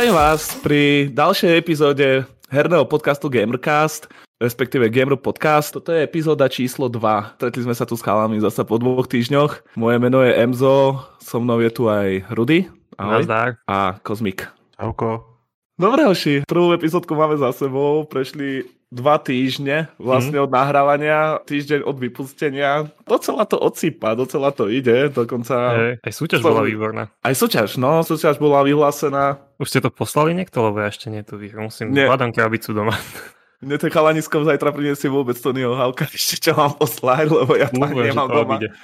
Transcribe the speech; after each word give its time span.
Zdravím 0.00 0.16
vás 0.16 0.56
pri 0.64 1.12
ďalšej 1.12 1.60
epizóde 1.60 2.24
herného 2.48 2.88
podcastu 2.88 3.28
Gamercast, 3.28 4.08
respektíve 4.40 4.88
Gamer 4.88 5.20
Podcast. 5.20 5.76
Toto 5.76 5.92
je 5.92 6.00
epizóda 6.00 6.48
číslo 6.48 6.88
2. 6.88 7.36
Stretli 7.36 7.68
sme 7.68 7.76
sa 7.76 7.84
tu 7.84 8.00
s 8.00 8.00
chalami 8.00 8.40
zase 8.40 8.64
po 8.64 8.80
dvoch 8.80 9.04
týždňoch. 9.04 9.76
Moje 9.76 10.00
meno 10.00 10.24
je 10.24 10.32
Emzo, 10.40 11.04
so 11.20 11.36
mnou 11.36 11.60
je 11.60 11.68
tu 11.68 11.92
aj 11.92 12.32
Rudy. 12.32 12.64
Ahoj. 12.96 13.28
Nazdar. 13.28 13.60
A 13.68 14.00
Kozmik. 14.00 14.48
Čauko. 14.80 15.36
Dobre, 15.76 16.08
hoši, 16.08 16.48
prvú 16.48 16.72
epizódku 16.72 17.12
máme 17.12 17.36
za 17.36 17.52
sebou, 17.52 18.08
prešli 18.08 18.64
dva 18.90 19.22
týždne 19.22 19.86
vlastne 20.02 20.42
mm. 20.42 20.44
od 20.44 20.50
nahrávania, 20.50 21.18
týždeň 21.46 21.86
od 21.86 21.96
vypustenia. 22.02 22.90
Docela 23.06 23.46
to 23.46 23.56
odsýpa, 23.56 24.18
docela 24.18 24.50
to 24.50 24.66
ide, 24.66 25.14
dokonca... 25.14 25.54
Hey, 25.78 25.92
aj 26.02 26.12
súťaž 26.12 26.42
bola 26.42 26.66
výborná. 26.66 27.06
Aj 27.22 27.34
súťaž, 27.34 27.78
no, 27.78 28.02
súťaž 28.02 28.42
bola 28.42 28.66
vyhlásená. 28.66 29.38
Už 29.62 29.70
ste 29.70 29.78
to 29.78 29.94
poslali 29.94 30.34
niekto, 30.34 30.58
lebo 30.58 30.82
ja 30.82 30.90
ešte 30.90 31.06
nie 31.06 31.22
tu 31.22 31.38
musím, 31.38 31.94
Nie. 31.94 32.10
hľadám 32.10 32.34
krabicu 32.34 32.74
doma. 32.74 32.98
Mne 33.62 33.76
to 33.78 33.92
chalanisko 33.92 34.42
zajtra 34.42 34.74
priniesie 34.74 35.06
vôbec 35.06 35.38
Tonyho 35.38 35.78
Halka, 35.78 36.10
ešte 36.16 36.50
čo 36.50 36.58
mám 36.58 36.74
poslať, 36.74 37.30
lebo 37.30 37.54
ja 37.54 37.70
to 37.70 37.78
nemám 37.78 38.26
doma. 38.26 38.58
Obide. 38.58 38.74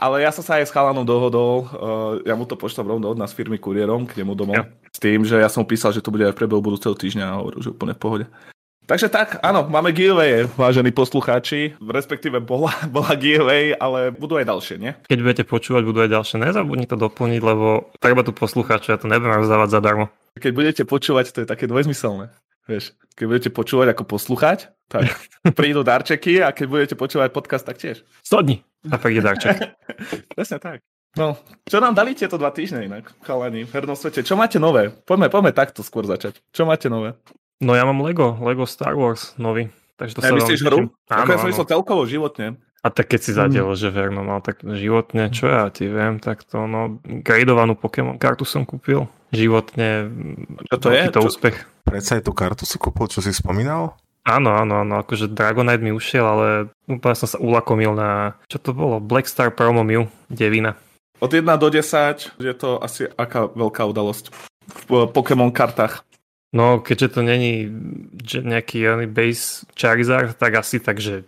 Ale 0.00 0.24
ja 0.24 0.32
som 0.32 0.40
sa 0.40 0.56
aj 0.56 0.70
s 0.70 0.72
chalanom 0.72 1.04
dohodol, 1.04 1.68
uh, 1.68 2.24
ja 2.24 2.32
mu 2.32 2.48
to 2.48 2.56
pošlem 2.56 2.88
rovno 2.88 3.12
od 3.12 3.20
nás 3.20 3.36
firmy 3.36 3.60
kuriérom 3.60 4.08
k 4.08 4.24
nemu 4.24 4.32
domov. 4.32 4.56
Ja. 4.56 4.64
S 4.88 4.96
tým, 4.96 5.28
že 5.28 5.36
ja 5.36 5.50
som 5.52 5.68
písal, 5.68 5.92
že 5.92 6.00
to 6.00 6.08
bude 6.08 6.24
aj 6.24 6.32
v 6.32 6.40
priebehu 6.40 6.64
budúceho 6.64 6.96
týždňa 6.96 7.24
a 7.26 7.38
hovoril, 7.42 7.60
že 7.60 7.74
úplne 7.74 7.92
v 7.92 8.00
pohode. 8.00 8.24
Takže 8.90 9.06
tak, 9.06 9.38
áno, 9.46 9.70
máme 9.70 9.94
giveaway, 9.94 10.50
vážení 10.58 10.90
poslucháči, 10.90 11.78
respektíve 11.78 12.42
bola, 12.42 12.74
bola 12.90 13.14
giveaway, 13.14 13.70
ale 13.70 14.10
budú 14.10 14.34
aj 14.34 14.50
ďalšie, 14.50 14.76
nie? 14.82 14.98
Keď 15.06 15.18
budete 15.22 15.44
počúvať, 15.46 15.86
budú 15.86 16.02
aj 16.02 16.10
ďalšie. 16.10 16.42
Nezabudni 16.42 16.90
to 16.90 16.98
doplniť, 16.98 17.38
lebo 17.38 17.94
treba 18.02 18.26
tu 18.26 18.34
poslucháči, 18.34 18.90
ja 18.90 18.98
to 18.98 19.06
nebudem 19.06 19.46
rozdávať 19.46 19.78
zadarmo. 19.78 20.10
Keď 20.34 20.50
budete 20.50 20.82
počúvať, 20.90 21.30
to 21.30 21.38
je 21.38 21.46
také 21.46 21.70
dvojzmyselné. 21.70 22.34
Vieš, 22.66 22.98
keď 23.14 23.24
budete 23.30 23.50
počúvať 23.54 23.94
ako 23.94 24.02
poslúchať, 24.10 24.74
tak 24.90 25.06
prídu 25.58 25.86
darčeky 25.86 26.42
a 26.42 26.50
keď 26.50 26.66
budete 26.66 26.94
počúvať 26.98 27.30
podcast, 27.30 27.62
tak 27.62 27.78
tiež. 27.78 28.02
100 28.26 28.42
dní. 28.42 28.66
A 28.90 28.98
príde 28.98 29.22
darček. 29.22 29.70
Presne 30.34 30.58
tak. 30.58 30.82
No, 31.14 31.38
čo 31.66 31.82
nám 31.82 31.94
dali 31.94 32.14
tieto 32.14 32.38
dva 32.38 32.54
týždne 32.54 32.86
inak, 32.86 33.10
chalani, 33.26 33.66
v 33.66 33.70
hernom 33.70 33.98
svete? 33.98 34.22
Čo 34.22 34.38
máte 34.38 34.62
nové? 34.62 34.94
Poďme, 34.94 35.26
poďme 35.26 35.50
takto 35.50 35.82
skôr 35.82 36.06
začať. 36.06 36.38
Čo 36.54 36.70
máte 36.70 36.86
nové? 36.86 37.18
No 37.60 37.76
ja 37.76 37.84
mám 37.84 38.00
Lego, 38.00 38.40
Lego 38.40 38.64
Star 38.64 38.96
Wars 38.96 39.36
nový. 39.36 39.68
Takže 40.00 40.16
to 40.16 40.20
ja 40.24 40.32
sa 40.32 40.36
myslíš 40.40 40.60
hru? 40.64 40.88
Áno, 41.12 41.20
Ako 41.28 41.30
ja 41.36 41.38
som 41.44 41.48
myslel 41.52 41.68
celkovo 41.68 42.02
životne. 42.08 42.56
A 42.80 42.88
tak 42.88 43.12
keď 43.12 43.20
si 43.20 43.36
zadiel, 43.36 43.68
mm. 43.68 43.76
že 43.76 43.92
verno 43.92 44.24
mal 44.24 44.40
tak 44.40 44.64
životne, 44.64 45.28
čo 45.28 45.52
ja 45.52 45.68
ti 45.68 45.84
viem, 45.84 46.16
tak 46.16 46.48
to 46.48 46.64
no, 46.64 46.96
gradovanú 47.04 47.76
Pokémon 47.76 48.16
kartu 48.16 48.48
som 48.48 48.64
kúpil. 48.64 49.04
Životne, 49.36 50.08
čo 50.72 50.76
to 50.80 50.88
je? 50.88 51.02
to 51.12 51.20
čo? 51.20 51.28
úspech. 51.28 51.56
Predsa 51.84 52.16
aj 52.16 52.24
tú 52.24 52.32
kartu 52.32 52.64
si 52.64 52.80
kúpil, 52.80 53.12
čo 53.12 53.20
si 53.20 53.36
spomínal? 53.36 54.00
Áno, 54.24 54.56
áno, 54.56 54.80
áno, 54.80 55.04
akože 55.04 55.28
Dragonite 55.28 55.84
mi 55.84 55.92
ušiel, 55.92 56.24
ale 56.24 56.46
úplne 56.88 57.16
som 57.16 57.28
sa 57.28 57.36
ulakomil 57.36 57.92
na, 57.92 58.40
čo 58.48 58.56
to 58.56 58.72
bolo, 58.72 58.96
Black 59.04 59.28
Star 59.28 59.52
Promo 59.52 59.84
Mew, 59.84 60.08
devina. 60.32 60.80
Od 61.20 61.28
1 61.28 61.44
do 61.60 61.68
10 61.68 62.40
je 62.40 62.54
to 62.56 62.80
asi 62.80 63.04
aká 63.20 63.52
veľká 63.52 63.84
udalosť 63.84 64.32
v 64.88 65.04
Pokémon 65.12 65.52
kartách? 65.52 66.00
No, 66.50 66.82
keďže 66.82 67.08
to 67.14 67.20
není 67.22 67.70
nejaký 68.42 69.06
base 69.06 69.62
Charizard, 69.78 70.34
tak 70.34 70.58
asi 70.58 70.82
takže 70.82 71.22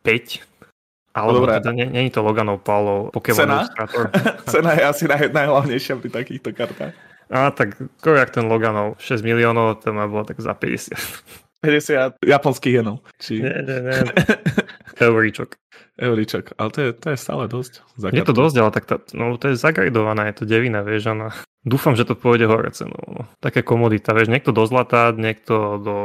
5 0.00 0.48
alebo 1.12 1.44
Dobre. 1.44 1.60
teda 1.60 1.70
je 1.76 2.08
to 2.08 2.24
Loganov 2.24 2.64
Paulov 2.64 3.12
Pokémon 3.12 3.68
Cena? 3.68 3.68
Cena 4.52 4.72
je 4.72 4.84
asi 4.88 5.04
naj, 5.04 5.28
najhlavnejšia 5.28 6.00
pri 6.00 6.08
takýchto 6.08 6.56
kartách. 6.56 6.96
A 7.28 7.52
tak 7.52 7.76
jak 8.04 8.32
ten 8.32 8.48
Loganov, 8.48 8.96
6 8.96 9.20
miliónov, 9.20 9.84
to 9.84 9.92
má 9.92 10.08
bolo 10.08 10.24
tak 10.24 10.40
za 10.40 10.56
50. 10.56 11.51
50 11.62 12.26
japonských 12.26 12.74
jenov. 12.82 13.06
Či... 13.22 13.38
Nie, 13.38 13.62
nie, 13.62 13.78
nie. 13.86 14.00
Euríčok. 15.06 15.56
Euríčok, 16.00 16.56
ale 16.56 16.68
to 16.72 16.78
je, 16.82 16.90
to 16.96 17.06
je 17.14 17.18
stále 17.20 17.44
dosť. 17.46 17.84
Je 18.10 18.24
to 18.24 18.34
dosť, 18.34 18.56
ale 18.58 18.70
tak 18.74 18.84
tá, 18.88 18.96
no, 19.14 19.36
to 19.38 19.52
je 19.52 19.60
zagridované, 19.60 20.32
je 20.32 20.42
to 20.42 20.44
devina, 20.48 20.80
vieš, 20.80 21.12
a 21.12 21.30
dúfam, 21.62 21.94
že 21.94 22.08
to 22.08 22.18
pôjde 22.18 22.48
hore 22.48 22.72
cenou. 22.72 22.98
No. 23.06 23.22
Také 23.38 23.60
komodita, 23.62 24.16
vieš, 24.16 24.32
niekto 24.32 24.50
do 24.50 24.64
zlata, 24.64 25.14
niekto 25.14 25.78
do, 25.78 25.96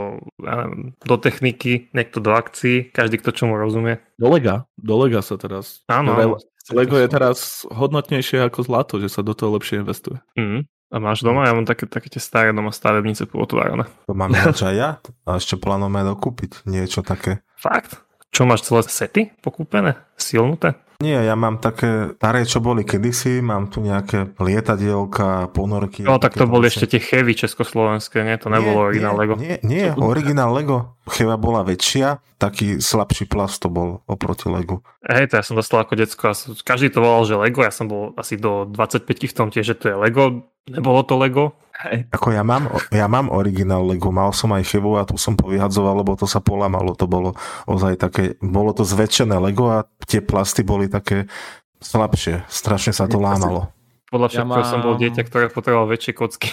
ja 0.44 0.68
neviem, 0.68 0.94
do 1.01 1.16
techniky, 1.18 1.89
niekto 1.95 2.19
do 2.19 2.35
akcií, 2.35 2.91
každý, 2.91 3.18
kto 3.24 3.31
čomu 3.34 3.56
rozumie. 3.56 4.03
Do 4.19 4.28
lega, 4.28 4.68
do 4.78 4.95
lega 5.01 5.24
sa 5.24 5.39
teraz. 5.39 5.81
Áno. 5.89 6.13
áno. 6.13 6.38
Lego 6.68 7.00
je 7.00 7.07
teraz 7.07 7.63
hodnotnejšie 7.72 8.44
ako 8.44 8.68
zlato, 8.68 9.00
že 9.00 9.07
sa 9.07 9.24
do 9.24 9.31
toho 9.31 9.56
lepšie 9.56 9.88
investuje. 9.88 10.19
Mm. 10.35 10.68
A 10.88 11.03
máš 11.03 11.20
doma? 11.20 11.44
Ja 11.44 11.52
mám 11.52 11.68
také, 11.68 11.84
také 11.84 12.08
tie 12.08 12.24
staré 12.24 12.56
doma 12.56 12.72
stavebnice 12.72 13.28
pootvárané. 13.28 13.92
To 14.08 14.16
mám 14.16 14.31
ja 14.38 14.48
aj 14.48 14.75
ja. 14.75 14.90
A 15.28 15.36
ešte 15.36 15.59
plánujeme 15.59 16.00
dokúpiť 16.08 16.64
niečo 16.64 17.03
také. 17.03 17.44
Fakt? 17.59 18.00
Čo 18.31 18.48
máš 18.48 18.64
celé 18.68 18.88
sety 18.88 19.22
pokúpené? 19.44 20.00
Silnuté? 20.16 20.80
Nie, 20.97 21.22
ja 21.22 21.38
mám 21.38 21.62
také 21.62 22.18
staré, 22.18 22.41
čo 22.41 22.58
boli 22.58 22.81
kedysi, 22.81 23.38
mám 23.38 23.69
tu 23.69 23.85
nejaké 23.85 24.34
lietadielka, 24.41 25.53
ponorky. 25.53 26.02
No 26.02 26.18
tak 26.18 26.34
to 26.34 26.50
boli 26.50 26.74
ešte 26.74 26.90
tie 26.90 26.97
Chevy 26.97 27.38
československé, 27.38 28.25
nie? 28.25 28.34
To 28.41 28.50
nebolo 28.50 28.90
nie, 28.90 28.90
originál 28.90 29.13
nie, 29.13 29.22
Lego. 29.22 29.34
Nie, 29.38 29.56
nie, 29.62 29.86
originál 29.94 30.50
Lego. 30.57 30.97
Cheva 31.06 31.38
bola 31.38 31.62
väčšia, 31.62 32.18
taký 32.41 32.81
slabší 32.81 33.30
plast 33.30 33.62
to 33.62 33.69
bol 33.69 34.02
oproti 34.09 34.50
Legu. 34.50 34.81
Hej, 35.06 35.30
to 35.30 35.38
ja 35.38 35.46
som 35.46 35.53
dostal 35.53 35.86
ako 35.86 35.94
decko 36.02 36.34
a 36.34 36.36
každý 36.66 36.90
to 36.90 37.06
volal, 37.06 37.30
že 37.30 37.38
Lego, 37.38 37.62
ja 37.62 37.69
som 37.69 37.86
bol 37.86 38.18
asi 38.18 38.34
do 38.41 38.66
25 38.66 39.06
v 39.06 39.36
tom 39.38 39.53
tiež, 39.53 39.69
že 39.69 39.78
to 39.78 39.94
je 39.94 39.96
Lego, 40.02 40.50
nebolo 40.66 41.06
to 41.06 41.13
Lego, 41.13 41.53
Hej. 41.77 42.09
Ako 42.09 42.33
ja 42.33 42.41
mám, 42.41 42.73
ja 42.89 43.05
mám 43.05 43.29
originál 43.29 43.85
Lego, 43.85 44.09
mal 44.09 44.33
som 44.33 44.49
aj 44.49 44.65
chevu 44.65 44.97
a 44.97 45.05
tu 45.05 45.13
som 45.13 45.38
povyhadzoval, 45.38 46.01
lebo 46.01 46.17
to 46.17 46.25
sa 46.25 46.41
polamalo, 46.41 46.97
to 46.97 47.05
bolo 47.05 47.38
ozaj 47.69 48.01
také, 48.01 48.33
bolo 48.41 48.73
to 48.73 48.81
zväčšené 48.81 49.38
Lego 49.38 49.69
a 49.69 49.85
tie 50.09 50.25
plasty 50.25 50.65
boli 50.65 50.89
také 50.89 51.29
slabšie, 51.77 52.49
strašne 52.49 52.97
sa 52.97 53.05
to 53.05 53.21
lámalo. 53.21 53.69
Podľa 54.07 54.27
všetkého 54.31 54.55
ja 54.55 54.63
mám... 54.63 54.71
som 54.71 54.79
bol 54.79 54.95
dieťa, 54.95 55.21
ktoré 55.27 55.45
potreboval 55.51 55.91
väčšie 55.91 56.15
kocky. 56.15 56.47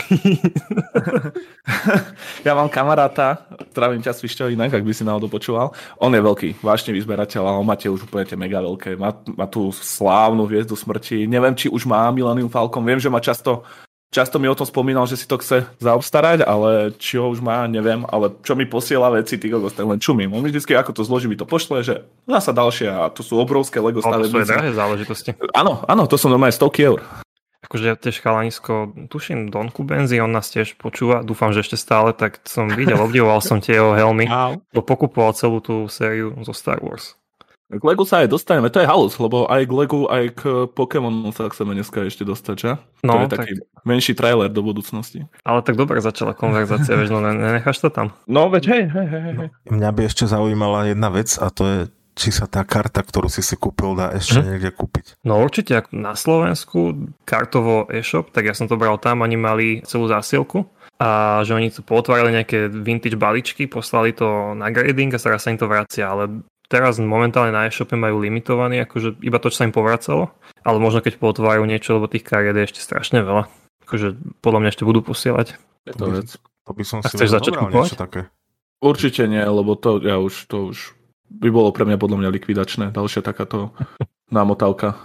ja 2.46 2.52
mám 2.58 2.66
kamaráta, 2.66 3.46
trávim 3.70 4.02
čas 4.02 4.18
Svišťov 4.18 4.50
inak, 4.50 4.74
ak 4.74 4.82
by 4.82 4.90
si 4.90 5.06
náhodou 5.06 5.30
počúval. 5.30 5.70
On 6.02 6.10
je 6.10 6.18
veľký, 6.18 6.58
vážne 6.66 6.90
vyzberateľ 6.90 7.46
a 7.46 7.54
on 7.54 7.62
máte 7.62 7.86
už 7.86 8.10
úplne 8.10 8.26
tie 8.26 8.34
mega 8.34 8.58
veľké. 8.58 8.98
Má, 8.98 9.14
má 9.38 9.46
tú 9.46 9.70
slávnu 9.70 10.50
hviezdu 10.50 10.74
smrti. 10.74 11.30
Neviem, 11.30 11.54
či 11.54 11.70
už 11.70 11.86
má 11.86 12.10
Millennium 12.10 12.50
Falcon. 12.50 12.82
Viem, 12.82 12.98
že 12.98 13.06
má 13.06 13.22
často 13.22 13.62
Často 14.14 14.38
mi 14.38 14.46
o 14.46 14.54
tom 14.54 14.62
spomínal, 14.62 15.10
že 15.10 15.18
si 15.18 15.26
to 15.26 15.42
chce 15.42 15.66
zaobstarať, 15.82 16.46
ale 16.46 16.94
či 17.02 17.18
ho 17.18 17.26
už 17.26 17.42
má, 17.42 17.66
neviem. 17.66 18.06
Ale 18.06 18.30
čo 18.46 18.54
mi 18.54 18.62
posiela 18.62 19.10
veci, 19.10 19.42
ty 19.42 19.50
kokos, 19.50 19.74
len 19.74 19.98
čumím. 19.98 20.30
On 20.30 20.38
mi 20.38 20.54
vždy, 20.54 20.70
ako 20.70 20.94
to 20.94 21.02
zloží, 21.02 21.26
mi 21.26 21.34
to 21.34 21.42
pošle, 21.42 21.82
že 21.82 22.06
zasa 22.22 22.54
ďalšie 22.54 22.94
a 22.94 23.10
to 23.10 23.26
sú 23.26 23.42
obrovské 23.42 23.82
Lego 23.82 23.98
stavebnice. 23.98 24.30
to 24.30 24.46
sú 24.46 24.54
drahé 24.54 24.70
záležitosti. 24.70 25.30
Áno, 25.50 25.82
áno, 25.90 26.06
to 26.06 26.14
som 26.14 26.30
normálne 26.30 26.54
stovky 26.54 26.86
eur. 26.86 27.02
Akože 27.66 27.84
ja 27.90 27.98
tiež 27.98 28.22
chalanisko, 28.22 28.94
tuším 29.10 29.50
Donku 29.50 29.82
Benzi, 29.82 30.22
on 30.22 30.30
nás 30.30 30.46
tiež 30.46 30.78
počúva, 30.78 31.26
dúfam, 31.26 31.50
že 31.50 31.66
ešte 31.66 31.74
stále, 31.74 32.14
tak 32.14 32.38
som 32.46 32.70
videl, 32.70 33.00
obdivoval 33.02 33.42
som 33.42 33.58
tie 33.58 33.82
jeho 33.82 33.98
helmy, 33.98 34.30
bo 34.70 34.80
pokupoval 34.84 35.34
celú 35.34 35.58
tú 35.58 35.90
sériu 35.90 36.38
zo 36.46 36.54
Star 36.54 36.78
Wars. 36.78 37.18
K 37.78 37.84
Legu 37.84 38.04
sa 38.06 38.22
aj 38.22 38.30
dostaneme, 38.30 38.70
to 38.70 38.78
je 38.78 38.86
halus, 38.86 39.18
lebo 39.18 39.50
aj 39.50 39.62
k 39.66 39.72
Legu, 39.74 40.00
aj 40.06 40.24
k 40.34 40.42
Pokémonu 40.70 41.34
sa 41.34 41.50
chceme 41.50 41.74
dneska 41.74 42.06
ešte 42.06 42.22
dostať, 42.22 42.56
že? 42.56 42.70
No, 43.02 43.18
to 43.18 43.26
je 43.26 43.32
taký 43.34 43.52
tak... 43.58 43.84
menší 43.84 44.12
trailer 44.14 44.48
do 44.48 44.62
budúcnosti. 44.62 45.26
Ale 45.42 45.60
tak 45.66 45.74
dobre 45.74 45.98
začala 45.98 46.32
konverzácia, 46.32 46.94
vieš, 46.94 47.12
no 47.12 47.20
nenecháš 47.20 47.82
to 47.82 47.90
tam. 47.90 48.14
No 48.30 48.46
veď 48.48 48.64
hej, 48.70 48.84
hej, 48.88 49.06
hej, 49.10 49.22
hej. 49.22 49.34
No, 49.36 49.44
mňa 49.74 49.90
by 49.90 50.02
ešte 50.06 50.24
zaujímala 50.30 50.88
jedna 50.88 51.08
vec 51.10 51.34
a 51.36 51.50
to 51.50 51.62
je, 51.66 51.78
či 52.14 52.30
sa 52.30 52.46
tá 52.46 52.62
karta, 52.62 53.02
ktorú 53.02 53.26
si 53.26 53.42
si 53.42 53.58
kúpil, 53.58 53.98
dá 53.98 54.14
ešte 54.14 54.38
hm? 54.38 54.46
niekde 54.46 54.70
kúpiť. 54.70 55.18
No 55.26 55.42
určite, 55.42 55.82
na 55.90 56.14
Slovensku 56.14 57.10
kartovo 57.26 57.90
e-shop, 57.90 58.30
tak 58.30 58.46
ja 58.46 58.54
som 58.54 58.70
to 58.70 58.78
bral 58.78 58.96
tam, 59.02 59.26
oni 59.26 59.36
mali 59.36 59.66
celú 59.82 60.06
zásielku 60.06 60.62
a 60.94 61.42
že 61.42 61.58
oni 61.58 61.74
tu 61.74 61.82
potvárali 61.82 62.30
nejaké 62.38 62.70
vintage 62.70 63.18
baličky, 63.18 63.66
poslali 63.66 64.14
to 64.14 64.54
na 64.54 64.70
grading 64.70 65.10
a 65.10 65.18
teraz 65.18 65.42
sa 65.42 65.50
im 65.50 65.58
to 65.58 65.66
vracia, 65.66 66.06
ale 66.06 66.46
teraz 66.68 67.00
momentálne 67.00 67.52
na 67.52 67.68
e-shope 67.68 67.94
majú 67.94 68.20
limitovaný, 68.20 68.84
akože 68.84 69.20
iba 69.20 69.38
to, 69.40 69.52
čo 69.52 69.62
sa 69.62 69.66
im 69.68 69.74
povracalo, 69.74 70.32
ale 70.64 70.76
možno 70.80 71.04
keď 71.04 71.20
potvárajú 71.20 71.64
niečo, 71.68 71.96
lebo 71.96 72.08
tých 72.08 72.24
kariet 72.24 72.56
je 72.56 72.66
ešte 72.68 72.80
strašne 72.80 73.20
veľa. 73.20 73.46
Akože 73.84 74.16
podľa 74.40 74.58
mňa 74.64 74.70
ešte 74.72 74.88
budú 74.88 75.04
posielať. 75.04 75.60
Je 75.84 75.92
to 75.92 76.04
vec. 76.08 76.28
To 76.64 76.72
by 76.72 76.84
som 76.84 76.98
si 77.04 77.12
chceš 77.12 77.28
začať 77.28 77.60
niečo 77.68 77.96
také. 78.00 78.32
Určite 78.80 79.28
nie, 79.28 79.44
lebo 79.44 79.76
to 79.76 80.00
ja 80.00 80.16
už, 80.16 80.48
to 80.48 80.72
už 80.72 80.96
by 81.28 81.48
bolo 81.52 81.72
pre 81.72 81.84
mňa 81.84 82.00
podľa 82.00 82.24
mňa 82.24 82.30
likvidačné. 82.40 82.84
Ďalšia 82.96 83.20
takáto 83.20 83.72
námotávka. 84.32 84.96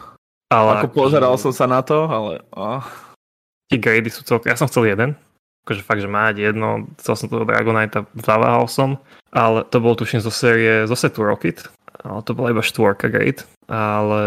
Ale 0.49 0.83
Ako 0.83 1.05
pozeral 1.05 1.35
som 1.37 1.53
sa 1.53 1.69
na 1.69 1.83
to, 1.85 2.09
ale... 2.09 2.41
Oh. 2.55 2.81
Tie 3.69 3.77
grady 3.77 4.09
sú 4.09 4.25
celkom... 4.25 4.49
Ja 4.49 4.57
som 4.57 4.65
chcel 4.65 4.89
jeden, 4.89 5.13
akože 5.65 5.81
fakt, 5.85 6.01
že 6.01 6.09
mať 6.09 6.35
jedno, 6.39 6.89
chcel 6.97 7.13
som 7.15 7.27
toho 7.29 7.45
Dragonite, 7.45 8.05
zaváhal 8.17 8.65
som, 8.65 8.97
ale 9.29 9.61
to 9.67 9.77
bol 9.83 9.93
tuším 9.93 10.23
zo 10.23 10.33
série, 10.33 10.89
zo 10.89 10.97
setu 10.97 11.21
Rocket, 11.21 11.67
ale 12.01 12.19
to 12.25 12.33
bola 12.33 12.51
iba 12.53 12.63
štvorka 12.65 13.11
grade, 13.11 13.45
ale 13.69 14.21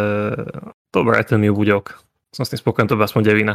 dobré, 0.95 1.19
ten 1.27 1.43
mi 1.43 1.51
budok. 1.51 1.99
Som 2.33 2.49
s 2.49 2.53
tým 2.53 2.63
spokojný, 2.63 2.89
to 2.89 2.97
by 2.97 3.05
aspoň 3.05 3.23
devina. 3.29 3.55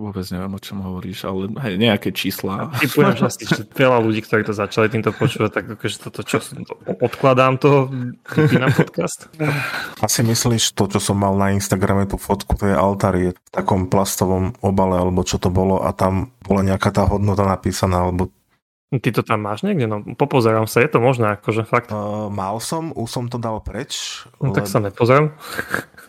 Vôbec 0.00 0.24
neviem, 0.32 0.56
o 0.56 0.60
čom 0.64 0.80
hovoríš, 0.80 1.28
ale 1.28 1.52
hej, 1.60 1.76
nejaké 1.76 2.08
čísla. 2.16 2.72
Typujem, 2.80 3.12
že 3.20 3.24
asi 3.28 3.44
že 3.44 3.68
veľa 3.68 4.00
ľudí, 4.00 4.24
ktorí 4.24 4.48
to 4.48 4.56
začali 4.56 4.88
týmto 4.88 5.12
počúvať, 5.12 5.50
tak 5.52 5.64
akože 5.76 5.96
toto, 6.08 6.24
čo 6.24 6.40
odkladám 7.04 7.60
to, 7.60 7.92
vypínam 8.24 8.72
podcast. 8.72 9.28
Asi 10.00 10.24
myslíš 10.24 10.72
to, 10.72 10.88
čo 10.88 11.12
som 11.12 11.20
mal 11.20 11.36
na 11.36 11.52
Instagrame, 11.52 12.08
tú 12.08 12.16
fotku, 12.16 12.56
to 12.56 12.72
je 12.72 12.72
altárie 12.72 13.36
v 13.36 13.48
takom 13.52 13.92
plastovom 13.92 14.56
obale, 14.64 14.96
alebo 14.96 15.20
čo 15.20 15.36
to 15.36 15.52
bolo 15.52 15.84
a 15.84 15.92
tam 15.92 16.32
bola 16.40 16.64
nejaká 16.64 16.88
tá 16.96 17.04
hodnota 17.04 17.44
napísaná, 17.44 18.08
alebo 18.08 18.32
Ty 18.90 19.10
to 19.14 19.22
tam 19.22 19.46
máš 19.46 19.62
niekde? 19.62 19.86
No, 19.86 20.02
popozerám 20.18 20.66
sa, 20.66 20.82
je 20.82 20.90
to 20.90 20.98
možné, 20.98 21.38
akože 21.38 21.62
fakt. 21.62 21.94
Uh, 21.94 22.26
mal 22.26 22.58
som, 22.58 22.90
už 22.90 23.06
som 23.06 23.24
to 23.30 23.38
dal 23.38 23.62
preč. 23.62 24.26
No, 24.42 24.50
tak 24.50 24.66
sa 24.66 24.82
nepozerám. 24.82 25.30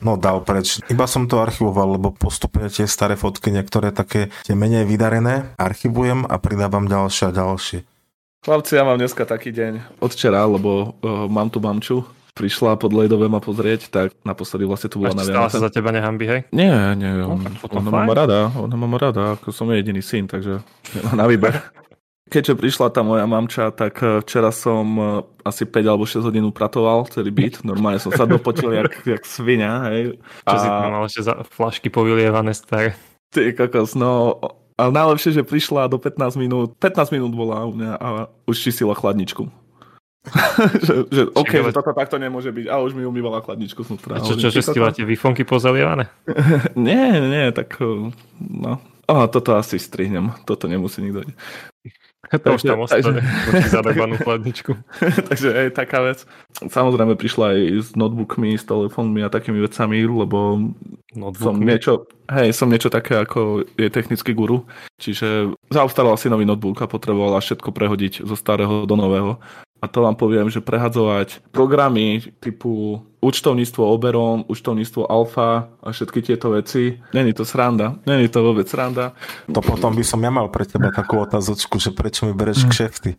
No 0.01 0.17
dal 0.17 0.41
preč. 0.41 0.81
Iba 0.89 1.05
som 1.05 1.29
to 1.29 1.37
archivoval, 1.37 1.95
lebo 1.95 2.09
postupne 2.09 2.67
tie 2.73 2.89
staré 2.89 3.13
fotky, 3.13 3.53
niektoré 3.53 3.93
také 3.93 4.33
tie 4.41 4.57
menej 4.57 4.89
vydarené, 4.89 5.53
archivujem 5.61 6.25
a 6.25 6.41
pridávam 6.41 6.89
ďalšie 6.89 7.29
a 7.29 7.31
ďalšie. 7.31 7.79
Chlapci, 8.41 8.73
ja 8.73 8.81
mám 8.81 8.97
dneska 8.97 9.29
taký 9.29 9.53
deň 9.53 10.01
od 10.01 10.09
včera, 10.09 10.41
lebo 10.49 10.97
uh, 11.05 11.29
mám 11.29 11.53
tu 11.53 11.61
mamču, 11.61 12.01
prišla 12.33 12.73
pod 12.81 12.89
Lejdové 12.89 13.29
ma 13.29 13.37
pozrieť, 13.37 13.93
tak 13.93 14.17
naposledy 14.25 14.65
vlastne 14.65 14.89
tu 14.89 14.97
bola 14.97 15.13
na 15.13 15.21
Vianoce. 15.21 15.61
sa 15.61 15.67
za 15.67 15.69
teba 15.69 15.93
nehambi, 15.93 16.25
hej? 16.25 16.41
Nie, 16.49 16.97
nie, 16.97 17.21
on, 17.21 17.37
no, 17.37 17.49
ona 17.69 17.89
má 18.09 18.13
rada, 18.17 18.49
ona 18.57 18.73
má 18.73 18.97
rada, 18.97 19.37
ako 19.37 19.53
som 19.53 19.69
jediný 19.69 20.01
syn, 20.01 20.25
takže 20.25 20.65
na 21.13 21.29
výber. 21.29 21.53
Keďže 22.31 22.55
prišla 22.55 22.95
tá 22.95 23.03
moja 23.03 23.27
mamča, 23.27 23.75
tak 23.75 23.99
eh, 23.99 24.23
včera 24.23 24.55
som 24.55 24.87
eh, 24.95 25.07
asi 25.43 25.67
5 25.67 25.83
alebo 25.83 26.07
6 26.07 26.23
hodín 26.23 26.47
upratoval 26.47 27.03
celý 27.11 27.27
byt. 27.27 27.67
Normálne 27.67 27.99
som 27.99 28.15
sa 28.15 28.23
dopotil 28.23 28.71
jak, 28.71 29.03
jak 29.03 29.23
svinia. 29.27 29.83
Hej. 29.91 30.15
Čo 30.47 30.55
a... 30.55 30.61
si 30.63 30.67
tam 30.71 30.91
mal 30.95 31.03
ešte 31.03 31.27
za 31.27 31.33
flašky 31.43 31.91
povylievané 31.91 32.55
staré? 32.55 32.95
Ty 33.35 33.51
kokos, 33.51 33.99
no... 33.99 34.39
Ale 34.79 34.97
najlepšie, 34.97 35.37
že 35.37 35.43
prišla 35.45 35.93
do 35.93 36.01
15 36.01 36.41
minút. 36.41 36.73
15 36.81 37.13
minút 37.13 37.37
bola 37.37 37.69
u 37.69 37.75
mňa 37.75 37.91
a 38.01 38.07
už 38.49 38.55
čistila 38.57 38.97
chladničku. 38.97 39.45
že, 40.87 41.05
že 41.09 41.21
OK, 41.33 41.69
že 41.69 41.73
toto 41.73 41.93
takto 41.93 42.17
nemôže 42.17 42.49
byť. 42.49 42.65
A 42.65 42.81
už 42.81 42.97
mi 42.97 43.05
umývala 43.05 43.45
chladničku 43.45 43.85
znútra. 43.85 44.17
A 44.17 44.25
čo, 44.25 44.39
čo, 44.39 44.49
že 44.49 44.65
ste 44.65 44.81
máte 44.81 45.05
výfonky 45.05 45.45
pozalievané? 45.45 46.09
nie, 46.79 47.13
nie, 47.21 47.53
tak 47.53 47.77
eh, 47.77 48.09
no. 48.41 48.81
Oh, 49.11 49.27
toto 49.27 49.59
asi 49.59 49.75
strihnem. 49.75 50.31
Toto 50.47 50.71
nemusí 50.71 51.03
nikto. 51.03 51.27
To 52.29 52.53
už 52.53 52.61
tam 52.63 52.85
ostane, 52.85 53.25
zadarbanú 53.73 54.15
chladničku. 54.21 54.77
takže 55.29 55.51
aj 55.51 55.67
taká 55.73 56.05
vec. 56.05 56.23
Samozrejme 56.53 57.17
prišla 57.17 57.57
aj 57.57 57.59
s 57.81 57.89
notebookmi, 57.97 58.55
s 58.55 58.63
telefónmi 58.63 59.25
a 59.25 59.33
takými 59.33 59.57
vecami, 59.57 60.05
lebo 60.05 60.69
Notebookmi. 61.17 61.41
som 61.41 61.55
niečo, 61.57 61.93
hej, 62.29 62.53
som 62.53 62.69
niečo 62.69 62.93
také 62.93 63.19
ako 63.19 63.65
je 63.73 63.89
technický 63.89 64.37
guru, 64.37 64.63
čiže 65.01 65.51
zaobstarala 65.73 66.15
si 66.15 66.29
nový 66.29 66.45
notebook 66.45 66.79
a 66.79 66.87
potrebovala 66.87 67.41
všetko 67.41 67.73
prehodiť 67.73 68.23
zo 68.23 68.35
starého 68.37 68.85
do 68.85 68.95
nového. 68.95 69.41
A 69.81 69.89
to 69.89 70.05
vám 70.05 70.13
poviem, 70.13 70.45
že 70.45 70.61
prehadzovať 70.61 71.41
programy 71.49 72.21
typu 72.37 73.01
účtovníctvo 73.17 73.81
Oberon, 73.81 74.45
účtovníctvo 74.45 75.09
Alfa 75.09 75.73
a 75.81 75.89
všetky 75.89 76.21
tieto 76.21 76.53
veci, 76.53 77.01
není 77.13 77.33
to 77.33 77.41
sranda. 77.41 77.97
Není 78.05 78.29
to 78.29 78.45
vôbec 78.45 78.69
sranda. 78.69 79.17
To 79.49 79.61
potom 79.61 79.97
by 79.97 80.05
som 80.05 80.21
ja 80.21 80.29
mal 80.29 80.53
pre 80.53 80.69
teba 80.69 80.93
takú 80.93 81.21
otázočku, 81.21 81.81
že 81.81 81.93
prečo 81.93 82.29
mi 82.29 82.37
bereš 82.37 82.69
kšefty. 82.69 83.17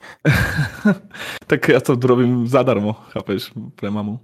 tak 1.51 1.67
ja 1.67 1.83
to 1.83 1.99
robím 1.99 2.47
zadarmo, 2.47 2.95
chápeš, 3.11 3.51
pre 3.75 3.91
mamu. 3.91 4.23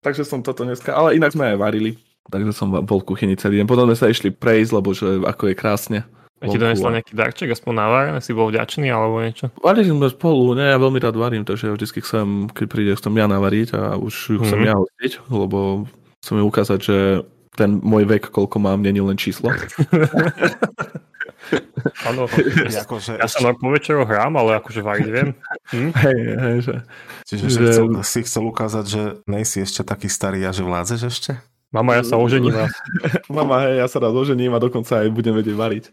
Takže 0.00 0.24
som 0.24 0.40
toto 0.40 0.64
dneska, 0.64 0.96
ale 0.96 1.16
inak 1.16 1.36
sme 1.36 1.56
aj 1.56 1.60
varili. 1.60 2.00
Takže 2.26 2.52
som 2.56 2.72
bol 2.72 2.98
v 3.04 3.08
kuchyni 3.08 3.38
celý 3.38 3.62
deň. 3.62 3.66
Potom 3.70 3.86
sme 3.86 3.96
sa 3.96 4.10
išli 4.10 4.34
prejsť, 4.34 4.70
lebo 4.74 4.90
že 4.90 5.22
ako 5.22 5.52
je 5.52 5.54
krásne. 5.54 5.98
A 6.36 6.52
ti 6.52 6.60
donesla 6.60 7.00
nejaký 7.00 7.16
darček, 7.16 7.48
aspoň 7.56 7.72
návarené, 7.72 8.18
si 8.20 8.36
bol 8.36 8.52
vďačný 8.52 8.92
alebo 8.92 9.24
niečo? 9.24 9.48
Varili 9.56 9.88
sme 9.88 10.12
spolu, 10.12 10.52
ne, 10.52 10.68
ja 10.68 10.76
veľmi 10.76 11.00
rád 11.00 11.16
varím, 11.16 11.48
takže 11.48 11.72
vždy 11.72 11.86
chcem, 12.04 12.28
keď 12.52 12.66
príde, 12.68 12.92
chcem 12.92 13.16
ja 13.16 13.24
navariť 13.24 13.68
a 13.72 13.82
už 13.96 14.14
ju 14.36 14.38
chcem 14.44 14.60
mm-hmm. 14.60 14.68
ja 14.68 14.74
hostiť, 14.76 15.12
lebo 15.32 15.88
chcem 16.20 16.34
mi 16.36 16.44
ukázať, 16.44 16.78
že 16.84 16.96
ten 17.56 17.80
môj 17.80 18.04
vek, 18.04 18.28
koľko 18.28 18.60
mám, 18.60 18.84
není 18.84 19.00
len 19.00 19.16
číslo. 19.16 19.48
Áno, 22.06 22.26
akože 22.84 23.22
ja 23.22 23.28
sa 23.30 23.40
na 23.42 23.52
povečero 23.54 24.02
hrám, 24.02 24.34
ale 24.36 24.58
akože 24.58 24.80
variť 24.82 25.08
viem. 25.08 25.28
Hm? 25.70 25.90
Hej, 25.94 26.20
hej, 26.26 26.56
že... 26.62 26.74
Čiže 27.26 27.44
že... 27.48 27.62
Chcel, 27.70 27.86
si 28.02 28.20
chcel 28.26 28.44
ukázať, 28.46 28.84
že 28.86 29.02
nejsi 29.30 29.62
ešte 29.62 29.86
taký 29.86 30.10
starý 30.10 30.42
a 30.46 30.50
že 30.50 30.66
vládzeš 30.66 31.00
ešte? 31.06 31.32
Mama, 31.74 31.98
ja 31.98 32.04
sa 32.06 32.16
ožením. 32.18 32.54
Mama, 33.36 33.66
hej, 33.66 33.82
ja 33.82 33.86
sa 33.90 33.98
rád 34.02 34.14
ožením 34.14 34.54
a 34.54 34.62
dokonca 34.62 35.02
aj 35.02 35.08
budem 35.12 35.34
vedieť 35.34 35.56
variť. 35.56 35.84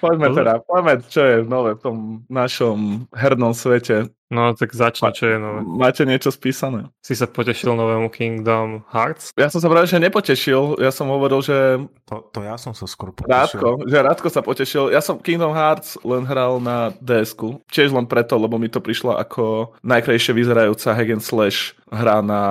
Poďme 0.00 0.32
teda, 0.32 0.52
poďme, 0.64 1.04
čo 1.12 1.20
je 1.20 1.36
nové 1.44 1.76
v 1.76 1.82
tom 1.84 1.96
našom 2.32 3.04
hernom 3.12 3.52
svete. 3.52 4.08
No 4.30 4.54
tak 4.54 4.70
začni, 4.70 5.10
čo 5.10 5.26
je 5.26 5.36
nové. 5.42 5.66
Máte 5.66 6.06
niečo 6.06 6.30
spísané? 6.30 6.86
Si 7.02 7.18
sa 7.18 7.26
potešil 7.26 7.74
novému 7.74 8.14
Kingdom 8.14 8.86
Hearts? 8.86 9.34
Ja 9.34 9.50
som 9.50 9.58
sa 9.58 9.66
práve, 9.66 9.90
že 9.90 9.98
nepotešil. 9.98 10.78
Ja 10.78 10.94
som 10.94 11.10
hovoril, 11.10 11.42
že... 11.42 11.82
To, 12.06 12.22
to 12.30 12.46
ja 12.46 12.54
som 12.54 12.70
sa 12.70 12.86
skôr 12.86 13.10
potešil. 13.10 13.58
Rádko, 13.58 13.68
že 13.90 13.96
Rádko 13.98 14.28
sa 14.30 14.46
potešil. 14.46 14.94
Ja 14.94 15.02
som 15.02 15.18
Kingdom 15.18 15.50
Hearts 15.50 15.98
len 16.06 16.22
hral 16.30 16.62
na 16.62 16.94
ds 17.02 17.34
Tiež 17.74 17.90
len 17.90 18.06
preto, 18.06 18.38
lebo 18.38 18.54
mi 18.54 18.70
to 18.70 18.78
prišlo 18.78 19.18
ako 19.18 19.74
najkrajšie 19.82 20.30
vyzerajúca 20.30 20.94
hack 20.94 21.10
and 21.10 21.24
slash 21.26 21.74
hra 21.90 22.22
na 22.22 22.42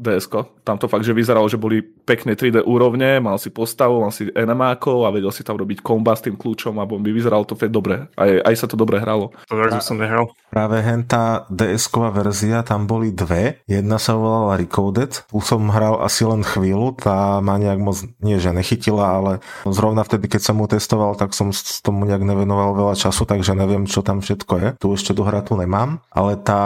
ds 0.00 0.32
Tam 0.64 0.80
to 0.80 0.88
fakt, 0.88 1.04
že 1.04 1.12
vyzeralo, 1.12 1.44
že 1.44 1.60
boli 1.60 1.84
pekné 1.84 2.40
3D 2.40 2.64
úrovne, 2.64 3.20
mal 3.20 3.36
si 3.36 3.52
postavu, 3.52 4.00
mal 4.00 4.12
si 4.16 4.32
enemákov 4.32 5.04
a 5.04 5.12
vedel 5.12 5.28
si 5.28 5.44
tam 5.44 5.60
robiť 5.60 5.84
komba 5.84 6.16
s 6.16 6.24
tým 6.24 6.40
kľúčom 6.40 6.80
a 6.80 6.88
by 6.88 7.12
vyzeralo 7.12 7.44
to 7.44 7.52
fakt 7.52 7.72
dobre. 7.72 8.08
Aj, 8.16 8.30
aj 8.48 8.54
sa 8.56 8.64
to 8.64 8.80
dobre 8.80 8.96
hralo. 8.96 9.36
To 9.52 9.60
tak 9.60 9.84
som 9.84 10.00
nehral. 10.00 10.32
Práve 10.48 10.80
henta 10.80 11.17
tá 11.18 11.50
DS-ková 11.50 12.14
verzia, 12.14 12.62
tam 12.62 12.86
boli 12.86 13.10
dve. 13.10 13.58
Jedna 13.66 13.98
sa 13.98 14.14
volala 14.14 14.54
Recoded, 14.54 15.26
tu 15.26 15.42
som 15.42 15.66
hral 15.74 15.98
asi 15.98 16.22
len 16.22 16.46
chvíľu, 16.46 16.94
tá 16.94 17.42
ma 17.42 17.58
nejak 17.58 17.80
moc, 17.82 17.98
nie 18.22 18.38
že 18.38 18.54
nechytila, 18.54 19.18
ale 19.18 19.32
zrovna 19.66 20.06
vtedy, 20.06 20.30
keď 20.30 20.42
som 20.46 20.62
mu 20.62 20.70
testoval, 20.70 21.18
tak 21.18 21.34
som 21.34 21.50
s 21.50 21.82
tomu 21.82 22.06
nejak 22.06 22.22
nevenoval 22.22 22.78
veľa 22.78 22.94
času, 22.94 23.26
takže 23.26 23.58
neviem, 23.58 23.90
čo 23.90 24.06
tam 24.06 24.22
všetko 24.22 24.54
je. 24.62 24.68
Tu 24.78 24.86
ešte 24.94 25.10
do 25.10 25.26
hra 25.26 25.42
tu 25.42 25.58
nemám, 25.58 25.98
ale 26.14 26.38
tá 26.38 26.62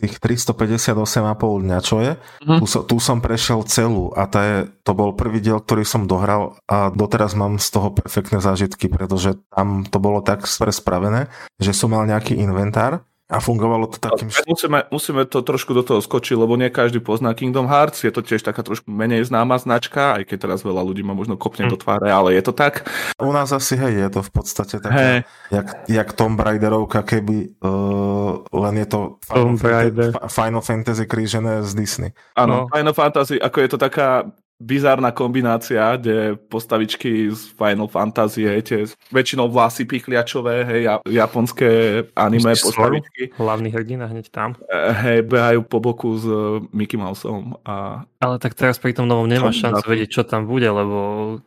tých 0.00 0.16
358,5 0.16 1.64
dňa, 1.68 1.78
čo 1.84 1.96
je, 2.00 2.12
mm. 2.16 2.58
tu, 2.64 2.64
tu 2.64 2.96
som 2.96 3.20
prešiel 3.20 3.68
celú 3.68 4.08
a 4.16 4.24
to, 4.24 4.38
je, 4.40 4.56
to 4.80 4.92
bol 4.96 5.12
prvý 5.12 5.44
diel, 5.44 5.60
ktorý 5.60 5.84
som 5.84 6.08
dohral 6.08 6.56
a 6.64 6.88
doteraz 6.88 7.36
mám 7.36 7.60
z 7.60 7.68
toho 7.68 7.92
perfektné 7.92 8.40
zážitky, 8.40 8.88
pretože 8.88 9.36
tam 9.52 9.84
to 9.84 10.00
bolo 10.00 10.24
tak 10.24 10.48
spravené, 10.48 11.28
že 11.60 11.76
som 11.76 11.92
mal 11.92 12.08
nejaký 12.08 12.40
inventár 12.40 13.04
a 13.30 13.38
fungovalo 13.38 13.86
to 13.86 14.02
takým... 14.02 14.26
Musíme, 14.50 14.90
musíme 14.90 15.22
to 15.30 15.46
trošku 15.46 15.70
do 15.70 15.86
toho 15.86 16.02
skočiť, 16.02 16.34
lebo 16.34 16.58
nie 16.58 16.66
každý 16.66 16.98
pozná 16.98 17.30
Kingdom 17.30 17.70
Hearts, 17.70 18.02
je 18.02 18.10
to 18.10 18.26
tiež 18.26 18.42
taká 18.42 18.66
trošku 18.66 18.90
menej 18.90 19.22
známa 19.30 19.54
značka, 19.62 20.18
aj 20.18 20.26
keď 20.26 20.50
teraz 20.50 20.66
veľa 20.66 20.82
ľudí 20.82 21.06
ma 21.06 21.14
možno 21.14 21.38
kopne 21.38 21.70
hm. 21.70 21.70
do 21.70 21.76
tváre, 21.78 22.10
ale 22.10 22.34
je 22.34 22.42
to 22.42 22.50
tak. 22.50 22.90
U 23.22 23.30
nás 23.30 23.54
asi, 23.54 23.78
hej, 23.78 24.02
je 24.02 24.08
to 24.10 24.20
v 24.26 24.30
podstate 24.34 24.76
také, 24.82 25.22
hey. 25.22 25.54
jak, 25.54 25.66
jak 25.86 26.08
Tomb 26.18 26.42
Raiderovka, 26.42 27.06
keby 27.06 27.54
uh, 27.62 28.42
len 28.50 28.74
je 28.82 28.86
to 28.90 29.00
Final, 29.22 29.56
Fantasy, 29.56 30.12
Final 30.26 30.62
Fantasy 30.66 31.04
krížené 31.06 31.62
z 31.62 31.70
Disney. 31.78 32.10
Áno, 32.34 32.66
no. 32.66 32.70
Final 32.74 32.94
Fantasy, 32.98 33.38
ako 33.38 33.56
je 33.62 33.68
to 33.70 33.78
taká 33.78 34.26
bizárna 34.60 35.08
kombinácia, 35.08 35.96
kde 35.96 36.36
postavičky 36.36 37.32
z 37.32 37.56
Final 37.56 37.88
Fantasy, 37.88 38.44
hej, 38.44 38.60
tie 38.60 38.80
väčšinou 39.08 39.48
vlasy 39.48 39.88
pichliačové, 39.88 40.68
hej, 40.68 41.00
japonské 41.08 42.04
anime 42.12 42.52
Ešte 42.52 42.68
postavičky. 42.68 43.22
Hlavný 43.40 43.72
hrdina 43.72 44.04
hneď 44.06 44.28
tam. 44.28 44.60
E, 44.68 44.92
hej, 44.92 45.18
behajú 45.24 45.64
po 45.64 45.80
boku 45.80 46.12
s 46.20 46.28
Mickey 46.76 47.00
Mouseom 47.00 47.56
a... 47.64 48.04
Ale 48.20 48.36
tak 48.36 48.52
teraz 48.52 48.76
pri 48.76 48.92
tom 48.92 49.08
novom 49.08 49.24
nemáš 49.24 49.64
šancu 49.64 49.80
vedieť, 49.88 50.20
čo 50.20 50.22
tam 50.28 50.44
bude, 50.44 50.68
lebo 50.68 50.98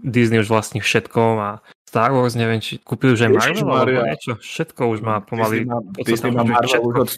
Disney 0.01 0.41
už 0.41 0.49
vlastní 0.49 0.81
všetko 0.81 1.21
a 1.37 1.49
Star 1.85 2.09
Wars, 2.09 2.33
neviem, 2.33 2.57
či 2.57 2.81
kúpili 2.81 3.13
už 3.13 3.29
aj 3.29 3.31
Marvel 3.37 3.69
alebo 3.69 4.01
niečo. 4.09 4.33
Všetko 4.41 4.89
už 4.97 5.05
má 5.05 5.21
pomaly... 5.21 5.61
Disney 5.61 5.69
má, 5.69 5.79
Disney 6.01 6.31
má 6.33 6.41
Marvel 6.41 6.81
od, 7.05 7.09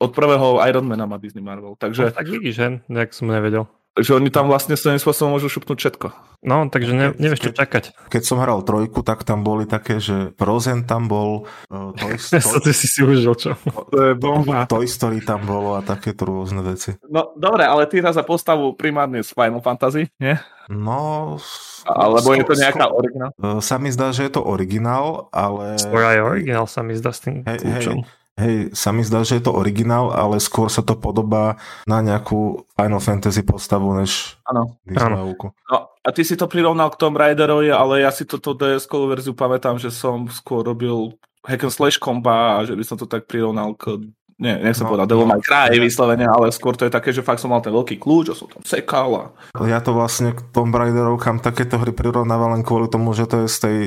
od 0.00 0.10
prvého 0.16 0.64
Ironmana 0.64 1.04
má 1.04 1.20
Disney 1.20 1.44
Marvel, 1.44 1.76
takže... 1.76 2.08
No, 2.08 2.16
tak 2.16 2.24
vidíš, 2.32 2.54
že? 2.56 2.66
Jak 2.88 3.12
som 3.12 3.28
nevedel. 3.28 3.68
Takže 3.98 4.14
oni 4.14 4.30
tam 4.30 4.46
vlastne 4.46 4.78
svojím 4.78 5.02
spôsobom 5.02 5.34
môžu 5.34 5.50
šupnúť 5.50 5.74
všetko. 5.82 6.06
No, 6.46 6.70
takže 6.70 6.94
ne, 6.94 7.06
nevieš 7.18 7.50
čo 7.50 7.50
čakať. 7.50 7.98
Keď 8.06 8.22
som 8.22 8.38
hral 8.38 8.62
trojku, 8.62 9.02
tak 9.02 9.26
tam 9.26 9.42
boli 9.42 9.66
také, 9.66 9.98
že 9.98 10.30
Frozen 10.38 10.86
tam 10.86 11.10
bol, 11.10 11.50
uh, 11.66 11.90
Toy 11.98 12.14
Story... 12.22 12.62
ty 12.62 12.70
si 12.70 12.86
si 12.86 13.02
užil, 13.02 13.34
čo? 13.34 13.58
To 13.90 13.98
je 13.98 14.14
bomba. 14.14 14.70
Toy 14.70 14.86
Story 14.86 15.18
tam 15.18 15.42
bolo 15.42 15.74
a 15.74 15.82
takéto 15.82 16.30
rôzne 16.30 16.62
veci. 16.62 16.94
No, 17.10 17.34
dobre, 17.34 17.66
ale 17.66 17.90
ty 17.90 17.98
hra 17.98 18.14
za 18.14 18.22
postavu 18.22 18.78
primárne 18.78 19.18
z 19.26 19.34
Final 19.34 19.58
Fantasy, 19.66 20.06
nie? 20.22 20.38
No... 20.70 21.34
Alebo 21.82 22.38
je 22.38 22.46
to 22.46 22.54
nejaká 22.54 22.86
originál? 22.94 23.34
Uh, 23.34 23.58
sa 23.58 23.82
mi 23.82 23.90
zdá, 23.90 24.14
že 24.14 24.30
je 24.30 24.38
to 24.38 24.46
originál, 24.46 25.26
ale... 25.34 25.74
Skôr 25.74 26.06
aj 26.06 26.22
originál 26.22 26.70
sa 26.70 26.86
mi 26.86 26.94
zdá 26.94 27.10
s 27.10 27.26
tým 27.26 27.42
hej, 27.42 27.58
hej, 27.66 27.98
hej, 28.38 28.70
sa 28.72 28.94
mi 28.94 29.02
zdá, 29.02 29.26
že 29.26 29.42
je 29.42 29.50
to 29.50 29.52
originál, 29.52 30.14
ale 30.14 30.38
skôr 30.38 30.70
sa 30.70 30.80
to 30.80 30.94
podobá 30.94 31.58
na 31.84 31.98
nejakú 32.00 32.64
Final 32.78 33.02
Fantasy 33.02 33.42
postavu, 33.42 33.92
než. 33.98 34.38
Disneyovku. 34.86 35.50
No, 35.68 35.78
a 35.90 36.08
ty 36.14 36.22
si 36.22 36.38
to 36.38 36.46
prirovnal 36.46 36.88
k 36.94 36.98
Tomb 37.02 37.18
Raiderovi, 37.18 37.74
ale 37.74 38.06
ja 38.06 38.14
si 38.14 38.24
toto 38.24 38.54
ds 38.54 38.86
verziu 38.86 39.34
pamätám, 39.34 39.76
že 39.76 39.90
som 39.90 40.30
skôr 40.30 40.62
robil 40.64 41.18
hack 41.44 41.66
and 41.66 41.74
slash 41.74 41.98
komba 41.98 42.62
a 42.62 42.64
že 42.64 42.78
by 42.78 42.84
som 42.86 42.96
to 42.96 43.04
tak 43.04 43.26
prirovnal 43.26 43.74
k 43.74 43.98
nie, 44.38 44.54
nechcem 44.54 44.86
No, 44.86 44.88
no, 44.88 44.92
povedať 44.94 45.06
Devil 45.10 45.26
no. 45.26 45.30
May 45.34 45.42
Cry 45.42 45.74
vyslovene, 45.82 46.26
ale 46.30 46.54
skôr 46.54 46.78
to 46.78 46.86
je 46.86 46.94
také, 46.94 47.10
že 47.10 47.26
fakt 47.26 47.42
som 47.42 47.50
mal 47.50 47.58
ten 47.58 47.74
veľký 47.74 47.98
kľúč 47.98 48.30
a 48.30 48.38
som 48.38 48.46
tam 48.46 48.62
sekal 48.62 49.10
a 49.18 49.24
Ja 49.66 49.82
to 49.82 49.90
vlastne 49.90 50.30
k 50.30 50.46
Tomb 50.54 50.70
Raiderovkám 50.70 51.42
takéto 51.42 51.74
hry 51.82 51.90
prirovnávam 51.90 52.54
len 52.54 52.62
kvôli 52.62 52.86
tomu, 52.86 53.10
že 53.18 53.26
to 53.26 53.42
je 53.42 53.46
z 53.50 53.58
tej 53.58 53.78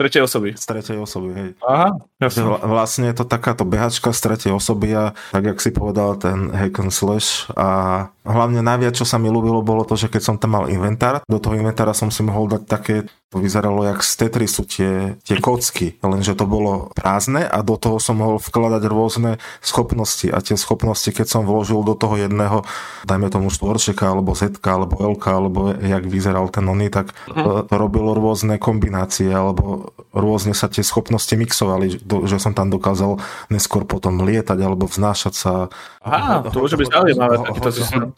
tretej 0.00 0.24
osoby. 0.24 0.48
z 0.56 0.64
tretej 0.64 0.96
osoby, 0.96 1.30
hej. 1.36 1.50
Aha, 1.60 1.92
vla- 2.24 2.64
vlastne 2.64 3.12
je 3.12 3.20
to 3.20 3.28
takáto 3.28 3.68
behačka 3.68 4.16
z 4.16 4.20
tretej 4.24 4.52
osoby 4.56 4.88
a 4.96 5.04
tak, 5.28 5.44
jak 5.44 5.60
si 5.60 5.68
povedal, 5.68 6.16
ten 6.16 6.48
hack 6.48 6.80
and 6.80 6.88
slash 6.88 7.52
a 7.52 8.08
hlavne 8.30 8.62
najviac, 8.62 8.94
čo 8.94 9.04
sa 9.04 9.18
mi 9.18 9.28
ľúbilo, 9.28 9.60
bolo 9.66 9.82
to, 9.82 9.98
že 9.98 10.06
keď 10.06 10.22
som 10.22 10.36
tam 10.38 10.54
mal 10.56 10.70
inventár, 10.70 11.22
do 11.26 11.38
toho 11.42 11.58
inventára 11.58 11.92
som 11.92 12.08
si 12.08 12.22
mohol 12.22 12.46
dať 12.46 12.62
také, 12.66 12.94
to 13.30 13.38
vyzeralo 13.38 13.86
jak 13.86 14.02
z 14.02 14.12
Tetrisu 14.26 14.62
tie, 14.66 15.14
tie 15.22 15.38
kocky, 15.38 15.94
lenže 16.02 16.34
to 16.34 16.50
bolo 16.50 16.90
prázdne 16.98 17.46
a 17.46 17.58
do 17.62 17.78
toho 17.78 18.02
som 18.02 18.18
mohol 18.18 18.42
vkladať 18.42 18.82
rôzne 18.90 19.38
schopnosti 19.62 20.26
a 20.26 20.42
tie 20.42 20.58
schopnosti, 20.58 21.06
keď 21.14 21.26
som 21.30 21.42
vložil 21.46 21.86
do 21.86 21.94
toho 21.94 22.18
jedného, 22.18 22.66
dajme 23.06 23.30
tomu 23.30 23.54
štvorčeka, 23.54 24.10
alebo 24.10 24.34
zetka, 24.34 24.74
alebo 24.74 24.98
elka, 24.98 25.30
alebo 25.30 25.70
jak 25.74 26.04
vyzeral 26.10 26.50
ten 26.50 26.66
oný, 26.66 26.90
tak 26.90 27.14
to, 27.30 27.62
to 27.66 27.74
robilo 27.78 28.18
rôzne 28.18 28.58
kombinácie, 28.58 29.30
alebo 29.30 29.94
rôzne 30.10 30.50
sa 30.50 30.66
tie 30.66 30.82
schopnosti 30.82 31.30
mixovali, 31.30 32.02
že 32.26 32.36
som 32.42 32.50
tam 32.50 32.66
dokázal 32.66 33.22
neskôr 33.46 33.86
potom 33.86 34.26
lietať, 34.26 34.58
alebo 34.58 34.90
vznášať 34.90 35.34
sa. 35.38 35.52
Aha, 36.02 36.42
to 36.50 36.66
môže 36.66 36.74
byť 36.74 36.88
zaujímavé, 36.90 37.34
takýto 37.46 37.70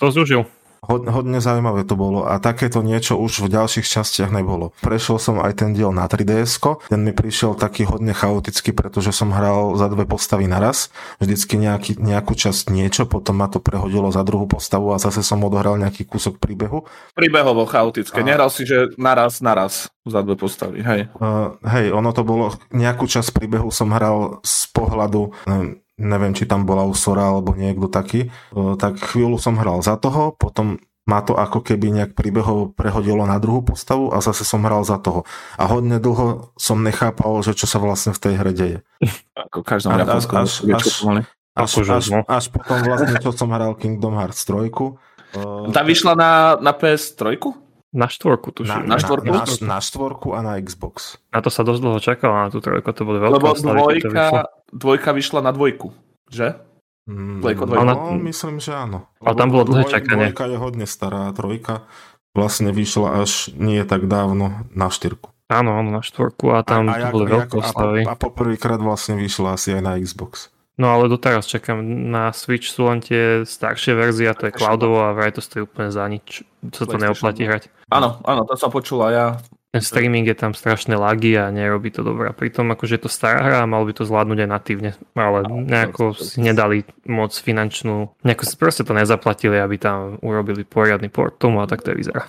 systém. 0.03 0.11
To 0.11 0.11
zúžil. 0.11 0.43
Hod, 0.83 1.07
hodne 1.07 1.39
zaujímavé 1.39 1.87
to 1.87 1.95
bolo 1.95 2.27
a 2.27 2.43
takéto 2.43 2.83
niečo 2.83 3.15
už 3.15 3.47
v 3.47 3.55
ďalších 3.55 3.87
častiach 3.87 4.35
nebolo. 4.35 4.75
Prešiel 4.83 5.23
som 5.23 5.39
aj 5.39 5.63
ten 5.63 5.79
diel 5.79 5.95
na 5.95 6.11
3ds 6.11 6.59
ten 6.91 7.07
mi 7.07 7.15
prišiel 7.15 7.55
taký 7.55 7.87
hodne 7.87 8.11
chaotický, 8.11 8.75
pretože 8.75 9.15
som 9.15 9.31
hral 9.31 9.79
za 9.79 9.87
dve 9.87 10.11
postavy 10.11 10.51
naraz, 10.51 10.91
vždycky 11.23 11.55
nejaký, 11.55 12.03
nejakú 12.03 12.35
časť 12.35 12.75
niečo, 12.75 13.07
potom 13.07 13.39
ma 13.39 13.47
to 13.47 13.63
prehodilo 13.63 14.11
za 14.11 14.27
druhú 14.27 14.51
postavu 14.51 14.91
a 14.91 14.99
zase 14.99 15.23
som 15.23 15.39
odohral 15.47 15.79
nejaký 15.79 16.03
kúsok 16.03 16.43
príbehu. 16.43 16.83
Príbehovo 17.15 17.63
chaotické. 17.63 18.19
A- 18.19 18.27
Nehral 18.27 18.51
si, 18.51 18.67
že 18.67 18.91
naraz, 18.99 19.39
naraz 19.39 19.87
za 20.03 20.19
dve 20.27 20.35
postavy. 20.35 20.83
Hej. 20.83 21.15
Uh, 21.15 21.63
hej, 21.63 21.95
ono 21.95 22.11
to 22.11 22.27
bolo, 22.27 22.59
nejakú 22.75 23.07
časť 23.07 23.31
príbehu 23.31 23.71
som 23.71 23.95
hral 23.95 24.43
z 24.43 24.67
pohľadu, 24.75 25.31
neviem, 25.47 25.79
neviem 26.03 26.35
či 26.35 26.45
tam 26.45 26.67
bola 26.67 26.83
Usora 26.83 27.31
alebo 27.31 27.55
niekto 27.55 27.87
taký, 27.87 28.29
uh, 28.53 28.75
tak 28.75 28.99
chvíľu 28.99 29.39
som 29.39 29.55
hral 29.57 29.81
za 29.81 29.95
toho, 29.97 30.35
potom 30.35 30.83
ma 31.03 31.19
to 31.19 31.35
ako 31.35 31.67
keby 31.67 31.91
nejak 31.91 32.13
príbehov 32.15 32.79
prehodilo 32.79 33.27
na 33.27 33.43
druhú 33.43 33.63
postavu 33.63 34.15
a 34.15 34.23
zase 34.23 34.47
som 34.47 34.63
hral 34.63 34.87
za 34.87 35.03
toho. 35.03 35.27
A 35.59 35.67
hodne 35.67 35.99
dlho 35.99 36.55
som 36.55 36.79
nechápal, 36.79 37.43
že 37.43 37.59
čo 37.59 37.67
sa 37.67 37.83
vlastne 37.83 38.15
v 38.15 38.23
tej 38.23 38.35
hre 38.39 38.53
deje. 38.55 38.79
Ako 39.35 39.67
každom 39.67 39.99
Až- 39.99 40.03
japonskom 40.07 40.37
až- 40.43 40.63
až-. 40.63 41.27
Až, 41.53 41.69
Akože, 41.69 41.93
až, 41.93 42.07
no. 42.09 42.21
až 42.25 42.49
potom 42.49 42.81
vlastne, 42.81 43.13
čo 43.21 43.29
som 43.37 43.53
hral 43.53 43.77
Kingdom 43.77 44.17
Hearts 44.17 44.49
3. 44.49 44.73
Uh, 44.73 45.69
Tá 45.69 45.85
vyšla 45.85 46.17
na, 46.17 46.31
na 46.57 46.73
PS3? 46.73 47.37
Na 47.93 48.09
štvorku 48.09 48.49
na, 48.49 48.57
tuším. 48.57 48.83
na 48.83 48.89
na, 48.89 48.97
štvorku? 48.97 49.27
na, 49.29 49.45
na 49.69 49.79
štvorku 49.79 50.29
a 50.33 50.41
na 50.41 50.53
Xbox. 50.57 51.21
Na 51.29 51.45
to 51.45 51.53
sa 51.53 51.61
dosť 51.61 51.81
dlho 51.81 52.01
čakalo, 52.01 52.33
na 52.35 52.49
tú 52.49 52.59
trojku, 52.59 52.89
to 52.89 53.05
boli 53.05 53.21
veľké 53.21 53.37
Lebo 53.37 53.53
oslavy, 53.53 53.77
to 54.01 54.09
dvojka, 54.09 54.25
dvojka 54.73 55.11
vyšla 55.13 55.41
na 55.41 55.53
dvojku. 55.53 55.93
Že? 56.33 56.49
Mm, 57.03 57.43
Playko 57.43 57.65
no, 57.67 58.15
myslím, 58.23 58.57
že 58.59 58.73
áno. 58.73 59.11
Ale 59.21 59.35
tam 59.35 59.51
bolo 59.51 59.69
dlhé 59.69 59.85
Dvoj- 59.85 59.93
čakanie. 59.93 60.31
Dvojka 60.31 60.45
je 60.49 60.57
hodne 60.57 60.87
stará, 60.87 61.29
trojka 61.35 61.85
vlastne 62.33 62.73
vyšla 62.73 63.21
až 63.21 63.53
nie 63.53 63.83
tak 63.85 64.09
dávno 64.09 64.65
na 64.73 64.89
štyrku. 64.89 65.29
Áno, 65.53 65.77
áno, 65.77 65.93
na 65.93 66.01
štvorku 66.01 66.49
a 66.49 66.65
tam 66.65 66.89
to 66.89 66.97
jak- 66.97 67.13
boli 67.13 67.27
jak- 67.29 67.35
veľké 67.45 67.55
a, 67.55 67.61
oslavy. 67.61 68.01
a 68.09 68.15
poprvýkrát 68.17 68.81
vlastne 68.81 69.21
vyšla 69.21 69.53
asi 69.53 69.77
aj 69.77 69.83
na 69.85 69.93
Xbox. 70.01 70.49
No 70.83 70.91
ale 70.91 71.07
doteraz 71.07 71.47
čakám, 71.47 71.79
na 72.11 72.35
Switch 72.35 72.67
sú 72.67 72.91
len 72.91 72.99
tie 72.99 73.47
staršie 73.47 73.95
verzie 73.95 74.27
a 74.27 74.35
to 74.35 74.51
je 74.51 74.57
cloudovo 74.59 74.99
a 74.99 75.15
vraj 75.15 75.31
to 75.31 75.39
stojí 75.39 75.63
úplne 75.63 75.95
za 75.95 76.03
nič. 76.11 76.43
Sa 76.75 76.91
to 76.91 76.99
neoplatí 76.99 77.47
hrať. 77.47 77.71
Áno, 77.87 78.19
áno, 78.27 78.43
to 78.43 78.59
som 78.59 78.67
počul 78.67 78.99
aj 79.07 79.13
ja. 79.15 79.27
Ten 79.71 79.81
streaming 79.81 80.27
je 80.27 80.35
tam 80.35 80.53
strašné 80.53 80.99
lagy 80.99 81.39
a 81.39 81.55
nerobí 81.55 81.95
to 81.95 82.03
dobre. 82.03 82.29
A 82.29 82.37
Pritom 82.37 82.67
akože 82.75 82.99
je 82.99 83.03
to 83.07 83.11
stará 83.15 83.41
hra 83.47 83.59
a 83.63 83.71
mal 83.71 83.87
by 83.87 83.95
to 83.95 84.03
zvládnuť 84.03 84.43
aj 84.43 84.51
natívne. 84.51 84.91
Ale 85.15 85.47
nejako 85.47 86.19
si 86.19 86.43
nedali 86.43 86.83
moc 87.07 87.31
finančnú, 87.33 88.19
nejako 88.27 88.45
si 88.45 88.55
proste 88.59 88.83
to 88.83 88.93
nezaplatili, 88.93 89.63
aby 89.63 89.79
tam 89.79 90.19
urobili 90.19 90.67
poriadny 90.67 91.09
port 91.09 91.39
tomu 91.39 91.63
a 91.63 91.71
tak 91.71 91.87
to 91.87 91.95
vyzerá. 91.95 92.27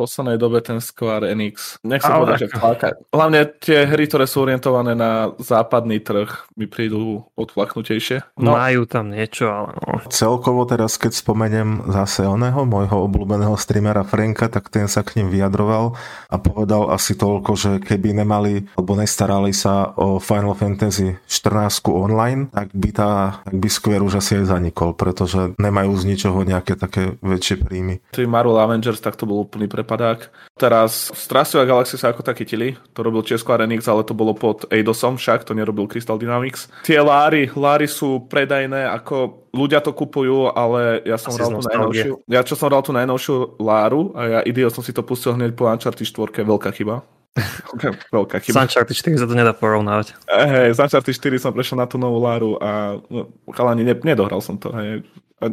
V 0.00 0.08
poslednej 0.08 0.40
dobe 0.40 0.64
ten 0.64 0.80
Square 0.80 1.28
Enix. 1.28 1.76
Nech 1.84 2.00
sa 2.00 2.16
povedať, 2.16 2.48
že 2.48 2.56
fláka. 2.56 2.96
Hlavne 3.12 3.52
tie 3.60 3.84
hry, 3.84 4.08
ktoré 4.08 4.24
sú 4.24 4.48
orientované 4.48 4.96
na 4.96 5.36
západný 5.36 6.00
trh, 6.00 6.48
mi 6.56 6.64
prídu 6.64 7.28
odflaknutejšie. 7.36 8.40
No. 8.40 8.56
Majú 8.56 8.88
tam 8.88 9.12
niečo, 9.12 9.52
ale 9.52 9.76
no. 9.76 10.00
Celkovo 10.08 10.64
teraz, 10.64 10.96
keď 10.96 11.20
spomeniem 11.20 11.92
zase 11.92 12.24
oného, 12.24 12.64
môjho 12.64 13.04
obľúbeného 13.04 13.52
streamera 13.60 14.00
Franka, 14.08 14.48
tak 14.48 14.72
ten 14.72 14.88
sa 14.88 15.04
k 15.04 15.20
ním 15.20 15.28
vyjadroval 15.28 15.92
a 16.32 16.36
povedal 16.40 16.88
asi 16.88 17.12
toľko, 17.12 17.52
že 17.60 17.70
keby 17.84 18.24
nemali 18.24 18.72
alebo 18.80 18.96
nestarali 18.96 19.52
sa 19.52 19.92
o 20.00 20.16
Final 20.16 20.56
Fantasy 20.56 21.20
14 21.28 21.92
online, 21.92 22.48
tak 22.48 22.72
by, 22.72 22.88
tá, 22.88 23.44
tak 23.44 23.52
by 23.52 23.68
Square 23.68 24.08
už 24.08 24.24
asi 24.24 24.40
aj 24.40 24.48
zanikol, 24.48 24.96
pretože 24.96 25.52
nemajú 25.60 25.92
z 25.92 26.08
ničoho 26.08 26.40
nejaké 26.40 26.80
také 26.80 27.20
väčšie 27.20 27.60
príjmy. 27.60 28.00
tí 28.16 28.24
Marvel 28.24 28.56
Avengers, 28.56 29.04
tak 29.04 29.20
to 29.20 29.28
bol 29.28 29.44
úplný 29.44 29.68
prepadák. 29.90 30.30
Teraz 30.54 31.10
a 31.34 31.64
Galaxy 31.66 31.98
sa 31.98 32.14
ako 32.14 32.22
tak 32.22 32.38
chytili. 32.38 32.78
To 32.94 33.02
robil 33.02 33.26
Česko 33.26 33.58
Enix, 33.58 33.90
ale 33.90 34.06
to 34.06 34.14
bolo 34.14 34.38
pod 34.38 34.70
Eidosom 34.70 35.18
však, 35.18 35.42
to 35.42 35.56
nerobil 35.56 35.90
Crystal 35.90 36.14
Dynamics. 36.14 36.70
Tie 36.86 37.00
Láry, 37.02 37.50
Láry 37.50 37.90
sú 37.90 38.30
predajné, 38.30 38.86
ako 38.86 39.50
ľudia 39.50 39.82
to 39.82 39.90
kupujú, 39.90 40.54
ale 40.54 41.02
ja 41.02 41.18
som 41.18 41.34
hral 41.34 41.58
tú 41.58 41.66
najnovšiu. 41.66 42.12
Ja 42.30 42.46
čo 42.46 42.54
som 42.54 42.70
hral 42.70 42.86
tú 42.86 42.94
najnovšiu 42.94 43.58
Láru 43.58 44.14
a 44.14 44.20
ja 44.38 44.40
idiot 44.46 44.70
som 44.70 44.86
si 44.86 44.94
to 44.94 45.02
pustil 45.02 45.34
hneď 45.34 45.58
po 45.58 45.66
Uncharted 45.66 46.06
4, 46.06 46.46
veľká 46.46 46.70
chyba. 46.70 47.02
veľká 48.14 48.38
chyba. 48.44 48.62
Uncharted 48.62 48.94
4 48.94 49.22
sa 49.24 49.26
to 49.26 49.34
nedá 49.34 49.56
porovnávať. 49.56 50.14
Hej, 50.28 50.76
z 50.76 50.78
Uncharted 50.86 51.16
4 51.16 51.42
som 51.42 51.50
prešiel 51.56 51.80
na 51.80 51.88
tú 51.88 51.96
novú 51.96 52.20
Láru 52.20 52.60
a 52.60 53.00
no, 53.10 53.32
chalani, 53.50 53.82
ne, 53.82 53.96
nedohral 53.96 54.44
som 54.44 54.60
to. 54.60 54.70
Hej. 54.76 55.02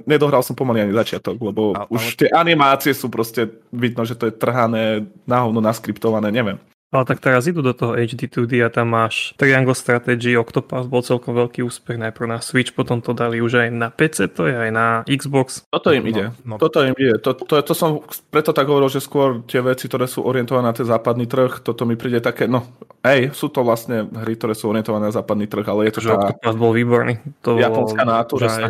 Nedohral 0.04 0.42
som 0.42 0.52
pomaly 0.52 0.82
ani 0.82 0.92
začiatok, 0.92 1.40
lebo 1.40 1.72
A- 1.72 1.88
už 1.88 2.02
ale- 2.04 2.18
tie 2.18 2.30
animácie 2.30 2.92
sú 2.92 3.08
proste, 3.08 3.48
vidno, 3.70 4.04
že 4.04 4.14
to 4.14 4.28
je 4.28 4.34
trhané, 4.34 4.84
na 5.24 5.38
hovno 5.40 5.60
naskriptované, 5.60 6.28
neviem. 6.28 6.60
Ale 6.88 7.04
tak 7.04 7.20
teraz 7.20 7.44
idú 7.44 7.60
do 7.60 7.72
toho 7.72 7.96
HD 7.96 8.32
2D 8.32 8.64
a 8.64 8.72
tam 8.72 8.88
máš 8.90 9.36
Triangle 9.36 9.76
Strategy, 9.76 10.32
Octopath 10.34 10.88
bol 10.88 11.04
celkom 11.04 11.36
veľký 11.36 11.60
úspech, 11.62 12.00
najprv 12.00 12.28
na 12.30 12.40
Switch, 12.40 12.72
potom 12.72 13.00
to 13.00 13.12
dali 13.12 13.40
už 13.40 13.60
aj 13.60 13.68
na 13.70 13.92
PC, 13.92 14.32
to 14.32 14.48
je 14.48 14.56
aj 14.56 14.72
na 14.72 15.04
Xbox. 15.04 15.68
Toto 15.68 15.92
im 15.92 16.00
No, 16.00 16.10
ide. 16.10 16.24
no. 16.44 16.56
Toto 16.56 16.80
im 16.80 16.96
ide. 16.96 17.20
To, 17.20 17.36
to, 17.36 17.60
to 17.60 17.74
som 17.76 18.00
preto 18.26 18.52
tak 18.52 18.64
hovoril, 18.66 18.88
že 18.88 19.00
skôr 19.00 19.44
tie 19.44 19.60
veci, 19.60 19.86
ktoré 19.86 20.08
sú 20.08 20.24
orientované 20.24 20.64
na 20.64 20.76
ten 20.76 20.88
západný 20.88 21.28
trh, 21.28 21.60
toto 21.60 21.84
mi 21.84 22.00
príde 22.00 22.20
také, 22.20 22.48
no, 22.48 22.64
hej, 23.04 23.32
sú 23.32 23.48
to 23.48 23.68
vlastne 23.68 24.08
hry, 24.08 24.36
ktoré 24.36 24.56
sú 24.56 24.68
orientované 24.68 25.08
na 25.08 25.14
západný 25.14 25.44
trh, 25.44 25.68
ale 25.68 25.92
je 25.92 26.00
to 26.00 26.02
Že 26.02 26.08
tá 26.10 26.16
Octopath 26.32 26.56
bol 26.56 26.72
výborný. 26.72 27.20
To 27.44 27.60
japonská 27.60 28.04
nátura. 28.04 28.48
úžasné. 28.48 28.68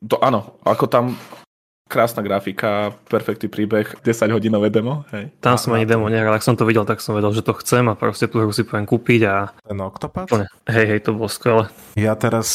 To, 0.00 0.16
áno, 0.18 0.54
ako 0.62 0.86
tam 0.86 1.18
krásna 1.88 2.20
grafika, 2.20 2.92
perfektný 3.08 3.48
príbeh, 3.48 3.96
10 4.04 4.28
hodinové 4.28 4.68
demo, 4.68 5.08
hej. 5.08 5.32
Tam 5.40 5.56
som 5.56 5.72
ani 5.72 5.88
demo 5.88 6.04
nehral, 6.06 6.30
ak 6.30 6.44
som 6.44 6.52
to 6.52 6.62
videl, 6.62 6.84
tak 6.84 7.00
som 7.00 7.16
vedel, 7.16 7.32
že 7.32 7.40
to 7.40 7.56
chcem 7.56 7.88
a 7.88 7.96
proste 7.96 8.28
tú 8.28 8.44
hru 8.44 8.52
si 8.52 8.60
poviem 8.60 8.84
kúpiť 8.84 9.20
a 9.24 9.56
Ten 9.56 9.80
Octopath? 9.80 10.28
úplne, 10.28 10.52
hej, 10.68 10.84
hej, 10.84 11.00
to 11.00 11.16
bolo 11.16 11.26
skvelé. 11.26 11.64
Ja 11.96 12.12
teraz, 12.12 12.46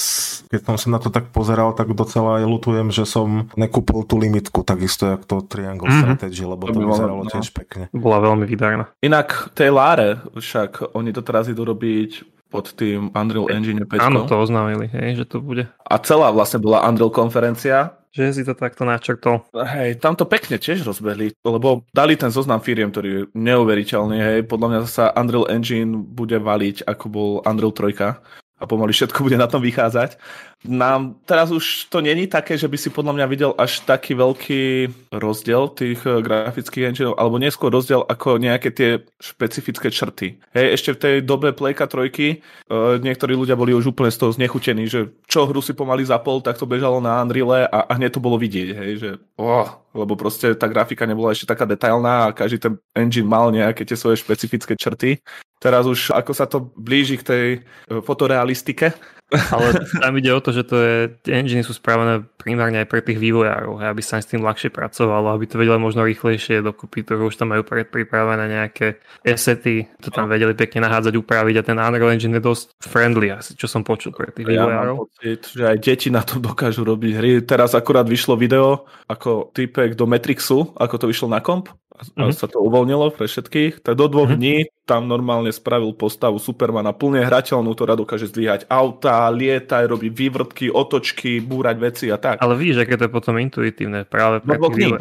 keď 0.47 0.61
som 0.63 0.77
sa 0.77 0.87
na 0.87 0.99
to 1.01 1.09
tak 1.09 1.33
pozeral, 1.33 1.73
tak 1.73 1.89
docela 1.91 2.37
aj 2.39 2.45
lutujem, 2.45 2.93
že 2.93 3.09
som 3.09 3.49
nekúpil 3.57 4.05
tú 4.05 4.21
limitku, 4.21 4.61
takisto 4.61 5.09
jak 5.09 5.25
to 5.25 5.41
Triangle 5.41 5.89
Mhm. 5.89 5.97
Strategy, 6.13 6.45
lebo 6.45 6.69
To 6.69 6.71
to 6.71 6.79
vyzeralo 6.85 7.25
no. 7.25 7.31
tiež 7.33 7.49
pekne. 7.51 7.89
Bola 7.89 8.21
veľmi 8.21 8.45
výdarná. 8.45 8.93
Inak 9.01 9.49
tej 9.51 9.73
Láre, 9.73 10.21
však 10.31 10.93
oni 10.93 11.09
to 11.09 11.19
teraz 11.19 11.49
idú 11.49 11.65
robiť 11.65 12.32
pod 12.53 12.77
tým 12.77 13.09
Unreal 13.17 13.49
Engine 13.49 13.81
5. 13.81 13.97
Áno, 13.97 14.29
to 14.29 14.37
oznámili, 14.37 14.85
hej, 14.93 15.17
že 15.17 15.25
to 15.25 15.41
bude. 15.41 15.65
A 15.89 15.95
celá 15.97 16.29
vlastne 16.29 16.61
bola 16.61 16.85
Unreal 16.85 17.09
konferencia. 17.09 17.97
Že 18.13 18.23
si 18.29 18.41
to 18.45 18.53
takto 18.53 18.85
načrtol. 18.85 19.41
Hej, 19.57 19.97
tam 19.97 20.13
to 20.13 20.29
pekne 20.29 20.61
tiež 20.61 20.85
rozbehli, 20.85 21.33
lebo 21.41 21.81
dali 21.97 22.13
ten 22.13 22.29
zoznam 22.29 22.61
firiem, 22.61 22.93
ktorý 22.93 23.09
je 23.09 23.21
neuveriteľný, 23.33 24.17
hej. 24.21 24.39
Podľa 24.45 24.67
mňa 24.69 24.79
sa 24.85 25.09
Unreal 25.17 25.49
Engine 25.49 25.97
bude 25.97 26.37
valiť, 26.37 26.85
ako 26.85 27.05
bol 27.09 27.31
Unreal 27.41 27.73
3. 27.73 28.42
a 28.63 28.65
pomaly 28.65 28.95
všetko 28.95 29.27
bude 29.27 29.35
na 29.35 29.51
tom 29.51 29.59
vychádzať. 29.59 30.15
Nám 30.63 31.19
teraz 31.27 31.51
už 31.51 31.91
to 31.91 31.99
není 31.99 32.31
také, 32.31 32.55
že 32.55 32.71
by 32.71 32.79
si 32.79 32.87
podľa 32.87 33.19
mňa 33.19 33.25
videl 33.27 33.51
až 33.59 33.83
taký 33.83 34.15
veľký 34.15 34.63
rozdiel 35.11 35.67
tých 35.75 35.99
eh, 36.07 36.23
grafických 36.23 36.87
engineov, 36.87 37.19
alebo 37.19 37.35
neskôr 37.35 37.67
rozdiel 37.67 38.07
ako 38.07 38.39
nejaké 38.39 38.71
tie 38.71 39.03
špecifické 39.19 39.91
črty. 39.91 40.39
Hej, 40.55 40.79
ešte 40.79 40.89
v 40.95 41.01
tej 41.03 41.15
dobe 41.27 41.51
Playka 41.51 41.91
3 41.91 42.07
uh, 42.07 42.95
niektorí 43.03 43.35
ľudia 43.35 43.59
boli 43.59 43.75
už 43.75 43.91
úplne 43.91 44.07
z 44.13 44.23
toho 44.23 44.31
znechutení, 44.31 44.87
že 44.87 45.11
čo 45.27 45.43
hru 45.43 45.59
si 45.59 45.75
pomaly 45.75 46.07
zapol, 46.07 46.39
tak 46.39 46.55
to 46.55 46.63
bežalo 46.63 47.03
na 47.03 47.19
Unreal 47.19 47.67
a, 47.67 47.83
a 47.83 47.91
hneď 47.99 48.15
to 48.15 48.23
bolo 48.23 48.39
vidieť, 48.39 48.69
hej, 48.71 48.91
že 48.95 49.09
oh, 49.35 49.67
lebo 49.93 50.15
proste 50.15 50.55
tá 50.55 50.65
grafika 50.71 51.03
nebola 51.03 51.35
ešte 51.35 51.49
taká 51.49 51.67
detailná 51.67 52.29
a 52.29 52.35
každý 52.35 52.57
ten 52.57 52.73
engine 52.95 53.27
mal 53.27 53.51
nejaké 53.51 53.83
tie 53.83 53.99
svoje 53.99 54.23
špecifické 54.23 54.73
črty. 54.79 55.19
Teraz 55.63 55.87
už 55.87 56.11
ako 56.11 56.31
sa 56.35 56.43
to 56.43 56.75
blíži 56.75 57.15
k 57.15 57.23
tej 57.23 57.45
eh, 57.55 58.03
fotorealistike, 58.03 58.91
ale 59.55 59.67
tam 60.03 60.13
ide 60.19 60.29
o 60.35 60.43
to, 60.43 60.51
že 60.51 60.63
to 60.67 60.75
je, 60.77 60.97
tie 61.23 61.39
engine 61.39 61.63
sú 61.63 61.73
spravené 61.73 62.27
primárne 62.37 62.83
aj 62.83 62.87
pre 62.91 62.99
tých 62.99 63.17
vývojárov, 63.17 63.79
aby 63.79 64.03
sa 64.03 64.19
s 64.19 64.27
tým 64.29 64.43
ľahšie 64.43 64.69
pracovalo, 64.69 65.31
aby 65.31 65.47
to 65.47 65.55
vedeli 65.55 65.79
možno 65.79 66.03
rýchlejšie 66.03 66.59
dokúpiť, 66.59 67.07
to 67.07 67.13
už 67.17 67.39
tam 67.39 67.55
majú 67.55 67.63
pripravené 67.63 68.45
nejaké 68.51 68.99
asety, 69.23 69.87
to 70.03 70.11
tam 70.11 70.27
vedeli 70.27 70.51
pekne 70.53 70.83
nahádzať, 70.83 71.13
upraviť 71.15 71.55
a 71.59 71.63
ten 71.65 71.77
Unreal 71.79 72.13
Engine 72.13 72.37
je 72.37 72.43
dosť 72.43 72.65
friendly 72.83 73.31
asi, 73.31 73.55
čo 73.55 73.71
som 73.71 73.81
počul 73.81 74.11
pre 74.11 74.29
tých 74.35 74.45
ja 74.45 74.67
vývojárov. 74.67 74.95
Mám 74.99 75.03
pocit, 75.07 75.41
že 75.55 75.63
aj 75.63 75.77
deti 75.79 76.11
na 76.11 76.21
tom 76.21 76.43
dokážu 76.43 76.83
robiť 76.83 77.11
hry. 77.17 77.31
Teraz 77.47 77.73
akurát 77.73 78.05
vyšlo 78.05 78.35
video 78.35 78.85
ako 79.07 79.55
typek 79.55 79.95
do 79.95 80.05
Matrixu, 80.05 80.75
ako 80.75 80.95
to 80.99 81.05
vyšlo 81.07 81.31
na 81.31 81.39
komp 81.39 81.71
a 81.93 82.01
mm-hmm. 82.01 82.33
sa 82.33 82.49
to 82.49 82.57
uvoľnilo 82.57 83.13
pre 83.13 83.29
všetkých, 83.29 83.85
tak 83.85 83.93
do 83.93 84.09
dvoch 84.09 84.33
mm-hmm. 84.33 84.41
dní 84.41 84.57
tam 84.83 85.07
normálne 85.07 85.53
spravil 85.53 85.95
postavu 85.95 86.41
Supermana 86.41 86.91
plne 86.91 87.23
hrateľnú, 87.23 87.71
ktorá 87.71 87.95
dokáže 87.95 88.27
zdvíhať 88.27 88.67
auta, 88.67 89.29
lietať, 89.31 89.87
robiť 89.87 90.11
vývrtky, 90.11 90.65
otočky, 90.73 91.39
búrať 91.39 91.75
veci 91.79 92.05
a 92.11 92.17
tak. 92.19 92.41
Ale 92.41 92.57
vidíš, 92.57 92.83
aké 92.83 92.99
to 92.99 93.07
je 93.07 93.11
potom 93.13 93.39
intuitívne 93.39 94.03
práve 94.03 94.43
pre 94.43 94.57
no, 94.59 94.67
tých 94.73 94.97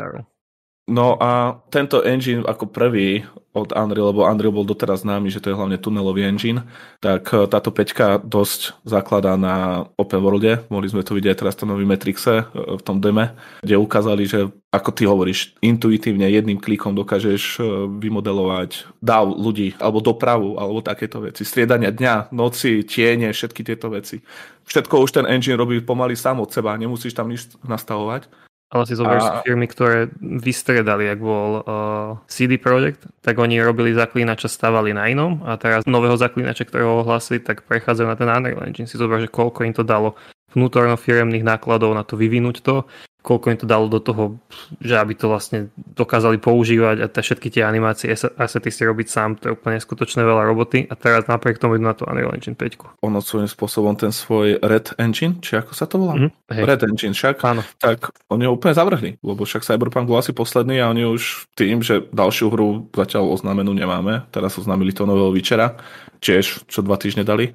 No 0.91 1.15
a 1.23 1.62
tento 1.71 2.03
engine 2.03 2.43
ako 2.43 2.67
prvý 2.67 3.23
od 3.55 3.71
Unreal, 3.71 4.11
lebo 4.11 4.27
Unreal 4.27 4.51
bol 4.51 4.67
doteraz 4.67 5.07
známy, 5.07 5.31
že 5.31 5.39
to 5.39 5.53
je 5.53 5.59
hlavne 5.59 5.79
tunelový 5.79 6.27
engine, 6.27 6.67
tak 6.99 7.29
e, 7.31 7.47
táto 7.47 7.71
peťka 7.71 8.19
dosť 8.19 8.83
zakladá 8.83 9.39
na 9.39 9.87
open 9.95 10.25
worlde. 10.25 10.65
Mohli 10.73 10.89
sme 10.91 11.07
to 11.07 11.15
vidieť 11.15 11.39
teraz 11.45 11.55
to 11.55 11.69
nový 11.69 11.87
Matrixe 11.87 12.43
e, 12.43 12.45
v 12.51 12.83
tom 12.83 12.99
deme, 12.99 13.37
kde 13.62 13.79
ukázali, 13.79 14.25
že 14.27 14.49
ako 14.73 14.91
ty 14.91 15.05
hovoríš, 15.05 15.55
intuitívne 15.62 16.27
jedným 16.33 16.59
klikom 16.59 16.97
dokážeš 16.97 17.61
e, 17.61 17.87
vymodelovať 18.03 18.89
dáv 19.05 19.37
ľudí, 19.37 19.77
alebo 19.79 20.03
dopravu, 20.03 20.57
alebo 20.57 20.83
takéto 20.83 21.23
veci. 21.23 21.45
Striedania 21.45 21.93
dňa, 21.95 22.33
noci, 22.35 22.83
tiene, 22.89 23.31
všetky 23.31 23.62
tieto 23.62 23.93
veci. 23.93 24.19
Všetko 24.65 25.05
už 25.05 25.15
ten 25.15 25.27
engine 25.29 25.61
robí 25.61 25.79
pomaly 25.85 26.19
sám 26.19 26.41
od 26.43 26.51
seba, 26.51 26.75
nemusíš 26.75 27.15
tam 27.15 27.31
nič 27.31 27.53
nastavovať. 27.62 28.27
Ale 28.73 28.88
si 28.88 28.97
zoberieš 28.97 29.29
a... 29.29 29.45
firmy, 29.45 29.69
ktoré 29.69 30.09
vystredali, 30.19 31.05
ak 31.12 31.21
bol 31.21 31.61
uh, 31.61 32.17
CD 32.25 32.57
Projekt, 32.57 33.05
tak 33.21 33.37
oni 33.37 33.61
robili 33.61 33.93
zaklínača, 33.93 34.49
stavali 34.49 34.97
na 34.97 35.12
inom 35.12 35.45
a 35.45 35.61
teraz 35.61 35.85
nového 35.85 36.17
zaklínača, 36.17 36.64
ktorého 36.64 37.05
ohlasili, 37.05 37.45
tak 37.45 37.69
prechádzajú 37.69 38.09
na 38.09 38.17
ten 38.17 38.33
Unreal 38.33 38.64
Engine. 38.64 38.88
Si 38.88 38.97
zober, 38.97 39.21
že 39.21 39.29
koľko 39.29 39.69
im 39.69 39.76
to 39.76 39.85
dalo 39.85 40.17
vnútorno 40.57 40.97
firemných 40.97 41.45
nákladov 41.45 41.93
na 41.93 42.05
to 42.05 42.17
vyvinúť 42.17 42.64
to 42.64 42.88
koľko 43.23 43.55
im 43.55 43.59
to 43.59 43.67
dalo 43.71 43.87
do 43.87 44.02
toho, 44.02 44.43
že 44.83 44.99
aby 44.99 45.14
to 45.14 45.31
vlastne 45.31 45.71
dokázali 45.79 46.43
používať 46.43 46.97
a 47.00 47.07
te, 47.07 47.23
všetky 47.23 47.55
tie 47.55 47.62
animácie, 47.62 48.11
asety 48.18 48.68
si 48.75 48.83
robiť 48.83 49.07
sám, 49.07 49.38
to 49.38 49.44
je 49.49 49.55
úplne 49.55 49.79
skutočne 49.79 50.27
veľa 50.27 50.42
roboty 50.51 50.90
a 50.90 50.94
teraz 50.99 51.31
napriek 51.31 51.62
tomu 51.62 51.79
idú 51.79 51.87
na 51.87 51.94
to 51.94 52.03
Unreal 52.05 52.35
Engine 52.35 52.59
5. 52.59 52.99
Ono 53.07 53.18
svojím 53.23 53.46
spôsobom 53.46 53.94
ten 53.94 54.11
svoj 54.11 54.59
Red 54.59 54.99
Engine, 54.99 55.38
či 55.38 55.55
ako 55.55 55.73
sa 55.73 55.87
to 55.87 56.03
volá? 56.03 56.18
Mm-hmm. 56.18 56.66
Red 56.66 56.83
Engine 56.83 57.14
však, 57.14 57.38
Áno. 57.46 57.62
tak 57.79 58.11
oni 58.27 58.51
ho 58.51 58.59
úplne 58.59 58.75
zavrhli, 58.75 59.23
lebo 59.23 59.46
však 59.46 59.62
Cyberpunk 59.62 60.11
bol 60.11 60.18
asi 60.18 60.35
posledný 60.35 60.83
a 60.83 60.90
oni 60.90 61.07
už 61.07 61.46
tým, 61.55 61.81
že 61.81 62.03
ďalšiu 62.11 62.51
hru 62.51 62.90
zatiaľ 62.90 63.31
oznamenú 63.31 63.70
nemáme, 63.70 64.27
teraz 64.35 64.59
oznámili 64.59 64.90
to 64.90 65.07
nového 65.07 65.31
Witchera, 65.31 65.79
tiež 66.18 66.66
čo 66.66 66.83
dva 66.83 66.99
týždne 66.99 67.23
dali, 67.23 67.55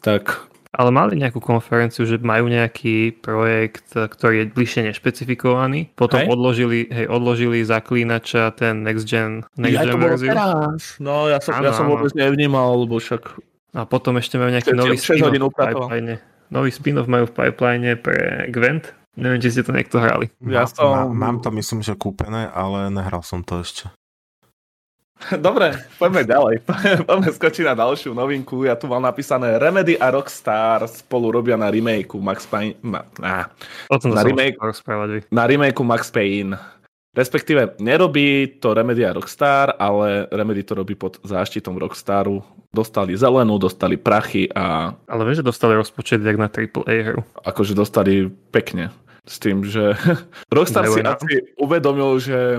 tak 0.00 0.53
ale 0.74 0.90
mali 0.90 1.14
nejakú 1.16 1.38
konferenciu, 1.38 2.02
že 2.04 2.18
majú 2.18 2.50
nejaký 2.50 3.22
projekt, 3.22 3.94
ktorý 3.94 4.42
je 4.42 4.46
bližšie 4.50 4.90
nešpecifikovaný. 4.90 5.94
Potom 5.94 6.20
hej. 6.20 6.28
odložili, 6.28 6.78
hej, 6.90 7.06
odložili 7.06 7.62
zaklínača, 7.62 8.50
ten 8.58 8.82
next 8.82 9.06
gen, 9.06 9.46
next 9.54 9.78
ja 9.78 9.82
gen 9.86 9.98
verziu. 10.02 10.34
Teraz. 10.34 10.98
No 10.98 11.30
ja 11.30 11.38
som, 11.38 11.54
ano, 11.56 11.70
ja 11.70 11.72
som 11.72 11.86
vôbec 11.86 12.10
nevnímal, 12.12 12.74
lebo 12.84 12.98
však... 12.98 13.22
A 13.74 13.86
potom 13.86 14.18
ešte 14.18 14.38
majú 14.38 14.54
nejaký 14.54 14.70
nový 14.74 14.98
spin-off 14.98 15.54
v 15.54 15.58
pipeline. 15.58 16.14
Nový 16.50 16.70
spin-off 16.70 17.10
majú 17.10 17.26
v 17.26 17.34
pipeline 17.34 17.98
pre 17.98 18.46
Gwent. 18.50 18.94
Neviem, 19.14 19.38
či 19.38 19.54
ste 19.54 19.62
to 19.62 19.70
niekto 19.70 20.02
hrali. 20.02 20.30
Ja 20.42 20.66
som... 20.66 21.14
Mám 21.14 21.42
to 21.42 21.54
myslím, 21.54 21.86
že 21.86 21.94
kúpené, 21.94 22.50
ale 22.50 22.90
nehral 22.90 23.22
som 23.22 23.46
to 23.46 23.62
ešte. 23.62 23.90
Dobre, 25.46 25.78
poďme 25.96 26.22
ďalej. 26.26 26.54
Poďme 27.08 27.30
skočiť 27.30 27.64
na 27.64 27.74
ďalšiu 27.78 28.12
novinku. 28.12 28.66
Ja 28.66 28.74
tu 28.74 28.90
mám 28.90 29.02
napísané 29.02 29.56
Remedy 29.56 29.96
a 29.96 30.10
Rockstar 30.10 30.84
spolu 30.90 31.30
robia 31.30 31.56
na 31.56 31.70
remakeu 31.70 32.20
Max 32.20 32.44
Payne. 32.44 32.76
Na, 32.82 33.06
na, 33.16 33.48
na, 33.88 34.22
remake, 34.22 34.58
na 35.30 35.44
remakeu 35.46 35.86
Max 35.86 36.10
Payne. 36.10 36.58
Respektíve 37.14 37.78
nerobí 37.78 38.58
to 38.58 38.74
Remedy 38.74 39.06
a 39.06 39.14
Rockstar, 39.14 39.78
ale 39.78 40.26
Remedy 40.34 40.66
to 40.66 40.74
robí 40.74 40.98
pod 40.98 41.22
záštitom 41.22 41.78
Rockstaru. 41.78 42.42
Dostali 42.74 43.14
zelenú, 43.14 43.54
dostali 43.62 43.94
prachy 43.94 44.50
a... 44.50 44.90
Ale 45.06 45.22
vieš, 45.22 45.46
že 45.46 45.46
dostali 45.46 45.78
rozpočet 45.78 46.18
jak 46.26 46.34
na 46.34 46.50
AAA 46.50 46.94
hru. 47.06 47.22
Akože 47.46 47.70
dostali 47.78 48.26
pekne. 48.50 48.90
S 49.22 49.38
tým, 49.38 49.62
že 49.62 49.94
Rockstar 50.58 50.90
si 50.90 51.06
asi 51.06 51.54
uvedomil, 51.54 52.18
že 52.18 52.58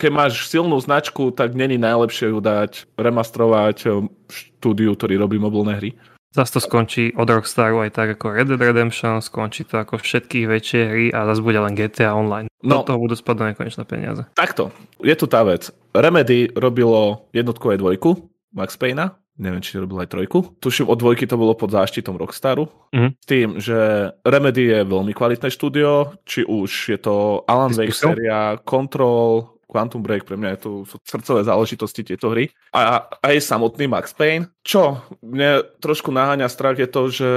keď 0.00 0.10
máš 0.10 0.48
silnú 0.48 0.80
značku, 0.80 1.28
tak 1.36 1.52
není 1.52 1.76
najlepšie 1.76 2.32
ju 2.32 2.40
dať 2.40 2.88
remastrovať 2.96 3.76
eh, 3.84 3.92
štúdiu, 4.32 4.96
ktorý 4.96 5.20
robí 5.20 5.36
mobilné 5.36 5.76
hry. 5.76 5.90
Zas 6.30 6.54
to 6.54 6.62
skončí 6.62 7.10
od 7.18 7.26
Rockstaru 7.26 7.82
aj 7.82 7.90
tak 7.90 8.14
ako 8.14 8.30
Red 8.30 8.54
Dead 8.54 8.62
Redemption, 8.62 9.18
skončí 9.18 9.66
to 9.66 9.82
ako 9.82 9.98
všetky 9.98 10.46
väčšie 10.46 10.80
hry 10.86 11.06
a 11.10 11.26
zase 11.26 11.42
bude 11.42 11.58
len 11.58 11.74
GTA 11.74 12.14
Online. 12.14 12.46
No, 12.62 12.86
Do 12.86 12.94
toho 12.94 13.02
budú 13.02 13.18
spadať 13.18 13.58
nekonečné 13.58 13.82
peniaze. 13.82 14.22
Takto, 14.38 14.70
je 15.02 15.10
tu 15.18 15.26
tá 15.26 15.42
vec. 15.42 15.74
Remedy 15.90 16.54
robilo 16.54 17.26
jednotku 17.34 17.74
aj 17.74 17.82
dvojku, 17.82 18.30
Max 18.54 18.78
Payne, 18.78 19.10
neviem, 19.42 19.58
či 19.58 19.82
robil 19.82 20.06
aj 20.06 20.12
trojku. 20.14 20.54
Tuším, 20.62 20.86
od 20.86 21.02
dvojky 21.02 21.26
to 21.26 21.34
bolo 21.34 21.58
pod 21.58 21.74
záštitom 21.74 22.14
Rockstaru. 22.14 22.70
Mm. 22.94 23.10
S 23.18 23.26
tým, 23.26 23.48
že 23.58 23.78
Remedy 24.22 24.70
je 24.70 24.80
veľmi 24.86 25.10
kvalitné 25.10 25.50
štúdio, 25.50 26.14
či 26.22 26.46
už 26.46 26.70
je 26.94 26.98
to 27.02 27.42
Alan 27.50 27.74
Wake 27.74 27.90
séria, 27.90 28.54
Control, 28.62 29.50
Quantum 29.70 30.02
Break, 30.02 30.26
pre 30.26 30.34
mňa 30.34 30.58
je 30.58 30.60
to 30.66 30.70
sú 30.82 30.98
srdcové 31.06 31.46
záležitosti 31.46 32.02
tieto 32.02 32.34
hry. 32.34 32.50
A 32.74 33.06
aj 33.22 33.38
samotný 33.38 33.86
Max 33.86 34.10
Payne. 34.10 34.50
Čo 34.66 35.06
mne 35.22 35.62
trošku 35.78 36.10
naháňa 36.10 36.50
strach 36.50 36.74
je 36.74 36.90
to, 36.90 37.06
že 37.06 37.30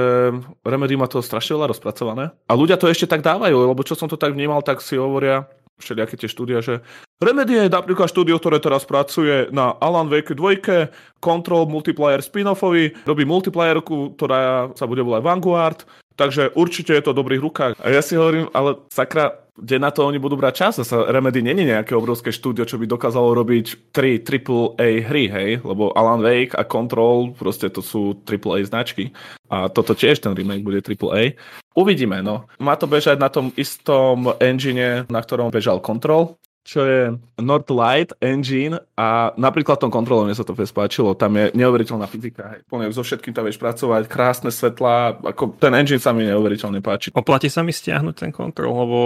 Remedy 0.66 0.98
má 0.98 1.06
to 1.06 1.22
strašne 1.22 1.54
veľa 1.54 1.70
rozpracované. 1.70 2.34
A 2.50 2.52
ľudia 2.58 2.74
to 2.74 2.90
ešte 2.90 3.06
tak 3.06 3.22
dávajú, 3.22 3.70
lebo 3.70 3.86
čo 3.86 3.94
som 3.94 4.10
to 4.10 4.18
tak 4.18 4.34
vnímal, 4.34 4.66
tak 4.66 4.82
si 4.82 4.98
hovoria, 4.98 5.46
všelijaké 5.78 6.14
tie 6.18 6.30
štúdia, 6.30 6.58
že 6.58 6.82
Remedy 7.22 7.54
je 7.54 7.66
napríklad 7.70 8.10
štúdio, 8.10 8.42
ktoré 8.42 8.58
teraz 8.58 8.82
pracuje 8.82 9.48
na 9.54 9.78
Alan 9.78 10.10
Wake 10.10 10.34
2, 10.34 11.22
Control 11.22 11.70
multiplayer 11.70 12.20
spin-offovi, 12.20 13.06
robí 13.06 13.22
multiplayerku, 13.22 14.18
ktorá 14.18 14.74
sa 14.74 14.84
bude 14.84 15.00
volať 15.00 15.22
Vanguard, 15.22 15.86
takže 16.16 16.54
určite 16.54 16.94
je 16.94 17.02
to 17.02 17.12
v 17.12 17.18
dobrých 17.22 17.42
rukách. 17.42 17.72
A 17.78 17.86
ja 17.90 18.02
si 18.02 18.14
hovorím, 18.18 18.50
ale 18.54 18.78
sakra, 18.90 19.44
kde 19.54 19.78
na 19.78 19.94
to 19.94 20.02
oni 20.02 20.18
budú 20.18 20.34
brať 20.34 20.54
čas. 20.66 20.72
Zasa 20.82 21.06
Remedy 21.06 21.38
není 21.38 21.62
nejaké 21.62 21.94
obrovské 21.94 22.34
štúdio, 22.34 22.66
čo 22.66 22.74
by 22.74 22.90
dokázalo 22.90 23.38
robiť 23.38 23.94
3 23.94 24.26
AAA 24.26 24.88
hry, 25.06 25.24
hej? 25.30 25.50
Lebo 25.62 25.94
Alan 25.94 26.26
Wake 26.26 26.58
a 26.58 26.66
Control, 26.66 27.30
proste 27.38 27.70
to 27.70 27.78
sú 27.78 28.18
AAA 28.26 28.66
značky. 28.66 29.14
A 29.46 29.70
toto 29.70 29.94
tiež 29.94 30.18
ten 30.18 30.34
remake 30.34 30.66
bude 30.66 30.82
AAA. 30.82 31.38
Uvidíme, 31.78 32.18
no. 32.22 32.50
Má 32.58 32.74
to 32.74 32.90
bežať 32.90 33.18
na 33.18 33.30
tom 33.30 33.54
istom 33.54 34.34
engine, 34.42 35.06
na 35.06 35.20
ktorom 35.22 35.54
bežal 35.54 35.78
Control, 35.78 36.34
čo 36.64 36.80
je 36.80 37.00
Northlight 37.36 38.16
Engine 38.24 38.80
a 38.96 39.36
napríklad 39.36 39.76
tom 39.76 39.92
kontrole 39.92 40.24
mne 40.24 40.32
sa 40.32 40.48
to 40.48 40.56
fest 40.56 40.72
páčilo, 40.72 41.12
tam 41.12 41.36
je 41.36 41.52
neuveriteľná 41.52 42.08
fyzika, 42.08 42.56
hej. 42.56 42.60
Plne 42.64 42.88
so 42.88 43.04
všetkým 43.04 43.36
tam 43.36 43.44
vieš 43.44 43.60
pracovať, 43.60 44.08
krásne 44.08 44.48
svetlá, 44.48 45.20
ako 45.20 45.60
ten 45.60 45.76
engine 45.76 46.00
sa 46.00 46.16
mi 46.16 46.24
neuveriteľne 46.24 46.80
páči. 46.80 47.12
Oplatí 47.12 47.52
sa 47.52 47.60
mi 47.60 47.70
stiahnuť 47.70 48.16
ten 48.16 48.32
kontrol, 48.32 48.72
lebo 48.72 48.98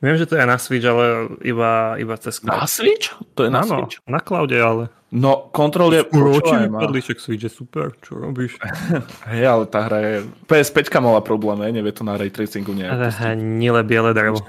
viem, 0.00 0.16
že 0.16 0.24
to 0.24 0.40
je 0.40 0.48
na 0.48 0.56
Switch, 0.56 0.88
ale 0.88 1.36
iba, 1.44 2.00
iba 2.00 2.16
cez 2.16 2.40
cloud. 2.40 2.64
Na 2.64 2.68
Switch? 2.68 3.12
To 3.36 3.44
je 3.44 3.52
na 3.52 3.60
ano, 3.60 3.84
Switch? 3.84 4.00
na 4.08 4.20
cloude, 4.24 4.56
ale... 4.56 4.88
No, 5.12 5.52
kontrol 5.52 5.92
je... 5.94 6.02
Uroči 6.02 6.66
vypadliček 6.66 7.20
Switch 7.20 7.44
je 7.44 7.52
super, 7.52 7.92
čo 8.02 8.18
robíš? 8.18 8.56
Hej, 9.30 9.44
ale 9.44 9.64
tá 9.68 9.84
hra 9.84 9.98
je... 10.00 10.14
PS5 10.48 10.88
mala 10.98 11.20
problém, 11.20 11.60
nevie 11.76 11.92
to 11.92 12.02
na 12.02 12.16
ray 12.16 12.32
tracingu 12.32 12.72
nejak. 12.72 13.12
Nile 13.36 13.84
biele 13.84 14.16
drevo. 14.16 14.40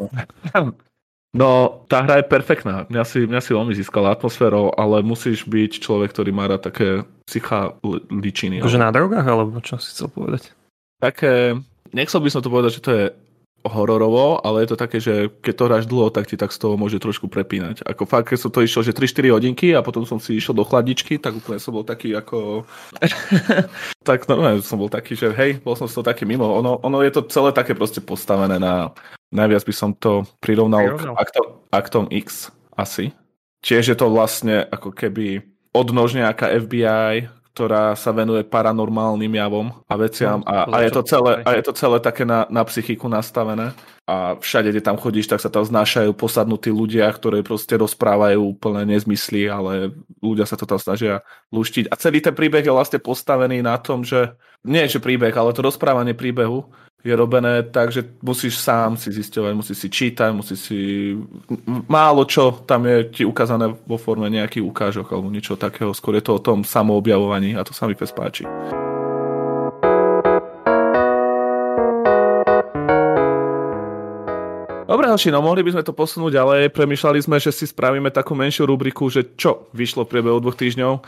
No, 1.38 1.86
tá 1.86 2.02
hra 2.02 2.20
je 2.20 2.26
perfektná. 2.26 2.90
Mňa 2.90 3.04
si, 3.06 3.30
mňa 3.30 3.42
si 3.46 3.54
veľmi 3.54 3.74
získala 3.78 4.18
atmosférou, 4.18 4.74
ale 4.74 5.06
musíš 5.06 5.46
byť 5.46 5.86
človek, 5.86 6.10
ktorý 6.10 6.34
má 6.34 6.50
rád 6.50 6.66
také 6.66 7.06
psycha 7.30 7.78
ličiny. 8.10 8.58
Akože 8.58 8.82
na 8.82 8.90
drogách, 8.90 9.28
alebo 9.30 9.62
čo 9.62 9.78
si 9.78 9.94
chcel 9.94 10.10
povedať? 10.10 10.58
Také, 10.98 11.54
nechcel 11.94 12.26
by 12.26 12.30
som 12.34 12.42
to 12.42 12.50
povedať, 12.50 12.82
že 12.82 12.84
to 12.84 12.92
je 12.92 13.06
hororovo, 13.66 14.40
ale 14.46 14.64
je 14.64 14.70
to 14.74 14.78
také, 14.78 14.98
že 15.02 15.34
keď 15.42 15.54
to 15.54 15.68
hráš 15.68 15.86
dlho, 15.90 16.10
tak 16.14 16.30
ti 16.30 16.38
tak 16.38 16.54
z 16.54 16.60
toho 16.62 16.78
môže 16.78 17.02
trošku 17.02 17.28
prepínať. 17.28 17.84
Ako 17.84 18.06
fakt, 18.06 18.32
keď 18.32 18.40
som 18.40 18.52
to 18.54 18.64
išiel, 18.64 18.82
že 18.86 18.96
3-4 18.96 19.34
hodinky 19.34 19.74
a 19.74 19.82
potom 19.82 20.06
som 20.08 20.22
si 20.22 20.38
išiel 20.38 20.56
do 20.56 20.64
chladničky, 20.64 21.20
tak 21.20 21.36
úplne 21.36 21.60
som 21.60 21.76
bol 21.76 21.84
taký 21.84 22.16
ako... 22.16 22.64
tak 24.08 24.30
normálne 24.32 24.64
som 24.64 24.80
bol 24.80 24.88
taký, 24.88 25.18
že 25.18 25.34
hej, 25.36 25.60
bol 25.62 25.76
som 25.76 25.90
z 25.90 26.00
toho 26.00 26.06
taký 26.08 26.24
mimo. 26.24 26.48
Ono, 26.48 26.80
ono 26.80 26.98
je 27.04 27.12
to 27.12 27.28
celé 27.28 27.52
také 27.52 27.76
proste 27.76 28.00
postavené 28.00 28.58
na... 28.58 28.92
Najviac 29.28 29.68
by 29.68 29.74
som 29.76 29.92
to 29.92 30.24
prirovnal 30.40 30.96
k 30.96 31.04
aktom, 31.12 31.46
aktom 31.68 32.06
X 32.16 32.48
asi. 32.80 33.12
Tiež 33.60 33.92
je 33.92 33.98
to 34.00 34.08
vlastne 34.08 34.64
ako 34.72 34.96
keby 34.96 35.44
odnož 35.76 36.16
nejaká 36.16 36.48
FBI, 36.64 37.28
ktorá 37.58 37.98
sa 37.98 38.14
venuje 38.14 38.46
paranormálnym 38.46 39.34
javom 39.34 39.74
a 39.90 39.98
veciam 39.98 40.46
no, 40.46 40.46
a, 40.46 40.70
a, 40.70 40.86
je 40.86 40.94
to 40.94 41.02
celé, 41.02 41.42
a 41.42 41.58
je 41.58 41.66
to 41.66 41.74
celé 41.74 41.98
také 41.98 42.22
na, 42.22 42.46
na 42.54 42.62
psychiku 42.62 43.10
nastavené 43.10 43.74
a 44.06 44.38
všade, 44.38 44.70
kde 44.70 44.86
tam 44.86 45.02
chodíš, 45.02 45.26
tak 45.26 45.42
sa 45.42 45.50
tam 45.50 45.66
znášajú 45.66 46.14
posadnutí 46.14 46.70
ľudia, 46.70 47.10
ktorí 47.10 47.42
proste 47.42 47.82
rozprávajú 47.82 48.40
úplne 48.56 48.86
nezmysly, 48.94 49.50
ale 49.50 49.90
ľudia 50.22 50.46
sa 50.46 50.54
to 50.54 50.70
tam 50.70 50.78
snažia 50.78 51.26
luštiť. 51.50 51.90
A 51.90 51.98
celý 51.98 52.22
ten 52.22 52.38
príbeh 52.38 52.62
je 52.62 52.72
vlastne 52.72 53.02
postavený 53.02 53.66
na 53.66 53.82
tom, 53.82 54.06
že 54.06 54.38
nie 54.62 54.86
že 54.86 55.02
príbeh, 55.02 55.34
ale 55.34 55.52
to 55.52 55.66
rozprávanie 55.66 56.14
príbehu 56.14 56.70
je 57.06 57.14
robené 57.14 57.62
tak, 57.64 57.94
že 57.94 58.02
musíš 58.26 58.58
sám 58.58 58.98
si 58.98 59.14
zisťovať, 59.14 59.54
musíš 59.54 59.78
si 59.86 59.88
čítať, 59.88 60.30
musíš 60.34 60.60
si... 60.60 60.80
Málo 61.86 62.26
čo 62.26 62.66
tam 62.66 62.90
je 62.90 63.22
ti 63.22 63.24
ukázané 63.24 63.70
vo 63.86 64.02
forme 64.02 64.26
nejakých 64.34 64.66
ukážok 64.66 65.14
alebo 65.14 65.30
niečo 65.30 65.54
takého. 65.54 65.94
Skôr 65.94 66.18
je 66.18 66.26
to 66.26 66.36
o 66.36 66.44
tom 66.44 66.66
samoobjavovaní 66.66 67.54
a 67.54 67.62
to 67.62 67.72
sa 67.72 67.86
mi 67.86 67.94
pes 67.94 68.10
páči. 68.10 68.50
Dobre, 74.88 75.14
no 75.14 75.40
mohli 75.46 75.62
by 75.62 75.78
sme 75.78 75.84
to 75.86 75.94
posunúť 75.94 76.34
ďalej. 76.34 76.62
Premýšľali 76.74 77.20
sme, 77.22 77.38
že 77.38 77.54
si 77.54 77.70
spravíme 77.70 78.10
takú 78.10 78.34
menšiu 78.34 78.66
rubriku, 78.66 79.12
že 79.12 79.38
čo 79.38 79.70
vyšlo 79.76 80.08
v 80.08 80.12
priebehu 80.16 80.42
dvoch 80.42 80.58
týždňov. 80.58 81.04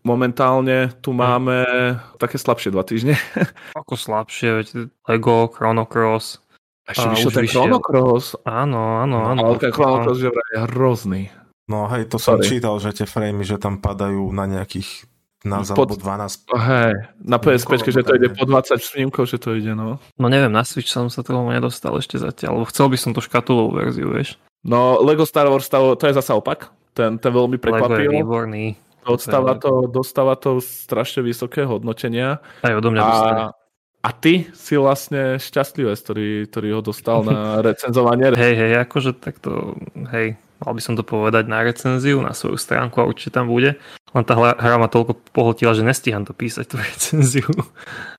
Momentálne 0.00 0.88
tu 1.04 1.12
máme 1.12 1.64
také 2.16 2.40
slabšie 2.40 2.72
dva 2.72 2.84
týždne. 2.84 3.20
Ako 3.80 3.94
slabšie, 4.00 4.48
veď 4.60 4.66
Lego, 5.04 5.52
Chrono 5.52 5.84
Cross. 5.84 6.40
Ešte 6.88 7.06
vyšiel 7.12 7.30
ten 7.36 7.46
Chrono 7.46 7.78
Cross. 7.84 8.40
Áno, 8.48 9.04
áno, 9.04 9.28
áno. 9.28 9.40
Ale 9.44 9.60
ten 9.60 9.70
Chrono 9.70 10.02
Cross 10.02 10.24
je 10.24 10.32
hrozný. 10.72 11.28
No 11.70 11.86
hej, 11.86 12.10
to 12.10 12.18
Sorry. 12.18 12.42
som 12.42 12.50
čítal, 12.50 12.74
že 12.82 12.90
tie 12.90 13.06
framey, 13.06 13.46
že 13.46 13.54
tam 13.60 13.78
padajú 13.78 14.34
na 14.34 14.50
nejakých 14.50 15.06
15 15.46 15.72
pod, 15.72 15.88
alebo 15.88 15.96
12. 15.96 16.50
Hej, 16.52 16.92
na 17.22 17.38
PSP, 17.40 17.70
že 17.88 18.04
to 18.04 18.12
ide 18.18 18.28
po 18.34 18.44
20 18.44 18.76
snímkov, 18.76 19.24
že 19.30 19.40
to 19.40 19.56
ide, 19.56 19.72
no. 19.72 19.96
No 20.20 20.26
neviem, 20.28 20.52
na 20.52 20.66
Switch 20.66 20.90
som 20.92 21.08
sa 21.08 21.24
toho 21.24 21.46
nedostal 21.48 21.96
ešte 21.96 22.20
zatiaľ, 22.20 22.60
lebo 22.60 22.66
chcel 22.68 22.92
by 22.92 22.98
som 23.00 23.16
to 23.16 23.24
škatulovú 23.24 23.80
verziu, 23.80 24.12
vieš. 24.12 24.36
No, 24.60 25.00
Lego 25.00 25.24
Star 25.24 25.48
Wars, 25.48 25.70
to 25.72 25.96
je 25.96 26.12
zasa 26.12 26.36
opak. 26.36 26.68
Ten, 26.92 27.16
ten 27.16 27.32
veľmi 27.32 27.56
prekvapil. 27.56 27.88
Lego 27.88 28.04
je 28.04 28.10
výborný. 28.20 28.64
Dostáva 29.06 29.56
to, 29.56 29.88
dostáva 29.88 30.34
to 30.36 30.60
strašne 30.60 31.24
vysoké 31.24 31.64
hodnotenia. 31.64 32.44
Aj 32.60 32.74
odo 32.76 32.92
mňa 32.92 33.02
a, 33.02 33.16
a 34.00 34.10
ty 34.16 34.48
si 34.52 34.76
vlastne 34.76 35.40
šťastlivý, 35.40 35.92
ktorý, 35.92 36.28
ktorý 36.48 36.68
ho 36.76 36.80
dostal 36.84 37.24
na 37.24 37.58
recenzovanie. 37.68 38.32
Hej, 38.32 38.54
hej, 38.56 38.72
akože 38.84 39.16
takto, 39.16 39.76
hej, 40.12 40.36
mal 40.60 40.72
by 40.76 40.82
som 40.84 40.94
to 40.96 41.04
povedať 41.04 41.48
na 41.48 41.64
recenziu, 41.64 42.20
na 42.20 42.36
svoju 42.36 42.60
stránku 42.60 43.00
a 43.00 43.08
určite 43.08 43.40
tam 43.40 43.48
bude. 43.48 43.80
Len 44.10 44.24
tá 44.26 44.34
hra 44.36 44.76
ma 44.76 44.90
toľko 44.90 45.16
pohltila, 45.30 45.72
že 45.72 45.86
nestíham 45.86 46.26
to 46.26 46.36
písať, 46.36 46.64
tú 46.68 46.76
recenziu. 46.92 47.48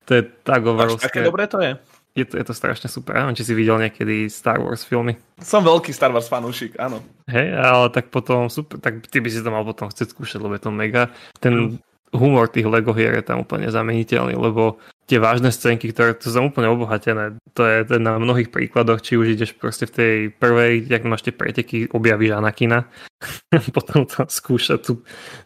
to 0.06 0.12
je 0.18 0.22
tak 0.46 0.66
overovské. 0.66 1.08
Až 1.08 1.10
také 1.14 1.22
dobré 1.26 1.46
to 1.46 1.62
je? 1.62 1.78
Je 2.12 2.28
to, 2.28 2.36
je 2.36 2.44
to 2.44 2.52
strašne 2.52 2.92
super. 2.92 3.16
Neviem, 3.16 3.40
či 3.40 3.48
si 3.48 3.54
videl 3.56 3.80
niekedy 3.80 4.28
Star 4.28 4.60
Wars 4.60 4.84
filmy. 4.84 5.16
Som 5.40 5.64
veľký 5.64 5.96
Star 5.96 6.12
Wars 6.12 6.28
fanúšik, 6.28 6.76
áno. 6.76 7.00
Hej, 7.32 7.56
ale 7.56 7.88
tak 7.88 8.12
potom 8.12 8.52
super, 8.52 8.84
tak 8.84 9.08
ty 9.08 9.24
by 9.24 9.30
si 9.32 9.40
to 9.40 9.48
mal 9.48 9.64
potom 9.64 9.88
chcieť 9.88 10.12
skúšať, 10.12 10.44
lebo 10.44 10.60
je 10.60 10.64
to 10.68 10.72
mega. 10.76 11.08
Ten 11.40 11.80
humor 12.12 12.52
tých 12.52 12.68
Lego 12.68 12.92
hier 12.92 13.16
je 13.16 13.24
tam 13.24 13.48
úplne 13.48 13.72
zameniteľný, 13.72 14.36
lebo 14.36 14.84
tie 15.08 15.20
vážne 15.20 15.52
scénky, 15.52 15.92
ktoré 15.92 16.16
tu 16.16 16.28
sú 16.28 16.40
úplne 16.40 16.72
obohatené, 16.72 17.36
to 17.56 17.64
je, 17.64 17.84
to 17.88 18.00
na 18.00 18.20
mnohých 18.20 18.52
príkladoch, 18.52 19.04
či 19.04 19.16
už 19.16 19.36
ideš 19.36 19.56
proste 19.56 19.88
v 19.88 19.96
tej 19.96 20.16
prvej, 20.36 20.88
jak 20.88 21.08
máš 21.08 21.28
tie 21.28 21.36
preteky, 21.36 21.92
objavíš 21.92 22.36
Anakina, 22.36 22.88
potom 23.76 24.08
tam 24.08 24.28
skúša 24.28 24.80
tu 24.80 25.04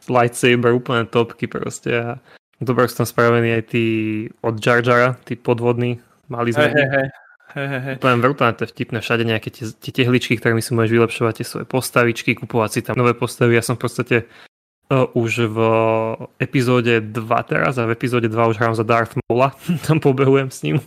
lightsaber, 0.09 0.73
úplne 0.73 1.05
topky 1.05 1.45
proste 1.45 1.93
a 1.93 2.09
dobre 2.61 2.89
sú 2.89 3.05
tam 3.05 3.07
spravení 3.09 3.57
aj 3.57 3.63
tí 3.73 3.85
od 4.41 4.57
Jar 4.57 4.81
Jara, 4.81 5.17
tí 5.25 5.37
podvodní 5.37 6.01
Mali 6.27 6.49
sme... 6.51 6.71
Hey, 7.55 7.69
hey, 7.69 7.81
hey. 7.81 7.95
Úplne 7.95 8.19
brutálne 8.19 8.57
to 8.57 8.67
je 8.67 8.73
vtipné, 8.75 8.99
všade 8.99 9.23
nejaké 9.23 9.47
tie, 9.53 9.71
tie 9.71 9.91
tehličky, 10.03 10.35
ktorými 10.35 10.59
si 10.59 10.75
môžeš 10.75 10.91
vylepšovať 10.91 11.33
tie 11.39 11.45
svoje 11.47 11.65
postavičky, 11.69 12.35
kupovať 12.35 12.69
si 12.73 12.79
tam 12.83 12.99
nové 12.99 13.15
postavy. 13.15 13.55
Ja 13.55 13.63
som 13.63 13.79
v 13.79 13.87
podstate 13.87 14.17
uh, 14.91 15.07
už 15.15 15.47
v 15.53 15.59
epizóde 16.41 16.99
2 16.99 17.15
teraz 17.47 17.79
a 17.79 17.87
v 17.87 17.95
epizóde 17.95 18.27
2 18.27 18.51
už 18.51 18.59
hrám 18.59 18.75
za 18.75 18.83
Darth 18.83 19.15
Maula, 19.15 19.55
tam 19.87 20.03
pobehujem 20.03 20.51
s 20.51 20.59
ním. 20.67 20.77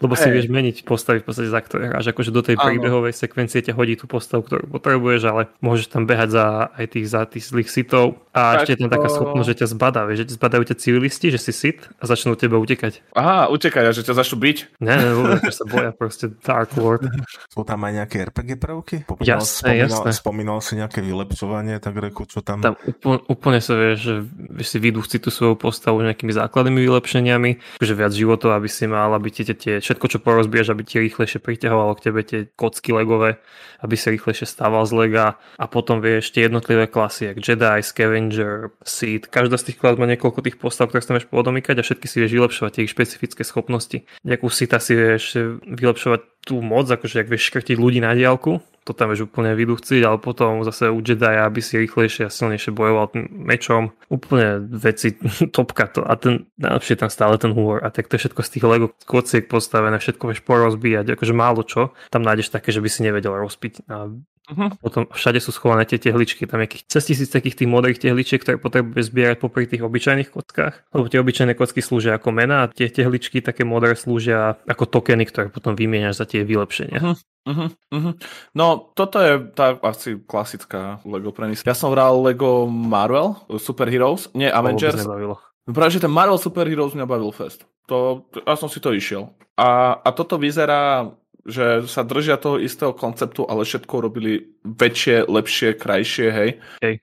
Lebo 0.00 0.16
hey. 0.16 0.22
si 0.24 0.28
vieš 0.32 0.46
meniť 0.48 0.76
postavy 0.88 1.20
v 1.20 1.28
podstate 1.28 1.48
za 1.52 1.60
ktoré 1.60 1.92
hráš. 1.92 2.08
Akože 2.10 2.32
do 2.32 2.40
tej 2.40 2.56
ano. 2.56 2.64
príbehovej 2.66 3.12
sekvencie 3.12 3.60
ťa 3.60 3.76
hodí 3.76 4.00
tú 4.00 4.08
postavu, 4.08 4.42
ktorú 4.42 4.64
potrebuješ, 4.72 5.22
ale 5.28 5.42
môžeš 5.60 5.92
tam 5.92 6.08
behať 6.08 6.28
za 6.32 6.46
aj 6.72 6.86
tých, 6.96 7.06
za 7.06 7.20
tých 7.28 7.44
zlých 7.44 7.68
sitov. 7.68 8.16
A 8.32 8.56
tak 8.56 8.64
ešte 8.64 8.72
je 8.72 8.78
tam 8.86 8.90
to... 8.90 8.94
taká 8.96 9.08
schopnosť, 9.12 9.48
že 9.52 9.56
ťa 9.60 9.66
zbadá, 9.76 10.00
vieš, 10.08 10.18
že 10.24 10.26
ťa 10.32 10.36
zbadajú 10.40 10.62
ťa 10.70 10.76
civilisti, 10.80 11.26
že 11.28 11.40
si 11.42 11.52
sit 11.52 11.78
a 12.00 12.04
začnú 12.08 12.38
tebe 12.38 12.56
utekať. 12.56 13.02
Aha, 13.12 13.50
utekať 13.52 13.84
a 13.86 13.92
že 13.92 14.02
ťa 14.06 14.14
začnú 14.16 14.36
byť? 14.40 14.58
Ne, 14.80 14.94
ne, 14.96 15.10
vôbec, 15.18 15.40
že 15.44 15.54
sa 15.54 15.64
boja 15.68 15.90
proste 15.92 16.32
Dark 16.40 16.72
Lord. 16.78 17.04
Sú 17.52 17.66
tam 17.66 17.84
aj 17.84 17.92
nejaké 18.00 18.16
RPG 18.30 18.50
prvky? 18.56 18.96
Popomínal, 19.04 19.42
jasné, 19.42 19.84
spomínal, 19.84 19.90
jasné. 19.90 20.10
Spomínal 20.16 20.58
si 20.62 20.72
nejaké 20.78 21.00
vylepšovanie, 21.04 21.76
tak 21.82 21.94
reku, 21.98 22.24
čo 22.24 22.40
tam... 22.40 22.62
Tam 22.62 22.78
úplne, 22.86 23.20
úplne 23.26 23.58
sa 23.60 23.74
vieš, 23.76 23.98
že 24.00 24.14
vieš 24.54 24.68
si 24.72 24.78
vydúchci 24.78 25.16
tú 25.18 25.28
svoju 25.28 25.58
postavu 25.58 26.00
nejakými 26.06 26.30
základnými 26.30 26.80
vylepšeniami, 26.86 27.50
že 27.82 27.92
viac 27.98 28.14
životov, 28.14 28.54
aby 28.54 28.70
si 28.70 28.86
mal, 28.86 29.10
aby 29.12 29.28
ti 29.28 29.42
tie, 29.42 29.82
všetko, 29.90 30.06
čo 30.06 30.22
porozbiež, 30.22 30.70
aby 30.70 30.86
ti 30.86 31.02
rýchlejšie 31.02 31.42
priťahovalo 31.42 31.98
k 31.98 32.04
tebe 32.06 32.22
tie 32.22 32.46
kocky 32.54 32.94
legové, 32.94 33.42
aby 33.82 33.98
si 33.98 34.14
rýchlejšie 34.14 34.46
stával 34.46 34.86
z 34.86 34.94
lega 34.94 35.34
a 35.58 35.66
potom 35.66 35.98
vieš 35.98 36.30
tie 36.30 36.46
jednotlivé 36.46 36.86
klasy, 36.86 37.34
jak 37.34 37.42
Jedi, 37.42 37.82
Scavenger, 37.82 38.70
Seed. 38.86 39.26
Každá 39.26 39.58
z 39.58 39.74
tých 39.74 39.82
klas 39.82 39.98
má 39.98 40.06
niekoľko 40.06 40.46
tých 40.46 40.62
postav, 40.62 40.86
ktoré 40.86 41.02
sa 41.02 41.18
vieš 41.18 41.26
podomykať 41.26 41.82
a 41.82 41.86
všetky 41.86 42.06
si 42.06 42.22
vieš 42.22 42.38
vylepšovať 42.38 42.70
tie 42.70 42.82
ich 42.86 42.94
špecifické 42.94 43.42
schopnosti. 43.42 44.06
Nejakú 44.22 44.46
Sita 44.46 44.78
si 44.78 44.94
vieš 44.94 45.34
vylepšovať 45.66 46.39
tú 46.44 46.60
moc, 46.64 46.88
akože 46.88 47.24
ak 47.24 47.30
vieš 47.30 47.52
škrtiť 47.52 47.76
ľudí 47.76 48.00
na 48.00 48.16
diálku, 48.16 48.60
to 48.88 48.96
tam 48.96 49.12
vieš 49.12 49.28
úplne 49.28 49.52
vydúchciť, 49.52 50.00
ale 50.02 50.16
potom 50.16 50.64
zase 50.64 50.88
u 50.88 50.98
Jedi, 51.04 51.36
aby 51.36 51.60
si 51.60 51.76
rýchlejšie 51.76 52.26
a 52.26 52.32
silnejšie 52.32 52.72
bojoval 52.72 53.12
tým 53.12 53.28
mečom. 53.28 53.92
Úplne 54.08 54.66
veci, 54.72 55.14
topka 55.56 55.86
to. 55.86 56.00
A 56.00 56.16
ten, 56.16 56.48
najlepšie 56.56 56.96
tam 56.96 57.12
stále 57.12 57.36
ten 57.36 57.52
humor. 57.52 57.84
A 57.84 57.92
tak 57.92 58.08
to 58.08 58.16
je 58.16 58.26
všetko 58.26 58.40
z 58.40 58.50
tých 58.56 58.64
Lego 58.64 58.88
kociek 59.04 59.46
postavené, 59.52 60.00
všetko 60.00 60.32
vieš 60.32 60.40
porozbíjať, 60.42 61.12
akože 61.12 61.34
málo 61.36 61.60
čo. 61.62 61.92
Tam 62.08 62.24
nájdeš 62.24 62.50
také, 62.50 62.72
že 62.72 62.80
by 62.80 62.88
si 62.88 63.04
nevedel 63.04 63.36
rozpiť. 63.36 63.84
A 63.92 64.08
Uh-huh. 64.48 64.70
Potom 64.80 65.06
všade 65.12 65.38
sú 65.38 65.52
schované 65.52 65.84
tie 65.86 66.00
tehličky, 66.00 66.48
tam 66.48 66.64
nejakých 66.64 66.88
cez 66.88 67.06
tisíc 67.06 67.28
takých 67.30 67.60
tých 67.60 67.70
modrých 67.70 68.02
tehličiek, 68.02 68.40
ktoré 68.42 68.56
potrebuješ 68.58 69.12
zbierať 69.12 69.36
popri 69.38 69.68
tých 69.68 69.84
obyčajných 69.84 70.32
kockách. 70.32 70.90
Lebo 70.90 71.06
tie 71.06 71.22
obyčajné 71.22 71.52
kocky 71.54 71.84
slúžia 71.84 72.18
ako 72.18 72.34
mena 72.34 72.66
a 72.66 72.70
tie 72.72 72.90
tehličky 72.90 73.44
také 73.44 73.62
modré 73.62 73.94
slúžia 73.94 74.58
ako 74.66 74.90
tokeny, 74.90 75.28
ktoré 75.28 75.52
potom 75.52 75.78
vymieňaš 75.78 76.24
za 76.24 76.26
tie 76.26 76.42
vylepšenia. 76.42 76.98
Uh-huh. 76.98 77.16
Uh-huh, 77.40 77.70
uh-huh. 77.72 78.14
No, 78.52 78.92
toto 78.92 79.16
je 79.16 79.40
tá 79.56 79.72
asi 79.80 80.20
klasická 80.20 81.00
Lego 81.08 81.32
prenis. 81.32 81.64
Ja 81.64 81.72
som 81.72 81.94
hral 81.94 82.20
Lego 82.20 82.68
Marvel, 82.68 83.38
Super 83.56 83.88
Heroes, 83.88 84.28
nie 84.36 84.50
Avengers. 84.50 85.00
No 85.06 85.40
práve, 85.72 85.96
že 85.96 86.02
ten 86.02 86.12
Marvel 86.12 86.36
Super 86.36 86.66
Heroes 86.66 86.92
mňa 86.92 87.06
bavil 87.06 87.32
fest. 87.32 87.64
To, 87.88 88.26
ja 88.34 88.58
som 88.58 88.68
si 88.68 88.82
to 88.82 88.92
išiel. 88.92 89.32
A, 89.56 89.98
a 90.00 90.08
toto 90.12 90.36
vyzerá 90.36 91.10
že 91.50 91.84
sa 91.90 92.06
držia 92.06 92.38
toho 92.38 92.56
istého 92.56 92.94
konceptu, 92.94 93.44
ale 93.44 93.66
všetko 93.66 93.94
robili 94.00 94.56
väčšie, 94.62 95.26
lepšie, 95.26 95.74
krajšie, 95.74 96.28
hej. 96.30 96.50
hej. 96.84 96.94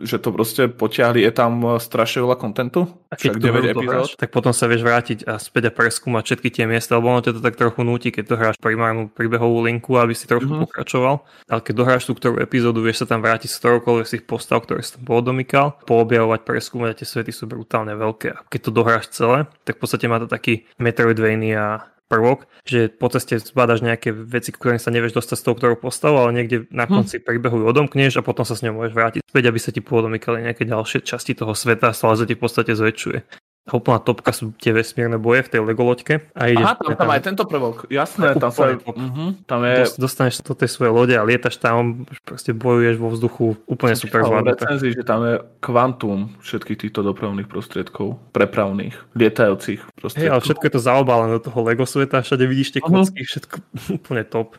Že 0.00 0.16
to 0.18 0.28
proste 0.32 0.62
potiahli, 0.74 1.22
je 1.22 1.32
tam 1.32 1.78
strašne 1.78 2.24
veľa 2.24 2.36
kontentu. 2.40 2.88
A 3.12 3.14
keď 3.14 3.36
to 3.36 3.40
9 3.52 3.72
epizód. 3.76 4.08
tak 4.16 4.32
potom 4.32 4.56
sa 4.56 4.64
vieš 4.64 4.82
vrátiť 4.82 5.28
a 5.28 5.36
späť 5.36 5.68
a 5.68 5.72
preskúmať 5.72 6.22
všetky 6.24 6.48
tie 6.48 6.64
miesta, 6.64 6.96
lebo 6.96 7.12
ono 7.12 7.20
to 7.20 7.36
tak 7.38 7.60
trochu 7.60 7.84
núti, 7.84 8.08
keď 8.08 8.24
to 8.24 8.34
hráš 8.40 8.56
primárnu 8.56 9.12
príbehovú 9.12 9.60
linku, 9.62 10.00
aby 10.00 10.16
si 10.16 10.24
trošku 10.24 10.48
mm-hmm. 10.48 10.64
pokračoval. 10.72 11.14
Ale 11.52 11.60
keď 11.60 11.74
dohráš 11.76 12.08
tú 12.08 12.16
ktorú 12.16 12.40
epizódu, 12.40 12.80
vieš 12.80 13.04
sa 13.04 13.12
tam 13.12 13.20
vrátiť 13.20 13.52
z 13.52 13.58
ktoroukoľvek 13.60 14.06
z 14.08 14.12
tých 14.16 14.24
postav, 14.24 14.64
ktoré 14.64 14.80
si 14.80 14.96
tam 14.96 15.04
podomykal, 15.04 15.76
poobjavovať, 15.84 16.40
preskúmať 16.48 16.88
a 16.96 16.98
tie 16.98 17.06
svety 17.06 17.30
sú 17.30 17.44
brutálne 17.44 17.92
veľké. 17.92 18.28
A 18.32 18.40
keď 18.48 18.60
to 18.64 18.70
dohráš 18.72 19.12
celé, 19.12 19.44
tak 19.68 19.76
v 19.76 19.80
podstate 19.84 20.08
má 20.08 20.16
to 20.16 20.26
taký 20.26 20.64
Metroidvania 20.80 21.91
prvok, 22.12 22.44
že 22.68 22.92
po 22.92 23.08
ceste 23.08 23.40
zbadaš 23.40 23.80
nejaké 23.80 24.12
veci, 24.12 24.52
ktorým 24.52 24.76
sa 24.76 24.92
nevieš 24.92 25.16
dostať 25.16 25.36
s 25.40 25.46
tou 25.48 25.56
ktorou 25.56 25.80
postavou, 25.80 26.28
ale 26.28 26.36
niekde 26.36 26.68
na 26.68 26.84
Hm. 26.84 26.92
konci 27.00 27.16
príbehu 27.24 27.64
ju 27.64 27.66
odomkneš 27.72 28.20
a 28.20 28.26
potom 28.26 28.44
sa 28.44 28.52
s 28.52 28.60
ňou 28.60 28.76
môžeš 28.76 28.92
vrátiť 28.92 29.20
späť, 29.24 29.44
aby 29.48 29.56
sa 29.56 29.72
ti 29.72 29.80
poodomykali 29.80 30.44
nejaké 30.44 30.68
ďalšie 30.68 31.00
časti 31.08 31.32
toho 31.32 31.56
sveta 31.56 31.88
a 31.88 31.96
stále 31.96 32.20
sa 32.20 32.28
ti 32.28 32.36
v 32.36 32.42
podstate 32.44 32.76
zväčšuje. 32.76 33.18
Úplná 33.62 34.02
topka 34.02 34.34
sú 34.34 34.50
tie 34.52 34.70
vesmírne 34.70 35.16
boje 35.16 35.46
v 35.46 35.48
tej 35.48 35.60
legoloďke 35.62 36.34
a 36.34 36.50
ideš 36.50 36.66
Aha, 36.66 36.74
tam, 36.74 36.98
tam 36.98 37.08
aj 37.08 37.22
tento 37.22 37.44
prvok. 37.46 37.86
Jasné, 37.86 38.34
tam 38.34 38.50
sa... 38.50 38.74
Mhm, 38.74 39.46
tam 39.46 39.62
je... 39.62 39.74
Dos- 39.80 40.02
dostaneš 40.02 40.42
do 40.42 40.50
tej 40.52 40.66
svojej 40.66 40.90
lode 40.90 41.14
a 41.14 41.22
lietaš 41.22 41.56
tam, 41.56 42.02
proste 42.20 42.50
bojuješ 42.50 42.98
vo 42.98 43.08
vzduchu, 43.08 43.54
úplne 43.64 43.94
super 43.94 44.26
zvládnuté. 44.26 44.66
recenzii, 44.66 44.90
že 44.92 45.02
tam 45.02 45.22
je 45.22 45.34
kvantum 45.58 46.18
všetkých 46.40 46.78
týchto 46.80 47.00
dopravných 47.04 47.46
prostriedkov, 47.46 48.18
prepravných, 48.30 48.98
lietajúcich 49.14 49.78
Hej, 49.80 49.94
prostriedkov. 49.94 50.32
ale 50.32 50.42
všetko 50.42 50.64
je 50.64 50.72
to 50.72 50.82
zaobalené 50.82 51.30
do 51.32 51.42
toho 51.44 51.58
Lego 51.62 51.84
sveta, 51.84 52.18
všade 52.18 52.42
vidíš 52.42 52.68
tie 52.72 52.82
Mhm. 52.82 52.90
kocky, 52.90 53.20
všetko 53.22 53.54
úplne 53.96 54.22
top. 54.24 54.58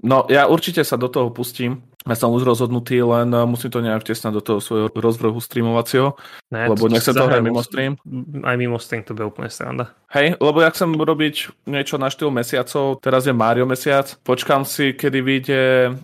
No, 0.00 0.24
ja 0.26 0.46
určite 0.46 0.80
sa 0.80 0.94
do 0.94 1.10
toho 1.10 1.28
pustím. 1.28 1.89
Ja 2.08 2.16
som 2.16 2.32
už 2.32 2.48
rozhodnutý, 2.48 3.04
len 3.04 3.28
uh, 3.36 3.44
musím 3.44 3.68
to 3.68 3.84
nejak 3.84 4.08
tesnať 4.08 4.32
do 4.32 4.42
toho 4.42 4.58
svojho 4.64 4.88
rozvrhu 4.96 5.36
streamovacieho, 5.36 6.16
Ne, 6.50 6.66
lebo 6.66 6.88
to- 6.88 6.92
nechcem 6.96 7.14
to 7.14 7.30
hrať 7.30 7.42
mimo 7.46 7.62
stream. 7.62 7.94
Aj 8.42 8.56
mimo 8.58 8.74
stream 8.82 9.06
to 9.06 9.14
bude 9.14 9.30
úplne 9.30 9.46
sranda. 9.46 9.94
Hej, 10.10 10.34
lebo 10.42 10.58
ja 10.58 10.74
chcem 10.74 10.90
robiť 10.90 11.62
niečo 11.70 11.94
na 11.94 12.10
štýl 12.10 12.34
mesiacov, 12.34 12.98
teraz 12.98 13.30
je 13.30 13.34
Mario 13.36 13.62
mesiac, 13.62 14.10
počkám 14.26 14.66
si, 14.66 14.90
kedy 14.90 15.18
vyjde 15.22 15.60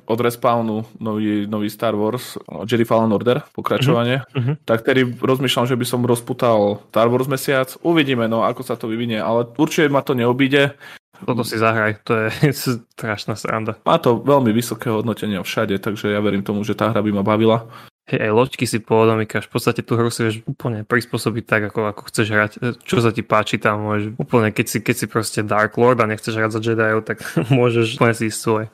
od 0.06 0.18
Respawnu 0.22 0.86
nový, 1.02 1.50
nový 1.50 1.66
Star 1.66 1.98
Wars, 1.98 2.38
Jedi 2.70 2.86
Fallen 2.86 3.10
Order, 3.10 3.42
pokračovanie, 3.50 4.22
mhm. 4.30 4.62
tak 4.62 4.86
tedy 4.86 5.02
rozmýšľam, 5.02 5.66
že 5.66 5.74
by 5.74 5.82
som 5.82 6.06
rozputal 6.06 6.86
Star 6.94 7.10
Wars 7.10 7.26
mesiac, 7.26 7.66
uvidíme, 7.82 8.30
no 8.30 8.46
ako 8.46 8.62
sa 8.62 8.78
to 8.78 8.86
vyvinie, 8.86 9.18
ale 9.18 9.50
určite 9.58 9.90
ma 9.90 10.06
to 10.06 10.14
neobíde, 10.14 10.78
Toto 11.24 11.42
si 11.46 11.56
zahraj, 11.56 12.04
to 12.04 12.28
je 12.28 12.52
strašná 12.92 13.38
sranda. 13.38 13.80
má 13.86 13.96
to 13.96 14.20
veľmi 14.20 14.52
vysoké 14.52 14.92
hodnotenie 14.92 15.40
všade, 15.40 15.80
takže 15.80 16.12
ja 16.12 16.20
verím 16.20 16.44
tomu, 16.44 16.60
že 16.66 16.76
tá 16.76 16.92
hra 16.92 17.00
by 17.00 17.10
ma 17.16 17.24
bavila. 17.24 17.64
Hej, 18.06 18.22
aj 18.22 18.32
loďky 18.38 18.64
si 18.70 18.78
podomykáš, 18.78 19.50
v 19.50 19.52
podstate 19.58 19.82
tú 19.82 19.98
hru 19.98 20.14
si 20.14 20.22
vieš 20.22 20.36
úplne 20.46 20.86
prispôsobiť 20.86 21.42
tak, 21.42 21.62
ako, 21.74 21.90
ako 21.90 22.02
chceš 22.06 22.26
hrať. 22.30 22.52
Čo 22.86 23.02
sa 23.02 23.10
ti 23.10 23.26
páči 23.26 23.58
tam, 23.58 23.82
môžeš 23.82 24.14
úplne, 24.14 24.54
keď 24.54 24.66
si, 24.70 24.78
keď 24.78 24.94
si 24.94 25.06
proste 25.10 25.40
Dark 25.42 25.74
Lord 25.74 25.98
a 25.98 26.06
nechceš 26.06 26.38
hrať 26.38 26.54
za 26.54 26.60
Jediov, 26.62 27.02
tak 27.02 27.18
môžeš 27.58 27.98
úplne 27.98 28.14
si 28.14 28.30
ísť 28.30 28.38
svoj. 28.38 28.64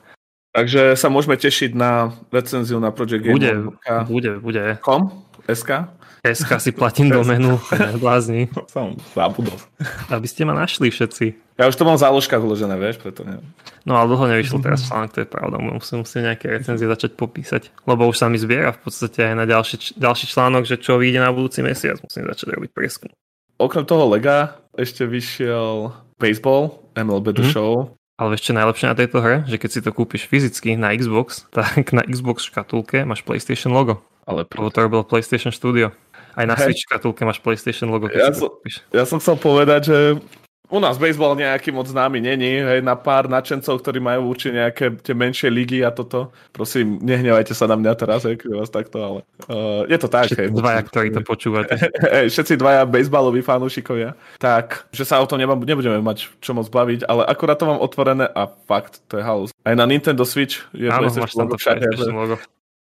Takže 0.53 0.93
sa 0.93 1.09
môžeme 1.09 1.33
tešiť 1.33 1.73
na 1.73 2.13
recenziu 2.29 2.77
na 2.77 2.93
Project 2.93 3.25
Game 3.25 3.41
Bude, 3.41 3.73
bude, 4.05 4.31
bude. 4.37 4.63
SK? 5.49 5.89
SK 6.23 6.51
si 6.57 6.71
platím 6.79 7.11
do 7.11 7.19
menu, 7.21 7.59
blázni, 7.99 8.47
Som 8.73 8.95
zabudol. 9.11 9.59
aby 10.07 10.23
ste 10.23 10.43
ma 10.43 10.55
našli 10.55 10.87
všetci. 10.87 11.35
Ja 11.53 11.67
už 11.67 11.75
to 11.75 11.83
mám 11.83 11.99
v 11.99 12.05
záložkách 12.07 12.39
vložené, 12.39 12.73
vieš, 12.75 12.97
preto 12.97 13.21
neviem. 13.21 13.45
No 13.83 13.93
ale 13.93 14.09
dlho 14.09 14.25
nevyšlo 14.25 14.57
teraz 14.57 14.87
článok, 14.87 15.11
to 15.11 15.19
je 15.21 15.29
pravda, 15.29 15.59
musím, 15.59 16.01
musím 16.01 16.25
nejaké 16.25 16.49
recenzie 16.49 16.87
začať 16.87 17.13
popísať, 17.13 17.69
lebo 17.83 18.07
už 18.07 18.15
sa 18.15 18.25
mi 18.25 18.39
zbiera 18.39 18.71
v 18.71 18.81
podstate 18.81 19.21
aj 19.21 19.35
na 19.35 19.45
ďalší, 19.45 19.93
ďalší 19.93 20.25
článok, 20.25 20.63
že 20.63 20.79
čo 20.79 20.95
vyjde 20.95 21.19
na 21.19 21.29
budúci 21.29 21.59
mesiac, 21.59 21.99
musím 21.99 22.25
začať 22.25 22.55
robiť 22.55 22.71
prieskum. 22.71 23.11
Okrem 23.55 23.83
toho 23.83 24.09
Lega 24.09 24.57
ešte 24.73 25.05
vyšiel 25.05 25.91
Baseball, 26.15 26.81
MLB 26.95 27.33
The 27.33 27.43
Mhm. 27.43 27.51
Show. 27.51 27.71
Ale 28.13 28.37
ešte 28.37 28.53
najlepšie 28.53 28.87
na 28.87 28.95
tejto 28.95 29.17
hre, 29.19 29.41
že 29.43 29.57
keď 29.57 29.69
si 29.69 29.79
to 29.81 29.89
kúpiš 29.89 30.25
fyzicky 30.25 30.73
na 30.73 30.93
Xbox, 30.93 31.45
tak 31.53 31.91
na 31.91 32.01
Xbox 32.01 32.45
škatulke 32.45 33.03
máš 33.03 33.21
PlayStation 33.21 33.73
logo, 33.73 34.01
Ale 34.23 34.45
lebo 34.47 34.69
to 34.69 34.79
robilo 34.79 35.03
PlayStation 35.03 35.51
Studio. 35.51 35.91
Aj 36.33 36.45
na 36.45 36.57
Hej. 36.57 36.73
Switch 36.73 36.81
škatulke 36.85 37.21
máš 37.23 37.39
PlayStation 37.39 37.89
logo, 37.89 38.09
Ja 38.09 38.33
som- 38.33 38.53
ja 38.89 39.03
som 39.05 39.17
chcel 39.21 39.37
povedať, 39.37 39.81
že 39.89 39.97
u 40.73 40.81
nás 40.81 40.97
baseball 40.97 41.37
nejaký 41.37 41.69
moc 41.69 41.85
známy 41.85 42.17
není, 42.17 42.57
hej, 42.57 42.81
na 42.81 42.97
pár 42.97 43.29
nadšencov, 43.29 43.77
ktorí 43.77 44.01
majú 44.01 44.33
určite 44.33 44.57
nejaké 44.57 44.85
tie 45.05 45.13
menšie 45.13 45.45
ligy 45.53 45.85
a 45.85 45.93
toto. 45.93 46.33
Prosím, 46.49 46.97
nehnevajte 46.97 47.53
sa 47.53 47.69
na 47.69 47.77
mňa 47.77 47.93
teraz, 47.93 48.25
hej, 48.25 48.41
keď 48.41 48.49
vás 48.57 48.73
takto, 48.73 48.97
ale 48.97 49.19
uh, 49.53 49.85
je 49.85 49.97
to 50.01 50.09
tak, 50.09 50.33
hej. 50.33 50.49
Všetci 50.49 50.57
dvaja, 50.57 50.81
ktorí 50.81 51.07
to 51.13 51.21
počúvate. 51.21 51.77
Hej, 52.17 52.33
všetci 52.33 52.53
dvaja 52.57 52.89
baseballoví 52.89 53.45
fanúšikovia. 53.45 54.17
Tak, 54.41 54.89
že 54.89 55.05
sa 55.05 55.21
o 55.21 55.29
to 55.29 55.37
nemám, 55.37 55.61
nebudeme 55.61 56.01
mať 56.01 56.33
čo 56.41 56.57
moc 56.57 56.65
baviť, 56.65 57.05
ale 57.05 57.21
akurát 57.29 57.59
to 57.61 57.69
mám 57.69 57.77
otvorené 57.77 58.25
a 58.25 58.49
fakt, 58.49 59.05
to 59.05 59.21
je 59.21 59.23
halus. 59.23 59.49
Aj 59.61 59.77
na 59.77 59.85
Nintendo 59.85 60.25
Switch 60.25 60.65
je 60.73 60.89
Áno, 60.89 61.05
PlayStation 61.05 61.37
logo 61.37 61.53
to 61.53 61.61
všade, 61.61 61.85
že- 61.85 62.09
logo. 62.09 62.35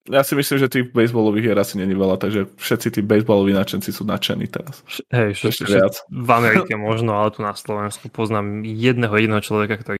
Ja 0.08 0.24
si 0.24 0.34
myslím, 0.40 0.58
že 0.64 0.72
tých 0.72 0.88
baseballových 0.96 1.52
hier 1.52 1.60
asi 1.60 1.76
není 1.76 1.92
veľa, 1.92 2.16
takže 2.16 2.48
všetci 2.56 2.88
tí 2.96 3.00
baseballoví 3.04 3.52
nadšenci 3.52 3.92
sú 3.92 4.08
nadšení 4.08 4.48
teraz. 4.48 4.80
Hej, 5.12 5.36
všetci, 5.36 5.64
viac. 5.68 6.00
v 6.08 6.30
Amerike 6.32 6.74
možno, 6.80 7.20
ale 7.20 7.36
tu 7.36 7.44
na 7.44 7.52
Slovensku 7.52 8.08
poznám 8.08 8.64
jedného 8.64 9.12
jediného 9.12 9.44
človeka, 9.44 9.76
ktorý 9.84 10.00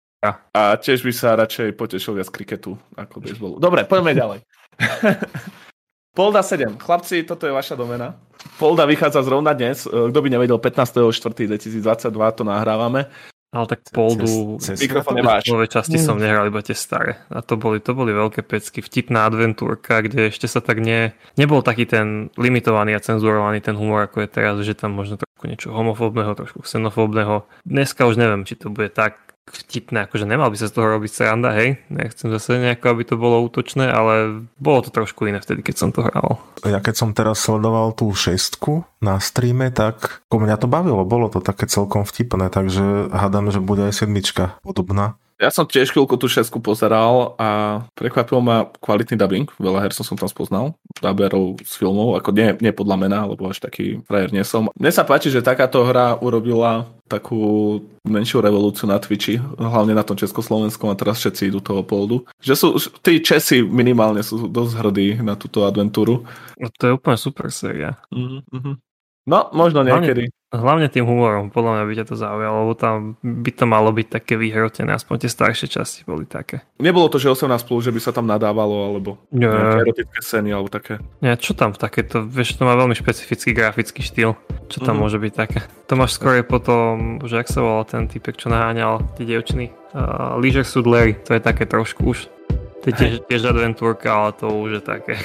A 0.56 0.80
tiež 0.80 1.04
by 1.04 1.12
sa 1.14 1.38
radšej 1.38 1.76
potešil 1.76 2.18
viac 2.18 2.32
kriketu 2.32 2.80
ako 2.96 3.22
baseballu. 3.22 3.56
Dobre, 3.60 3.84
poďme 3.84 4.16
ďalej. 4.16 4.40
Polda 6.18 6.42
7. 6.42 6.82
Chlapci, 6.82 7.22
toto 7.30 7.46
je 7.46 7.54
vaša 7.54 7.78
domena. 7.78 8.18
Polda 8.58 8.90
vychádza 8.90 9.22
zrovna 9.22 9.54
dnes. 9.54 9.86
E, 9.86 10.10
Kto 10.10 10.18
by 10.18 10.30
nevedel, 10.34 10.58
15.4.2022 10.58 12.10
to 12.34 12.42
nahrávame. 12.42 13.06
Ale 13.48 13.66
tak 13.68 13.80
Poldu 13.96 14.60
Mikrofón 14.60 15.16
nemáš. 15.16 15.48
nové 15.48 15.72
časti 15.72 15.96
som 15.96 16.20
nehral 16.20 16.52
iba 16.52 16.60
tie 16.60 16.76
staré. 16.76 17.24
A 17.32 17.40
to 17.40 17.56
boli, 17.56 17.80
to 17.80 17.96
boli 17.96 18.12
veľké 18.12 18.44
pecky. 18.44 18.84
Vtipná 18.84 19.24
adventúrka, 19.24 20.04
kde 20.04 20.28
ešte 20.28 20.52
sa 20.52 20.60
tak 20.60 20.84
ne, 20.84 21.16
nebol 21.40 21.64
taký 21.64 21.88
ten 21.88 22.28
limitovaný 22.36 22.94
a 22.94 23.04
cenzurovaný 23.04 23.64
ten 23.64 23.80
humor, 23.80 24.04
ako 24.06 24.28
je 24.28 24.30
teraz, 24.30 24.56
že 24.68 24.76
tam 24.76 25.00
možno 25.00 25.16
trošku 25.16 25.48
niečo 25.48 25.72
homofóbneho, 25.72 26.36
trošku 26.36 26.68
xenofóbneho. 26.68 27.48
Dneska 27.64 28.04
už 28.04 28.20
neviem, 28.20 28.44
či 28.44 28.60
to 28.60 28.68
bude 28.68 28.92
tak 28.92 29.27
vtipné, 29.52 30.08
akože 30.08 30.28
nemal 30.28 30.52
by 30.52 30.58
sa 30.60 30.68
z 30.68 30.76
toho 30.76 30.98
robiť 30.98 31.12
sranda, 31.12 31.56
hej. 31.56 31.80
Nechcem 31.88 32.28
zase 32.32 32.60
nejako, 32.60 32.86
aby 32.94 33.04
to 33.08 33.16
bolo 33.16 33.44
útočné, 33.48 33.88
ale 33.88 34.44
bolo 34.60 34.84
to 34.84 34.90
trošku 34.92 35.28
iné 35.28 35.40
vtedy, 35.40 35.64
keď 35.64 35.76
som 35.76 35.90
to 35.96 36.04
hral. 36.04 36.40
Ja 36.66 36.84
keď 36.84 36.96
som 36.96 37.16
teraz 37.16 37.44
sledoval 37.44 37.96
tú 37.96 38.12
šestku 38.12 38.84
na 39.00 39.22
streame, 39.22 39.70
tak 39.70 40.26
ako 40.28 40.44
mňa 40.44 40.56
to 40.60 40.68
bavilo, 40.68 41.08
bolo 41.08 41.30
to 41.32 41.40
také 41.40 41.70
celkom 41.70 42.04
vtipné, 42.04 42.50
takže 42.50 43.12
hádam, 43.14 43.54
že 43.54 43.64
bude 43.64 43.88
aj 43.88 44.04
sedmička 44.04 44.58
podobná. 44.66 45.20
Ja 45.38 45.54
som 45.54 45.70
tiež 45.70 45.94
chvíľku 45.94 46.18
tú 46.18 46.26
šesku 46.26 46.58
pozeral 46.58 47.38
a 47.38 47.86
prekvapil 47.94 48.42
ma 48.42 48.66
kvalitný 48.82 49.22
dubbing. 49.22 49.46
Veľa 49.62 49.86
her 49.86 49.94
som, 49.94 50.02
som 50.02 50.18
tam 50.18 50.26
spoznal, 50.26 50.74
dubberov 50.98 51.62
z 51.62 51.78
filmov, 51.78 52.18
ako 52.18 52.34
nie, 52.34 52.58
nie 52.58 52.74
podľa 52.74 52.98
mena, 52.98 53.20
lebo 53.30 53.46
až 53.46 53.62
taký 53.62 54.02
frajer 54.10 54.34
nie 54.34 54.42
som. 54.42 54.74
Mne 54.74 54.90
sa 54.90 55.06
páči, 55.06 55.30
že 55.30 55.46
takáto 55.46 55.86
hra 55.86 56.18
urobila 56.26 56.90
takú 57.06 57.78
menšiu 58.02 58.42
revolúciu 58.42 58.90
na 58.90 58.98
Twitchi, 58.98 59.38
hlavne 59.62 59.94
na 59.94 60.02
tom 60.02 60.18
československom 60.18 60.90
a 60.90 60.98
teraz 60.98 61.22
všetci 61.22 61.54
idú 61.54 61.62
toho 61.62 61.86
poldu. 61.86 62.26
Že 62.42 62.54
sú, 62.58 62.68
tí 63.06 63.22
Česi 63.22 63.62
minimálne 63.62 64.26
sú 64.26 64.50
dosť 64.50 64.74
hrdí 64.74 65.10
na 65.22 65.38
túto 65.38 65.70
adventúru. 65.70 66.26
No, 66.58 66.68
to 66.74 66.84
je 66.90 66.96
úplne 66.98 67.18
super 67.22 67.48
séria. 67.54 67.96
Mm-hmm. 68.10 68.87
No, 69.28 69.52
možno 69.52 69.84
niekedy. 69.84 70.32
Hlavne 70.48 70.88
tým 70.88 71.04
humorom, 71.04 71.52
podľa 71.52 71.72
mňa 71.76 71.84
by 71.84 71.94
ťa 72.00 72.06
to 72.08 72.16
zaujalo, 72.16 72.64
lebo 72.64 72.74
tam 72.80 73.20
by 73.20 73.52
to 73.52 73.68
malo 73.68 73.92
byť 73.92 74.08
také 74.08 74.40
vyhrotené, 74.40 74.96
aspoň 74.96 75.28
tie 75.28 75.32
staršie 75.36 75.68
časti 75.68 76.08
boli 76.08 76.24
také. 76.24 76.64
Nebolo 76.80 77.12
to, 77.12 77.20
že 77.20 77.28
18+, 77.28 77.68
plus, 77.68 77.84
že 77.84 77.92
by 77.92 78.00
sa 78.00 78.16
tam 78.16 78.24
nadávalo, 78.24 78.88
alebo 78.88 79.20
Nie. 79.36 79.52
nejaké 79.52 79.84
erotické 79.84 80.20
scény, 80.24 80.56
alebo 80.56 80.72
také. 80.72 81.04
Nie, 81.20 81.36
čo 81.36 81.52
tam 81.52 81.76
v 81.76 81.84
takéto, 81.84 82.24
vieš, 82.24 82.56
to 82.56 82.64
má 82.64 82.80
veľmi 82.80 82.96
špecifický 82.96 83.52
grafický 83.52 84.00
štýl, 84.00 84.40
čo 84.72 84.80
tam 84.80 84.96
Mhm. 84.96 85.02
môže 85.04 85.20
byť 85.20 85.34
také. 85.36 85.60
To 85.92 86.00
máš 86.00 86.16
skôr 86.16 86.40
potom, 86.48 87.20
že 87.28 87.44
ak 87.44 87.52
sa 87.52 87.60
volal 87.60 87.84
ten 87.84 88.08
typek, 88.08 88.40
čo 88.40 88.48
naháňal 88.48 89.04
tie 89.20 89.28
dievčiny, 89.28 89.76
uh, 89.92 90.40
Leisure 90.40 90.64
Suit 90.64 90.88
Larry, 90.88 91.20
to 91.28 91.36
je 91.36 91.44
také 91.44 91.68
trošku 91.68 92.16
už, 92.16 92.32
to 92.80 92.86
je 92.88 92.94
tiež, 92.96 93.14
tiež 93.28 93.52
adventúrka, 93.52 94.08
ale 94.16 94.32
to 94.32 94.48
už 94.48 94.80
je 94.80 94.84
také. 94.88 95.20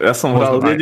Ja 0.00 0.16
som 0.16 0.32
hral 0.32 0.56
aj 0.64 0.80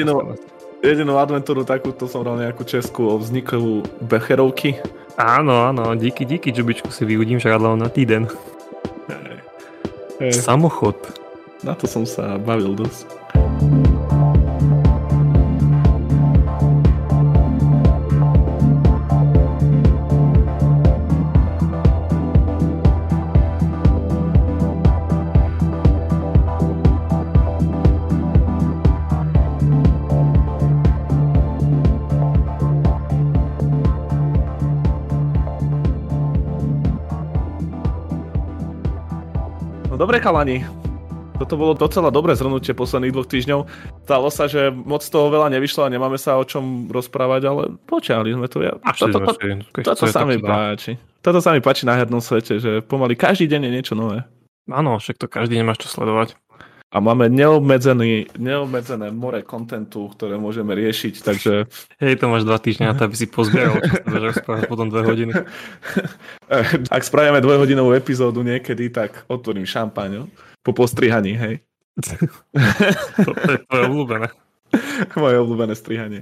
jedinú, 0.83 1.17
adventúru 1.17 1.63
takúto 1.63 2.11
som 2.11 2.27
hral 2.27 2.43
nejakú 2.43 2.67
českú 2.67 3.15
o 3.15 3.17
vzniku 3.17 3.87
Becherovky. 4.03 4.83
Áno, 5.15 5.71
áno, 5.71 5.95
díky, 5.95 6.27
díky, 6.27 6.51
Čubičku 6.51 6.91
si 6.91 7.07
vyudím 7.07 7.39
žradlov 7.39 7.79
na 7.79 7.87
týden. 7.87 8.27
Hej, 10.19 10.43
Samochod. 10.43 10.99
na 11.63 11.79
to 11.79 11.87
som 11.87 12.03
sa 12.03 12.39
bavil 12.39 12.75
dosť. 12.75 13.22
Kalani. 40.23 40.63
toto 41.43 41.59
bolo 41.59 41.75
docela 41.75 42.07
dobré 42.15 42.39
zhrnutie 42.39 42.79
posledných 42.79 43.11
dvoch 43.11 43.27
týždňov. 43.27 43.67
Stalo 44.07 44.31
sa, 44.31 44.47
že 44.47 44.71
moc 44.71 45.03
toho 45.03 45.27
veľa 45.35 45.51
nevyšlo 45.51 45.83
a 45.83 45.91
nemáme 45.91 46.15
sa 46.15 46.39
o 46.39 46.47
čom 46.47 46.87
rozprávať, 46.95 47.43
ale 47.51 47.63
počali 47.91 48.31
sme 48.31 48.47
to. 48.47 48.63
Ja, 48.63 48.79
toto, 48.79 49.19
to, 49.19 49.83
toto 49.83 50.07
sa 50.07 50.23
mi 50.23 50.39
páči. 50.39 50.95
Toto 51.19 51.43
sa 51.43 51.51
mi 51.51 51.59
páči 51.59 51.91
na 51.91 51.99
hernom 51.99 52.23
svete, 52.23 52.63
že 52.63 52.87
pomaly 52.87 53.19
každý 53.19 53.51
deň 53.51 53.67
je 53.67 53.71
niečo 53.75 53.95
nové. 53.99 54.23
Áno, 54.71 55.03
však 55.03 55.19
to 55.19 55.27
každý 55.27 55.59
nemáš 55.59 55.83
čo 55.83 55.91
sledovať 55.91 56.39
a 56.93 57.01
máme 57.01 57.33
neobmedzený, 57.33 58.37
neobmedzené 58.37 59.09
more 59.09 59.41
kontentu, 59.41 60.13
ktoré 60.13 60.37
môžeme 60.37 60.77
riešiť, 60.77 61.15
takže... 61.25 61.65
Hej, 61.97 62.21
to 62.21 62.29
máš 62.29 62.45
dva 62.45 62.61
týždňa 62.61 62.93
na 62.93 62.95
to, 62.95 63.09
aby 63.09 63.17
si 63.17 63.27
pozbieral, 63.33 63.81
rozprávať 64.05 64.69
potom 64.69 64.93
dve 64.93 65.01
hodiny. 65.09 65.33
Ak 66.95 67.03
spravíme 67.03 67.41
dvojhodinovú 67.41 67.97
epizódu 67.97 68.45
niekedy, 68.45 68.93
tak 68.93 69.25
otvorím 69.25 69.65
šampáň, 69.65 70.29
po 70.61 70.77
postrihaní, 70.77 71.33
hej. 71.33 71.55
to, 73.25 73.31
to 73.41 73.51
je 73.57 73.59
tvoje 73.65 73.83
obľúbené. 73.89 74.29
Moje 75.21 75.37
obľúbené 75.41 75.75
strihanie. 75.77 76.21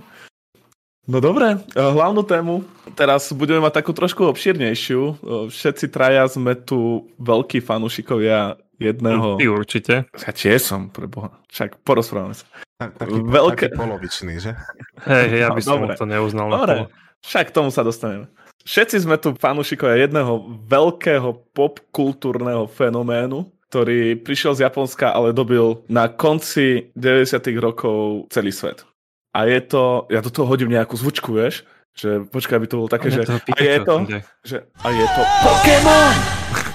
No 1.10 1.18
dobre, 1.18 1.58
hlavnú 1.74 2.22
tému 2.22 2.62
teraz 2.94 3.34
budeme 3.34 3.58
mať 3.58 3.82
takú 3.82 3.90
trošku 3.90 4.30
obširnejšiu. 4.30 5.18
Všetci 5.50 5.90
traja 5.90 6.22
sme 6.30 6.54
tu 6.54 7.10
veľkí 7.18 7.58
fanúšikovia 7.58 8.54
jedného... 8.80 9.36
Ty 9.36 9.46
určite. 9.52 9.94
Ja 10.16 10.32
tiež 10.32 10.64
som, 10.64 10.88
pre 10.88 11.04
Boha. 11.04 11.36
Však 11.52 11.84
porozprávame 11.84 12.32
sa. 12.32 12.48
Tak, 12.80 12.96
taký, 12.96 13.20
Veľké... 13.20 13.66
taký 13.70 13.76
polovičný, 13.76 14.34
že? 14.40 14.56
Hej, 15.04 15.44
ja 15.44 15.48
by 15.52 15.60
no, 15.60 15.68
som 15.68 15.78
dobre. 15.84 15.94
to 16.00 16.06
neuznal. 16.08 16.48
Dobre, 16.48 16.88
však 17.20 17.52
k 17.52 17.54
tomu 17.54 17.68
sa 17.68 17.84
dostaneme. 17.84 18.26
Všetci 18.64 18.96
sme 19.04 19.16
tu 19.16 19.36
fanúšikovia 19.36 20.04
jedného 20.04 20.64
veľkého 20.68 21.52
popkultúrneho 21.52 22.68
fenoménu, 22.68 23.48
ktorý 23.72 24.20
prišiel 24.20 24.56
z 24.56 24.68
Japonska, 24.68 25.12
ale 25.12 25.36
dobil 25.36 25.80
na 25.88 26.08
konci 26.10 26.92
90 26.96 27.40
rokov 27.60 28.28
celý 28.28 28.52
svet. 28.52 28.84
A 29.30 29.46
je 29.46 29.62
to, 29.62 30.10
ja 30.10 30.18
do 30.20 30.28
toho 30.28 30.50
hodím 30.50 30.74
nejakú 30.74 30.98
zvučku, 30.98 31.30
vieš, 31.38 31.62
že 31.94 32.26
počkaj, 32.26 32.58
aby 32.58 32.66
to 32.66 32.78
bolo 32.82 32.90
také, 32.90 33.14
že 33.14 33.22
a 33.30 33.58
je 33.62 33.78
to, 33.86 33.94
že 34.42 34.56
a 34.82 34.88
je 34.90 35.06
to 35.06 35.22
Pokémon! 35.46 36.69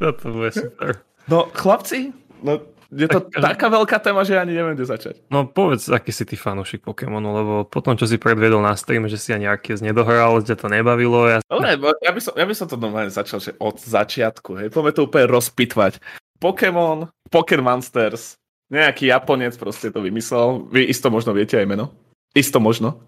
No 0.00 0.12
to 0.12 0.26
bude 0.32 0.52
super. 0.52 1.00
No 1.26 1.48
chlapci, 1.50 2.12
no 2.44 2.60
je 2.94 3.10
to 3.10 3.18
tak, 3.18 3.58
taká 3.58 3.66
veľká 3.66 3.98
téma, 3.98 4.22
že 4.22 4.38
ani 4.38 4.54
neviem, 4.54 4.78
kde 4.78 4.86
začať. 4.86 5.14
No 5.26 5.42
povedz, 5.50 5.90
aký 5.90 6.14
si 6.14 6.22
ty 6.22 6.38
fanúšik 6.38 6.86
Pokémonu, 6.86 7.34
lebo 7.34 7.54
potom, 7.66 7.98
čo 7.98 8.06
si 8.06 8.14
predvedol 8.14 8.62
na 8.62 8.78
stream, 8.78 9.10
že 9.10 9.18
si 9.18 9.34
ani 9.34 9.50
Arceus 9.50 9.82
nedohral, 9.82 10.38
že 10.46 10.54
to 10.54 10.70
nebavilo. 10.70 11.26
Ja... 11.26 11.38
Dobre, 11.50 11.74
ja 11.82 12.12
by, 12.14 12.20
som, 12.22 12.32
ja 12.38 12.46
by 12.46 12.54
som 12.54 12.66
to 12.70 12.78
normálne 12.78 13.10
začal, 13.10 13.42
že 13.42 13.58
od 13.58 13.74
začiatku, 13.82 14.62
hej, 14.62 14.68
poďme 14.70 14.94
to 14.94 15.02
úplne 15.10 15.26
rozpitvať. 15.26 15.98
Pokémon, 16.38 17.10
Pokémon 17.26 17.74
Monsters, 17.74 18.38
nejaký 18.70 19.10
Japonec 19.10 19.58
proste 19.58 19.90
to 19.90 19.98
vymyslel. 19.98 20.70
Vy 20.70 20.86
isto 20.86 21.10
možno 21.10 21.34
viete 21.34 21.58
aj 21.58 21.66
meno. 21.66 21.90
Isto 22.38 22.62
možno. 22.62 23.02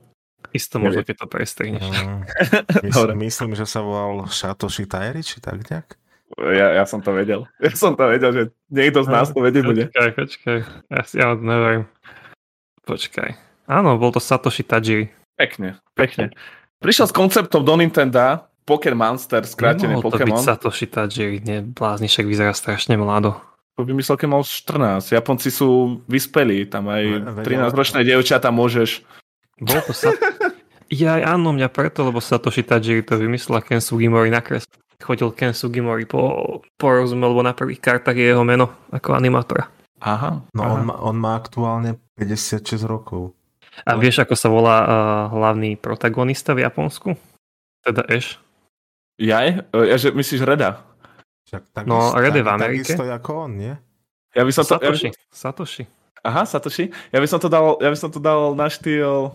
Isto 0.51 0.83
možno, 0.83 1.07
keď 1.07 1.17
to 1.23 1.27
prestrihneš. 1.29 1.87
Mm, 1.87 2.23
myslím, 2.89 3.17
myslím, 3.27 3.51
že 3.55 3.67
sa 3.69 3.85
volal 3.85 4.27
Satoshi 4.27 4.89
Tairi, 4.91 5.23
či 5.23 5.39
tak 5.39 5.61
nejak? 5.67 5.99
Ja, 6.37 6.77
ja 6.77 6.85
som 6.85 7.01
to 7.01 7.17
vedel. 7.17 7.49
Ja 7.65 7.73
som 7.73 7.97
to 7.97 8.05
vedel, 8.05 8.31
že 8.37 8.43
niekto 8.69 9.01
z 9.01 9.09
nás 9.09 9.33
to 9.33 9.41
vedieť 9.41 9.65
bude. 9.65 9.85
Počkaj, 9.89 10.11
počkaj. 10.13 10.59
Ja 10.93 11.03
si 11.09 11.17
ja 11.17 11.33
neviem. 11.33 11.89
Počkaj. 12.85 13.31
Áno, 13.69 13.97
bol 13.97 14.13
to 14.13 14.21
Satoshi 14.21 14.65
Tajiri. 14.65 15.13
Pekne, 15.37 15.81
pekne. 15.93 16.33
Prišiel 16.81 17.09
s 17.09 17.15
konceptom 17.15 17.65
do 17.65 17.75
Nintendo 17.77 18.49
Pokémon 18.65 19.13
Monster, 19.13 19.45
skrátené 19.45 19.97
Nemohol 19.97 20.13
Pokémon. 20.13 20.37
to 20.37 20.41
byť 20.41 20.45
Satoshi 20.45 20.87
Tajiri, 20.89 21.39
nie, 21.45 21.65
bláznišek 21.65 22.25
vyzerá 22.29 22.53
strašne 22.53 22.97
mlado. 23.01 23.37
To 23.77 23.87
vymyslel, 23.87 24.19
keď 24.19 24.29
mal 24.29 24.43
14. 24.43 25.15
Japonci 25.15 25.49
sú 25.55 26.01
vyspelí, 26.11 26.67
tam 26.67 26.91
aj 26.91 27.29
13-ročné 27.47 28.03
dievčatá 28.05 28.51
môžeš... 28.51 29.05
Bol 29.61 29.81
to 29.85 29.93
sa... 29.97 30.13
Ja 30.89 31.21
áno, 31.21 31.53
mňa 31.53 31.69
preto, 31.69 32.01
lebo 32.01 32.17
Satoshi 32.17 32.65
Tajiri 32.65 33.05
to 33.05 33.21
vymyslel 33.21 33.61
Ken 33.61 33.85
Sugimori 33.85 34.33
nakres 34.33 34.65
chodil 34.99 35.31
Ken 35.35 35.55
Sugimori 35.55 36.05
po, 36.05 36.63
porozumel, 36.75 37.31
lebo 37.31 37.43
na 37.47 37.55
prvých 37.55 37.79
kartách 37.83 38.19
je 38.19 38.35
jeho 38.35 38.43
meno 38.43 38.75
ako 38.91 39.15
animátora. 39.15 39.71
Aha. 40.03 40.43
No 40.55 40.63
aha. 40.63 40.73
On, 40.75 40.83
má, 40.87 40.95
on 41.03 41.17
má 41.19 41.33
aktuálne 41.39 41.99
56 42.19 42.83
rokov. 42.87 43.35
A 43.87 43.95
Ale... 43.95 44.03
vieš, 44.07 44.23
ako 44.23 44.35
sa 44.35 44.49
volá 44.51 44.77
uh, 44.83 44.89
hlavný 45.31 45.79
protagonista 45.79 46.55
v 46.55 46.67
Japonsku? 46.67 47.15
Teda 47.83 48.03
Ash. 48.11 48.43
Jaj? 49.19 49.67
Ja, 49.75 49.97
že 49.99 50.15
myslíš 50.15 50.47
Reda? 50.47 50.83
Však 51.51 51.63
tak 51.75 51.85
no, 51.87 52.15
Red 52.15 52.39
je 52.39 52.45
v 52.45 52.51
Amerike. 52.51 52.87
Takisto 52.87 53.07
ako 53.07 53.31
on, 53.49 53.53
nie? 53.59 53.75
Ja 54.35 54.43
by 54.47 54.53
som 54.55 54.63
to, 54.67 54.79
Satoshi. 54.79 55.11
Ja 55.11 55.15
by... 55.15 55.35
Satoshi. 55.35 55.85
Aha, 56.23 56.43
Satoshi. 56.45 56.85
Ja 57.11 57.19
by 57.19 57.29
som 57.31 57.41
to 57.43 57.49
dal, 57.51 57.79
ja 57.83 57.89
by 57.91 57.99
som 57.99 58.11
to 58.11 58.21
dal 58.23 58.55
na 58.55 58.69
štýl 58.71 59.35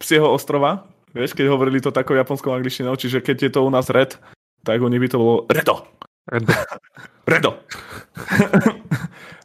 Psieho 0.00 0.26
ostrova, 0.26 0.88
vieš, 1.14 1.36
keď 1.36 1.52
hovorili 1.52 1.78
to 1.78 1.94
takou 1.94 2.16
japonskou 2.16 2.50
angličtinou, 2.50 2.96
čiže 2.96 3.22
keď 3.22 3.36
je 3.46 3.50
to 3.52 3.60
u 3.62 3.70
nás 3.70 3.86
Red, 3.92 4.18
tak 4.62 4.82
u 4.82 4.88
nich 4.88 5.00
by 5.02 5.08
to 5.08 5.18
bolo 5.18 5.46
Redo. 5.50 5.86
Redo. 6.26 6.54
Redo. 7.32 7.58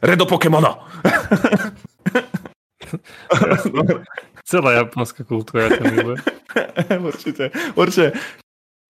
Redo 0.02 0.24
Pokémono. 0.26 0.78
Celá 4.48 4.72
japonská 4.80 5.24
kultúra 5.28 5.68
to 5.68 5.84
miluje. 5.84 6.16
určite, 7.10 7.52
určite. 7.76 8.16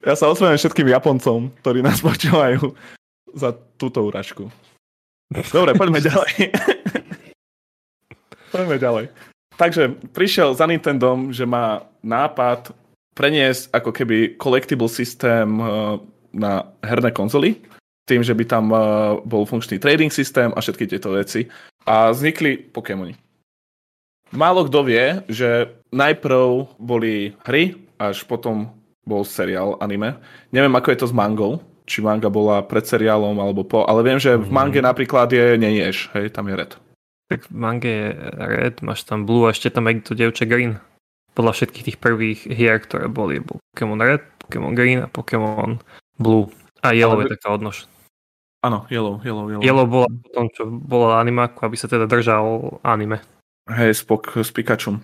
Ja 0.06 0.14
sa 0.14 0.30
ospravedlňujem 0.30 0.62
všetkým 0.62 0.88
Japoncom, 0.94 1.50
ktorí 1.58 1.82
nás 1.82 1.98
počúvajú 1.98 2.70
za 3.34 3.50
túto 3.74 4.06
úražku. 4.06 4.46
Dobre, 5.50 5.74
poďme 5.74 5.98
ďalej. 5.98 6.54
poďme 8.54 8.76
ďalej. 8.78 9.04
Takže 9.58 9.98
prišiel 10.14 10.54
za 10.54 10.70
Nintendom, 10.70 11.34
že 11.34 11.42
má 11.42 11.82
nápad 12.06 12.70
preniesť 13.18 13.74
ako 13.74 13.90
keby 13.90 14.38
collectible 14.38 14.86
systém 14.86 15.58
eh, 15.58 15.98
na 16.32 16.72
herné 16.84 17.10
konzoly, 17.10 17.60
tým, 18.08 18.24
že 18.24 18.32
by 18.32 18.44
tam 18.48 18.72
uh, 18.72 18.80
bol 19.24 19.44
funkčný 19.44 19.76
trading 19.76 20.08
systém 20.08 20.48
a 20.56 20.58
všetky 20.64 20.88
tieto 20.88 21.12
veci. 21.12 21.44
A 21.84 22.12
vznikli 22.12 22.56
Pokémoni. 22.56 23.12
Málo 24.32 24.68
kto 24.68 24.84
vie, 24.84 25.24
že 25.28 25.72
najprv 25.92 26.76
boli 26.76 27.32
hry, 27.48 27.76
až 27.96 28.24
potom 28.28 28.72
bol 29.08 29.24
seriál 29.24 29.80
anime. 29.80 30.20
Neviem, 30.52 30.76
ako 30.76 30.88
je 30.92 30.98
to 31.00 31.08
s 31.08 31.16
mangou, 31.16 31.64
či 31.88 32.04
manga 32.04 32.28
bola 32.28 32.60
pred 32.60 32.84
seriálom 32.84 33.40
alebo 33.40 33.64
po, 33.64 33.88
ale 33.88 34.04
viem, 34.04 34.20
že 34.20 34.36
v 34.36 34.52
mange 34.52 34.84
mhm. 34.84 34.86
napríklad 34.88 35.32
je 35.32 35.56
nenieš, 35.56 36.12
hej, 36.12 36.28
tam 36.28 36.52
je 36.52 36.54
red. 36.60 36.72
Tak 37.28 37.48
v 37.48 37.56
mange 37.56 37.88
je 37.88 38.08
red, 38.36 38.80
máš 38.84 39.04
tam 39.08 39.24
blue 39.24 39.48
a 39.48 39.52
ešte 39.52 39.72
tam 39.72 39.88
aj 39.88 40.04
to 40.04 40.12
dievče 40.12 40.44
green. 40.48 40.80
Podľa 41.32 41.56
všetkých 41.56 41.86
tých 41.92 41.98
prvých 42.00 42.40
hier, 42.48 42.76
ktoré 42.80 43.08
boli, 43.08 43.40
bol 43.40 43.60
Pokémon 43.72 44.00
red, 44.00 44.24
Pokémon 44.40 44.76
green 44.76 45.04
a 45.04 45.08
Pokémon 45.08 45.80
Blue. 46.18 46.50
A 46.82 46.92
Yellow 46.92 47.18
Ale... 47.18 47.30
je 47.30 47.34
taká 47.38 47.54
odnož. 47.54 47.86
Áno, 48.58 48.90
Yellow, 48.90 49.22
Yellow, 49.22 49.46
Yellow. 49.54 49.62
Yellow 49.62 49.86
bola 49.86 50.08
potom, 50.10 50.44
čo 50.50 50.66
bola 50.66 51.22
animáku, 51.22 51.62
aby 51.62 51.78
sa 51.78 51.86
teda 51.86 52.10
držal 52.10 52.78
anime. 52.82 53.22
Hej, 53.70 54.02
Spok 54.02 54.34
s 54.34 54.50
Pikačom. 54.50 54.98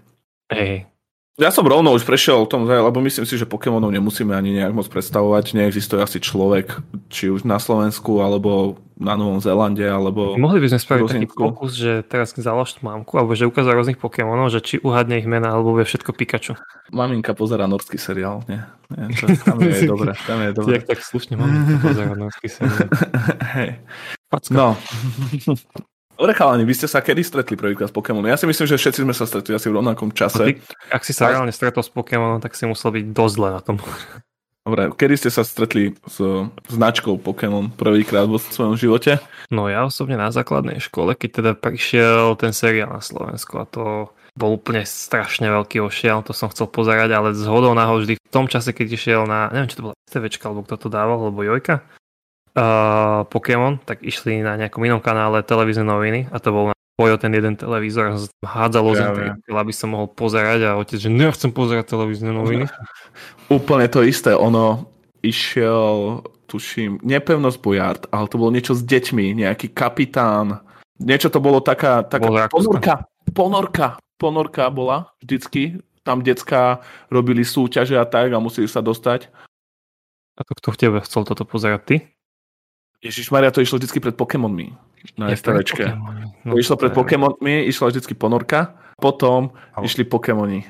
Hej, 0.51 0.91
ja 1.35 1.51
som 1.51 1.67
rovno 1.67 1.91
už 1.91 2.07
prešiel 2.07 2.39
o 2.39 2.47
tom, 2.47 2.63
lebo 2.63 3.03
myslím 3.03 3.27
si, 3.27 3.35
že 3.35 3.43
Pokémonov 3.43 3.91
nemusíme 3.91 4.31
ani 4.31 4.55
nejak 4.55 4.71
moc 4.71 4.87
predstavovať. 4.87 5.59
Neexistuje 5.59 5.99
asi 5.99 6.23
človek, 6.23 6.79
či 7.11 7.27
už 7.27 7.43
na 7.43 7.59
Slovensku, 7.59 8.23
alebo 8.23 8.79
na 8.95 9.19
Novom 9.19 9.43
Zélande, 9.43 9.83
alebo... 9.83 10.39
Mohli 10.39 10.63
by 10.63 10.69
sme 10.71 10.81
spraviť 10.87 11.03
taký 11.11 11.27
pokus, 11.35 11.75
že 11.75 12.07
teraz 12.07 12.31
založ 12.39 12.79
mamku, 12.79 13.19
alebo 13.19 13.35
že 13.35 13.51
ukázal 13.51 13.75
rôznych 13.75 13.99
Pokémonov, 13.99 14.55
že 14.55 14.63
či 14.63 14.79
uhadne 14.79 15.19
ich 15.19 15.27
mena, 15.27 15.51
alebo 15.51 15.75
vie 15.75 15.83
všetko 15.83 16.15
Pikachu. 16.15 16.55
Maminka 16.95 17.35
pozera 17.35 17.67
norský 17.67 17.99
seriál, 17.99 18.47
nie? 18.47 18.63
nie 18.95 19.19
to, 19.19 19.27
tam 19.43 19.59
je 19.59 19.89
dobre, 19.91 20.15
tam 20.31 20.39
je 20.39 20.51
dobre. 20.55 20.71
Jak 20.79 20.87
tak 20.87 21.03
slušne 21.03 21.35
maminka 21.35 21.83
pozera 21.83 22.15
norský 22.15 22.47
seriál. 22.47 22.87
Hej. 23.59 23.83
No. 24.55 24.79
Dobre 26.15 26.31
chalani, 26.31 26.63
vy 26.63 26.75
ste 26.79 26.87
sa 26.87 27.03
kedy 27.03 27.27
stretli 27.27 27.59
prvýkrát 27.59 27.91
s 27.91 27.95
Pokémonom? 27.95 28.31
Ja 28.31 28.39
si 28.39 28.47
myslím, 28.47 28.71
že 28.71 28.79
všetci 28.79 29.03
sme 29.03 29.15
sa 29.15 29.27
stretli 29.27 29.59
asi 29.59 29.67
v 29.67 29.83
rovnakom 29.83 30.15
čase. 30.15 30.47
Ty, 30.47 30.53
ak 30.95 31.03
si 31.03 31.11
sa 31.11 31.27
reálne 31.27 31.51
stretol 31.51 31.83
s 31.83 31.91
Pokémonom, 31.91 32.39
tak 32.39 32.55
si 32.55 32.71
musel 32.71 32.95
byť 32.95 33.05
dosť 33.11 33.35
zle 33.35 33.49
na 33.51 33.61
tom. 33.61 33.83
Dobre, 34.65 34.89
kedy 34.97 35.15
ste 35.21 35.31
sa 35.35 35.45
stretli 35.45 35.93
s 36.09 36.17
značkou 36.73 37.21
Pokémon 37.21 37.69
prvýkrát 37.69 38.25
vo 38.25 38.41
svojom 38.41 38.81
živote? 38.81 39.21
No 39.53 39.69
ja 39.69 39.85
osobne 39.85 40.17
na 40.17 40.33
základnej 40.33 40.81
škole, 40.81 41.13
keď 41.19 41.31
teda 41.43 41.53
prišiel 41.53 42.39
ten 42.41 42.57
seriál 42.57 42.95
na 42.95 43.05
Slovensku 43.05 43.61
a 43.61 43.69
to 43.69 44.09
bol 44.35 44.57
úplne 44.57 44.83
strašne 44.89 45.47
veľký 45.51 45.85
ošiel, 45.85 46.25
to 46.25 46.33
som 46.33 46.49
chcel 46.49 46.67
pozerať, 46.71 47.11
ale 47.13 47.37
z 47.37 47.45
hodou 47.45 47.77
vždy 47.77 48.17
v 48.17 48.33
tom 48.33 48.49
čase, 48.49 48.73
keď 48.73 48.87
išiel 48.97 49.21
na, 49.29 49.53
neviem, 49.53 49.69
či 49.69 49.79
to 49.79 49.85
bola 49.91 49.95
STVčka, 50.09 50.49
alebo 50.49 50.65
kto 50.65 50.75
to 50.81 50.89
dával, 50.89 51.29
alebo 51.29 51.45
Jojka, 51.45 51.85
uh, 52.59 53.27
Pokémon, 53.29 53.79
tak 53.83 54.03
išli 54.03 54.43
na 54.43 54.59
nejakom 54.59 54.83
inom 54.83 55.03
kanále 55.03 55.43
televízne 55.47 55.87
noviny 55.87 56.31
a 56.31 56.39
to 56.39 56.51
bol 56.51 56.65
na 56.71 56.75
Pojo 56.95 57.19
ten 57.19 57.35
jeden 57.35 57.59
televízor 57.59 58.15
a 58.15 58.19
hádzalo 58.47 58.95
ja, 58.95 59.11
ja. 59.11 59.35
aby 59.51 59.75
som 59.75 59.99
mohol 59.99 60.07
pozerať 60.15 60.63
a 60.63 60.79
otec, 60.79 61.03
že 61.03 61.11
nechcem 61.11 61.51
pozerať 61.51 61.91
televízne 61.91 62.31
noviny. 62.31 62.71
Úplne 63.51 63.91
to 63.91 64.07
isté, 64.07 64.31
ono 64.31 64.87
išiel, 65.19 66.23
tuším, 66.47 67.03
nepevnosť 67.03 67.59
Bojard, 67.59 68.03
ale 68.15 68.31
to 68.31 68.39
bolo 68.39 68.55
niečo 68.55 68.79
s 68.79 68.87
deťmi, 68.87 69.43
nejaký 69.43 69.75
kapitán, 69.75 70.63
Niečo 71.03 71.27
to 71.27 71.43
bolo 71.43 71.59
taká, 71.59 72.07
taká 72.07 72.23
Bolo 72.31 72.47
ponorka, 72.47 72.95
ponorka, 73.35 73.87
ponorka 74.15 74.71
bola 74.71 75.11
vždycky. 75.19 75.83
Tam 76.07 76.23
decka 76.23 76.85
robili 77.11 77.43
súťaže 77.43 77.99
a 77.99 78.07
tak 78.07 78.31
a 78.31 78.39
museli 78.39 78.71
sa 78.71 78.85
dostať. 78.85 79.33
A 80.39 80.41
to 80.47 80.53
kto 80.55 80.69
v 80.71 80.79
tebe 80.79 80.99
chcel 81.03 81.27
toto 81.27 81.43
pozerať? 81.43 81.81
Ty? 81.83 81.97
Ježiš 83.05 83.29
Maria, 83.29 83.53
to 83.53 83.61
išlo 83.61 83.77
vždycky 83.77 84.01
pred 84.01 84.17
Pokémonmi 84.17 84.73
na 85.21 85.29
pred 85.29 85.37
STVčke. 85.37 85.85
Pokémonmi. 85.93 86.25
To 86.49 86.57
išlo 86.57 86.75
pred 86.81 86.93
Pokémonmi, 86.93 87.69
išla 87.69 87.93
vždycky 87.93 88.17
ponorka, 88.17 88.73
potom 88.97 89.53
Ale- 89.77 89.85
išli 89.85 90.09
Pokémoni. 90.09 90.65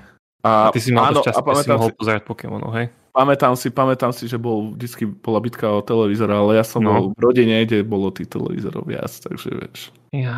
A 0.45 0.69
ty 0.69 0.83
si 0.83 0.93
mal 0.93 1.09
áno, 1.09 1.25
šťastie, 1.25 1.31
a 1.31 1.41
že 1.41 1.41
si 1.41 1.49
pamätám 1.49 1.77
mohol 1.81 1.89
si, 1.89 1.97
pozerať 1.97 2.23
Pokémonov, 2.27 2.71
hej? 2.77 2.87
pamätám 3.15 3.55
si, 3.55 3.71
pamätám 3.71 4.11
si, 4.11 4.27
že 4.27 4.37
bol, 4.37 4.75
vždycky 4.75 5.07
bola 5.07 5.39
bitka 5.39 5.71
o 5.71 5.81
televízor, 5.81 6.27
ale 6.29 6.59
ja 6.59 6.67
som 6.67 6.83
No. 6.83 6.91
bol 6.91 7.05
v 7.15 7.21
rodine, 7.23 7.63
kde 7.63 7.81
bolo 7.81 8.11
tých 8.11 8.27
televízorov 8.29 8.85
viac, 8.85 9.09
takže 9.09 9.55
vieš. 9.55 9.95
Ja, 10.11 10.35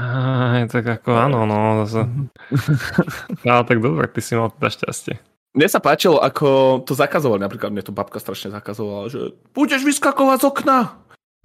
tak 0.69 0.85
ako 1.01 1.09
áno, 1.11 1.43
no. 1.43 1.83
Zase. 1.89 2.05
no 3.49 3.65
tak 3.65 3.81
dobre, 3.81 4.07
ty 4.07 4.21
si 4.21 4.37
mal 4.37 4.53
teda 4.53 4.69
šťastie. 4.69 5.15
Mne 5.57 5.73
sa 5.73 5.81
páčilo, 5.81 6.21
ako 6.21 6.85
to 6.85 6.93
zakazovali, 6.93 7.41
napríklad 7.41 7.73
mne 7.73 7.81
to 7.81 7.91
babka 7.91 8.21
strašne 8.21 8.53
zakazovala, 8.53 9.09
že 9.09 9.33
budeš 9.57 9.83
vyskakovať 9.83 10.39
z 10.39 10.47
okna. 10.47 10.79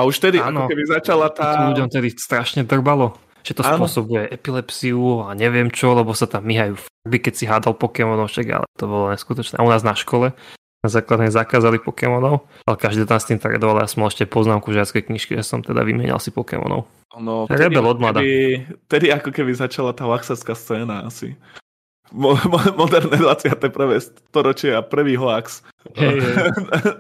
A 0.02 0.10
už 0.10 0.18
vtedy, 0.18 0.42
Áno. 0.42 0.66
ako 0.66 0.74
keby 0.74 0.84
začala 0.90 1.30
tá... 1.30 1.70
ľuďom 1.70 1.94
tedy 1.94 2.10
strašne 2.18 2.66
drbalo. 2.66 3.14
Že 3.46 3.54
to 3.54 3.62
Áno. 3.62 3.86
spôsobuje 3.86 4.34
epilepsiu 4.34 5.30
a 5.30 5.38
neviem 5.38 5.70
čo, 5.70 5.94
lebo 5.94 6.18
sa 6.18 6.26
tam 6.26 6.50
myhajú 6.50 6.74
farby, 6.82 7.18
keď 7.22 7.34
si 7.38 7.46
hádal 7.46 7.78
Pokémonov, 7.78 8.34
však 8.34 8.48
ale 8.50 8.66
to 8.74 8.90
bolo 8.90 9.14
neskutočné. 9.14 9.62
A 9.62 9.66
u 9.66 9.70
nás 9.70 9.86
na 9.86 9.94
škole 9.94 10.34
na 10.82 10.90
základnej 10.90 11.30
zakázali 11.30 11.78
Pokémonov, 11.78 12.50
ale 12.66 12.78
každý 12.82 13.06
tam 13.06 13.22
s 13.22 13.30
tým 13.30 13.38
tradoval. 13.38 13.86
Ja 13.86 13.90
som 13.90 14.02
mal 14.02 14.10
ešte 14.10 14.26
poznámku 14.26 14.74
žiackej 14.74 15.14
knižke, 15.14 15.38
že 15.38 15.46
som 15.46 15.62
teda 15.62 15.86
vymenal 15.86 16.18
si 16.18 16.34
Pokémonov. 16.34 16.90
No, 17.22 17.46
Rebel 17.46 17.86
od 17.86 18.02
mlada. 18.02 18.26
keby, 18.26 18.66
vtedy 18.90 19.14
ako 19.14 19.30
keby 19.30 19.52
začala 19.54 19.94
tá 19.94 20.10
laxarská 20.10 20.58
scéna 20.58 21.06
asi. 21.06 21.38
Mo, 22.12 22.36
mo, 22.52 22.60
moderné 22.76 23.16
21. 23.16 23.72
storočie 24.04 24.76
a 24.76 24.84
prvý 24.84 25.16
hoax. 25.16 25.64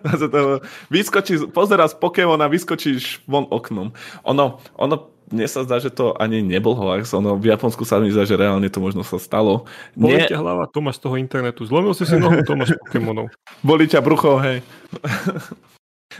Zase 0.07 0.27
to- 0.33 0.63
vyskočíš, 0.87 1.51
pozeráš 1.51 1.99
Pokémona, 1.99 2.47
vyskočíš 2.47 3.21
von 3.27 3.43
oknom. 3.51 3.91
Ono, 4.23 4.57
ono, 4.79 4.95
mne 5.31 5.47
sa 5.47 5.63
zdá, 5.63 5.79
že 5.79 5.91
to 5.91 6.15
ani 6.15 6.39
nebol 6.39 6.75
hoax, 6.75 7.11
ono 7.11 7.35
v 7.35 7.51
Japonsku 7.51 7.83
sa 7.83 7.99
mi 7.99 8.11
zdá, 8.11 8.23
že 8.23 8.35
reálne 8.35 8.67
to 8.67 8.79
možno 8.79 9.03
sa 9.03 9.19
stalo. 9.19 9.67
Boli 9.95 10.19
Nie, 10.19 10.27
ťa 10.27 10.39
hlava, 10.39 10.67
Tomáš 10.67 10.99
z 10.99 11.07
toho 11.07 11.15
internetu. 11.15 11.63
Zlomil 11.67 11.91
si 11.95 12.03
si 12.07 12.15
nohu, 12.15 12.39
Tomáš 12.43 12.75
Pokémonov. 12.87 13.31
boli 13.63 13.87
ťa 13.87 13.99
brucho, 14.03 14.39
hej. 14.39 14.59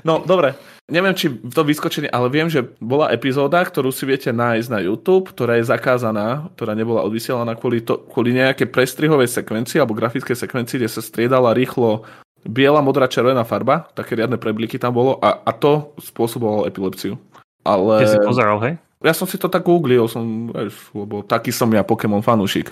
No, 0.07 0.23
dobre. 0.23 0.55
Neviem, 0.91 1.15
či 1.15 1.31
to 1.51 1.63
vyskočenie, 1.63 2.11
ale 2.11 2.27
viem, 2.27 2.51
že 2.51 2.67
bola 2.83 3.11
epizóda, 3.15 3.63
ktorú 3.63 3.95
si 3.95 4.03
viete 4.03 4.31
nájsť 4.35 4.67
na 4.67 4.79
YouTube, 4.83 5.31
ktorá 5.31 5.59
je 5.59 5.69
zakázaná, 5.71 6.51
ktorá 6.59 6.75
nebola 6.75 7.07
odvysielaná 7.07 7.55
kvôli, 7.55 7.79
to, 7.79 7.99
kvôli 8.11 8.35
nejaké 8.35 8.67
prestrihovej 8.67 9.31
sekvencii 9.31 9.79
alebo 9.79 9.95
grafickej 9.95 10.35
sekvencii, 10.35 10.83
kde 10.83 10.89
sa 10.91 10.99
striedala 10.99 11.55
rýchlo 11.55 12.03
biela, 12.43 12.81
modrá, 12.83 13.07
červená 13.07 13.45
farba, 13.47 13.87
také 13.93 14.17
riadne 14.17 14.35
prebliky 14.35 14.81
tam 14.81 14.97
bolo 14.97 15.21
a, 15.21 15.45
a 15.45 15.51
to 15.53 15.93
spôsobovalo 16.01 16.67
epilepsiu. 16.67 17.15
Ale 17.61 18.01
Ty 18.01 18.07
si 18.09 18.19
pozeral, 18.19 18.57
hej? 18.65 18.73
ja 19.01 19.13
som 19.17 19.25
si 19.25 19.37
to 19.37 19.49
tak 19.49 19.65
googlil, 19.65 20.05
som, 20.05 20.49
vieš, 20.49 20.93
lebo 20.93 21.25
taký 21.25 21.49
som 21.49 21.69
ja 21.73 21.81
Pokémon 21.81 22.21
fanúšik. 22.21 22.69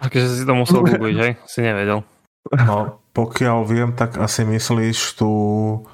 A 0.00 0.08
keďže 0.08 0.40
si 0.40 0.44
to 0.48 0.56
musel 0.56 0.80
googliť, 0.84 1.16
hej? 1.20 1.32
Si 1.44 1.60
nevedel. 1.60 2.04
No, 2.64 2.99
pokiaľ 3.10 3.58
viem, 3.64 3.90
tak 3.92 4.16
asi 4.16 4.42
myslíš 4.42 5.18
tú 5.18 5.30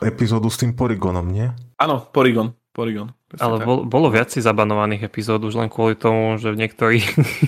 epizódu 0.00 0.48
s 0.48 0.60
tým 0.60 0.76
Porygonom, 0.76 1.26
nie? 1.26 1.48
Áno, 1.76 2.04
Porygon. 2.08 2.52
Porygon. 2.70 3.08
Ale 3.40 3.56
tak. 3.58 3.66
bol, 3.66 3.78
bolo 3.88 4.12
viac 4.12 4.28
zabanovaných 4.28 5.08
epizód 5.08 5.40
už 5.42 5.56
len 5.56 5.72
kvôli 5.72 5.96
tomu, 5.96 6.36
že 6.36 6.52
v 6.52 6.60
niektorých 6.60 7.06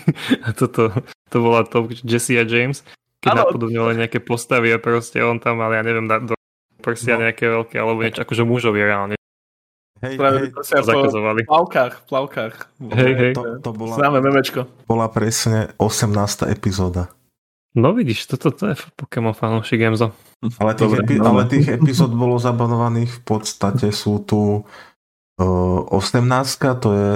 toto, 0.60 0.90
to 1.28 1.36
bola 1.36 1.68
to 1.68 1.84
Jesse 2.02 2.40
a 2.40 2.48
James, 2.48 2.80
keď 3.20 3.36
Áno. 3.36 3.40
napodobňovali 3.44 4.00
nejaké 4.00 4.24
postavy 4.24 4.72
a 4.72 4.80
proste 4.80 5.20
on 5.20 5.36
tam 5.36 5.60
mal, 5.60 5.70
ja 5.70 5.84
neviem, 5.84 6.08
do 6.08 6.32
prsia 6.80 7.20
No. 7.20 7.28
nejaké 7.28 7.44
veľké, 7.44 7.76
alebo 7.76 8.00
niečo, 8.00 8.24
akože 8.24 8.42
mužovia 8.48 8.88
reálne 8.88 9.14
Hej, 9.98 10.14
Práve 10.14 10.38
hej, 10.46 10.54
to 10.54 10.62
zakazovali. 10.62 11.42
v 11.42 11.50
plavkách, 11.50 11.92
v 11.98 12.04
plavkách. 12.06 12.54
Hej, 12.94 13.12
hej. 13.18 13.32
to, 13.34 13.42
to 13.58 13.70
bola, 13.74 13.98
Známe 13.98 14.22
memečko. 14.22 14.70
bola 14.86 15.10
presne 15.10 15.74
18. 15.74 16.14
epizóda. 16.46 17.10
No 17.74 17.92
vidíš, 17.92 18.26
toto 18.26 18.48
to 18.50 18.72
je 18.72 18.74
Pokémon 18.96 19.32
fanúšik 19.32 19.80
Emzo. 19.80 20.16
Ale 20.56 20.72
tých, 20.72 20.88
Dobre, 20.88 21.00
epi- 21.04 21.18
dobre. 21.18 21.28
ale 21.28 21.42
tých 21.44 21.68
epizód 21.68 22.14
bolo 22.14 22.38
zabanovaných 22.38 23.10
v 23.10 23.22
podstate 23.26 23.90
sú 23.90 24.22
tu 24.22 24.64
uh, 25.36 25.80
18, 25.92 26.24
to 26.80 26.88
je 26.94 27.12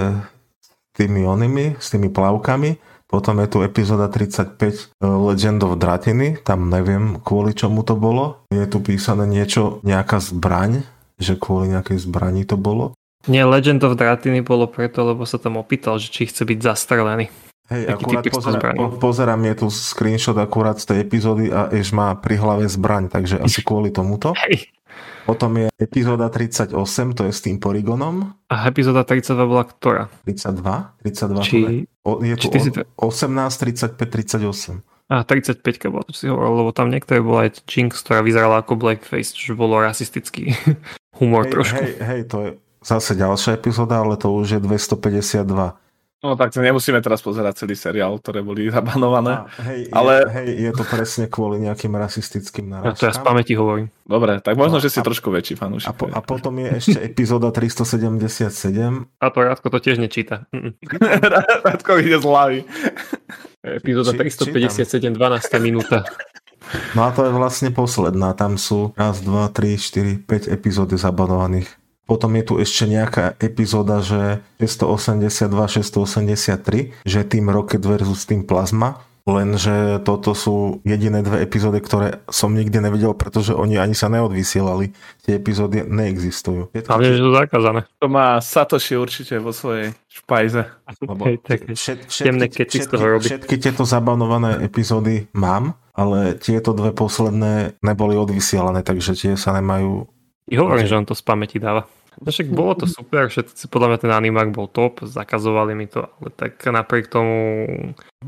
s 0.61 0.68
tými 0.92 1.24
onými, 1.24 1.78
s 1.78 1.88
tými 1.88 2.11
plavkami. 2.11 2.76
Potom 3.07 3.44
je 3.44 3.48
tu 3.48 3.59
epizóda 3.61 4.09
35 4.09 4.57
uh, 4.57 5.09
Legend 5.28 5.61
of 5.62 5.76
Dratiny, 5.76 6.40
tam 6.40 6.68
neviem 6.68 7.20
kvôli 7.20 7.53
čomu 7.53 7.84
to 7.84 7.92
bolo. 7.92 8.40
Je 8.48 8.64
tu 8.64 8.80
písané 8.80 9.24
niečo, 9.24 9.80
nejaká 9.84 10.16
zbraň, 10.18 10.84
že 11.16 11.36
kvôli 11.36 11.72
nejakej 11.72 11.96
zbrani 12.00 12.44
to 12.44 12.57
bolo. 12.57 12.92
Nie, 13.24 13.46
Legend 13.46 13.84
of 13.84 13.94
Dratiny 13.94 14.42
bolo 14.42 14.66
preto, 14.66 15.07
lebo 15.07 15.22
sa 15.22 15.38
tam 15.38 15.55
opýtal, 15.55 15.96
že 15.96 16.11
či 16.11 16.26
chce 16.26 16.42
byť 16.42 16.59
zastrelený. 16.59 17.30
Hej, 17.72 17.82
akurát 17.88 18.24
zbraňou. 18.28 19.00
po, 19.00 19.08
pozerám, 19.08 19.40
je 19.48 19.54
tu 19.64 19.66
screenshot 19.72 20.36
akurát 20.36 20.76
z 20.76 20.92
tej 20.92 20.98
epizódy 21.08 21.48
a 21.48 21.72
Eš 21.72 21.96
má 21.96 22.12
pri 22.20 22.36
hlave 22.36 22.68
zbraň, 22.68 23.08
takže 23.08 23.40
asi 23.40 23.64
kvôli 23.64 23.88
tomuto. 23.88 24.36
Hej. 24.44 24.68
Potom 25.22 25.54
je 25.54 25.66
epizóda 25.78 26.28
38, 26.28 26.74
to 27.14 27.22
je 27.30 27.32
s 27.32 27.40
tým 27.40 27.56
Porygonom. 27.62 28.34
A 28.50 28.68
epizóda 28.68 29.06
32 29.06 29.38
bola 29.46 29.64
ktorá? 29.64 30.02
32? 30.26 31.00
32 31.00 31.46
Či... 31.46 31.58
o, 32.02 32.20
je 32.20 32.34
tu 32.36 32.46
či 32.50 32.58
si 32.58 32.70
o, 32.98 33.08
18, 33.08 33.94
35, 33.94 33.96
38. 33.96 34.82
A 35.12 35.22
35 35.22 35.92
bola, 35.92 36.04
to 36.08 36.12
si 36.16 36.26
hovoril, 36.26 36.66
lebo 36.66 36.70
tam 36.74 36.90
niektoré 36.90 37.22
bola 37.22 37.46
aj 37.46 37.62
Jinx, 37.68 38.02
ktorá 38.02 38.24
vyzerala 38.24 38.64
ako 38.64 38.80
Blackface, 38.80 39.36
čo 39.36 39.54
bolo 39.54 39.78
rasistický 39.78 40.56
humor 41.22 41.46
Hej, 41.46 41.52
trošku. 41.54 41.78
hej, 41.78 41.94
hej, 42.02 42.22
to 42.26 42.36
je 42.42 42.50
zase 42.82 43.14
ďalšia 43.14 43.54
epizóda, 43.54 44.02
ale 44.02 44.18
to 44.18 44.34
už 44.34 44.58
je 44.58 44.60
252. 44.60 45.46
No 46.22 46.38
tak 46.38 46.54
to 46.54 46.58
nemusíme 46.58 47.02
teraz 47.02 47.18
pozerať 47.18 47.58
celý 47.58 47.74
seriál, 47.74 48.14
ktoré 48.14 48.40
boli 48.40 48.70
zabanované. 48.70 49.42
A, 49.42 49.50
hej, 49.66 49.90
Ale- 49.90 50.22
je, 50.22 50.30
hej, 50.30 50.48
je 50.60 50.72
to 50.72 50.84
presne 50.86 51.24
kvôli 51.26 51.58
nejakým 51.58 51.90
rasistickým 51.90 52.70
A 52.72 52.94
to 52.94 53.02
ja 53.02 53.10
z 53.10 53.18
narážkam. 53.18 53.26
pamäti 53.26 53.52
hovorím. 53.52 53.90
Dobre, 54.02 54.38
tak 54.38 54.54
možno, 54.54 54.78
No, 54.78 54.80
že 54.80 54.86
si 54.86 54.98
a- 54.98 55.04
trošku 55.04 55.28
väčší 55.28 55.58
fanúšik. 55.58 55.90
A, 55.90 55.92
po, 55.92 56.06
a 56.06 56.20
potom 56.20 56.54
je 56.56 56.68
ešte 56.72 56.98
epizóda 57.02 57.50
377. 57.50 59.10
A 59.18 59.26
to 59.28 59.38
Rádko 59.40 59.66
to 59.68 59.78
tiež 59.80 59.98
nečíta. 59.98 60.46
Radko 61.66 61.98
ide 61.98 62.16
z 62.16 62.24
hlavy. 62.24 62.58
Epizóda 63.60 64.14
Či- 64.14 64.22
357, 64.46 65.18
12 65.18 65.18
minúta. 65.58 66.06
No 66.94 67.02
a 67.02 67.10
to 67.10 67.26
je 67.26 67.32
vlastne 67.32 67.74
posledná. 67.74 68.30
Tam 68.32 68.54
sú 68.54 68.94
raz, 68.94 69.18
dva, 69.18 69.50
tri, 69.50 69.74
štyri, 69.74 70.14
5 70.16 70.46
epizódy 70.48 70.94
zabanovaných. 70.94 71.66
Potom 72.12 72.36
je 72.36 72.44
tu 72.44 72.54
ešte 72.60 72.84
nejaká 72.84 73.40
epizóda, 73.40 74.04
že 74.04 74.44
682, 74.60 75.48
683, 75.48 76.92
že 77.08 77.24
Team 77.24 77.48
Rocket 77.48 77.80
versus 77.80 78.28
Team 78.28 78.44
Plasma. 78.44 79.00
Lenže 79.24 80.02
toto 80.04 80.36
sú 80.36 80.84
jediné 80.84 81.24
dve 81.24 81.40
epizódy, 81.46 81.80
ktoré 81.80 82.20
som 82.28 82.52
nikdy 82.52 82.84
nevidel, 82.84 83.16
pretože 83.16 83.56
oni 83.56 83.80
ani 83.80 83.96
sa 83.96 84.12
neodvysielali. 84.12 84.92
Tie 85.24 85.40
epizódy 85.40 85.88
neexistujú. 85.88 86.68
Je 86.76 86.84
to- 86.84 87.00
že 87.00 87.22
to 87.22 87.32
zakázané. 87.32 87.80
To 88.02 88.12
má 88.12 88.36
Satoshi 88.44 88.98
určite 89.00 89.40
vo 89.40 89.56
svojej 89.56 89.96
špajze. 90.12 90.68
Lebo 91.08 91.22
Hej, 91.32 91.38
tak, 91.48 91.64
všet, 91.64 92.12
temné 92.12 92.52
keci 92.52 92.84
z 92.84 92.92
toho 92.92 93.08
robí. 93.08 93.24
všetky 93.24 93.56
tieto 93.56 93.88
zabanované 93.88 94.60
epizódy 94.60 95.32
mám, 95.32 95.80
ale 95.96 96.36
tieto 96.36 96.76
dve 96.76 96.92
posledné 96.92 97.80
neboli 97.80 98.20
odvysielané, 98.20 98.84
takže 98.84 99.16
tie 99.16 99.32
sa 99.40 99.56
nemajú 99.56 100.12
I 100.50 100.58
hovorím, 100.58 100.84
že 100.90 100.98
on 100.98 101.06
to 101.06 101.14
z 101.14 101.22
pamäti 101.22 101.62
dáva. 101.62 101.86
No 102.20 102.28
Však 102.28 102.52
bolo 102.52 102.76
to 102.76 102.84
super, 102.84 103.32
všetci, 103.32 103.72
podľa 103.72 103.88
mňa 103.94 103.98
ten 104.04 104.12
animák 104.12 104.52
bol 104.52 104.68
top, 104.68 105.00
zakazovali 105.06 105.72
mi 105.72 105.88
to, 105.88 106.04
ale 106.20 106.28
tak 106.34 106.60
napriek 106.60 107.08
tomu 107.08 107.36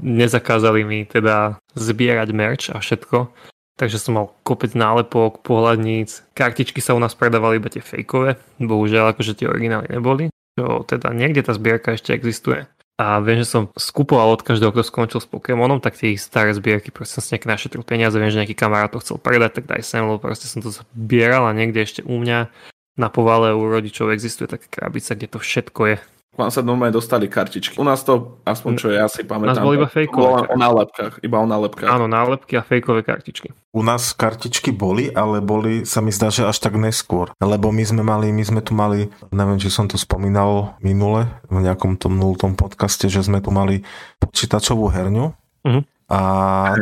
nezakázali 0.00 0.86
mi 0.86 1.04
teda 1.04 1.60
zbierať 1.76 2.28
merch 2.32 2.66
a 2.72 2.80
všetko. 2.80 3.28
Takže 3.74 3.98
som 3.98 4.14
mal 4.14 4.26
kopec 4.46 4.70
nálepok, 4.72 5.42
pohľadníc, 5.42 6.22
kartičky 6.38 6.78
sa 6.78 6.94
u 6.94 7.02
nás 7.02 7.18
predávali 7.18 7.58
iba 7.58 7.66
tie 7.66 7.82
fejkové, 7.82 8.38
bohužiaľ 8.62 9.12
akože 9.12 9.34
tie 9.34 9.50
originály 9.50 9.90
neboli, 9.90 10.30
čo 10.54 10.86
teda 10.86 11.10
niekde 11.10 11.42
tá 11.42 11.52
zbierka 11.58 11.98
ešte 11.98 12.14
existuje. 12.14 12.70
A 12.94 13.18
viem, 13.18 13.42
že 13.42 13.50
som 13.50 13.74
skupoval 13.74 14.38
od 14.38 14.46
každého, 14.46 14.70
kto 14.70 14.86
skončil 14.86 15.18
s 15.18 15.26
Pokémonom, 15.26 15.82
tak 15.82 15.98
tie 15.98 16.14
ich 16.14 16.22
staré 16.22 16.54
zbierky, 16.54 16.94
proste 16.94 17.18
som 17.18 17.26
si 17.26 17.34
nejaké 17.34 17.50
našetril 17.50 17.82
peniaze, 17.82 18.14
viem, 18.14 18.30
že 18.30 18.38
nejaký 18.38 18.54
kamarát 18.54 18.94
to 18.94 19.02
chcel 19.02 19.18
predať, 19.18 19.58
tak 19.58 19.66
daj 19.66 19.82
sem, 19.82 20.06
lebo 20.06 20.22
proste 20.22 20.46
som 20.46 20.62
to 20.62 20.70
zbieral 20.70 21.50
a 21.50 21.56
niekde 21.58 21.82
ešte 21.82 22.06
u 22.06 22.14
mňa 22.14 22.54
na 22.94 23.10
povale 23.10 23.50
u 23.54 23.66
rodičov 23.66 24.14
existuje 24.14 24.46
taká 24.46 24.66
krabica, 24.70 25.14
kde 25.14 25.28
to 25.30 25.38
všetko 25.42 25.82
je. 25.90 25.96
Vám 26.34 26.50
sa 26.50 26.66
normálne 26.66 26.90
dostali 26.90 27.30
kartičky. 27.30 27.78
U 27.78 27.86
nás 27.86 28.02
to, 28.02 28.42
aspoň 28.42 28.72
čo 28.74 28.90
ja 28.90 29.06
si 29.06 29.22
pamätám, 29.22 29.54
nás 29.54 29.62
boli 29.62 29.78
iba 29.78 29.86
fejkové 29.86 30.50
o 30.50 30.58
nálepkách, 30.58 31.22
iba 31.22 31.38
o 31.38 31.46
nálepkách. 31.46 31.86
Áno, 31.86 32.10
nálepky 32.10 32.58
a 32.58 32.66
fejkové 32.66 33.06
kartičky. 33.06 33.54
U 33.70 33.86
nás 33.86 34.10
kartičky 34.10 34.74
boli, 34.74 35.14
ale 35.14 35.38
boli, 35.38 35.86
sa 35.86 36.02
mi 36.02 36.10
zdá, 36.10 36.34
že 36.34 36.42
až 36.42 36.58
tak 36.58 36.74
neskôr. 36.74 37.30
Lebo 37.38 37.70
my 37.70 37.86
sme 37.86 38.02
mali, 38.02 38.34
my 38.34 38.42
sme 38.42 38.66
tu 38.66 38.74
mali, 38.74 39.14
neviem, 39.30 39.62
či 39.62 39.70
som 39.70 39.86
to 39.86 39.94
spomínal 39.94 40.74
minule, 40.82 41.30
v 41.46 41.62
nejakom 41.62 41.94
tom 42.02 42.18
nultom 42.18 42.58
podcaste, 42.58 43.06
že 43.06 43.22
sme 43.22 43.38
tu 43.38 43.54
mali 43.54 43.86
počítačovú 44.18 44.90
herňu 44.90 45.38
Mhm. 45.64 45.80
a 46.10 46.20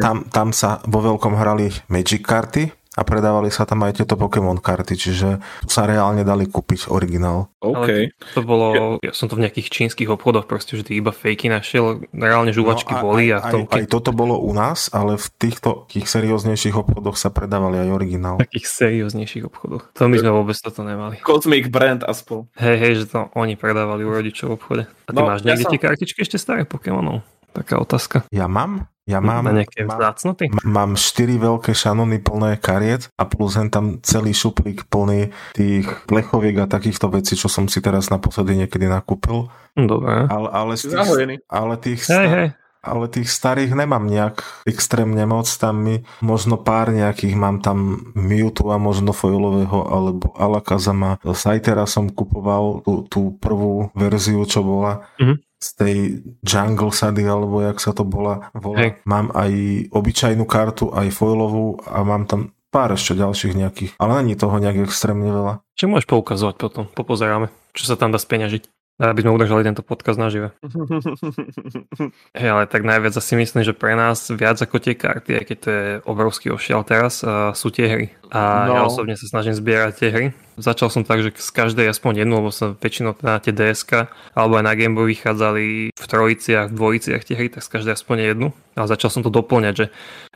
tam, 0.01 0.27
tam 0.33 0.51
sa 0.51 0.83
vo 0.89 0.99
veľkom 1.05 1.37
hrali 1.39 1.71
Magic 1.87 2.25
karty 2.27 2.82
a 2.93 3.03
predávali 3.03 3.49
sa 3.49 3.65
tam 3.65 3.83
aj 3.83 3.99
tieto 3.99 4.15
Pokémon 4.15 4.55
karty, 4.55 4.95
čiže 4.95 5.29
sa 5.65 5.83
reálne 5.83 6.23
dali 6.23 6.45
kúpiť 6.45 6.87
originál. 6.87 7.49
OK. 7.59 7.89
Ale 7.89 8.13
to 8.33 8.41
bolo, 8.43 8.67
ja 8.99 9.11
som 9.11 9.27
to 9.27 9.35
v 9.35 9.49
nejakých 9.49 9.69
čínskych 9.69 10.09
obchodoch 10.09 10.45
proste 10.45 10.77
vždy 10.77 10.93
iba 10.95 11.09
fejky 11.09 11.49
našiel, 11.49 12.05
reálne 12.13 12.51
žuvačky 12.51 12.93
No 12.93 12.99
a- 12.99 13.03
boli 13.03 13.25
a 13.29 13.39
aj, 13.39 13.43
v 13.43 13.49
tom 13.51 13.63
aj, 13.65 13.73
aj 13.75 13.85
toto 13.89 14.11
bolo 14.11 14.37
u 14.37 14.53
nás, 14.53 14.89
ale 14.89 15.15
v 15.15 15.27
týchto 15.33 15.89
tých 15.89 16.05
serióznejších 16.07 16.77
obchodoch 16.77 17.17
sa 17.17 17.29
predávali 17.29 17.81
aj 17.81 17.89
originál. 17.91 18.37
takých 18.39 18.69
serióznejších 18.69 19.49
obchodoch. 19.49 19.89
To 19.93 20.07
my 20.07 20.17
sme 20.17 20.29
vôbec 20.31 20.55
toto 20.55 20.83
nemali. 20.83 21.17
Cosmic 21.23 21.69
Brand 21.69 22.03
aspoň. 22.03 22.53
Hej, 22.55 22.77
hej, 22.77 22.93
že 22.95 23.05
to 23.09 23.33
oni 23.33 23.57
predávali 23.57 24.03
u 24.03 24.11
rodičov 24.11 24.47
v 24.47 24.55
obchode. 24.55 24.83
A 25.07 25.11
ty 25.11 25.17
No, 25.17 25.27
máš 25.27 25.41
ja 25.41 25.53
niekde 25.53 25.65
som- 25.65 25.73
tie 25.73 25.81
kartičky 25.81 26.21
ešte 26.21 26.37
staré 26.37 26.63
Pokémonov? 26.63 27.25
Taká 27.53 27.77
otázka. 27.77 28.25
Ja 28.29 28.49
mám? 28.49 28.92
Ja 29.05 29.19
mám, 29.19 29.43
Na 29.43 29.53
nejaké 29.53 29.83
mám, 29.83 29.99
vzácnoty? 29.99 30.47
M- 30.47 30.63
Mám 30.63 30.95
štyri 30.95 31.35
veľké 31.35 31.71
šanony 31.71 32.19
plné 32.19 32.55
kariet 32.57 33.11
a 33.13 33.25
plus 33.25 33.55
hen 33.55 33.67
tam 33.67 33.99
celý 33.99 34.31
šuplík 34.31 34.87
plný 34.87 35.29
tých 35.53 35.91
plechoviek 36.07 36.55
a 36.57 36.71
takýchto 36.71 37.11
vecí, 37.11 37.35
čo 37.35 37.47
som 37.47 37.67
si 37.67 37.79
teraz 37.79 38.09
naposledy 38.09 38.55
niekedy 38.57 38.87
nakúpil. 38.87 39.51
Hm, 39.75 39.87
Dobre. 39.87 40.15
Ale, 40.25 40.49
ale, 40.49 40.73
z 40.77 40.87
tých, 40.87 40.95
Zahojený. 40.95 41.35
ale, 41.45 41.75
tých, 41.77 42.01
Hej, 42.07 42.29
hej. 42.29 42.49
ale 42.79 43.05
tých 43.09 43.27
starých 43.27 43.73
nemám 43.73 44.07
nejak 44.07 44.39
extrémne 44.65 45.23
moc. 45.25 45.51
Tam 45.51 45.79
mi 45.79 46.03
možno 46.19 46.55
pár 46.57 46.91
nejakých 46.91 47.35
mám 47.35 47.59
tam 47.59 48.07
Mewtwo 48.15 48.71
a 48.71 48.79
možno 48.79 49.11
foilového 49.11 49.83
alebo 49.83 50.31
Alakazama. 50.35 51.19
Saitera 51.29 51.87
som 51.87 52.07
kupoval 52.07 52.83
tú, 52.83 53.03
tú 53.07 53.35
prvú 53.37 53.91
verziu, 53.95 54.47
čo 54.47 54.63
bola. 54.63 55.11
Mhm. 55.19 55.43
Z 55.63 55.69
tej 55.79 55.97
Jungle 56.43 56.91
Sady, 56.91 57.23
alebo 57.23 57.63
jak 57.63 57.79
sa 57.79 57.95
to 57.95 58.03
bola, 58.03 58.51
volá. 58.51 58.79
Hej. 58.83 58.91
Mám 59.07 59.31
aj 59.31 59.53
obyčajnú 59.95 60.43
kartu, 60.43 60.91
aj 60.91 61.15
foilovú 61.15 61.79
a 61.87 62.03
mám 62.03 62.27
tam 62.27 62.51
pár 62.75 62.99
ešte 62.99 63.15
ďalších 63.15 63.55
nejakých, 63.55 63.93
ale 64.03 64.25
není 64.25 64.35
toho 64.35 64.59
nejak 64.59 64.91
extrémne 64.91 65.31
veľa. 65.31 65.63
Čo 65.79 65.87
môžeš 65.87 66.09
poukazovať 66.09 66.57
potom? 66.59 66.85
Popozeráme. 66.91 67.53
Čo 67.77 67.95
sa 67.95 67.97
tam 68.01 68.11
dá 68.11 68.19
speňažiť? 68.19 68.67
Aby 69.03 69.27
sme 69.27 69.35
udržali 69.35 69.67
tento 69.67 69.83
podcast 69.83 70.15
nažive. 70.15 70.55
Hej, 72.39 72.49
ale 72.49 72.71
tak 72.71 72.87
najviac 72.87 73.11
asi 73.11 73.35
myslím, 73.35 73.67
že 73.67 73.75
pre 73.75 73.99
nás 73.99 74.31
viac 74.31 74.63
ako 74.63 74.79
tie 74.79 74.95
karty, 74.95 75.43
aj 75.43 75.45
keď 75.45 75.57
to 75.59 75.69
je 75.69 75.85
obrovský 76.07 76.55
ošial 76.55 76.87
teraz, 76.87 77.27
uh, 77.27 77.51
sú 77.51 77.75
tie 77.75 77.91
hry. 77.91 78.07
A 78.31 78.71
No. 78.71 78.75
ja 78.79 78.83
osobne 78.87 79.19
sa 79.19 79.27
snažím 79.27 79.59
zbierať 79.59 79.93
tie 79.99 80.09
hry. 80.15 80.27
Začal 80.55 80.89
som 80.89 81.03
tak, 81.03 81.19
že 81.21 81.35
z 81.35 81.51
každej 81.51 81.91
aspoň 81.91 82.23
jednu, 82.23 82.39
lebo 82.39 82.55
sa 82.55 82.73
väčšinou 82.73 83.19
na 83.27 83.43
tie 83.43 83.51
DSK 83.51 84.07
alebo 84.33 84.61
aj 84.61 84.65
na 84.65 84.75
Game 84.79 84.95
Boy 84.95 85.11
vychádzali 85.11 85.91
v 85.91 86.05
trojiciach, 86.07 86.71
v 86.71 86.77
dvojiciach 86.77 87.23
tie 87.27 87.35
hry, 87.35 87.49
tak 87.51 87.67
z 87.67 87.73
každej 87.75 87.99
aspoň 87.99 88.17
jednu. 88.33 88.49
A 88.79 88.87
začal 88.87 89.11
som 89.11 89.27
to 89.27 89.29
doplňať, 89.29 89.75
že 89.75 89.87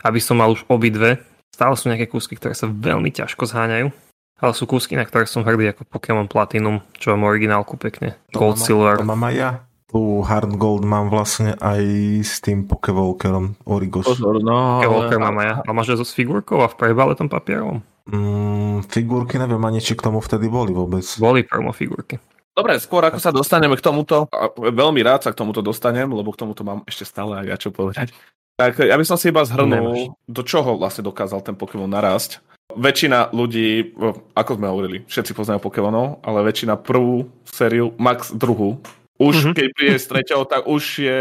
aby 0.02 0.18
som 0.18 0.42
mal 0.42 0.50
už 0.50 0.66
obidve, 0.66 1.22
stále 1.54 1.72
sú 1.78 1.86
nejaké 1.88 2.10
kúsky, 2.10 2.34
ktoré 2.36 2.52
sa 2.52 2.66
veľmi 2.66 3.14
ťažko 3.14 3.46
zháňajú. 3.46 3.88
Ale 4.37 4.53
sú 4.53 4.68
kúsky, 4.68 5.01
na 5.01 5.09
ktoré 5.09 5.24
som 5.24 5.41
hrdý 5.41 5.72
ako 5.72 5.89
Pokémon 5.89 6.28
Platinum, 6.28 6.84
čo 7.01 7.16
mám 7.16 7.32
originálku 7.32 7.80
pekne. 7.80 8.20
Gold, 8.37 8.61
mám, 8.61 8.66
Silver. 8.68 8.97
To 9.01 9.09
mám 9.09 9.24
aj 9.24 9.34
ja. 9.34 9.51
Tu 9.87 10.01
Hard 10.20 10.53
Gold 10.61 10.84
mám 10.84 11.09
vlastne 11.09 11.57
aj 11.57 11.80
s 12.20 12.45
tým 12.45 12.68
Pokevolkerom 12.68 13.57
Origoš. 13.64 14.05
Pozor, 14.05 14.45
no. 14.45 14.84
Walker 14.84 15.16
ale- 15.16 15.24
mám 15.24 15.37
aj 15.41 15.47
ja. 15.47 15.55
A 15.64 15.70
máš 15.72 15.97
aj 15.97 15.99
so 16.03 16.07
s 16.07 16.12
figurkou 16.12 16.61
a 16.61 16.68
v 16.68 16.76
prebale 16.76 17.16
tom 17.16 17.32
papierom? 17.32 17.80
Mm, 18.07 18.84
figurky 18.87 19.41
neviem 19.41 19.62
ani, 19.64 19.80
či 19.80 19.97
k 19.97 20.05
tomu 20.05 20.20
vtedy 20.20 20.53
boli 20.53 20.76
vôbec. 20.76 21.07
Boli 21.16 21.43
promo 21.43 21.72
figurky. 21.72 22.20
Dobre, 22.57 22.80
skôr 22.80 23.05
ako 23.05 23.20
sa 23.20 23.32
dostaneme 23.32 23.76
k 23.76 23.84
tomuto, 23.84 24.28
a 24.32 24.49
veľmi 24.53 25.05
rád 25.05 25.28
sa 25.28 25.30
k 25.32 25.37
tomuto 25.37 25.61
dostanem, 25.61 26.09
lebo 26.09 26.32
k 26.32 26.41
tomuto 26.41 26.64
mám 26.64 26.80
ešte 26.89 27.05
stále 27.05 27.45
aj 27.45 27.47
ja 27.53 27.57
čo 27.61 27.68
povedať. 27.68 28.16
Tak 28.57 28.80
ja 28.80 28.97
by 28.97 29.05
som 29.05 29.20
si 29.20 29.28
iba 29.28 29.45
Nemáš. 29.45 29.53
zhrnul, 29.53 30.16
do 30.24 30.43
čoho 30.45 30.80
vlastne 30.80 31.05
dokázal 31.05 31.45
ten 31.45 31.53
Pokémon 31.53 31.89
narásť. 31.89 32.41
Väčšina 32.76 33.32
ľudí, 33.32 33.96
ako 34.36 34.50
sme 34.54 34.68
hovorili, 34.68 34.98
všetci 35.08 35.32
poznajú 35.32 35.64
Pokémonov, 35.64 36.20
ale 36.20 36.44
väčšina 36.44 36.76
prvú 36.76 37.24
sériu, 37.48 37.96
max 37.96 38.30
druhú. 38.30 38.76
Už 39.16 39.48
Mhm. 39.48 39.52
keď 39.56 39.66
príde 39.72 39.96
s 39.96 40.06
treťou, 40.06 40.44
tak 40.44 40.68
už 40.68 40.82
je 41.00 41.20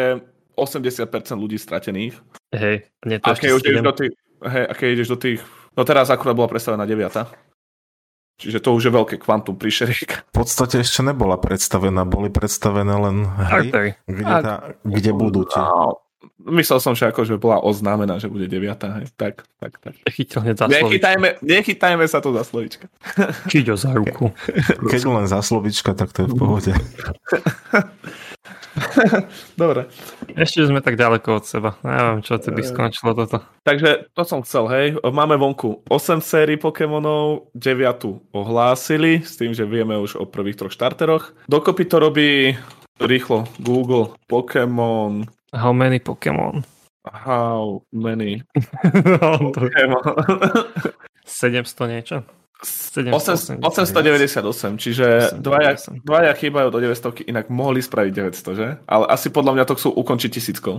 80% 0.59 1.39
ľudí 1.39 1.55
stratených. 1.55 2.19
Hej, 2.51 2.87
nie 3.07 3.17
to 3.19 3.31
A 3.31 3.35
keď, 3.35 3.49
už 3.55 3.61
ideš 3.63 3.79
7. 3.79 3.87
do 3.87 3.93
tých, 3.95 4.11
hej, 4.43 4.63
a 4.67 4.73
keď 4.75 4.87
ideš 4.91 5.07
do 5.11 5.17
tých... 5.19 5.39
No 5.75 5.83
teraz 5.83 6.07
akurát 6.11 6.35
bola 6.35 6.47
predstavená 6.51 6.83
9. 6.83 7.27
Čiže 8.35 8.59
to 8.59 8.75
už 8.75 8.83
je 8.87 8.91
veľké 8.91 9.15
kvantum 9.15 9.55
príšeriek. 9.55 10.27
V 10.27 10.33
podstate 10.35 10.83
ešte 10.83 10.99
nebola 10.99 11.39
predstavená, 11.39 12.03
boli 12.03 12.27
predstavené 12.27 12.91
len 12.91 13.23
hry, 13.31 13.95
kde, 14.03 14.33
tá, 14.43 14.75
kde 14.83 15.11
budú 15.15 15.47
tie. 15.47 15.63
No, 16.41 16.51
Myslel 16.55 16.79
som, 16.81 16.93
že 16.93 17.09
akože 17.09 17.37
bola 17.41 17.61
oznámená, 17.61 18.19
že 18.21 18.29
bude 18.29 18.45
9. 18.45 18.61
Hej. 18.69 19.05
Tak, 19.17 19.43
tak, 19.59 19.73
tak. 19.81 19.93
Chytil 20.13 20.41
hneď 20.41 20.55
za. 20.61 20.65
Nechytajme, 20.69 21.41
nechytajme 21.41 22.05
sa 22.05 22.21
tu 22.21 22.33
za 22.33 22.45
slovička. 22.45 22.87
Chyť 23.51 23.67
za 23.77 23.91
ruku. 23.93 24.33
Keď 24.85 25.01
len 25.05 25.25
za 25.25 25.41
slovička, 25.41 25.97
tak 25.97 26.13
to 26.13 26.25
je 26.25 26.27
v 26.29 26.35
pohode. 26.37 26.71
Dobre. 29.61 29.87
Ešte 30.35 30.67
sme 30.67 30.83
tak 30.83 30.99
ďaleko 30.99 31.39
od 31.39 31.45
seba. 31.47 31.79
Neviem, 31.81 32.19
čo 32.21 32.35
ty 32.37 32.51
by 32.51 32.61
skončilo 32.61 33.15
toto. 33.15 33.39
Takže 33.63 34.11
to 34.11 34.21
som 34.27 34.43
chcel, 34.43 34.67
hej. 34.67 34.99
Máme 35.01 35.39
vonku 35.39 35.87
8 35.87 36.19
sérií 36.19 36.59
Pokémonov, 36.59 37.49
9 37.55 38.35
ohlásili, 38.35 39.23
s 39.23 39.39
tým, 39.39 39.55
že 39.55 39.63
vieme 39.63 39.95
už 39.95 40.19
o 40.19 40.27
prvých 40.27 40.59
troch 40.59 40.75
štarteroch. 40.75 41.33
Dokopy 41.47 41.83
to 41.87 41.97
robí 42.03 42.53
rýchlo 42.99 43.45
Google 43.59 44.15
Pokémon 44.27 45.27
How 45.55 45.71
many 45.71 45.99
Pokémon? 45.99 46.63
How 47.05 47.83
many 47.91 48.41
No, 49.21 49.51
Pokémon 49.51 50.03
700 51.25 51.91
niečo? 51.91 52.17
8, 52.63 53.11
780. 53.11 53.59
898, 53.61 54.79
čiže 54.79 55.05
dvaja, 55.37 55.75
898. 55.75 56.07
dvaja 56.07 56.31
chýbajú 56.33 56.67
do 56.71 56.79
900, 56.79 57.27
inak 57.27 57.45
mohli 57.51 57.83
spraviť 57.83 58.11
900, 58.15 58.55
že? 58.55 58.67
Ale 58.87 59.05
asi 59.11 59.27
podľa 59.29 59.51
mňa 59.59 59.65
to 59.67 59.75
chcú 59.75 59.89
ukončiť 59.91 60.29
tisíckou. 60.31 60.75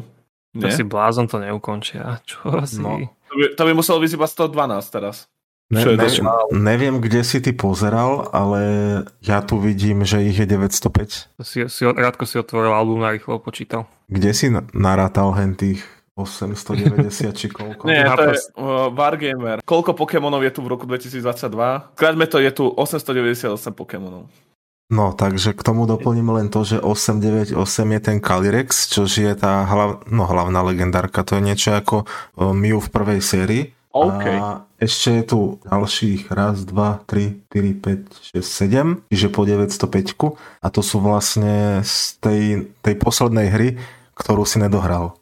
To 0.57 0.67
si 0.73 0.83
blázon 0.89 1.29
to 1.29 1.37
neukončia. 1.37 2.25
Čo 2.25 2.65
si? 2.65 2.81
No. 2.81 2.97
To, 3.29 3.35
by, 3.37 3.45
to 3.53 3.63
by 3.69 3.73
muselo 3.77 4.01
byť 4.01 4.11
iba 4.17 4.25
112 4.25 4.57
teraz. 4.89 5.29
Ne, 5.67 5.83
ne, 5.83 6.07
neviem, 6.55 7.03
kde 7.03 7.27
si 7.27 7.43
ty 7.43 7.51
pozeral, 7.51 8.31
ale 8.31 8.61
ja 9.19 9.43
tu 9.43 9.59
vidím, 9.59 10.07
že 10.07 10.23
ich 10.23 10.39
je 10.39 10.47
905. 10.47 11.35
To 11.35 11.43
si, 11.43 11.67
si, 11.67 11.83
Rádko 11.83 12.23
si 12.23 12.39
otvoril 12.39 12.71
album 12.71 13.03
a 13.03 13.11
rýchlo 13.11 13.43
počítal. 13.43 13.91
Kde 14.07 14.31
si 14.31 14.47
na- 14.47 14.63
narátal 14.71 15.35
hen 15.35 15.59
tých 15.59 15.83
890 16.15 17.35
či 17.35 17.51
koľko? 17.51 17.83
Nie, 17.91 18.07
to 18.09 18.31
je 18.31 18.39
uh, 18.57 18.95
Wargamer. 18.95 19.59
Koľko 19.67 19.99
Pokémonov 19.99 20.47
je 20.47 20.55
tu 20.55 20.63
v 20.63 20.71
roku 20.71 20.87
2022? 20.87 21.51
Skráťme 21.99 22.31
to, 22.31 22.39
je 22.39 22.51
tu 22.55 22.65
898 22.71 23.51
Pokémonov. 23.75 24.31
No, 24.87 25.11
takže 25.11 25.51
k 25.51 25.67
tomu 25.67 25.83
doplním 25.91 26.31
len 26.31 26.47
to, 26.47 26.63
že 26.63 26.79
898 26.79 27.59
je 27.91 28.01
ten 28.01 28.23
Calyrex, 28.23 28.87
čo 28.87 29.11
je 29.11 29.35
tá 29.35 29.67
hlav, 29.67 30.07
no, 30.07 30.31
hlavná 30.31 30.63
legendárka. 30.63 31.27
To 31.27 31.37
je 31.37 31.43
niečo 31.43 31.75
ako 31.75 32.07
uh, 32.07 32.55
Mew 32.55 32.79
v 32.79 32.89
prvej 32.89 33.19
sérii. 33.19 33.76
OK. 33.97 34.25
A 34.29 34.47
ešte 34.77 35.09
je 35.17 35.25
tu 35.25 35.41
ďalších 35.65 36.29
raz, 36.29 36.69
dva, 36.69 37.01
tri, 37.09 37.41
4, 37.49 37.73
5, 37.81 38.37
6, 38.37 38.45
7, 38.45 39.09
čiže 39.09 39.29
po 39.33 39.49
905. 39.49 40.37
A 40.61 40.67
to 40.69 40.81
sú 40.85 41.01
vlastne 41.01 41.81
z 41.81 42.21
tej, 42.21 42.41
tej 42.85 42.95
poslednej 43.01 43.49
hry, 43.49 43.69
ktorú 44.13 44.45
si 44.45 44.61
nedohral. 44.61 45.17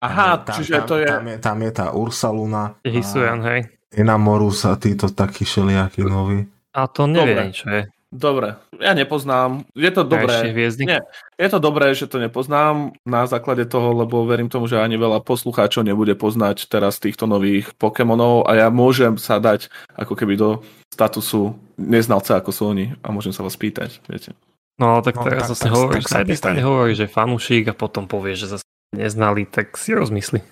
Aha, 0.00 0.40
Tam- 0.40 0.56
čiže 0.56 0.80
tam, 0.80 0.86
to 0.88 0.94
je... 0.96 1.06
Tam 1.10 1.24
je, 1.26 1.36
tam 1.42 1.58
je 1.60 1.70
tá 1.74 1.86
Ursaluna. 1.92 2.78
Je 2.86 2.90
Hisuian, 2.94 3.42
hej. 3.44 3.68
Enamorus 3.90 4.64
a 4.64 4.78
títo 4.78 5.10
takí 5.10 5.42
šeliakí 5.42 6.00
noví. 6.06 6.46
A 6.70 6.86
to 6.86 7.10
nevie, 7.10 7.34
Dobre. 7.34 7.50
čo 7.50 7.66
je. 7.68 7.82
Dobre, 8.10 8.58
ja 8.82 8.90
nepoznám. 8.90 9.62
Je 9.70 9.86
to 9.94 10.02
dobré. 10.02 10.50
Nie, 10.82 10.98
je 11.38 11.48
to 11.48 11.62
dobré, 11.62 11.94
že 11.94 12.10
to 12.10 12.18
nepoznám 12.18 12.90
na 13.06 13.22
základe 13.30 13.62
toho, 13.70 13.94
lebo 13.94 14.26
verím 14.26 14.50
tomu, 14.50 14.66
že 14.66 14.82
ani 14.82 14.98
veľa 14.98 15.22
poslucháčov 15.22 15.86
nebude 15.86 16.18
poznať 16.18 16.66
teraz 16.66 16.98
týchto 16.98 17.30
nových 17.30 17.70
Pokémonov 17.78 18.50
a 18.50 18.58
ja 18.58 18.66
môžem 18.66 19.14
sa 19.14 19.38
dať 19.38 19.70
ako 19.94 20.18
keby 20.18 20.34
do 20.34 20.58
statusu 20.90 21.54
neznalca, 21.78 22.42
ako 22.42 22.50
sú 22.50 22.62
oni 22.74 22.98
a 22.98 23.14
môžem 23.14 23.30
sa 23.30 23.46
vás 23.46 23.54
pýtať, 23.54 24.02
viete. 24.10 24.34
No 24.74 24.98
ale 24.98 25.06
tak 25.06 25.14
No, 25.14 25.22
teraz 25.30 25.46
tak- 25.46 25.50
zase 25.54 25.62
tak- 25.62 25.74
hovoríš, 25.78 25.94
tak 25.94 26.02
na 26.02 26.10
sa 26.10 26.20
jednej 26.26 26.38
strane 26.42 26.60
hovoríš, 26.66 26.96
že 26.98 27.06
fanúšik 27.06 27.64
a 27.70 27.74
potom 27.78 28.10
povieš, 28.10 28.38
že 28.42 28.48
zase 28.58 28.66
neznali, 28.90 29.46
tak 29.46 29.78
si 29.78 29.94
rozmysli. 29.94 30.42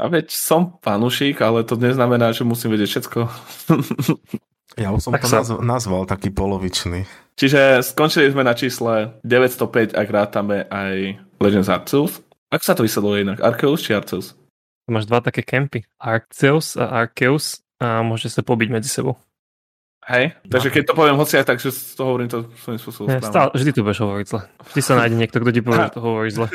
A 0.00 0.08
veď 0.08 0.32
som 0.32 0.80
fanúšik, 0.80 1.44
ale 1.44 1.60
to 1.60 1.76
neznamená, 1.76 2.32
že 2.32 2.48
musím 2.48 2.72
vedieť 2.72 2.88
všetko. 2.88 3.18
Ja 4.74 4.88
už 4.88 5.00
som 5.02 5.12
Tak 5.12 5.22
to 5.22 5.28
sa- 5.28 5.40
nazv- 5.40 5.60
nazval 5.60 6.02
taký 6.04 6.28
polovičný. 6.28 7.04
Čiže 7.34 7.80
skončili 7.82 8.28
sme 8.28 8.40
na 8.40 8.52
čísle 8.52 9.16
905, 9.22 9.92
ak 9.92 10.08
rátame 10.08 10.64
aj 10.66 11.16
Legends 11.38 11.68
Arceus. 11.68 12.20
Ak 12.48 12.60
sa 12.60 12.72
to 12.72 12.82
vysvetlo 12.82 13.16
inak? 13.16 13.38
Arceus 13.38 13.80
či 13.80 13.92
Arceus? 13.92 14.36
Máš 14.84 15.06
dva 15.06 15.20
také 15.20 15.40
kempy. 15.40 15.88
Arceus 15.96 16.76
a 16.76 16.88
Arceus 17.00 17.60
a 17.76 18.00
môžete 18.00 18.36
sa 18.36 18.42
pobiť 18.42 18.68
medzi 18.70 18.88
sebou. 18.88 19.16
Hej, 20.02 20.34
takže 20.44 20.68
keď 20.68 20.82
to 20.82 20.94
poviem 20.94 21.14
hoci 21.14 21.38
aj 21.38 21.46
tak, 21.46 21.62
že 21.62 21.70
to 21.70 22.02
hovorím 22.02 22.26
to 22.26 22.50
svojím 22.58 22.80
spôsobom 22.82 23.06
Ne, 23.06 23.22
stále, 23.22 23.54
vždy 23.54 23.70
tu 23.70 23.80
budeš 23.80 24.02
hovoriť 24.02 24.26
zle. 24.26 24.40
Vždy 24.66 24.80
sa 24.82 24.92
nájde 24.98 25.14
niekto, 25.14 25.38
kto 25.38 25.50
ti 25.52 25.62
povie, 25.62 25.78
že 25.80 25.94
to 25.94 26.02
hovoríš 26.10 26.34
zle. 26.34 26.46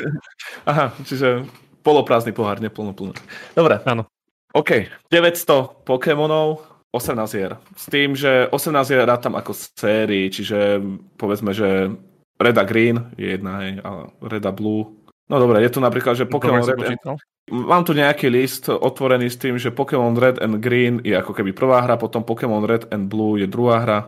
Aha, 0.62 0.86
čiže 1.00 1.48
poloprázdny 1.80 2.30
pohár, 2.30 2.60
neplnoplný. 2.60 3.16
Dobre. 3.56 3.80
Áno. 3.82 4.04
OK, 4.52 4.70
900 5.08 5.80
Pokémonov, 5.80 6.60
18 6.92 7.36
hier. 7.36 7.52
S 7.76 7.84
tým, 7.92 8.16
že 8.16 8.48
18 8.48 8.88
hier 8.88 9.04
rátam 9.04 9.36
ako 9.36 9.52
sérii, 9.54 10.32
čiže 10.32 10.80
povedzme, 11.20 11.52
že 11.52 11.92
Red 12.40 12.56
a 12.56 12.64
Green 12.64 13.12
je 13.18 13.36
jedna, 13.36 13.52
hej, 13.60 13.72
a 13.84 14.08
Red 14.24 14.44
a 14.48 14.52
Blue. 14.54 14.96
No 15.28 15.36
dobre, 15.36 15.60
je 15.60 15.72
tu 15.74 15.84
napríklad, 15.84 16.16
že 16.16 16.24
Pokémon 16.24 16.64
Red 16.64 16.80
and 16.80 16.80
počítal. 16.80 17.14
Mám 17.48 17.84
tu 17.84 17.92
nejaký 17.96 18.28
list 18.28 18.68
otvorený 18.68 19.28
s 19.28 19.40
tým, 19.40 19.56
že 19.56 19.72
Pokémon 19.72 20.16
Red 20.16 20.40
and 20.40 20.60
Green 20.60 21.00
je 21.04 21.16
ako 21.16 21.32
keby 21.36 21.52
prvá 21.52 21.84
hra, 21.84 22.00
potom 22.00 22.24
Pokémon 22.24 22.64
Red 22.64 22.88
and 22.92 23.08
Blue 23.08 23.36
je 23.36 23.48
druhá 23.48 23.84
hra, 23.84 24.00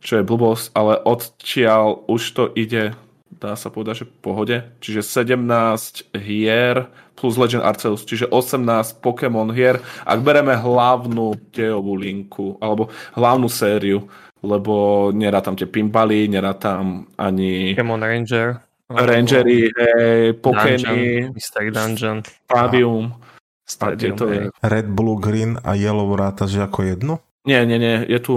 čo 0.00 0.20
je 0.20 0.24
blbosť, 0.24 0.76
ale 0.76 1.00
odčiaľ 1.00 2.08
už 2.08 2.22
to 2.36 2.44
ide, 2.56 2.92
dá 3.40 3.56
sa 3.56 3.72
povedať, 3.72 4.04
že 4.04 4.06
v 4.06 4.14
pohode. 4.20 4.56
Čiže 4.84 5.00
17 5.00 6.12
hier 6.20 6.92
plus 7.16 7.40
Legend 7.40 7.64
Arceus, 7.64 8.04
čiže 8.04 8.28
18 8.28 9.00
Pokémon 9.00 9.48
hier, 9.52 9.80
ak 10.04 10.20
bereme 10.20 10.56
hlavnú 10.56 11.36
dejovú 11.52 11.96
linku, 11.96 12.56
alebo 12.60 12.88
hlavnú 13.16 13.48
sériu, 13.48 14.08
lebo 14.40 15.08
nerátam 15.12 15.52
tie 15.52 15.68
Pimbaly, 15.68 16.28
nerátam 16.28 17.08
ani 17.20 17.76
Pokémon 17.76 18.00
Ranger. 18.00 18.60
Rangery, 18.90 19.70
hej, 19.70 20.34
Pokény, 20.42 21.30
Mystery 21.30 21.70
Dungeon. 21.70 22.26
Stadium. 22.26 23.14
Stadium, 23.62 24.18
tieto- 24.18 24.26
hej. 24.26 24.50
Red, 24.66 24.90
Blue, 24.90 25.14
Green 25.14 25.62
a 25.62 25.78
Yellow 25.78 26.10
rátaš 26.18 26.58
ako 26.58 26.82
jednu? 26.82 27.22
Nie, 27.46 27.62
nie, 27.62 27.78
nie, 27.78 28.02
je 28.02 28.18
tu, 28.18 28.34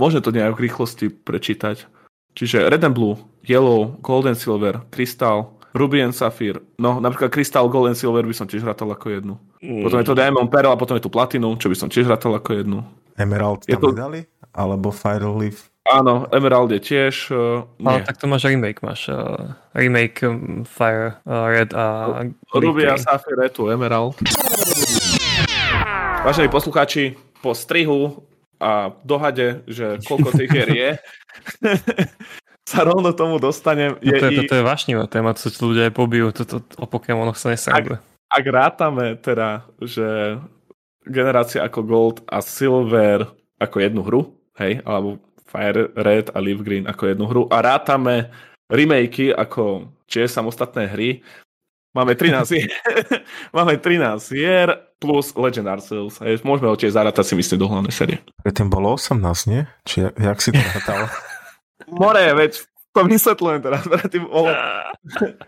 môžeme 0.00 0.24
to 0.24 0.32
nejak 0.32 0.56
v 0.56 0.64
rýchlosti 0.70 1.12
prečítať. 1.12 1.84
Čiže 2.32 2.68
Red 2.68 2.84
and 2.84 2.94
Blue, 2.94 3.18
Yellow, 3.42 3.98
Gold 4.00 4.26
and 4.26 4.38
Silver, 4.38 4.80
Crystal, 4.88 5.54
Ruby 5.70 6.02
and 6.02 6.10
Sapphire. 6.10 6.58
No, 6.78 6.98
napríklad 6.98 7.30
Crystal, 7.30 7.66
Gold 7.66 7.90
and 7.90 7.98
Silver 7.98 8.22
by 8.22 8.34
som 8.34 8.46
tiež 8.46 8.62
rátal 8.62 8.90
ako 8.90 9.06
jednu. 9.10 9.34
Potom 9.60 9.98
je 9.98 10.06
to 10.06 10.14
Diamond 10.14 10.50
Pearl 10.50 10.70
a 10.70 10.78
potom 10.78 10.96
je 10.96 11.04
tu 11.04 11.10
Platinum, 11.10 11.54
čo 11.54 11.68
by 11.68 11.76
som 11.76 11.88
tiež 11.88 12.06
rátal 12.06 12.34
ako 12.34 12.50
jednu. 12.58 12.78
Emerald 13.14 13.66
Je 13.66 13.76
tam 13.76 13.82
to- 13.82 13.92
nedali? 13.94 14.20
Alebo 14.50 14.90
Fire 14.90 15.30
Leaf? 15.30 15.70
Áno, 15.86 16.26
Emerald 16.30 16.70
je 16.70 16.80
tiež, 16.82 17.30
uh, 17.30 17.66
Ale 17.82 18.02
nie. 18.02 18.06
tak 18.06 18.18
to 18.18 18.26
máš 18.26 18.44
remake, 18.46 18.78
máš 18.82 19.08
uh, 19.08 19.56
remake 19.72 20.22
um, 20.22 20.62
Fire 20.62 21.18
uh, 21.24 21.46
Red 21.48 21.70
a 21.72 22.20
Ruby 22.52 22.86
a. 22.86 22.94
Sapphire 22.98 23.48
je 23.48 23.52
tu 23.54 23.62
Emerald. 23.70 24.14
Vážení 26.20 26.48
poslucháči, 26.48 27.16
po 27.40 27.54
strihu 27.56 28.22
a 28.60 28.92
dohade, 29.02 29.64
že 29.64 29.96
koľko 30.04 30.36
tých 30.36 30.50
hier 30.52 30.68
je, 30.70 30.90
sa 32.70 32.86
rovno 32.86 33.10
tomu 33.10 33.40
dostanem. 33.40 33.96
No 33.98 34.12
to, 34.14 34.24
je, 34.28 34.30
i- 34.30 34.38
toto 34.44 34.54
je 34.54 34.62
vášnivá 34.62 35.04
téma, 35.08 35.34
to 35.34 35.48
tu 35.48 35.62
ľudia 35.66 35.90
aj 35.90 35.94
pobijú, 35.96 36.30
toto 36.30 36.62
o 36.76 36.86
Pokémonoch 36.86 37.34
sa 37.34 37.50
nesranduje. 37.50 37.98
ak 38.30 38.44
rátame 38.46 39.18
teda, 39.18 39.66
že 39.82 40.38
generácia 41.02 41.64
ako 41.64 41.80
Gold 41.82 42.16
a 42.28 42.38
Silver 42.38 43.26
ako 43.58 43.76
jednu 43.80 44.04
hru, 44.04 44.20
hej, 44.60 44.78
alebo 44.84 45.18
Fire 45.50 45.90
Red 45.98 46.30
a 46.30 46.38
Leaf 46.38 46.62
Green 46.62 46.86
ako 46.86 47.10
jednu 47.10 47.26
hru 47.26 47.42
a 47.50 47.58
rátame 47.58 48.30
remakey 48.70 49.34
ako 49.34 49.90
čiže 50.06 50.30
samostatné 50.30 50.86
hry, 50.86 51.18
máme 51.94 52.14
13 52.14 52.56
hier, 52.56 52.70
máme 53.56 53.76
13 53.78 54.34
hier 54.34 54.68
plus 55.00 55.32
Legend 55.34 55.66
Arceus. 55.68 56.20
Hej, 56.20 56.44
môžeme 56.44 56.68
ho 56.68 56.76
tiež 56.76 56.94
zarátať 56.94 57.32
si 57.32 57.34
myslím 57.34 57.58
do 57.58 57.68
hlavnej 57.72 57.94
série. 57.94 58.16
Predtým 58.44 58.68
bolo 58.68 58.94
18, 58.94 59.16
nie? 59.50 59.64
Či 59.88 60.12
jak- 60.12 60.42
si 60.42 60.52
to 60.52 60.60
rátal? 60.60 61.08
More, 62.00 62.36
veď 62.36 62.60
to 62.90 63.00
vysvetľujem 63.06 63.60
teraz. 63.62 63.82
Predtým 63.94 64.26
bolo... 64.26 64.50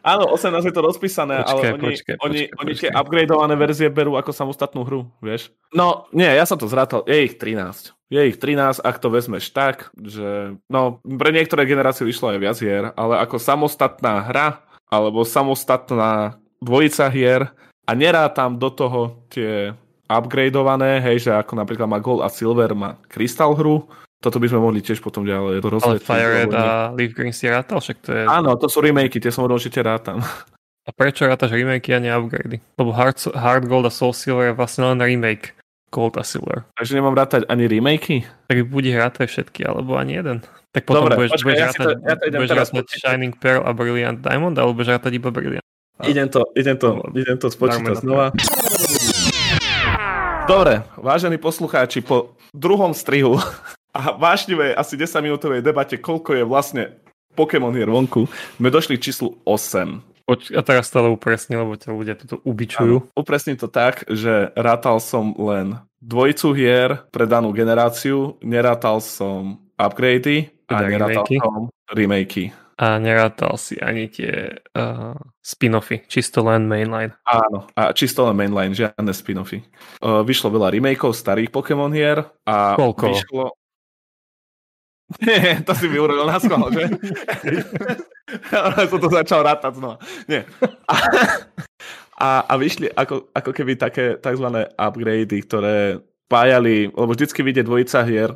Áno, 0.01 0.25
18 0.33 0.63
je 0.63 0.75
to 0.75 0.83
rozpísané, 0.83 1.43
Počkaj, 1.43 1.53
ale 1.53 1.77
oni, 1.77 1.87
počkaj, 1.93 2.15
oni, 2.23 2.41
počkaj, 2.49 2.61
oni 2.63 2.73
tie 2.79 2.91
upgradeované 2.95 3.55
verzie 3.59 3.89
berú 3.93 4.17
ako 4.17 4.31
samostatnú 4.33 4.87
hru, 4.87 5.11
vieš? 5.21 5.53
No, 5.75 6.09
nie, 6.15 6.31
ja 6.31 6.47
som 6.49 6.57
to 6.57 6.71
zrátal, 6.71 7.05
je 7.05 7.29
ich 7.29 7.37
13. 7.37 7.93
Je 8.13 8.21
ich 8.29 8.37
13, 8.41 8.81
ak 8.81 8.97
to 9.01 9.09
vezmeš 9.13 9.53
tak, 9.53 9.93
že... 9.97 10.57
No, 10.69 11.01
pre 11.05 11.33
niektoré 11.33 11.69
generácie 11.69 12.07
vyšlo 12.07 12.33
aj 12.33 12.39
viac 12.41 12.57
hier, 12.61 12.85
ale 12.97 13.21
ako 13.21 13.37
samostatná 13.41 14.25
hra, 14.29 14.65
alebo 14.93 15.25
samostatná 15.25 16.37
dvojica 16.61 17.09
hier 17.09 17.49
a 17.89 17.91
nerátam 17.97 18.61
do 18.61 18.69
toho 18.69 19.25
tie 19.33 19.73
upgradeované, 20.05 21.01
hej, 21.01 21.25
že 21.25 21.31
ako 21.33 21.57
napríklad 21.57 21.89
má 21.89 21.97
Gold 21.97 22.21
a 22.21 22.29
Silver, 22.29 22.77
má 22.77 23.01
Crystal 23.09 23.57
hru, 23.57 23.89
toto 24.21 24.37
by 24.37 24.47
sme 24.47 24.61
mohli 24.61 24.85
tiež 24.85 25.01
potom 25.01 25.25
ďalej 25.25 25.65
Ale 25.65 25.73
rozletieť. 25.73 26.07
Fire 26.07 26.31
Red 26.45 26.53
lebo- 26.53 26.61
a 26.61 26.93
Leaf 26.93 27.17
Green 27.17 27.33
si 27.33 27.49
rátal, 27.49 27.81
však 27.81 27.97
to 28.05 28.11
je... 28.13 28.23
Áno, 28.29 28.55
to 28.61 28.69
sú 28.69 28.85
remakey, 28.85 29.19
tie 29.19 29.33
som 29.33 29.49
určite 29.49 29.81
rátam. 29.81 30.21
A 30.83 30.91
prečo 30.95 31.25
rátaš 31.27 31.57
remakey 31.57 31.97
a 31.97 31.99
nie 31.99 32.13
upgrady? 32.13 32.61
Lebo 32.79 32.93
Hard, 32.93 33.19
Hard 33.35 33.65
Gold 33.67 33.89
a 33.89 33.93
Soul 33.95 34.15
Silver 34.15 34.53
je 34.53 34.59
vlastne 34.59 34.87
len 34.95 35.01
remake 35.03 35.57
Gold 35.91 36.15
a 36.21 36.25
Silver. 36.27 36.69
Takže 36.79 36.95
nemám 36.95 37.19
rátať 37.19 37.49
ani 37.51 37.67
remakey? 37.67 38.23
Tak 38.47 38.69
buď 38.69 38.83
ich 38.93 38.99
rátaj 38.99 39.27
všetky, 39.27 39.67
alebo 39.67 39.99
ani 39.99 40.23
jeden. 40.23 40.39
Tak 40.73 40.83
potom 40.83 41.05
Dobre, 41.05 41.15
budeš, 41.19 41.31
počkaj, 41.33 41.47
budeš 41.47 41.59
ja 41.59 41.67
rátať, 41.67 41.85
to- 41.85 42.01
ja 42.01 42.15
to 42.15 42.25
budeš 42.33 42.51
teraz 42.51 42.69
rátať. 42.71 42.97
Shining 42.97 43.35
Pearl 43.37 43.61
a 43.61 43.71
Brilliant 43.71 44.19
Diamond, 44.19 44.55
alebo 44.55 44.73
budeš 44.75 44.91
rátať 44.95 45.13
iba 45.13 45.29
Brilliant. 45.29 45.67
A- 46.01 46.09
Idem 46.09 46.27
to, 46.27 46.41
idem 46.53 46.77
to, 46.77 46.89
idem 47.13 47.37
to 47.37 47.47
spočítať 47.47 47.95
znova. 47.99 48.33
Dobre, 50.43 50.83
vážení 50.97 51.37
poslucháči, 51.37 52.01
po 52.01 52.33
druhom 52.51 52.91
strihu 52.91 53.37
a 53.93 54.13
vášnivej 54.13 54.73
asi 54.73 54.97
10 54.97 55.13
minútovej 55.23 55.61
debate, 55.61 55.97
koľko 55.97 56.35
je 56.35 56.43
vlastne 56.43 56.83
Pokémon 57.33 57.71
hier 57.71 57.87
vonku, 57.87 58.25
sme 58.55 58.69
došli 58.69 58.97
k 58.97 59.05
číslu 59.05 59.37
8. 59.45 60.01
Poč- 60.23 60.51
a 60.51 60.61
teraz 60.61 60.87
stále 60.87 61.09
upresni, 61.09 61.55
lebo 61.55 61.75
ťa 61.75 61.91
ľudia 61.91 62.15
toto 62.15 62.41
ubičujú. 62.43 62.97
Áno, 63.03 63.13
Upresním 63.13 63.57
to 63.57 63.67
tak, 63.67 64.05
že 64.07 64.53
rátal 64.55 64.97
som 64.99 65.33
len 65.35 65.77
dvojicu 65.99 66.49
hier 66.53 66.89
pre 67.09 67.25
danú 67.25 67.51
generáciu, 67.51 68.37
nerátal 68.41 68.99
som 68.99 69.61
upgrady 69.75 70.51
Teda 70.73 70.89
nerátal 70.89 71.25
remakey? 71.25 71.39
som 71.39 71.63
remakey. 71.93 72.47
A 72.83 72.99
nerátal 72.99 73.55
si 73.61 73.79
ani 73.79 74.09
tie 74.09 74.59
uh, 74.75 75.15
spin-offy, 75.45 76.03
čisto 76.09 76.43
len 76.43 76.67
mainline. 76.67 77.15
Áno, 77.29 77.69
a 77.77 77.93
čisto 77.95 78.25
len 78.27 78.35
mainline, 78.35 78.75
žiadne 78.75 79.13
spin-offy. 79.13 79.63
Uh, 80.03 80.25
vyšlo 80.27 80.51
veľa 80.51 80.73
remakeov 80.73 81.13
starých 81.15 81.53
Pokémon 81.53 81.93
hier 81.93 82.27
a 82.49 82.75
Koľko? 82.75 83.07
vyšlo... 83.13 83.45
Nie, 85.21 85.61
to 85.69 85.77
si 85.77 85.87
mi 85.93 86.01
urobil 86.01 86.25
na 86.25 86.41
schvál, 86.41 86.73
že? 86.73 86.89
Som 88.91 88.99
to 88.99 89.13
začal 89.13 89.45
rátať 89.45 89.77
znova. 89.77 90.01
Nie. 90.25 90.49
A, 90.89 90.95
a, 92.17 92.29
a 92.49 92.55
vyšli 92.57 92.89
ako, 92.97 93.29
ako 93.37 93.51
keby 93.53 93.77
také 93.77 94.17
tzv. 94.17 94.49
upgrady, 94.73 95.39
ktoré 95.45 96.01
spájali, 96.33 96.89
lebo 96.89 97.13
vždycky 97.13 97.45
vyjde 97.45 97.69
dvojica 97.69 98.01
hier 98.09 98.33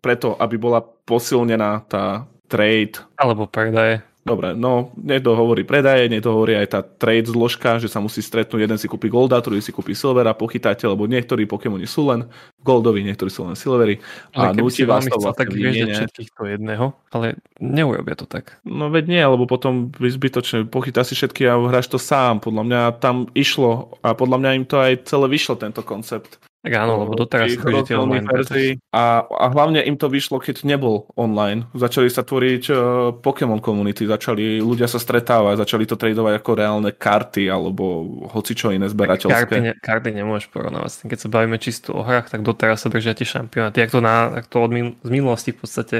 preto, 0.00 0.36
aby 0.40 0.56
bola 0.56 0.80
posilnená 0.82 1.84
tá 1.86 2.24
trade 2.50 2.98
Alebo 3.14 3.46
predaje. 3.46 4.02
Dobre, 4.20 4.52
no 4.52 4.92
niekto 5.00 5.32
hovorí 5.32 5.64
predaje, 5.64 6.04
niekto 6.04 6.28
hovorí 6.28 6.52
aj 6.52 6.68
tá 6.76 6.80
trade 6.84 7.32
zložka, 7.32 7.80
že 7.80 7.88
sa 7.88 8.04
musí 8.04 8.20
stretnúť, 8.20 8.68
jeden 8.68 8.76
si 8.76 8.84
kúpi 8.84 9.08
Golda, 9.08 9.40
druhý 9.40 9.64
si 9.64 9.72
kúpi 9.72 9.96
Silvera, 9.96 10.36
pochytáte, 10.36 10.84
lebo 10.84 11.08
niektorí 11.08 11.48
Pokémoni 11.48 11.88
sú 11.88 12.12
len 12.12 12.28
Goldovi, 12.60 13.00
niektorí 13.00 13.32
sú 13.32 13.48
len 13.48 13.56
Silveri 13.56 13.96
a 14.36 14.52
Ale 14.52 14.60
nutí 14.60 14.84
vás 14.84 15.08
to 15.08 15.16
vlastne 15.16 15.40
tak 15.40 15.48
vyviežať 15.48 15.72
vymieňať. 15.72 16.00
všetkých 16.04 16.30
to 16.36 16.42
jedného, 16.52 16.86
ale 17.16 17.40
neurobia 17.64 18.12
to 18.12 18.28
tak. 18.28 18.60
No 18.60 18.92
veď 18.92 19.04
nie, 19.08 19.24
lebo 19.24 19.48
potom 19.48 19.88
by 19.88 20.08
zbytočne 20.12 20.68
pochytá 20.68 21.00
si 21.00 21.16
všetky 21.16 21.48
a 21.48 21.56
hráš 21.56 21.88
to 21.88 21.96
sám. 21.96 22.44
Podľa 22.44 22.62
mňa 22.68 22.80
tam 23.00 23.24
išlo 23.32 23.96
a 24.04 24.12
podľa 24.12 24.36
mňa 24.36 24.50
im 24.52 24.64
to 24.68 24.76
aj 24.84 25.08
celé 25.08 25.32
vyšlo, 25.32 25.56
tento 25.56 25.80
koncept. 25.80 26.36
Tak 26.60 26.76
áno, 26.76 27.00
lebo 27.00 27.16
doteraz 27.16 27.56
chodíte 27.56 27.96
rozdielných 27.96 28.20
online. 28.20 28.28
verzií. 28.28 28.70
A, 28.92 29.24
a 29.24 29.46
hlavne 29.48 29.80
im 29.80 29.96
to 29.96 30.12
vyšlo, 30.12 30.44
keď 30.44 30.68
nebol 30.68 31.08
online. 31.16 31.64
Začali 31.72 32.12
sa 32.12 32.20
tvoriť 32.20 32.64
uh, 32.68 32.76
Pokémon 33.16 33.64
komunity, 33.64 34.04
začali 34.04 34.60
ľudia 34.60 34.84
sa 34.84 35.00
stretávať, 35.00 35.64
začali 35.64 35.88
to 35.88 35.96
tradovať 35.96 36.36
ako 36.36 36.50
reálne 36.52 36.92
karty 36.92 37.48
alebo 37.48 38.04
hocičo 38.28 38.76
iné 38.76 38.84
Karty, 38.84 38.92
zberateľské. 38.92 39.54
ne, 39.56 39.72
karty 39.80 40.12
nemôžeš 40.12 40.52
porovnávať. 40.52 41.08
Keď 41.08 41.18
sa 41.24 41.28
bavíme 41.32 41.56
čisto 41.56 41.96
o 41.96 42.04
hrách, 42.04 42.28
tak 42.28 42.44
doteraz 42.44 42.84
sa 42.84 42.92
držia 42.92 43.16
tie 43.16 43.24
šampionáty. 43.24 43.80
Jak 43.80 43.96
to, 43.96 44.04
na, 44.04 44.44
jak 44.44 44.46
to 44.52 44.60
od 44.60 44.68
min, 44.68 45.00
z 45.00 45.08
minulosti 45.08 45.56
v 45.56 45.64
podstate 45.64 45.96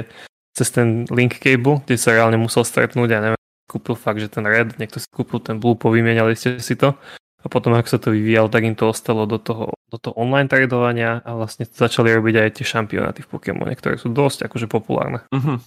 cez 0.53 0.69
ten 0.69 1.09
link 1.09 1.41
cable, 1.41 1.81
kde 1.89 1.97
sa 1.97 2.13
reálne 2.13 2.37
musel 2.37 2.61
stretnúť 2.61 3.09
a 3.17 3.19
neviem, 3.23 3.41
kúpil 3.65 3.97
fakt, 3.97 4.21
že 4.21 4.29
ten 4.29 4.45
red, 4.45 4.77
niekto 4.77 5.01
si 5.01 5.09
kúpil 5.09 5.41
ten 5.41 5.57
blue, 5.57 5.73
povymieniali 5.73 6.37
ste 6.37 6.61
si 6.61 6.77
to. 6.77 6.93
A 7.41 7.49
potom, 7.49 7.73
ako 7.73 7.89
sa 7.89 7.99
to 7.99 8.13
vyvíjalo, 8.13 8.53
tak 8.53 8.63
im 8.65 8.77
to 8.77 8.89
ostalo 8.89 9.25
do 9.25 9.41
toho, 9.41 9.73
do 9.89 9.97
toho 9.97 10.13
online 10.13 10.45
tradovania 10.45 11.25
a 11.25 11.33
vlastne 11.33 11.65
začali 11.65 12.13
robiť 12.13 12.35
aj 12.37 12.49
tie 12.61 12.65
šampionáty 12.65 13.25
v 13.25 13.31
Pokémone, 13.33 13.73
ktoré 13.73 13.97
sú 13.97 14.13
dosť 14.13 14.45
akože 14.45 14.69
populárne. 14.69 15.25
Uh-huh. 15.33 15.57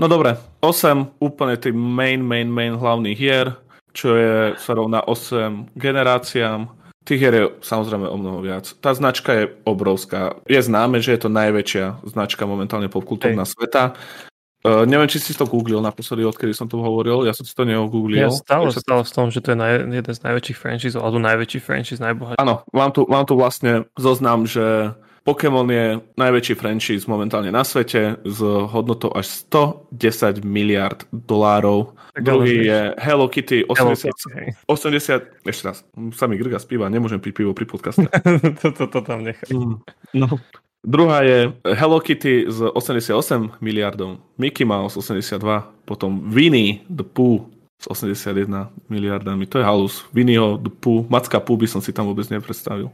No 0.00 0.06
dobre, 0.08 0.40
8 0.64 1.20
úplne 1.20 1.54
tých 1.60 1.76
main, 1.76 2.24
main, 2.24 2.48
main 2.48 2.74
hlavných 2.74 3.18
hier, 3.18 3.60
čo 3.92 4.16
je 4.16 4.56
sa 4.56 4.72
rovná 4.72 5.04
8 5.04 5.76
generáciám. 5.76 6.72
Tých 7.02 7.18
hier 7.18 7.34
je 7.34 7.44
samozrejme 7.60 8.06
o 8.08 8.16
mnoho 8.16 8.40
viac. 8.40 8.70
Tá 8.78 8.94
značka 8.94 9.34
je 9.34 9.44
obrovská. 9.66 10.38
Je 10.46 10.62
známe, 10.62 11.02
že 11.02 11.18
je 11.18 11.20
to 11.26 11.30
najväčšia 11.34 12.06
značka 12.06 12.46
momentálne 12.46 12.86
popkultúrna 12.86 13.42
sveta. 13.42 13.98
Uh, 14.62 14.86
neviem, 14.86 15.10
či 15.10 15.18
si 15.18 15.34
to 15.34 15.42
googlil 15.42 15.82
naposledy, 15.82 16.22
odkedy 16.22 16.54
som 16.54 16.70
to 16.70 16.78
hovoril. 16.78 17.26
Ja 17.26 17.34
som 17.34 17.42
si 17.42 17.50
to 17.50 17.66
neogooglil. 17.66 18.22
Ja 18.22 18.30
stále, 18.30 18.70
stále 18.70 19.02
v 19.02 19.10
tom, 19.10 19.26
že 19.34 19.42
to 19.42 19.52
je 19.54 19.58
naj, 19.58 19.90
jeden 19.90 20.14
z 20.14 20.20
najväčších 20.22 20.58
franchise, 20.58 20.94
alebo 20.94 21.18
najväčší 21.18 21.58
franchise, 21.58 21.98
najbohatší. 21.98 22.38
Áno, 22.38 22.62
mám 22.70 22.94
tu, 22.94 23.02
mám 23.10 23.26
tu 23.26 23.34
vlastne 23.34 23.90
zoznam, 23.98 24.46
že 24.46 24.94
Pokémon 25.22 25.66
je 25.70 26.02
najväčší 26.18 26.54
franchise 26.58 27.06
momentálne 27.06 27.54
na 27.54 27.62
svete 27.62 28.18
s 28.26 28.38
hodnotou 28.42 29.14
až 29.14 29.46
110 29.50 30.42
miliard 30.42 31.06
dolárov. 31.14 31.94
Tak 32.18 32.22
Druhý 32.26 32.66
je 32.66 32.80
Hello 32.98 33.30
Kitty 33.30 33.62
80, 33.66 33.78
Hello 33.78 33.94
Kitty, 33.94 34.50
80, 34.66 35.46
ešte 35.46 35.62
raz, 35.62 35.86
sa 36.18 36.26
mi 36.26 36.34
grga 36.38 36.58
spíva, 36.58 36.90
nemôžem 36.90 37.22
piť 37.22 37.38
pivo 37.38 37.54
pri 37.54 37.70
podcaste. 37.70 38.10
Toto 38.62 38.82
to, 38.82 38.84
to 38.90 39.00
tam 39.06 39.22
nechaj. 39.22 39.46
Mm, 39.54 39.78
no. 40.18 40.26
Druhá 40.82 41.22
je 41.22 41.52
Hello 41.78 42.00
Kitty 42.00 42.50
z 42.50 42.70
88 42.74 43.50
miliardov, 43.60 44.18
Mickey 44.38 44.64
Mouse 44.64 44.98
82, 44.98 45.38
potom 45.84 46.18
Winnie 46.26 46.82
the 46.90 47.06
Pooh 47.06 47.46
s 47.82 47.86
81 47.86 48.70
miliardami. 48.90 49.46
To 49.46 49.58
je 49.58 49.64
halus. 49.64 50.04
Winnieho 50.12 50.58
the 50.58 50.70
Pooh, 50.70 51.06
Macka 51.06 51.40
Pooh 51.40 51.58
by 51.58 51.66
som 51.70 51.78
si 51.78 51.94
tam 51.94 52.10
vôbec 52.10 52.26
nepredstavil. 52.30 52.90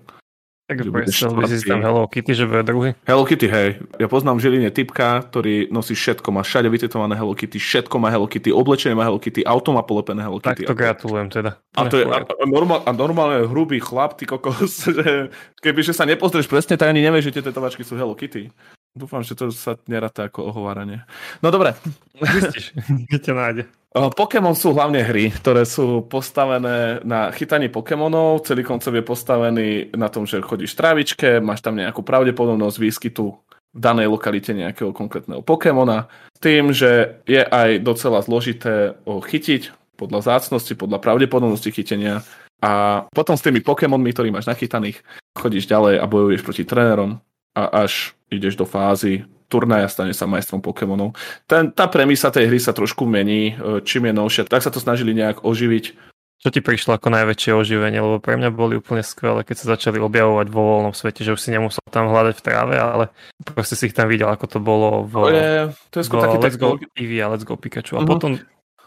Tak 0.69 0.85
predstavil 0.85 1.41
by 1.41 1.49
si 1.49 1.65
tam 1.65 1.81
Hello 1.81 2.05
Kitty, 2.05 2.37
že 2.37 2.45
bude 2.45 2.61
druhý? 2.61 2.93
Hello 3.09 3.25
Kitty, 3.25 3.49
hej. 3.49 3.81
Ja 3.97 4.05
poznám 4.05 4.37
v 4.37 4.45
Žiline 4.45 4.69
typka, 4.69 5.25
ktorý 5.25 5.73
nosí 5.73 5.97
všetko, 5.97 6.29
má 6.29 6.45
všade 6.45 6.69
vytetované 6.69 7.17
Hello 7.17 7.33
Kitty, 7.33 7.57
všetko 7.57 7.97
má 7.97 8.13
Hello 8.13 8.29
Kitty, 8.29 8.53
oblečenie 8.53 8.93
má 8.93 9.09
Hello 9.09 9.17
Kitty, 9.17 9.49
auto 9.49 9.73
má 9.73 9.81
polepené 9.81 10.21
Hello 10.21 10.37
Kitty. 10.37 10.69
Tak 10.69 10.69
to 10.69 10.77
gratulujem 10.77 11.33
teda. 11.33 11.57
A, 11.73 11.89
to 11.89 11.97
je, 11.97 12.05
a, 12.05 12.21
a, 12.21 12.45
normál, 12.45 12.85
a 12.85 12.93
normálne 12.93 13.49
hrubý 13.49 13.81
chlap, 13.81 14.21
ty 14.21 14.29
kokos, 14.29 14.85
že 15.01 15.33
keby 15.65 15.81
že 15.81 15.97
sa 15.97 16.05
nepozrieš 16.05 16.45
presne, 16.45 16.77
tak 16.77 16.93
ani 16.93 17.01
nevieš, 17.01 17.33
že 17.33 17.41
tie 17.41 17.49
tetovačky 17.49 17.81
sú 17.81 17.97
Hello 17.97 18.13
Kitty. 18.13 18.53
Dúfam, 18.93 19.25
že 19.25 19.33
to 19.33 19.49
sa 19.49 19.81
neráta 19.89 20.29
ako 20.29 20.53
ohováranie. 20.53 21.01
No 21.41 21.49
dobre. 21.49 21.81
Zistíš, 22.21 22.77
kde 23.09 23.17
ťa 23.17 23.33
nájde. 23.33 23.63
Pokémon 24.13 24.53
sú 24.53 24.77
hlavne 24.77 25.01
hry, 25.01 25.33
ktoré 25.33 25.65
sú 25.65 26.05
postavené 26.07 27.01
na 27.03 27.33
chytaní 27.33 27.73
Pokémonov. 27.73 28.45
Celý 28.45 28.63
koncept 28.63 28.95
je 28.95 29.03
postavený 29.03 29.69
na 29.97 30.13
tom, 30.13 30.29
že 30.29 30.45
chodíš 30.45 30.77
trávičke, 30.77 31.41
máš 31.41 31.65
tam 31.65 31.75
nejakú 31.75 32.05
pravdepodobnosť 32.05 32.77
výskytu 32.79 33.25
v 33.75 33.81
danej 33.81 34.13
lokalite 34.13 34.53
nejakého 34.53 34.93
konkrétneho 34.93 35.41
Pokémona. 35.41 36.07
Tým, 36.39 36.71
že 36.71 37.23
je 37.25 37.43
aj 37.43 37.81
docela 37.81 38.21
zložité 38.23 38.95
ho 39.09 39.19
chytiť 39.25 39.75
podľa 39.99 40.37
zácnosti, 40.37 40.79
podľa 40.79 41.03
pravdepodobnosti 41.03 41.73
chytenia. 41.75 42.23
A 42.63 43.05
potom 43.11 43.35
s 43.35 43.43
tými 43.43 43.63
Pokémonmi, 43.63 44.15
ktorý 44.15 44.31
máš 44.31 44.47
nachytaných, 44.51 45.03
chodíš 45.35 45.67
ďalej 45.67 46.03
a 46.03 46.11
bojuješ 46.11 46.43
proti 46.43 46.65
trénerom 46.67 47.19
a 47.55 47.63
až 47.87 48.15
ideš 48.31 48.55
do 48.55 48.67
fázy 48.67 49.27
turnaja, 49.49 49.89
stane 49.89 50.13
sa 50.13 50.29
majstrom 50.29 50.61
Pokémonov. 50.61 51.17
Ten, 51.49 51.73
tá 51.73 51.89
premisa 51.89 52.29
tej 52.29 52.53
hry 52.53 52.61
sa 52.61 52.77
trošku 52.77 53.09
mení, 53.09 53.57
e, 53.57 53.83
čím 53.83 54.09
je 54.09 54.13
novšia, 54.15 54.45
tak 54.45 54.61
sa 54.61 54.71
to 54.71 54.79
snažili 54.79 55.17
nejak 55.17 55.43
oživiť. 55.43 56.07
Čo 56.39 56.55
ti 56.55 56.63
prišlo 56.63 56.95
ako 56.95 57.11
najväčšie 57.11 57.51
oživenie? 57.51 57.99
Lebo 57.99 58.23
pre 58.23 58.39
mňa 58.39 58.55
boli 58.55 58.79
úplne 58.79 59.03
skvelé, 59.03 59.43
keď 59.43 59.57
sa 59.59 59.67
začali 59.75 59.99
objavovať 59.99 60.47
vo 60.55 60.63
voľnom 60.63 60.95
svete, 60.95 61.27
že 61.27 61.35
už 61.35 61.43
si 61.43 61.51
nemusel 61.51 61.83
tam 61.91 62.07
hľadať 62.07 62.35
v 62.39 62.45
tráve, 62.47 62.75
ale 62.79 63.11
proste 63.43 63.75
si 63.75 63.91
ich 63.91 63.97
tam 63.97 64.07
videl, 64.07 64.31
ako 64.31 64.47
to 64.47 64.59
bolo 64.63 65.03
v, 65.03 65.15
to 65.19 65.31
je, 65.35 65.51
to 65.91 65.97
je 65.99 66.05
skôr 66.07 66.23
taký 66.23 66.39
Let's 66.39 66.55
Go 66.55 66.79
Eevee 66.95 67.27
a 67.27 67.35
Let's 67.35 67.43
Go 67.43 67.59
Pikachu. 67.59 67.99
A 67.99 68.07
uh-huh. 68.07 68.07
potom 68.07 68.39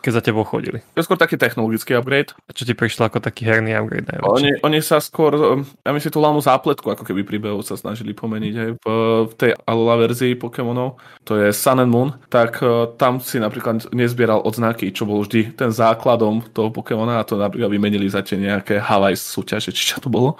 keď 0.01 0.11
za 0.17 0.21
tebou 0.25 0.41
chodili. 0.41 0.81
To 0.93 0.99
je 0.99 1.05
skôr 1.05 1.15
taký 1.15 1.37
technologický 1.37 1.93
upgrade. 1.93 2.33
A 2.49 2.51
čo 2.51 2.65
ti 2.65 2.73
prišlo 2.73 3.07
ako 3.07 3.21
taký 3.21 3.45
herný 3.45 3.77
upgrade? 3.77 4.09
Oni, 4.25 4.57
oni 4.65 4.81
sa 4.81 4.97
skôr, 4.97 5.37
um, 5.37 5.61
ja 5.85 5.93
myslím, 5.93 6.11
tú 6.11 6.19
hlavnú 6.19 6.41
zápletku, 6.41 6.89
ako 6.89 7.05
keby 7.05 7.21
príbehov 7.21 7.61
sa 7.61 7.77
snažili 7.77 8.17
pomeniť 8.17 8.53
aj 8.57 8.69
v, 8.81 8.85
v 9.29 9.33
tej 9.37 9.51
Alola 9.69 10.01
verzii 10.01 10.33
Pokémonov, 10.33 10.97
to 11.21 11.37
je 11.37 11.53
Sun 11.53 11.79
and 11.79 11.93
Moon, 11.93 12.17
tak 12.33 12.59
uh, 12.65 12.89
tam 12.97 13.21
si 13.21 13.37
napríklad 13.37 13.93
nezbieral 13.93 14.41
odznaky, 14.41 14.89
čo 14.89 15.05
bol 15.05 15.21
vždy 15.21 15.53
ten 15.53 15.69
základom 15.69 16.41
toho 16.49 16.73
Pokémona 16.73 17.21
a 17.21 17.27
to 17.27 17.37
napríklad 17.37 17.69
vymenili 17.69 18.09
za 18.09 18.25
tie 18.25 18.41
nejaké 18.41 18.81
Hawaii 18.81 19.15
súťaže, 19.15 19.69
či 19.69 19.93
čo 19.93 20.01
to 20.01 20.09
bolo. 20.09 20.35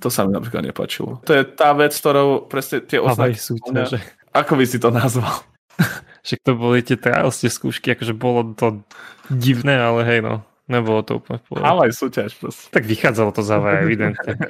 To 0.00 0.08
sa 0.08 0.24
mi 0.24 0.32
napríklad 0.32 0.64
nepačilo. 0.64 1.20
To 1.28 1.32
je 1.32 1.44
tá 1.44 1.72
vec, 1.76 1.92
ktorou 1.92 2.48
presne 2.48 2.84
tie 2.84 3.00
oznaky... 3.00 3.36
súťaže. 3.36 4.00
Ako 4.34 4.58
by 4.58 4.64
si 4.66 4.82
to 4.82 4.90
nazval? 4.90 5.44
Však 6.24 6.40
to 6.40 6.52
boli 6.56 6.80
tie 6.80 6.96
trials, 6.96 7.44
tie 7.44 7.52
skúšky, 7.52 7.92
akože 7.92 8.16
bolo 8.16 8.56
to 8.56 8.80
divné, 9.28 9.76
ale 9.76 10.00
hej 10.08 10.20
no, 10.24 10.40
nebolo 10.72 11.04
to 11.04 11.20
úplne 11.20 11.38
v 11.44 11.60
Ale 11.60 11.92
aj 11.92 11.92
súťaž 11.92 12.32
proste. 12.40 12.72
Tak 12.72 12.88
vychádzalo 12.88 13.30
to 13.36 13.44
za 13.44 13.60
evidentne. 13.60 14.40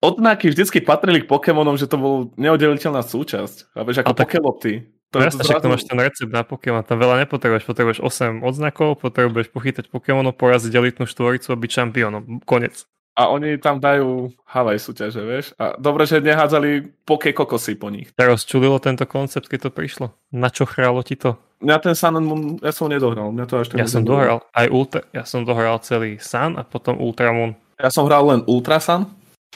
Odnáky 0.00 0.48
vždycky 0.48 0.80
patrili 0.80 1.20
k 1.20 1.28
Pokémonom, 1.28 1.76
že 1.76 1.84
to 1.84 2.00
bol 2.00 2.14
neoddeliteľná 2.40 3.04
súčasť. 3.04 3.76
A 3.76 3.84
vieš, 3.84 4.00
ako 4.00 4.16
tak... 4.16 4.32
Pokéloty. 4.32 4.72
To 5.10 5.18
no 5.18 5.26
jasne, 5.26 5.42
však 5.42 5.58
to 5.58 5.68
máš 5.74 5.84
ten 5.90 5.98
recept 5.98 6.30
na 6.30 6.46
Pokémon, 6.46 6.86
tam 6.86 7.02
veľa 7.02 7.26
nepotrebuješ, 7.26 7.66
potrebuješ 7.66 7.98
8 7.98 8.46
odznakov, 8.46 9.02
potrebuješ 9.02 9.50
pochytať 9.50 9.90
Pokémonov, 9.90 10.38
poraziť 10.38 10.70
elitnú 10.70 11.02
štvoricu 11.02 11.50
a 11.50 11.58
byť 11.58 11.70
šampiónom. 11.74 12.46
Konec 12.46 12.86
a 13.18 13.28
oni 13.28 13.58
tam 13.58 13.82
dajú 13.82 14.30
Havaj 14.46 14.78
súťaže, 14.78 15.22
vieš? 15.22 15.52
A 15.58 15.76
dobre, 15.76 16.06
že 16.06 16.22
nehádzali 16.22 17.02
poké 17.02 17.34
kokosy 17.34 17.74
po 17.74 17.90
nich. 17.90 18.08
Teraz 18.14 18.46
čudilo 18.46 18.78
tento 18.78 19.04
koncept, 19.04 19.50
keď 19.50 19.68
to 19.68 19.70
prišlo? 19.70 20.06
Na 20.30 20.48
čo 20.48 20.64
chrálo 20.64 21.02
ti 21.02 21.18
to? 21.18 21.34
Mňa 21.60 21.76
ten 21.84 21.94
Sun 21.98 22.16
and 22.16 22.26
Moon, 22.26 22.42
ja 22.64 22.72
som 22.72 22.88
nedohral. 22.88 23.28
Mňa 23.34 23.44
to 23.44 23.54
až 23.60 23.66
ja 23.76 23.84
som 23.84 24.00
dohral 24.00 24.40
aj 24.56 24.66
Ultra, 24.72 25.04
ja 25.12 25.28
som 25.28 25.44
dohral 25.44 25.76
celý 25.84 26.16
Sun 26.16 26.56
a 26.56 26.64
potom 26.64 26.96
Ultra 26.96 27.36
Moon. 27.36 27.52
Ja 27.76 27.92
som 27.92 28.08
hral 28.08 28.24
len 28.24 28.40
Ultra 28.48 28.80
Sun 28.80 29.04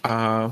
a 0.05 0.47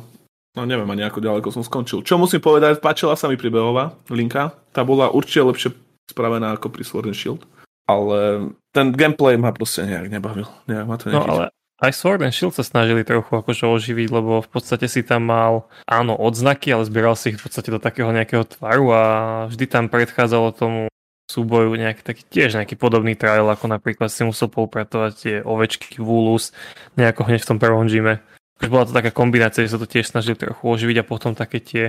no 0.57 0.61
neviem 0.65 0.89
ani 0.89 1.05
ako 1.05 1.21
ďaleko 1.21 1.49
som 1.53 1.61
skončil. 1.61 2.01
Čo 2.01 2.17
musím 2.17 2.41
povedať, 2.41 2.81
páčila 2.81 3.13
sa 3.21 3.29
mi 3.29 3.37
príbehová 3.37 3.93
linka. 4.09 4.57
Tá 4.73 4.81
bola 4.81 5.13
určite 5.13 5.45
lepšie 5.45 5.69
spravená 6.09 6.57
ako 6.57 6.73
pri 6.73 6.83
Sword 6.89 7.13
and 7.13 7.19
Shield. 7.19 7.45
Ale 7.85 8.49
ten 8.73 8.95
gameplay 8.95 9.37
ma 9.37 9.53
proste 9.53 9.85
nejak 9.85 10.09
nebavil. 10.09 10.49
Nejak 10.71 10.87
ma 10.89 10.97
to 10.97 11.13
no 11.13 11.21
ale 11.29 11.53
aj 11.83 11.93
Sword 11.99 12.23
and 12.23 12.31
Shield 12.31 12.55
sa 12.55 12.63
snažili 12.63 13.03
trochu 13.03 13.29
akože 13.35 13.67
oživiť, 13.67 14.09
lebo 14.15 14.39
v 14.39 14.49
podstate 14.49 14.87
si 14.87 15.03
tam 15.03 15.27
mal, 15.27 15.67
áno, 15.91 16.15
odznaky, 16.15 16.71
ale 16.71 16.87
zbieral 16.87 17.19
si 17.19 17.35
ich 17.35 17.43
v 17.43 17.45
podstate 17.51 17.75
do 17.75 17.83
takého 17.83 18.15
nejakého 18.15 18.47
tvaru 18.47 18.87
a 18.95 19.03
vždy 19.51 19.67
tam 19.67 19.91
predchádzalo 19.91 20.55
tomu 20.55 20.87
súboju 21.27 21.75
nejaký 21.75 22.03
taký 22.07 22.23
tiež 22.29 22.61
nejaký 22.61 22.79
podobný 22.79 23.19
trial, 23.19 23.51
ako 23.51 23.67
napríklad 23.67 24.13
si 24.13 24.23
musel 24.23 24.47
poupratovať 24.47 25.13
tie 25.17 25.37
ovečky 25.43 25.99
Vulus 25.99 26.55
nejako 26.95 27.27
hneď 27.27 27.41
v 27.43 27.49
tom 27.51 27.59
prvom 27.59 27.89
gyme. 27.91 28.23
Už 28.63 28.71
bola 28.71 28.87
to 28.87 28.95
taká 28.95 29.11
kombinácia, 29.11 29.67
že 29.67 29.75
sa 29.75 29.81
to 29.83 29.91
tiež 29.91 30.07
snažili 30.07 30.39
trochu 30.39 30.63
oživiť 30.63 31.03
a 31.03 31.09
potom 31.09 31.35
také 31.35 31.59
tie 31.59 31.85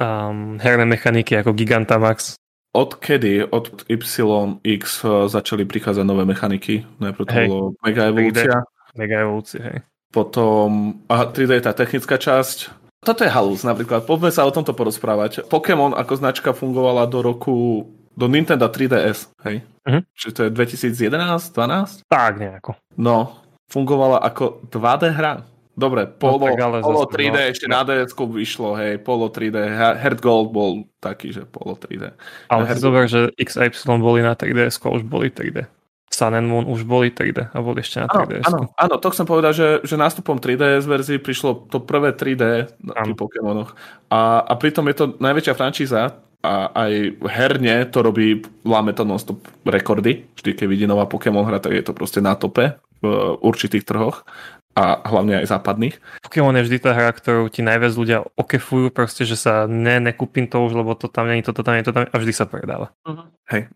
um, 0.00 0.58
herné 0.58 0.82
mechaniky 0.88 1.38
ako 1.38 1.54
Gigantamax. 1.54 2.34
Odkedy 2.70 3.46
od 3.50 3.86
YX 3.90 5.02
začali 5.26 5.66
prichádzať 5.66 6.04
nové 6.06 6.22
mechaniky? 6.22 6.86
Najprv 7.02 7.24
to 7.26 7.34
Hej, 7.34 7.48
bolo 7.50 7.66
Mega 7.82 8.02
Evolúcia. 8.10 8.62
Mega 8.98 9.22
evolúcie, 9.22 9.60
hej. 9.62 9.78
Potom, 10.10 11.00
aha, 11.06 11.30
3D 11.30 11.62
je 11.62 11.64
tá 11.64 11.72
technická 11.74 12.18
časť. 12.18 12.74
Toto 13.00 13.24
je 13.24 13.32
halus 13.32 13.64
napríklad, 13.64 14.04
poďme 14.04 14.28
sa 14.34 14.44
o 14.44 14.52
tomto 14.52 14.76
porozprávať. 14.76 15.46
Pokémon 15.48 15.96
ako 15.96 16.12
značka 16.20 16.50
fungovala 16.52 17.08
do 17.08 17.24
roku, 17.24 17.88
do 18.12 18.26
Nintendo 18.28 18.68
3DS, 18.68 19.32
hej? 19.46 19.64
Uh-huh. 19.86 20.02
Čiže 20.12 20.32
to 20.36 20.40
je 20.44 20.50
2011, 20.52 21.56
12? 21.56 22.04
Tak 22.10 22.32
nejako. 22.36 22.76
No, 23.00 23.40
fungovala 23.70 24.20
ako 24.20 24.66
2D 24.68 25.16
hra. 25.16 25.46
Dobre, 25.80 26.04
no 26.04 26.12
Polo, 26.12 26.52
no, 26.52 26.84
Polo 26.84 27.08
3D 27.08 27.32
no, 27.32 27.48
ešte 27.56 27.66
na 27.70 27.80
ds 27.86 28.12
vyšlo, 28.12 28.76
hej, 28.76 29.00
Polo 29.00 29.32
3D, 29.32 29.56
Heart 29.96 30.20
Gold 30.20 30.52
bol 30.52 30.84
taký, 31.00 31.32
že 31.32 31.48
Polo 31.48 31.72
3D. 31.72 32.12
Ale 32.52 32.62
Heart... 32.68 32.82
zober, 32.82 33.08
že 33.08 33.32
XY 33.40 33.96
boli 34.02 34.20
na 34.20 34.36
3DS, 34.36 34.76
už 34.76 35.08
boli 35.08 35.32
3D. 35.32 35.64
Sun 36.10 36.34
and 36.34 36.50
Moon 36.50 36.66
už 36.66 36.82
boli 36.82 37.14
3D 37.14 37.54
a 37.54 37.58
boli 37.62 37.86
ešte 37.86 38.02
na 38.02 38.10
3D. 38.10 38.42
Áno, 38.42 38.74
áno, 38.74 38.94
to 38.98 39.14
chcem 39.14 39.24
povedať, 39.24 39.52
že, 39.54 39.68
že 39.86 39.94
nástupom 39.94 40.42
3DS 40.42 40.82
verzii 40.84 41.22
prišlo 41.22 41.70
to 41.70 41.78
prvé 41.78 42.10
3D 42.10 42.66
na 42.82 43.06
tých 43.06 43.14
Pokémonoch. 43.14 43.78
A, 44.10 44.42
a 44.42 44.52
pritom 44.58 44.90
je 44.90 44.96
to 44.98 45.04
najväčšia 45.22 45.54
franšíza 45.54 46.18
a 46.42 46.52
aj 46.74 46.92
herne 47.30 47.86
to 47.94 48.02
robí, 48.02 48.42
láme 48.66 48.90
to 48.90 49.06
non-stop 49.06 49.38
rekordy. 49.62 50.26
Vždy, 50.34 50.50
keď 50.58 50.66
vidí 50.66 50.84
nová 50.90 51.06
Pokémon 51.06 51.46
hra, 51.46 51.62
tak 51.62 51.78
je 51.78 51.84
to 51.86 51.94
proste 51.94 52.18
na 52.18 52.34
tope 52.34 52.74
v 53.00 53.06
určitých 53.40 53.86
trhoch 53.86 54.26
a 54.74 55.02
hlavne 55.04 55.42
aj 55.42 55.50
západných. 55.50 55.98
Pokémon 56.24 56.54
je 56.56 56.66
vždy 56.66 56.78
tá 56.78 56.90
hra, 56.94 57.10
ktorú 57.10 57.50
ti 57.50 57.60
najviac 57.60 57.92
ľudia 57.92 58.18
okefujú, 58.38 58.88
proste, 58.94 59.26
že 59.26 59.36
sa 59.36 59.66
ne, 59.66 59.98
nekúpim 59.98 60.46
to 60.46 60.62
už, 60.62 60.72
lebo 60.78 60.94
to 60.94 61.10
tam 61.10 61.26
není, 61.26 61.42
toto 61.42 61.60
tam 61.66 61.76
nie, 61.76 61.84
to 61.84 61.92
tam 61.92 62.06
a 62.06 62.16
vždy 62.16 62.32
sa 62.32 62.46
predáva. 62.46 62.94
Uh-huh. 63.02 63.26
Hej, 63.50 63.68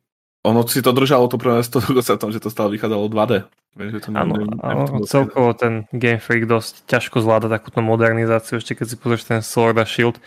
ono 0.44 0.60
si 0.68 0.84
to 0.84 0.92
držalo 0.92 1.26
to 1.32 1.40
prvé 1.40 1.64
100 1.64 1.80
dokonca 1.88 2.20
tom, 2.20 2.30
že 2.30 2.40
to 2.44 2.52
stále 2.52 2.68
vychádzalo 2.70 3.08
2D. 3.08 3.32
Vieš, 3.74 3.90
že 3.90 4.00
to 4.06 4.08
ne, 4.14 4.18
áno, 4.22 4.34
ne, 4.38 4.46
áno 4.62 5.02
celkovo 5.02 5.50
ten 5.56 5.90
Game 5.90 6.22
Freak 6.22 6.46
dosť 6.46 6.86
ťažko 6.86 7.26
zvláda 7.26 7.50
takúto 7.50 7.82
modernizáciu, 7.82 8.62
ešte 8.62 8.78
keď 8.78 8.86
si 8.86 8.96
pozrieš 9.00 9.26
ten 9.26 9.42
Sword 9.42 9.82
a 9.82 9.86
Shield, 9.88 10.22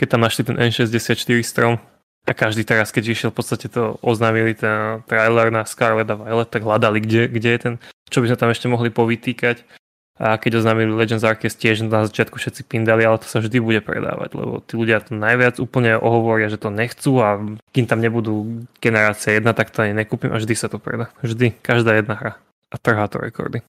keď 0.00 0.16
tam 0.16 0.24
našli 0.24 0.48
ten 0.48 0.56
N64 0.56 1.28
strom, 1.44 1.76
A 2.26 2.32
každý 2.34 2.64
teraz, 2.66 2.90
keď 2.90 3.04
išiel 3.12 3.30
v 3.30 3.38
podstate 3.38 3.68
to 3.68 4.00
oznámili 4.02 4.56
ten 4.56 5.04
trailer 5.06 5.52
na 5.52 5.62
Scarlet 5.68 6.10
a 6.10 6.16
Violet, 6.16 6.50
tak 6.50 6.64
hľadali, 6.64 6.98
kde, 6.98 7.22
kde 7.30 7.50
je 7.54 7.60
ten, 7.60 7.74
čo 8.10 8.18
by 8.24 8.32
sme 8.32 8.40
tam 8.40 8.50
ešte 8.50 8.66
mohli 8.66 8.90
povytýkať. 8.90 9.62
A 10.16 10.40
keď 10.40 10.64
oznámili 10.64 10.96
Legends 10.96 11.28
Arceus 11.28 11.60
tiež 11.60 11.84
na 11.84 12.08
začiatku 12.08 12.40
všetci 12.40 12.64
pindali, 12.64 13.04
ale 13.04 13.20
to 13.20 13.28
sa 13.28 13.44
vždy 13.44 13.60
bude 13.60 13.80
predávať, 13.84 14.32
lebo 14.32 14.64
tí 14.64 14.80
ľudia 14.80 15.04
to 15.04 15.12
najviac 15.12 15.60
úplne 15.60 16.00
ohovoria, 16.00 16.48
že 16.48 16.56
to 16.56 16.72
nechcú 16.72 17.20
a 17.20 17.36
kým 17.76 17.84
tam 17.84 18.00
nebudú 18.00 18.64
generácia 18.80 19.36
jedna, 19.36 19.52
tak 19.52 19.68
to 19.68 19.84
ani 19.84 19.92
nekúpim 19.92 20.32
a 20.32 20.40
vždy 20.40 20.56
sa 20.56 20.72
to 20.72 20.80
predá. 20.80 21.12
Vždy, 21.20 21.52
každá 21.60 22.00
jedna 22.00 22.16
hra. 22.16 22.32
A 22.72 22.80
trhá 22.80 23.04
to 23.12 23.20
rekordy. 23.20 23.60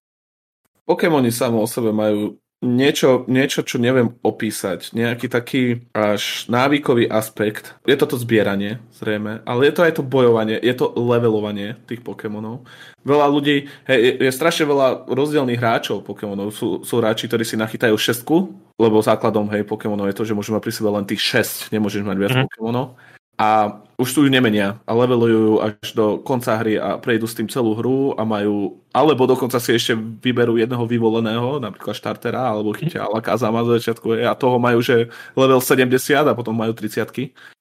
Pokémoni 0.87 1.35
samo 1.35 1.59
o 1.59 1.67
sebe 1.67 1.91
majú 1.91 2.39
niečo, 2.61 3.23
niečo, 3.29 3.61
čo 3.61 3.77
neviem 3.77 4.17
opísať. 4.25 4.93
Nejaký 4.97 5.27
taký 5.29 5.63
až 5.93 6.49
návykový 6.49 7.05
aspekt. 7.05 7.77
Je 7.85 7.93
to 7.93 8.09
to 8.09 8.17
zbieranie, 8.17 8.81
zrejme, 8.97 9.45
ale 9.45 9.69
je 9.69 9.73
to 9.73 9.81
aj 9.85 9.93
to 10.01 10.03
bojovanie, 10.03 10.57
je 10.57 10.73
to 10.73 10.89
levelovanie 10.97 11.77
tých 11.85 12.01
Pokémonov. 12.01 12.65
Veľa 13.05 13.27
ľudí, 13.29 13.69
hej, 13.87 13.99
je, 14.01 14.11
je 14.25 14.31
strašne 14.33 14.65
veľa 14.65 15.07
rozdielných 15.07 15.61
hráčov 15.61 16.03
Pokémonov. 16.03 16.51
Sú, 16.51 16.81
sú 16.81 16.93
hráči, 16.97 17.29
ktorí 17.29 17.45
si 17.45 17.55
nachytajú 17.55 17.93
šestku, 17.93 18.35
lebo 18.81 19.05
základom 19.05 19.47
hej, 19.53 19.63
Pokémonov 19.63 20.09
je 20.09 20.17
to, 20.17 20.25
že 20.25 20.35
môžeme 20.35 20.57
mať 20.57 20.65
pri 20.65 20.73
sebe 20.73 20.89
len 20.89 21.05
tých 21.05 21.21
6, 21.21 21.73
nemôžeš 21.73 22.01
mať 22.01 22.17
viac 22.17 22.33
mm. 22.33 22.43
Pokémonov 22.49 22.97
a 23.37 23.81
už 23.97 24.13
tu 24.13 24.19
ju 24.25 24.29
nemenia 24.29 24.77
a 24.85 24.93
levelujú 24.93 25.57
až 25.57 25.93
do 25.97 26.21
konca 26.21 26.53
hry 26.61 26.77
a 26.77 27.01
prejdú 27.01 27.25
s 27.25 27.33
tým 27.33 27.49
celú 27.49 27.73
hru 27.73 28.13
a 28.13 28.21
majú, 28.21 28.77
alebo 28.93 29.25
dokonca 29.25 29.57
si 29.57 29.73
ešte 29.73 29.97
vyberú 29.97 30.57
jedného 30.57 30.85
vyvoleného, 30.85 31.57
napríklad 31.57 31.97
štartera, 31.97 32.53
alebo 32.53 32.77
chytia 32.77 33.09
Alakazama 33.09 33.65
za 33.65 33.81
začiatku 33.81 34.21
a 34.21 34.37
toho 34.37 34.61
majú, 34.61 34.85
že 34.85 35.09
level 35.33 35.57
70 35.61 36.29
a 36.29 36.33
potom 36.37 36.53
majú 36.53 36.77
30 36.77 37.09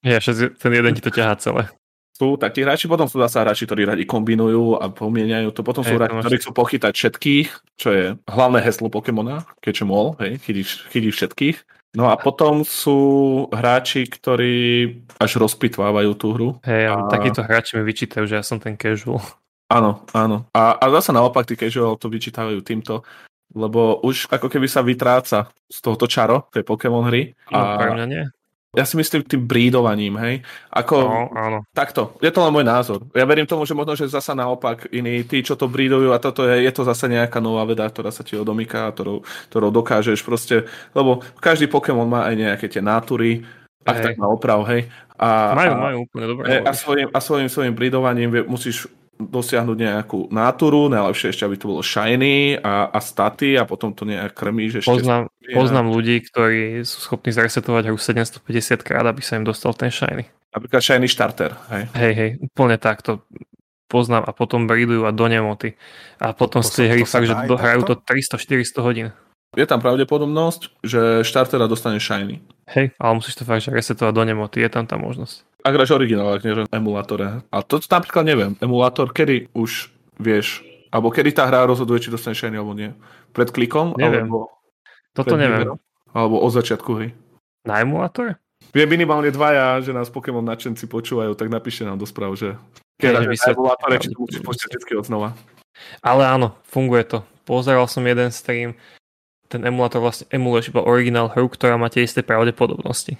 Ja, 0.05 0.21
ten 0.21 0.71
jeden 0.73 0.93
ti 0.93 1.01
to 1.01 1.09
ťahá 1.09 1.37
celé. 1.41 1.69
Sú 2.17 2.33
takí 2.33 2.65
hráči, 2.65 2.89
potom 2.89 3.05
sú 3.05 3.21
zase 3.21 3.37
hráči, 3.37 3.69
ktorí 3.69 3.85
radi 3.85 4.01
kombinujú 4.09 4.81
a 4.81 4.89
pomieňajú 4.89 5.53
to. 5.53 5.61
Potom 5.61 5.85
sú 5.85 5.93
hej, 5.93 6.01
hráči, 6.01 6.17
ktorí 6.17 6.37
chcú 6.41 6.51
pochytať 6.53 6.93
všetkých, 6.97 7.47
čo 7.77 7.89
je 7.93 8.05
hlavné 8.25 8.57
heslo 8.65 8.89
Pokémona, 8.89 9.45
keďže 9.61 9.85
mol, 9.85 10.17
hej, 10.17 10.41
chytíš, 10.41 10.89
chytíš 10.89 11.13
všetkých. 11.21 11.76
No 11.95 12.11
a 12.11 12.19
potom 12.19 12.67
sú 12.67 12.99
hráči, 13.49 14.05
ktorí 14.05 14.55
až 15.17 15.31
rozpitvávajú 15.39 16.11
tú 16.19 16.27
hru. 16.35 16.49
Hej, 16.67 16.91
a... 16.91 17.07
takíto 17.07 17.41
hráči 17.41 17.79
mi 17.79 17.87
vyčítajú, 17.87 18.27
že 18.27 18.37
ja 18.37 18.43
som 18.43 18.59
ten 18.59 18.75
casual. 18.75 19.23
Áno, 19.67 20.03
áno. 20.15 20.47
A, 20.55 20.79
a 20.79 20.85
zase 20.99 21.11
naopak 21.11 21.47
tí 21.47 21.59
casual 21.59 21.99
to 21.99 22.07
vyčítajú 22.07 22.63
týmto, 22.63 23.03
lebo 23.55 23.99
už 24.03 24.31
ako 24.31 24.47
keby 24.51 24.67
sa 24.67 24.83
vytráca 24.83 25.51
z 25.67 25.77
tohoto 25.83 26.07
čaro 26.07 26.47
tej 26.51 26.63
Pokémon 26.67 27.07
hry. 27.07 27.35
No, 27.51 27.59
a... 27.59 27.79
pre 27.79 27.95
mňa 27.95 28.05
nie. 28.07 28.23
Ja 28.77 28.85
si 28.85 28.93
myslím 28.93 29.25
tým 29.25 29.49
brídovaním, 29.49 30.21
hej. 30.21 30.45
Ako, 30.69 30.95
no, 31.01 31.21
áno. 31.33 31.57
Takto, 31.73 32.13
je 32.21 32.29
to 32.29 32.45
len 32.45 32.53
môj 32.53 32.61
názor. 32.61 33.01
Ja 33.17 33.25
verím 33.25 33.49
tomu, 33.49 33.65
že 33.65 33.73
možno, 33.73 33.97
že 33.97 34.05
zasa 34.05 34.37
naopak 34.37 34.93
iní, 34.93 35.25
tí, 35.25 35.41
čo 35.41 35.57
to 35.57 35.65
brídujú 35.65 36.13
a 36.13 36.21
toto 36.21 36.45
je, 36.45 36.61
je 36.61 36.69
to 36.69 36.85
zase 36.85 37.09
nejaká 37.09 37.41
nová 37.41 37.65
veda, 37.65 37.89
ktorá 37.89 38.13
sa 38.13 38.21
ti 38.21 38.37
odomýka, 38.37 38.93
ktorou, 38.93 39.25
ktorou 39.49 39.73
dokážeš 39.73 40.21
proste, 40.21 40.69
lebo 40.93 41.25
každý 41.41 41.65
Pokémon 41.65 42.05
má 42.05 42.29
aj 42.29 42.35
nejaké 42.37 42.69
tie 42.69 42.85
nátury, 42.85 43.41
ak 43.81 43.97
tak 43.97 44.15
má 44.21 44.29
oprav, 44.29 44.61
hej. 44.69 44.85
A, 45.17 45.57
majú, 45.57 45.71
a, 45.73 45.77
majú 45.81 45.97
úplne 46.05 46.25
dobré. 46.29 46.45
A 46.61 46.71
svojim, 46.77 47.09
a 47.09 47.17
svojim, 47.17 47.49
svojim 47.49 47.73
brídovaním 47.73 48.45
musíš 48.45 48.85
dosiahnuť 49.17 49.77
nejakú 49.77 50.19
náturu, 50.29 50.93
najlepšie 50.93 51.33
ešte, 51.33 51.43
aby 51.43 51.57
to 51.57 51.69
bolo 51.73 51.81
shiny 51.81 52.57
a, 52.61 52.93
a 52.93 52.99
staty 53.01 53.57
a 53.57 53.65
potom 53.65 53.91
to 53.91 54.05
nejak 54.05 54.37
krmíš 54.37 54.85
ešte. 54.85 54.93
Poznám, 54.93 55.33
poznám 55.51 55.87
ľudí, 55.89 56.21
ktorí 56.21 56.85
sú 56.85 56.97
schopní 57.01 57.33
zaresetovať 57.33 57.89
hru 57.89 57.97
750 57.97 58.85
krát, 58.85 59.05
aby 59.09 59.25
sa 59.25 59.41
im 59.41 59.45
dostal 59.45 59.73
ten 59.73 59.89
shiny. 59.89 60.29
Napríklad 60.53 60.81
shiny 60.81 61.09
starter, 61.09 61.57
hej? 61.73 61.83
Hej, 61.97 62.13
hej, 62.13 62.31
úplne 62.39 62.77
takto 62.77 63.25
poznám 63.87 64.27
a 64.27 64.31
potom 64.35 64.67
bridujú 64.67 65.07
a 65.07 65.15
do 65.15 65.25
nemoty. 65.25 65.79
A 66.19 66.35
potom 66.35 66.61
z 66.61 66.83
tej 66.83 66.87
hry 66.93 67.01
fakt, 67.07 67.27
že 67.27 67.35
dohrajú 67.47 67.87
to 67.87 67.95
300-400 67.97 68.85
hodín. 68.85 69.07
Je 69.55 69.63
tam 69.63 69.79
pravdepodobnosť, 69.79 70.83
že 70.83 71.23
startera 71.23 71.71
dostane 71.71 72.03
shiny. 72.03 72.43
Hej, 72.67 72.91
ale 72.99 73.11
musíš 73.15 73.39
to 73.39 73.47
fakt 73.47 73.63
že 73.63 73.71
resetovať 73.71 74.11
do 74.11 74.23
nemoty, 74.27 74.59
je 74.59 74.69
tam 74.71 74.83
tá 74.83 74.99
možnosť. 74.99 75.47
Ak 75.63 75.75
hráš 75.75 75.95
originál, 75.95 76.35
ak 76.35 76.43
nie 76.43 76.67
emulátore. 76.71 77.43
A 77.47 77.57
to 77.63 77.79
napríklad 77.79 78.27
neviem. 78.27 78.55
Emulátor, 78.59 79.11
kedy 79.11 79.51
už 79.55 79.91
vieš, 80.19 80.63
alebo 80.91 81.11
kedy 81.11 81.31
tá 81.35 81.47
hra 81.47 81.67
rozhoduje, 81.67 82.07
či 82.07 82.13
dostane 82.13 82.35
shiny 82.35 82.59
alebo 82.59 82.75
nie. 82.75 82.91
Pred 83.31 83.51
klikom? 83.55 83.95
Neviem. 83.95 84.27
Alebo 84.27 84.57
Toto 85.17 85.33
neviem. 85.33 85.65
Výberom, 85.65 85.79
alebo 86.13 86.35
od 86.45 86.51
začiatku 86.53 86.89
hry. 86.93 87.09
Na 87.65 87.81
emulátore? 87.81 88.37
Je 88.75 88.85
minimálne 88.85 89.33
dvaja, 89.33 89.81
že 89.81 89.89
nás 89.89 90.13
Pokémon 90.13 90.45
nadšenci 90.45 90.85
počúvajú, 90.85 91.33
tak 91.33 91.49
napíšte 91.49 91.81
nám 91.87 91.97
do 91.97 92.05
správ, 92.05 92.37
že 92.37 92.53
keď 93.01 93.25
na 93.25 93.33
emulátore, 93.33 93.97
či 93.97 94.13
to 94.13 94.17
musíš 94.21 94.41
počítať 94.45 94.77
vždy 94.77 94.93
od 95.01 95.05
znova. 95.09 95.29
Ale 96.05 96.25
áno, 96.25 96.57
funguje 96.69 97.05
to. 97.05 97.19
Pozeral 97.49 97.89
som 97.89 98.05
jeden 98.05 98.29
stream, 98.29 98.77
ten 99.47 99.63
emulátor 99.63 100.03
vlastne 100.03 100.27
emuluješ 100.29 100.75
iba 100.75 100.83
originál 100.83 101.31
hru, 101.31 101.47
ktorá 101.47 101.79
má 101.79 101.87
tie 101.87 102.03
isté 102.03 102.23
pravdepodobnosti. 102.23 103.15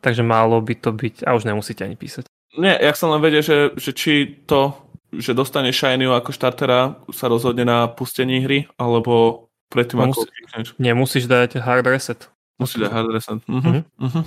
Takže 0.00 0.24
málo 0.24 0.60
by 0.64 0.74
to 0.80 0.92
byť, 0.96 1.28
a 1.28 1.36
už 1.36 1.44
nemusíte 1.44 1.84
ani 1.84 1.96
písať. 1.96 2.24
Nie, 2.56 2.76
ja 2.80 2.92
som 2.96 3.12
len 3.12 3.20
vedel, 3.20 3.44
že, 3.44 3.76
že 3.76 3.92
či 3.92 4.42
to, 4.48 4.74
že 5.12 5.36
dostane 5.36 5.70
Shiny 5.70 6.08
ako 6.08 6.32
štartera, 6.32 6.96
sa 7.12 7.28
rozhodne 7.28 7.68
na 7.68 7.86
pustení 7.86 8.40
hry, 8.42 8.66
alebo 8.80 9.46
predtým 9.70 10.02
Mus, 10.02 10.16
ako 10.16 10.26
klikneš. 10.26 10.66
Nie, 10.82 10.96
musíš 10.96 11.28
dať 11.30 11.62
hard 11.62 11.86
reset. 11.86 12.26
Musíš 12.58 12.88
dať 12.88 12.92
hard 12.92 13.10
reset. 13.14 13.38
Uh-huh, 13.46 13.60
uh-huh. 13.60 13.82
Uh-huh. 14.02 14.24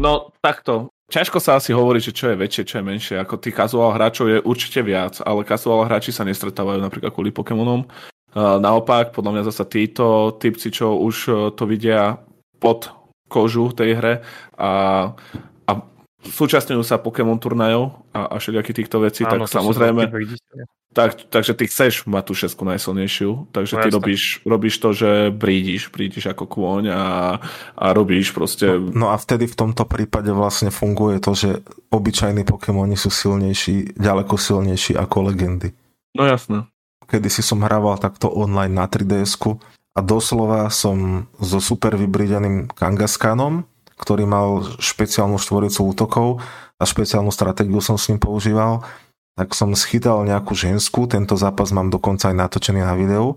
No, 0.00 0.32
takto. 0.40 0.88
Ťažko 1.12 1.44
sa 1.44 1.60
asi 1.60 1.76
hovorí, 1.76 2.00
že 2.00 2.16
čo 2.16 2.32
je 2.32 2.40
väčšie, 2.40 2.64
čo 2.64 2.80
je 2.80 2.88
menšie. 2.88 3.20
Ako 3.20 3.36
tých 3.36 3.52
casual 3.52 3.92
hráčov 3.92 4.32
je 4.32 4.38
určite 4.40 4.80
viac, 4.80 5.20
ale 5.20 5.44
casual 5.44 5.84
hráči 5.84 6.08
sa 6.08 6.24
nestretávajú 6.24 6.80
napríklad 6.80 7.12
kvôli 7.12 7.28
Pokémonom. 7.28 7.84
Naopak, 8.36 9.12
podľa 9.12 9.30
mňa 9.36 9.42
zase 9.52 9.64
títo 9.68 10.36
typci, 10.40 10.72
čo 10.72 10.96
už 10.96 11.16
to 11.52 11.64
vidia 11.68 12.16
pod 12.56 12.88
kožu 13.28 13.72
tej 13.72 13.96
hre 13.96 14.14
a, 14.60 14.70
a 15.68 15.72
súčasňujú 16.24 16.84
sa 16.84 17.00
Pokémon 17.00 17.40
turnajov 17.40 18.04
a, 18.12 18.32
a 18.32 18.34
všetky 18.36 18.72
týchto 18.76 19.00
vecí, 19.00 19.24
Áno, 19.24 19.48
tak 19.48 19.56
samozrejme 19.56 20.12
tak, 20.92 21.24
takže 21.32 21.56
ty 21.56 21.64
chceš 21.64 22.04
mať 22.04 22.24
tú 22.28 22.32
šesku 22.36 22.68
najsilnejšiu, 22.68 23.48
takže 23.48 23.74
no, 23.74 23.80
ty 23.80 23.88
robíš, 23.88 24.44
robíš 24.44 24.76
to, 24.76 24.92
že 24.92 25.10
brídiš, 25.32 25.88
brídiš 25.88 26.28
ako 26.28 26.44
kôň 26.44 26.92
a, 26.92 27.04
a 27.72 27.86
robíš 27.96 28.36
proste... 28.36 28.68
No, 28.68 28.92
no 28.92 29.06
a 29.08 29.16
vtedy 29.16 29.48
v 29.48 29.56
tomto 29.56 29.88
prípade 29.88 30.28
vlastne 30.36 30.68
funguje 30.68 31.16
to, 31.24 31.32
že 31.32 31.64
obyčajní 31.88 32.44
Pokémoni 32.44 33.00
sú 33.00 33.08
silnejší, 33.08 33.96
ďaleko 33.96 34.36
silnejší 34.36 34.92
ako 34.92 35.32
legendy. 35.32 35.72
No 36.12 36.28
jasné. 36.28 36.68
Kedy 37.12 37.28
si 37.28 37.44
som 37.44 37.60
hrával 37.60 38.00
takto 38.00 38.32
online 38.32 38.72
na 38.72 38.88
3DS-ku 38.88 39.60
a 39.92 40.00
doslova 40.00 40.72
som 40.72 41.28
so 41.36 41.60
super 41.60 41.92
vybrideným 42.00 42.72
Kangaskanom, 42.72 43.68
ktorý 44.00 44.24
mal 44.24 44.64
špeciálnu 44.80 45.36
štvoricu 45.36 45.92
útokov 45.92 46.40
a 46.80 46.88
špeciálnu 46.88 47.28
stratégiu 47.28 47.84
som 47.84 48.00
s 48.00 48.08
ním 48.08 48.16
používal, 48.16 48.80
tak 49.36 49.52
som 49.52 49.76
schytal 49.76 50.24
nejakú 50.24 50.56
ženskú, 50.56 51.04
tento 51.04 51.36
zápas 51.36 51.68
mám 51.76 51.92
dokonca 51.92 52.32
aj 52.32 52.36
natočený 52.36 52.80
na 52.80 52.96
videu. 52.96 53.36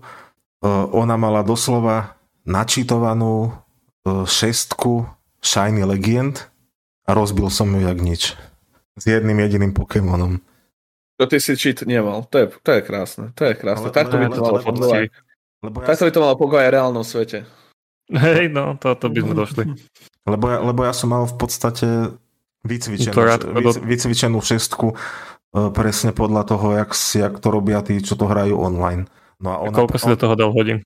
ona 0.96 1.20
mala 1.20 1.44
doslova 1.44 2.16
načítovanú 2.48 3.48
e, 3.48 4.24
šestku 4.24 5.04
Shiny 5.44 5.84
Legend 5.84 6.48
a 7.04 7.12
rozbil 7.12 7.52
som 7.52 7.68
ju 7.76 7.84
jak 7.84 8.00
nič. 8.00 8.22
S 8.96 9.04
jedným 9.04 9.36
jediným 9.44 9.72
Pokémonom. 9.76 10.40
To 11.16 11.24
ty 11.24 11.40
si 11.40 11.56
cheat 11.56 11.80
nemal, 11.88 12.28
to 12.28 12.44
je, 12.44 12.46
to 12.60 12.70
je 12.76 12.80
krásne, 12.84 13.32
to 13.32 13.48
je 13.48 13.54
krásne. 13.56 13.88
Takto 13.88 14.20
by 14.20 14.26
to 14.28 14.40
malo 14.44 14.60
ja... 14.92 15.08
Takto 15.64 16.04
by 16.04 16.10
to 16.12 16.20
malo 16.20 16.36
pokoj 16.36 16.60
aj 16.60 16.68
v 16.68 16.74
reálnom 16.76 17.04
svete. 17.04 17.48
Hej, 18.12 18.52
no, 18.52 18.76
to, 18.78 18.94
to 18.94 19.08
by 19.10 19.18
sme 19.24 19.34
došli. 19.34 19.62
Lebo 20.28 20.44
ja, 20.46 20.58
lebo 20.62 20.80
ja 20.84 20.92
som 20.94 21.10
mal 21.10 21.24
v 21.26 21.36
podstate 21.40 21.86
vycvičenú, 22.62 23.16
vyc, 23.62 23.76
vycvičenú 23.82 24.38
šestku 24.38 24.92
e, 24.92 24.94
presne 25.72 26.10
podľa 26.12 26.42
toho, 26.46 26.66
jak, 26.76 26.90
jak 26.94 27.34
to 27.40 27.48
robia 27.50 27.82
tí, 27.82 27.98
čo 27.98 28.14
to 28.14 28.28
hrajú 28.28 28.58
online. 28.58 29.08
No 29.40 29.54
a, 29.54 29.56
ona, 29.64 29.74
a 29.74 29.76
koľko 29.82 29.96
si 29.98 30.06
do 30.12 30.18
toho 30.18 30.34
dal 30.36 30.50
hodín? 30.52 30.84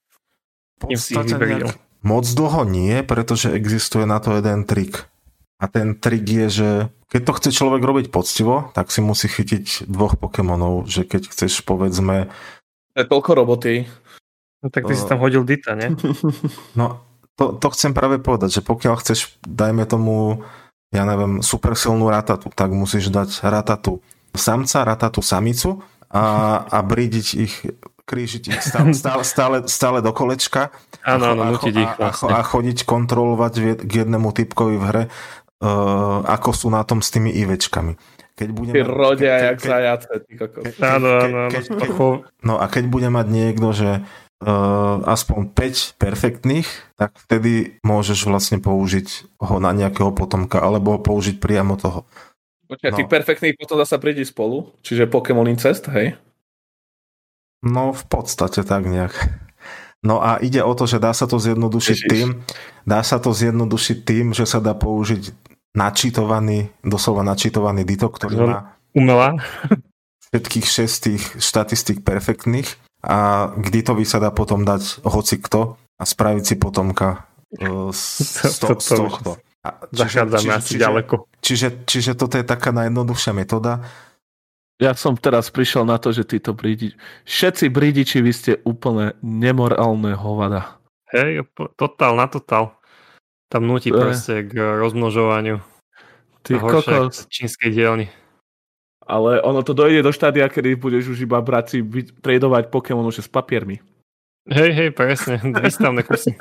nejak, 0.80 1.76
moc 2.00 2.24
dlho 2.24 2.64
nie, 2.64 3.04
pretože 3.04 3.52
existuje 3.52 4.08
na 4.08 4.16
to 4.16 4.40
jeden 4.40 4.64
trik. 4.64 5.04
A 5.60 5.68
ten 5.68 5.92
trik 5.92 6.24
je, 6.24 6.46
že 6.48 6.70
keď 7.11 7.20
to 7.26 7.32
chce 7.42 7.50
človek 7.58 7.82
robiť 7.82 8.06
poctivo, 8.14 8.70
tak 8.70 8.94
si 8.94 9.02
musí 9.02 9.26
chytiť 9.26 9.90
dvoch 9.90 10.14
Pokémonov, 10.14 10.86
že 10.86 11.02
keď 11.02 11.34
chceš 11.34 11.66
povedzme... 11.66 12.30
Je 12.94 13.02
toľko 13.02 13.30
roboty. 13.34 13.90
No 14.62 14.70
tak 14.70 14.86
ty 14.86 14.94
uh, 14.94 14.98
si 14.98 15.04
tam 15.11 15.18
hodil 15.18 15.42
Dita, 15.42 15.74
nie? 15.74 15.90
No, 16.78 17.02
to, 17.34 17.58
to 17.58 17.66
chcem 17.74 17.90
práve 17.90 18.22
povedať, 18.22 18.61
že 18.61 18.62
pokiaľ 18.62 18.94
chceš, 19.02 19.34
dajme 19.42 19.82
tomu, 19.90 20.46
ja 20.94 21.02
neviem, 21.02 21.42
super 21.42 21.74
silnú 21.74 22.06
ratatu, 22.06 22.46
tak 22.54 22.70
musíš 22.70 23.11
dať 23.11 23.42
ratatu 23.42 23.98
samca, 24.30 24.86
ratatu 24.86 25.18
samicu 25.18 25.82
a, 26.12 26.62
a 26.62 26.78
brídiť 26.78 27.26
ich 27.34 27.54
krížiť 28.11 28.42
ich 28.50 28.58
stále, 28.58 28.90
stále, 29.02 29.22
stále, 29.22 29.56
stále 29.70 29.98
do 30.02 30.11
kolečka 30.11 30.74
ano, 31.06 31.24
a, 31.24 31.30
ano, 31.30 31.42
a, 31.46 31.54
a, 31.54 32.11
a, 32.11 32.11
a 32.11 32.40
chodiť 32.42 32.82
kontrolovať 32.82 33.78
k 33.86 33.92
jednému 34.02 34.34
typkovi 34.34 34.74
v 34.74 34.84
hre 34.90 35.02
uh, 35.61 36.24
ako 36.24 36.50
sú 36.56 36.68
na 36.72 36.82
tom 36.82 37.04
s 37.04 37.12
tými 37.12 37.30
IVčkami. 37.30 37.96
Keď 38.34 38.48
bude 38.56 38.72
Ty 38.72 38.82
rodia, 38.88 39.52
jak 39.52 39.61
zajace, 39.61 40.12
ty 40.24 40.32
kokos. 40.40 40.64
Áno, 40.80 41.08
áno, 41.28 41.38
áno. 41.52 42.08
No 42.40 42.54
a 42.56 42.64
keď 42.72 42.88
bude 42.88 43.08
mať 43.12 43.26
niekto, 43.28 43.68
že 43.76 44.00
uh, 44.00 44.96
aspoň 45.04 45.52
5 45.52 46.00
perfektných, 46.00 46.68
tak 46.96 47.20
vtedy 47.28 47.76
môžeš 47.84 48.24
vlastne 48.24 48.56
použiť 48.56 49.36
ho 49.44 49.61
na 49.61 49.76
nejakého 49.76 50.16
potomka, 50.16 50.56
alebo 50.56 50.96
použiť 50.96 51.36
priamo 51.36 51.76
toho. 51.76 52.08
Počkaj, 52.70 52.90
no. 52.94 52.98
tých 53.02 53.11
perfektných 53.11 53.58
potom 53.61 53.76
zase 53.82 53.98
príde 54.00 54.24
spolu, 54.24 54.72
čiže 54.80 55.11
Pokémon 55.11 55.44
Incest, 55.50 55.90
hej? 55.92 56.16
No 57.61 57.92
v 57.92 58.04
podstate 58.08 58.64
tak 58.64 58.88
nejak. 58.88 59.12
No 60.00 60.24
a 60.24 60.40
ide 60.40 60.64
o 60.64 60.72
to, 60.72 60.88
že 60.88 60.96
dá 60.96 61.12
sa 61.12 61.28
to 61.28 61.36
zjednodušiť 61.36 61.98
Ježiš. 61.98 62.08
tým, 62.08 62.28
dá 62.88 63.04
sa 63.04 63.20
to 63.20 63.36
zjednodušiť 63.36 63.98
tým, 64.00 64.32
že 64.32 64.48
sa 64.48 64.56
dá 64.56 64.72
použiť 64.72 65.28
načítovaný, 65.76 66.70
doslova 66.82 67.22
načítovaný 67.22 67.86
Dito, 67.86 68.10
ktorý 68.10 68.36
má 68.42 68.58
umelá 68.90 69.38
všetkých 70.30 70.66
šestých 70.66 71.22
štatistík 71.42 72.06
perfektných 72.06 72.66
a 73.02 73.50
k 73.50 73.66
Ditovi 73.70 74.06
sa 74.06 74.22
dá 74.22 74.30
potom 74.30 74.62
dať 74.62 75.02
hoci 75.02 75.42
kto 75.42 75.74
a 75.98 76.04
spraviť 76.06 76.44
si 76.46 76.54
potomka 76.56 77.26
uh, 77.58 77.90
z, 77.90 78.54
to, 78.62 78.78
z 78.78 78.88
tohto. 78.94 79.30
Zachádzame 79.92 80.56
asi 80.56 80.76
čiže, 80.76 80.80
ďaleko. 80.80 81.14
Čiže, 81.44 81.68
čiže 81.84 82.12
toto 82.16 82.40
je 82.40 82.46
taká 82.46 82.72
najjednoduchšia 82.72 83.32
metóda. 83.36 83.84
Ja 84.80 84.96
som 84.96 85.12
teraz 85.20 85.52
prišiel 85.52 85.84
na 85.84 86.00
to, 86.00 86.08
že 86.08 86.24
títo 86.24 86.56
brídi... 86.56 86.96
Všetci 87.28 87.68
brídiči, 87.68 88.24
vy 88.24 88.32
ste 88.32 88.52
úplne 88.64 89.12
nemorálne 89.20 90.16
hovada. 90.16 90.80
Hej, 91.12 91.44
totál 91.76 92.16
na 92.16 92.24
totál. 92.32 92.79
Tam 93.51 93.66
nutí 93.66 93.90
proste 93.90 94.46
k 94.46 94.55
rozmnožovaniu. 94.55 95.59
Ty 96.46 96.62
kokos. 96.62 97.26
čínskej 97.26 97.74
dielni. 97.74 98.07
Ale 99.11 99.42
ono 99.42 99.66
to 99.66 99.74
dojde 99.74 100.07
do 100.07 100.14
štádia, 100.14 100.46
kedy 100.46 100.78
budeš 100.78 101.18
už 101.18 101.26
iba 101.26 101.42
brať 101.42 101.64
si 101.66 101.78
tradovať 102.22 102.70
Pokémon 102.70 103.03
už 103.03 103.26
s 103.26 103.28
papiermi. 103.28 103.82
Hej, 104.46 104.70
hej, 104.70 104.90
presne. 104.94 105.42
Výstavné 105.66 106.07
kusy. 106.07 106.38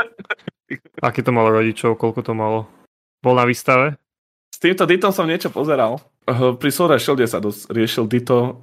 Aký 1.02 1.26
to 1.26 1.34
malo 1.34 1.50
rodičov? 1.50 1.98
Koľko 1.98 2.22
to 2.22 2.34
malo? 2.38 2.70
Bol 3.26 3.34
na 3.36 3.44
výstave? 3.50 3.98
S 4.54 4.62
týmto 4.62 4.86
Ditom 4.86 5.10
som 5.10 5.26
niečo 5.26 5.50
pozeral. 5.50 5.98
Pri 6.30 6.70
Sword 6.70 7.02
Shielde 7.02 7.26
sa 7.26 7.42
dosť 7.42 7.74
riešil 7.74 8.06
Dito, 8.06 8.62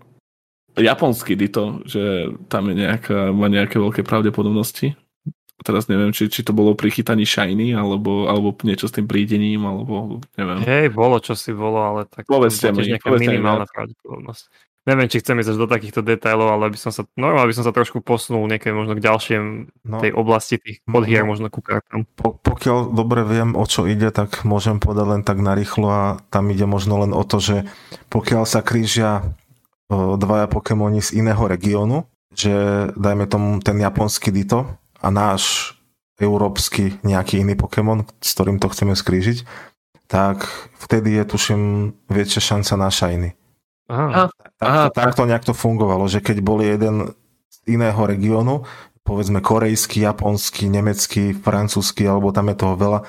japonský 0.78 1.34
Dito, 1.34 1.82
že 1.82 2.30
tam 2.47 2.70
je 2.70 2.78
nejaká, 2.78 3.34
má 3.34 3.51
nejaké 3.51 3.82
veľké 3.82 4.07
pravdepodobnosti. 4.07 4.94
Teraz 5.64 5.88
neviem, 5.88 6.12
či, 6.12 6.28
či 6.28 6.44
to 6.44 6.52
bolo 6.52 6.76
pri 6.76 6.92
chytaní 6.92 7.24
Shiny, 7.24 7.72
alebo, 7.72 8.28
alebo 8.28 8.52
niečo 8.61 8.86
s 8.86 8.94
tým 8.94 9.09
prídením, 9.09 9.64
alebo 9.64 10.20
neviem. 10.36 10.61
Hej, 10.62 10.92
bolo 10.92 11.16
čo 11.18 11.32
si 11.32 11.57
bolo, 11.57 11.80
ale 11.80 12.00
tak 12.04 12.28
povedzte 12.28 12.70
mi, 12.76 12.84
nejaká 12.84 13.09
minimálna 13.16 13.64
pravdepodobnosť 13.64 14.52
neviem, 14.86 15.11
či 15.11 15.18
chcem 15.18 15.42
ísť 15.42 15.59
do 15.59 15.66
takýchto 15.66 16.00
detailov, 16.07 16.54
ale 16.54 16.70
by 16.70 16.78
som 16.78 16.94
sa, 16.94 17.02
normálne 17.18 17.50
by 17.50 17.57
som 17.59 17.66
sa 17.66 17.74
trošku 17.74 18.00
posunul 18.00 18.46
niekej 18.46 18.70
možno 18.70 18.94
k 18.94 19.02
ďalším 19.02 19.42
no, 19.82 19.98
tej 19.98 20.14
oblasti 20.14 20.62
tých 20.62 20.78
podhier, 20.86 21.26
no, 21.26 21.34
možno 21.34 21.50
ku 21.50 21.59
kartám. 21.59 22.07
Po, 22.14 22.38
pokiaľ 22.38 22.94
dobre 22.94 23.26
viem, 23.26 23.59
o 23.59 23.66
čo 23.66 23.84
ide, 23.90 24.14
tak 24.14 24.46
môžem 24.46 24.78
povedať 24.78 25.07
len 25.11 25.22
tak 25.26 25.42
narýchlo 25.42 25.86
a 25.90 26.04
tam 26.30 26.48
ide 26.54 26.64
možno 26.64 27.02
len 27.02 27.11
o 27.11 27.26
to, 27.26 27.42
že 27.42 27.66
pokiaľ 28.14 28.46
sa 28.46 28.62
krížia 28.62 29.26
dvaja 29.90 30.46
Pokémoni 30.46 31.02
z 31.02 31.18
iného 31.18 31.42
regiónu, 31.46 32.07
že 32.30 32.54
dajme 32.94 33.26
tomu 33.26 33.59
ten 33.62 33.78
japonský 33.78 34.30
Dito 34.30 34.78
a 35.01 35.09
náš 35.12 35.74
európsky 36.16 36.97
nejaký 37.05 37.44
iný 37.44 37.55
Pokémon, 37.57 38.09
s 38.24 38.32
ktorým 38.32 38.57
to 38.57 38.72
chceme 38.72 38.97
skrížiť, 38.97 39.44
tak 40.09 40.49
vtedy 40.80 41.18
je 41.20 41.24
tuším 41.28 41.62
väčšia 42.09 42.55
šanca 42.55 42.72
na 42.78 42.88
Shiny. 42.88 43.30
Aha. 43.86 44.32
Aha, 44.59 44.84
tak, 44.90 45.14
to 45.14 45.28
nejak 45.28 45.47
to 45.47 45.55
fungovalo, 45.55 46.09
že 46.11 46.24
keď 46.24 46.42
bol 46.42 46.59
jeden 46.64 47.14
z 47.53 47.57
iného 47.70 47.99
regiónu, 47.99 48.66
povedzme 49.07 49.38
korejský, 49.38 50.03
japonský, 50.03 50.66
nemecký, 50.66 51.36
francúzsky, 51.36 52.03
alebo 52.09 52.34
tam 52.34 52.51
je 52.51 52.57
toho 52.59 52.74
veľa, 52.74 53.01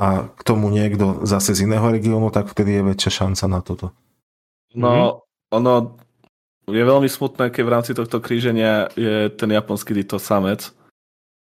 a 0.00 0.32
k 0.32 0.40
tomu 0.44 0.72
niekto 0.72 1.24
zase 1.28 1.52
z 1.52 1.68
iného 1.68 1.84
regiónu, 1.84 2.32
tak 2.32 2.48
vtedy 2.48 2.80
je 2.80 2.88
väčšia 2.92 3.10
šanca 3.24 3.44
na 3.48 3.60
toto. 3.60 3.86
No, 4.72 4.88
mm-hmm. 4.88 5.56
ono 5.60 5.72
je 6.64 6.84
veľmi 6.84 7.08
smutné, 7.08 7.52
keď 7.52 7.62
v 7.64 7.72
rámci 7.72 7.92
tohto 7.92 8.16
kríženia 8.20 8.88
je 8.96 9.28
ten 9.28 9.50
japonský 9.52 9.92
dito 9.92 10.16
samec, 10.16 10.72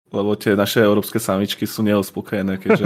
lebo 0.07 0.39
tie 0.39 0.55
naše 0.55 0.79
európske 0.79 1.19
samičky 1.19 1.67
sú 1.67 1.83
neuspokojené, 1.83 2.63
keďže 2.63 2.83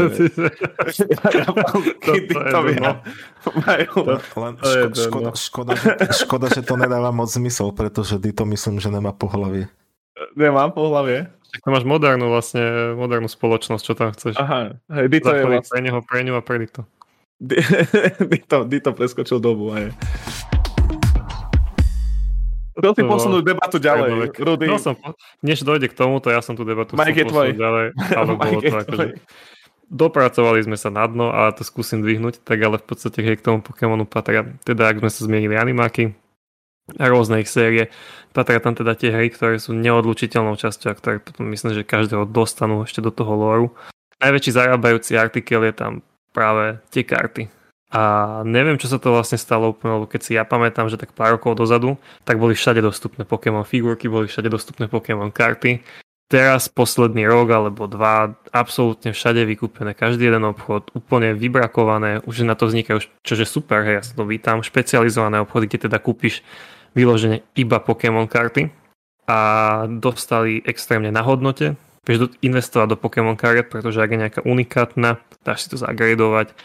majú... 3.62 3.98
Len 4.42 4.54
ško, 4.58 4.88
škoda, 4.98 5.32
škoda, 5.38 5.74
škoda, 6.10 6.48
že 6.50 6.62
to 6.66 6.74
nedáva 6.82 7.14
moc 7.14 7.30
zmysel, 7.30 7.70
pretože 7.78 8.18
Dito 8.18 8.42
myslím, 8.50 8.82
že 8.82 8.90
nemá 8.90 9.14
pohlavie. 9.14 9.70
Nemám 10.34 10.74
pohlavie? 10.74 11.30
Tak 11.52 11.68
máš 11.68 11.86
modernú 11.86 12.32
vlastne, 12.32 12.96
modernú 12.96 13.28
spoločnosť, 13.28 13.84
čo 13.84 13.94
tam 13.94 14.10
chceš. 14.16 14.34
Aha, 14.40 14.80
hej, 14.90 15.06
Dito 15.12 15.30
je 15.30 15.44
vlastne... 15.44 15.68
pre 15.68 15.80
neho, 15.84 16.00
pre 16.02 16.20
ňu 16.24 16.34
a 16.40 16.42
pre 16.42 16.58
Dito. 16.64 16.82
Dito, 18.32 18.58
Dito 18.66 18.90
preskočil 18.96 19.38
dobu, 19.38 19.76
aj. 19.76 19.92
Chcel 22.72 22.94
si 22.96 23.04
posunúť 23.04 23.44
debatu 23.44 23.78
ďalej, 23.84 24.32
Rudy. 24.40 24.66
No 24.72 24.80
som, 24.80 24.96
než 25.44 25.68
dojde 25.68 25.92
k 25.92 25.96
tomuto, 25.96 26.32
ja 26.32 26.40
som 26.40 26.56
tú 26.56 26.64
debatu 26.64 26.96
Mike 26.96 27.20
je 27.20 27.28
tvoj. 27.28 27.48
ďalej. 27.52 27.86
Ale 28.20 28.32
bolo 28.40 28.60
to 28.64 28.76
akože, 28.80 29.06
dopracovali 29.92 30.64
sme 30.64 30.78
sa 30.80 30.88
na 30.88 31.04
dno 31.04 31.36
a 31.36 31.52
to 31.52 31.68
skúsim 31.68 32.00
dvihnúť, 32.00 32.40
tak 32.48 32.64
ale 32.64 32.80
v 32.80 32.86
podstate 32.88 33.20
hej, 33.20 33.44
k 33.44 33.44
tomu 33.44 33.60
Pokémonu 33.60 34.08
patria, 34.08 34.48
teda 34.64 34.88
ak 34.88 35.04
sme 35.04 35.12
sa 35.12 35.22
zmienili 35.28 35.60
animáky 35.60 36.16
a 36.96 37.12
rôzne 37.12 37.44
ich 37.44 37.52
série, 37.52 37.92
patria 38.32 38.64
tam 38.64 38.72
teda 38.72 38.96
tie 38.96 39.12
hry, 39.12 39.28
ktoré 39.28 39.60
sú 39.60 39.76
neodlučiteľnou 39.76 40.56
časťou 40.56 40.90
a 40.92 40.96
ktoré 40.96 41.20
potom 41.20 41.44
myslím, 41.52 41.76
že 41.76 41.84
každého 41.84 42.24
dostanú 42.24 42.88
ešte 42.88 43.04
do 43.04 43.12
toho 43.12 43.36
lore. 43.36 43.68
Najväčší 44.24 44.52
zarábajúci 44.56 45.20
artikel 45.20 45.68
je 45.68 45.76
tam 45.76 45.92
práve 46.32 46.80
tie 46.88 47.04
karty 47.04 47.61
a 47.92 48.02
neviem, 48.48 48.80
čo 48.80 48.88
sa 48.88 48.96
to 48.96 49.12
vlastne 49.12 49.36
stalo 49.36 49.76
úplne, 49.76 50.00
lebo 50.00 50.08
keď 50.08 50.22
si 50.24 50.32
ja 50.40 50.48
pamätám, 50.48 50.88
že 50.88 50.96
tak 50.96 51.12
pár 51.12 51.36
rokov 51.36 51.60
dozadu, 51.60 52.00
tak 52.24 52.40
boli 52.40 52.56
všade 52.56 52.80
dostupné 52.80 53.28
Pokémon 53.28 53.68
figurky, 53.68 54.08
boli 54.08 54.32
všade 54.32 54.48
dostupné 54.48 54.88
Pokémon 54.88 55.28
karty. 55.28 55.84
Teraz 56.32 56.72
posledný 56.72 57.28
rok 57.28 57.52
alebo 57.52 57.92
dva, 57.92 58.32
absolútne 58.56 59.12
všade 59.12 59.44
vykúpené, 59.44 59.92
každý 59.92 60.32
jeden 60.32 60.48
obchod, 60.48 60.88
úplne 60.96 61.36
vybrakované, 61.36 62.24
už 62.24 62.48
na 62.48 62.56
to 62.56 62.72
vznikajú, 62.72 63.04
čože 63.28 63.44
super, 63.44 63.84
hej, 63.84 64.00
ja 64.00 64.04
sa 64.08 64.16
to 64.16 64.24
vítam, 64.24 64.64
špecializované 64.64 65.44
obchody, 65.44 65.68
kde 65.68 65.92
teda 65.92 66.00
kúpiš 66.00 66.40
vyložene 66.96 67.44
iba 67.60 67.84
Pokémon 67.84 68.32
karty. 68.32 68.72
A 69.28 69.40
dostali 69.88 70.64
extrémne 70.64 71.12
na 71.12 71.24
hodnote, 71.28 71.76
vieš 72.08 72.32
investovať 72.40 72.96
do 72.96 72.98
Pokémon 73.00 73.36
kariet, 73.36 73.68
pretože 73.68 74.00
ak 74.00 74.12
je 74.12 74.22
nejaká 74.24 74.42
unikátna, 74.48 75.20
dáš 75.44 75.68
si 75.68 75.76
to 75.76 75.78
zagradovať, 75.80 76.56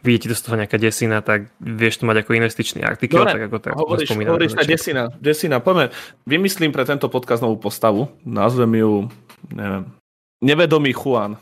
vidíte 0.00 0.32
to 0.32 0.36
z 0.36 0.44
toho 0.44 0.56
nejaká 0.60 0.76
desina, 0.80 1.20
tak 1.20 1.52
vieš 1.60 2.00
to 2.00 2.08
mať 2.08 2.24
ako 2.24 2.30
investičný 2.36 2.80
artikel, 2.84 3.22
Dobre, 3.22 3.32
tak 3.36 3.42
ako 3.48 3.56
teraz 3.60 3.76
hovoríš, 3.76 4.08
hovoríš 4.12 4.52
tá 4.56 4.64
desina, 4.64 5.02
desina, 5.20 5.56
poďme, 5.60 5.92
vymyslím 6.24 6.72
pre 6.72 6.84
tento 6.88 7.06
podcast 7.12 7.44
novú 7.44 7.60
postavu, 7.60 8.08
nazvem 8.24 8.80
ju, 8.80 8.92
neviem, 9.52 9.84
nevedomý 10.40 10.96
Juan, 10.96 11.36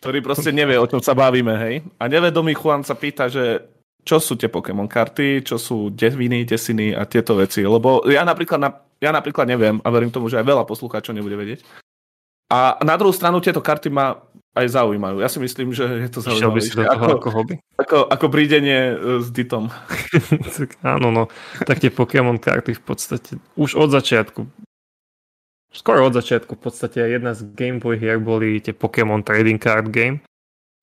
ktorý 0.00 0.24
proste 0.24 0.50
nevie, 0.50 0.80
o 0.80 0.88
čom 0.88 1.04
sa 1.04 1.12
bavíme, 1.12 1.54
hej, 1.60 1.74
a 2.00 2.04
nevedomý 2.08 2.56
Juan 2.56 2.80
sa 2.82 2.96
pýta, 2.96 3.28
že 3.28 3.60
čo 4.00 4.16
sú 4.16 4.40
tie 4.40 4.48
Pokémon 4.48 4.88
karty, 4.88 5.44
čo 5.44 5.60
sú 5.60 5.92
deviny, 5.92 6.48
desiny 6.48 6.96
a 6.96 7.04
tieto 7.04 7.36
veci, 7.36 7.60
lebo 7.60 8.00
ja 8.08 8.24
napríklad, 8.24 8.60
ja 8.96 9.12
napríklad 9.12 9.44
neviem 9.44 9.76
a 9.84 9.88
verím 9.92 10.08
tomu, 10.08 10.32
že 10.32 10.40
aj 10.40 10.48
veľa 10.48 10.64
poslucháčov 10.64 11.12
nebude 11.12 11.36
vedieť. 11.36 11.60
A 12.50 12.80
na 12.82 12.98
druhú 12.98 13.14
stranu 13.14 13.38
tieto 13.38 13.62
karty 13.62 13.94
ma 13.94 14.18
aj 14.56 14.66
zaujímajú. 14.66 15.22
Ja 15.22 15.30
si 15.30 15.38
myslím, 15.38 15.70
že 15.70 15.86
je 15.86 16.10
to 16.10 16.20
zaujímavé. 16.26 16.58
by 16.58 16.60
si 16.60 16.74
do 16.74 16.82
toho 16.82 17.06
ako, 17.06 17.16
ako 17.22 17.28
hobby? 17.30 17.54
Ako, 17.78 17.98
ako 18.10 18.26
prídenie 18.30 18.80
e, 18.92 18.94
s 19.22 19.30
Ditom. 19.30 19.70
áno, 20.94 21.08
no. 21.14 21.22
Tak 21.62 21.78
tie 21.78 21.94
Pokémon 21.94 22.36
karty 22.38 22.74
v 22.74 22.82
podstate 22.82 23.38
už 23.54 23.78
od 23.78 23.94
začiatku 23.94 24.50
skoro 25.70 26.06
od 26.06 26.14
začiatku 26.14 26.58
v 26.58 26.62
podstate 26.62 26.98
jedna 26.98 27.32
z 27.32 27.46
Game 27.54 27.78
Boy 27.78 27.96
hier 27.96 28.18
boli 28.18 28.58
tie 28.58 28.74
Pokémon 28.74 29.22
Trading 29.22 29.62
Card 29.62 29.88
Game, 29.94 30.20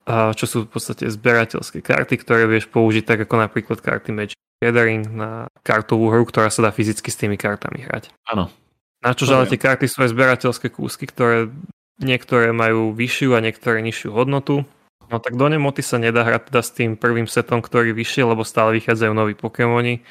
čo 0.07 0.45
sú 0.47 0.57
v 0.65 0.72
podstate 0.72 1.11
zberateľské 1.11 1.84
karty, 1.84 2.15
ktoré 2.24 2.47
vieš 2.47 2.72
použiť 2.72 3.03
tak 3.03 3.20
ako 3.28 3.36
napríklad 3.36 3.84
karty 3.84 4.09
Magic 4.15 4.39
Gathering 4.63 5.05
na 5.11 5.51
kartovú 5.61 6.09
hru, 6.09 6.24
ktorá 6.26 6.49
sa 6.49 6.65
dá 6.65 6.72
fyzicky 6.72 7.11
s 7.11 7.20
tými 7.20 7.36
kartami 7.36 7.86
hrať. 7.86 8.15
Áno. 8.32 8.49
Na 8.97 9.13
čo 9.13 9.30
ale 9.30 9.45
tie 9.45 9.61
karty 9.61 9.86
sú 9.86 10.01
aj 10.01 10.09
zberateľské 10.15 10.74
kúsky, 10.74 11.05
ktoré 11.05 11.53
niektoré 12.01 12.53
majú 12.53 12.93
vyššiu 12.93 13.37
a 13.37 13.43
niektoré 13.43 13.81
nižšiu 13.81 14.13
hodnotu. 14.13 14.65
No 15.07 15.23
tak 15.23 15.39
do 15.39 15.47
Nemoty 15.47 15.79
sa 15.79 15.97
nedá 15.97 16.27
hrať 16.27 16.51
teda 16.51 16.61
s 16.61 16.71
tým 16.75 16.99
prvým 16.99 17.31
setom, 17.31 17.63
ktorý 17.63 17.95
vyšiel, 17.95 18.35
lebo 18.35 18.43
stále 18.43 18.75
vychádzajú 18.75 19.13
noví 19.15 19.39
Pokémoni 19.39 20.03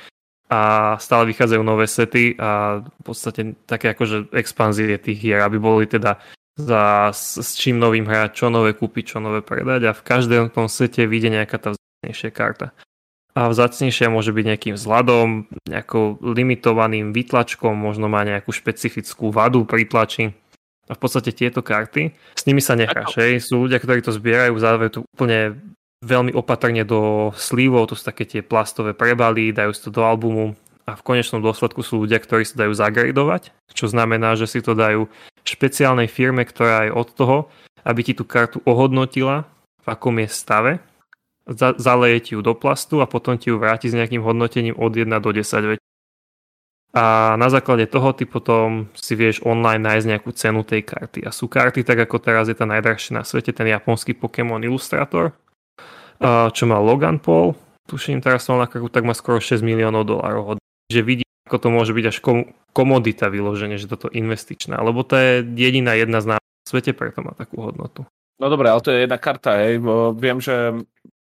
a 0.49 0.95
stále 1.03 1.29
vychádzajú 1.35 1.63
nové 1.63 1.91
sety 1.91 2.39
a 2.39 2.81
v 2.81 3.03
podstate 3.03 3.59
také 3.67 3.93
akože 3.93 4.33
expanzie 4.33 4.97
tých 4.97 5.19
hier, 5.19 5.43
aby 5.43 5.59
boli 5.59 5.85
teda 5.91 6.23
za, 6.57 7.13
s, 7.13 7.37
s 7.37 7.61
čím 7.61 7.77
novým 7.77 8.09
hrať, 8.09 8.33
čo 8.33 8.47
nové 8.49 8.73
kúpiť, 8.73 9.17
čo 9.17 9.19
nové 9.21 9.45
predať 9.45 9.91
a 9.91 9.93
v 9.93 10.03
každom 10.07 10.49
tom 10.49 10.73
sete 10.73 11.05
vyjde 11.05 11.37
nejaká 11.37 11.57
tá 11.61 11.69
vzácnejšia 11.77 12.31
karta. 12.33 12.73
A 13.37 13.53
vzácnejšia 13.53 14.09
môže 14.09 14.33
byť 14.33 14.45
nejakým 14.49 14.75
vzhľadom, 14.81 15.53
nejakou 15.69 16.17
limitovaným 16.25 17.13
vytlačkom, 17.13 17.77
možno 17.77 18.09
má 18.09 18.25
nejakú 18.25 18.49
špecifickú 18.49 19.29
vadu 19.29 19.69
pri 19.69 19.85
tlači. 19.85 20.33
A 20.87 20.95
v 20.95 21.01
podstate 21.03 21.35
tieto 21.35 21.67
karty, 21.67 22.15
s 22.15 22.43
nimi 22.47 22.63
sa 22.63 22.79
necháš, 22.79 23.19
hej. 23.19 23.43
Sú 23.43 23.67
ľudia, 23.67 23.83
ktorí 23.83 24.07
to 24.07 24.15
zbierajú, 24.15 24.55
zároveň 24.55 24.89
to 24.95 25.01
úplne 25.03 25.59
veľmi 26.05 26.31
opatrne 26.31 26.87
do 26.87 27.33
slívov, 27.35 27.91
to 27.91 27.99
sú 27.99 28.07
také 28.07 28.23
tie 28.23 28.43
plastové 28.45 28.95
prebaly, 28.95 29.51
dajú 29.51 29.73
si 29.75 29.83
to 29.83 29.91
do 29.91 30.07
albumu 30.07 30.55
a 30.87 30.95
v 30.95 31.03
konečnom 31.03 31.43
dôsledku 31.43 31.83
sú 31.83 32.07
ľudia, 32.07 32.23
ktorí 32.23 32.47
sa 32.47 32.63
dajú 32.63 32.73
zagradovať, 32.79 33.51
čo 33.75 33.91
znamená, 33.91 34.39
že 34.39 34.47
si 34.47 34.63
to 34.63 34.79
dajú 34.79 35.11
špeciálnej 35.43 36.07
firme, 36.07 36.47
ktorá 36.47 36.87
je 36.87 36.95
od 36.95 37.09
toho, 37.11 37.39
aby 37.83 38.01
ti 38.07 38.15
tú 38.15 38.23
kartu 38.23 38.63
ohodnotila, 38.63 39.51
v 39.83 39.87
akom 39.91 40.23
je 40.23 40.29
stave, 40.31 40.73
za, 41.47 41.75
zaleje 41.79 42.31
ti 42.31 42.31
ju 42.35 42.43
do 42.43 42.55
plastu 42.55 43.03
a 43.03 43.11
potom 43.11 43.39
ti 43.39 43.51
ju 43.51 43.59
vráti 43.59 43.87
s 43.91 43.95
nejakým 43.95 44.23
hodnotením 44.23 44.75
od 44.79 44.91
1 44.95 45.11
do 45.23 45.31
10 45.31 45.79
a 46.97 47.37
na 47.37 47.53
základe 47.53 47.85
toho 47.93 48.17
ty 48.17 48.25
potom 48.25 48.89
si 48.97 49.13
vieš 49.13 49.45
online 49.45 49.85
nájsť 49.85 50.07
nejakú 50.09 50.33
cenu 50.33 50.65
tej 50.65 50.81
karty. 50.81 51.29
A 51.29 51.31
sú 51.31 51.45
karty, 51.45 51.85
tak 51.85 52.01
ako 52.09 52.17
teraz 52.17 52.49
je 52.49 52.57
tá 52.57 52.65
najdrahšia 52.65 53.21
na 53.21 53.25
svete, 53.25 53.53
ten 53.53 53.69
japonský 53.69 54.17
Pokémon 54.17 54.65
Illustrator, 54.65 55.37
čo 56.57 56.65
má 56.65 56.81
Logan 56.81 57.21
Paul, 57.21 57.53
tuším 57.85 58.25
teraz 58.25 58.49
mal 58.49 58.65
na 58.65 58.69
kartu, 58.73 58.89
tak 58.89 59.05
má 59.05 59.13
skoro 59.13 59.45
6 59.45 59.61
miliónov 59.61 60.09
dolárov. 60.09 60.57
Že 60.89 61.01
vidí, 61.05 61.25
ako 61.45 61.57
to 61.61 61.69
môže 61.69 61.93
byť 61.93 62.05
až 62.09 62.19
kom- 62.25 62.49
komodita 62.73 63.29
vyloženie, 63.29 63.77
že 63.77 63.93
toto 63.93 64.09
investičná, 64.09 64.81
lebo 64.81 65.05
to 65.05 65.21
je 65.21 65.45
jediná 65.53 65.93
jedna 65.93 66.25
z 66.25 66.33
na 66.33 66.37
svete, 66.65 66.97
preto 66.97 67.21
má 67.21 67.37
takú 67.37 67.61
hodnotu. 67.61 68.09
No 68.41 68.49
dobre, 68.49 68.73
ale 68.73 68.81
to 68.81 68.89
je 68.93 69.05
jedna 69.05 69.21
karta, 69.21 69.53
hej. 69.61 69.85
Viem, 70.17 70.41
že 70.41 70.81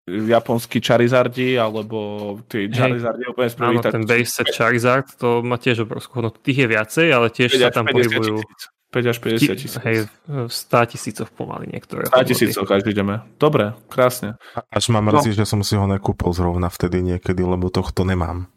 japonský 0.07 0.83
Charizardi, 0.83 1.55
alebo 1.55 2.35
tí 2.51 2.67
Charizardi 2.67 3.23
úplne 3.31 3.49
z 3.49 3.55
Áno, 3.63 3.79
ten 3.79 4.03
base 4.03 4.31
set 4.31 4.51
Charizard, 4.51 5.07
to 5.15 5.39
má 5.39 5.55
tiež 5.55 5.87
obrovskú 5.87 6.19
hodnotu. 6.19 6.43
Tých 6.43 6.63
je 6.63 6.67
viacej, 6.67 7.07
ale 7.11 7.27
tiež 7.31 7.55
sa 7.55 7.71
tam 7.71 7.87
pohybujú 7.87 8.43
5 8.93 9.09
až 9.09 9.17
50 9.17 9.57
tisíc. 9.57 9.73
Hej, 9.81 10.05
v 10.29 10.53
100 10.53 10.91
tisícoch 10.93 11.29
pomaly 11.33 11.65
niektoré. 11.71 12.05
100 12.11 12.29
tisícoch 12.29 12.67
až 12.69 12.85
ideme. 12.85 13.25
Dobre, 13.41 13.73
krásne. 13.89 14.37
Až 14.69 14.93
ma 14.93 15.01
mrzí, 15.01 15.33
no. 15.33 15.37
že 15.41 15.45
som 15.49 15.65
si 15.65 15.73
ho 15.73 15.89
nekúpil 15.89 16.29
zrovna 16.29 16.69
vtedy 16.69 17.01
niekedy, 17.01 17.41
lebo 17.41 17.73
tohto 17.73 18.05
nemám. 18.05 18.51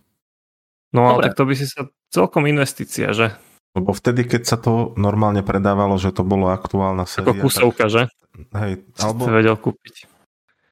No 0.93 1.09
ale 1.09 1.33
tak 1.33 1.41
to 1.41 1.49
by 1.49 1.55
si 1.57 1.65
sa 1.65 1.89
celkom 2.13 2.45
investícia, 2.51 3.17
že? 3.17 3.33
Lebo 3.77 3.93
vtedy, 3.93 4.25
keď 4.25 4.43
sa 4.45 4.57
to 4.61 4.97
normálne 4.97 5.45
predávalo, 5.45 6.01
že 6.01 6.13
to 6.13 6.25
bolo 6.25 6.49
aktuálna 6.53 7.05
séria. 7.09 7.33
Ako 7.33 7.49
kusovka, 7.49 7.89
tak... 7.89 7.93
že? 7.93 8.03
Hej, 8.53 8.73
alebo... 9.01 9.23
Si 9.25 9.33
vedel 9.33 9.57
kúpiť. 9.57 10.16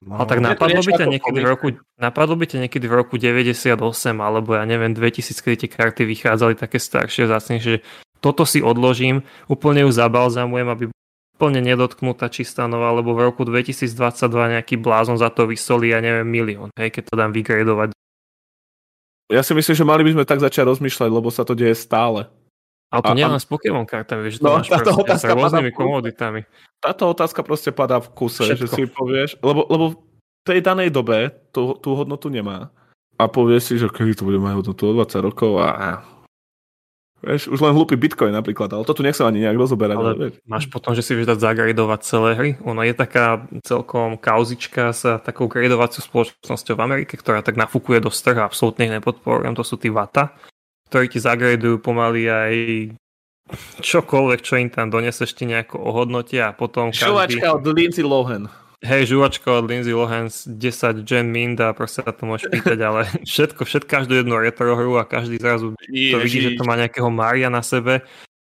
No, 0.05 0.21
ale 0.21 0.29
tak 0.29 0.37
napadlo 0.37 0.85
by, 0.85 0.91
ťa 1.01 1.07
niekedy 1.09 1.39
v 1.41 1.47
roku, 1.49 1.67
napadlo 1.97 2.37
by 2.37 2.45
ťa 2.45 2.57
niekedy 2.69 2.85
v 2.85 2.93
roku 2.93 3.17
98 3.17 3.73
alebo 4.21 4.53
ja 4.53 4.61
neviem 4.69 4.93
2000, 4.93 5.33
keď 5.33 5.65
tie 5.65 5.69
karty 5.73 6.01
vychádzali 6.05 6.53
také 6.53 6.77
staršie, 6.77 7.25
zácnejšie, 7.25 7.81
že 7.81 7.83
toto 8.21 8.45
si 8.45 8.61
odložím, 8.61 9.25
úplne 9.49 9.81
ju 9.81 9.89
zabalzamujem, 9.89 10.67
aby 10.69 10.83
úplne 11.35 11.59
nedotknutá 11.65 12.29
čistá 12.29 12.69
nová, 12.69 12.93
lebo 12.93 13.17
v 13.17 13.33
roku 13.33 13.49
2022 13.49 13.89
nejaký 14.61 14.77
blázon 14.77 15.17
za 15.17 15.33
to 15.33 15.49
vysolí, 15.49 15.89
ja 15.89 16.05
neviem, 16.05 16.29
milión, 16.29 16.69
hej, 16.77 16.93
keď 16.93 17.03
to 17.09 17.13
dám 17.17 17.33
vygradovať. 17.33 17.97
Ja 19.33 19.41
si 19.41 19.57
myslím, 19.57 19.73
že 19.73 19.89
mali 19.89 20.05
by 20.05 20.21
sme 20.21 20.25
tak 20.29 20.37
začať 20.37 20.69
rozmýšľať, 20.69 21.09
lebo 21.09 21.33
sa 21.33 21.41
to 21.41 21.57
deje 21.57 21.73
stále. 21.73 22.29
Ale 22.93 23.01
to 23.01 23.13
nie 23.17 23.25
len 23.25 23.41
s 23.41 23.47
Pokémon 23.49 23.83
kartami, 23.83 24.29
vieš, 24.29 24.39
to 24.39 24.47
no, 24.47 24.61
máš 24.61 24.69
táto 24.69 24.93
otázka 24.93 25.33
s 25.33 25.35
rôznymi 25.35 25.71
komoditami. 25.73 26.41
Táto 26.77 27.09
otázka 27.09 27.41
proste 27.41 27.73
padá 27.73 27.97
v 27.97 28.13
kuse, 28.13 28.45
Všetko. 28.45 28.61
že 28.61 28.65
si 28.69 28.81
povieš, 28.85 29.29
lebo, 29.41 29.65
lebo 29.67 29.85
v 29.93 29.97
tej 30.45 30.59
danej 30.61 30.93
dobe 30.93 31.33
tú, 31.49 31.75
tú 31.81 31.97
hodnotu 31.97 32.29
nemá. 32.29 32.69
A 33.17 33.25
povieš 33.25 33.73
si, 33.73 33.73
že 33.81 33.89
kedy 33.89 34.21
to 34.21 34.27
bude 34.27 34.37
mať 34.37 34.61
hodnotu 34.61 34.81
o 34.85 34.95
20 35.01 35.27
rokov 35.27 35.51
a 35.59 36.05
Vieš, 37.25 37.49
už 37.49 37.57
len 37.57 37.73
hlupý 37.73 37.97
Bitcoin 37.97 38.29
napríklad, 38.29 38.69
ale 38.69 38.85
to 38.85 38.93
tu 38.93 39.01
nechcem 39.01 39.25
ani 39.25 39.41
nejak 39.41 39.57
rozoberať. 39.57 39.97
Ale, 39.97 40.11
ale 40.13 40.27
máš 40.45 40.69
potom, 40.69 40.93
že 40.93 41.01
si 41.01 41.17
vieš 41.17 41.33
dať 41.33 41.41
zagradovať 41.41 41.99
celé 42.05 42.29
hry. 42.37 42.51
Ona 42.61 42.85
je 42.85 42.93
taká 42.93 43.49
celkom 43.65 44.13
kauzička 44.13 44.93
sa 44.93 45.17
takou 45.17 45.49
gradovacou 45.49 46.05
spoločnosťou 46.05 46.77
v 46.77 46.83
Amerike, 46.85 47.17
ktorá 47.17 47.41
tak 47.41 47.57
nafúkuje 47.57 47.97
do 48.05 48.13
strha, 48.13 48.45
absolútne 48.45 48.85
ich 48.85 48.93
nepodporujem, 48.93 49.57
to 49.57 49.65
sú 49.65 49.73
tí 49.81 49.89
Vata 49.89 50.37
ktorí 50.89 51.05
ti 51.09 51.19
zagradujú 51.19 51.81
pomaly 51.81 52.29
aj 52.29 52.53
čokoľvek, 53.81 54.39
čo 54.41 54.57
im 54.57 54.69
tam 54.73 54.89
doneseš 54.89 55.37
ti 55.37 55.45
nejako 55.45 55.77
ohodnotia 55.77 56.49
a 56.49 56.55
potom 56.57 56.89
každý... 56.89 57.37
Žuvačka 57.37 57.47
od 57.53 57.65
Lindsay 57.69 58.05
Lohan. 58.05 58.49
Hej, 58.85 59.13
žuvačka 59.13 59.49
od 59.61 59.65
Lindsay 59.69 59.93
Lohan 59.93 60.29
10 60.29 61.05
Gen 61.05 61.29
Mind 61.29 61.57
a 61.61 61.73
proste 61.73 62.05
sa 62.05 62.13
to 62.13 62.25
môžeš 62.25 62.49
pýtať, 62.53 62.79
ale 62.81 63.05
všetko, 63.29 63.65
všetko, 63.65 63.89
každú 63.89 64.13
jednu 64.17 64.37
retro 64.37 64.73
hru 64.77 64.97
a 64.97 65.05
každý 65.05 65.37
zrazu 65.41 65.73
to 65.77 66.17
vidí, 66.21 66.41
že 66.41 66.57
to 66.57 66.65
má 66.65 66.77
nejakého 66.77 67.09
Maria 67.09 67.49
na 67.49 67.61
sebe, 67.61 68.05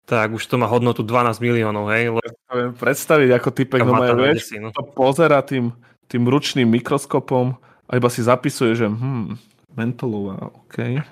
tak 0.06 0.34
už 0.34 0.42
to 0.46 0.58
má 0.58 0.66
hodnotu 0.66 1.06
12 1.06 1.38
miliónov, 1.38 1.90
hej. 1.90 2.10
Ja 2.10 2.54
viem 2.54 2.74
predstaviť, 2.74 3.28
ako 3.34 3.48
typek 3.50 3.80
no 3.82 3.94
majú, 3.94 4.26
vieš, 4.26 4.54
to 4.54 4.82
pozera 4.94 5.42
tým, 5.42 5.74
tým 6.10 6.26
ručným 6.26 6.66
mikroskopom 6.70 7.54
a 7.86 7.90
iba 7.94 8.08
si 8.10 8.22
zapisuje, 8.22 8.74
že 8.74 8.86
hm, 8.90 9.38
Mentolová, 9.74 10.54
OK. 10.54 11.02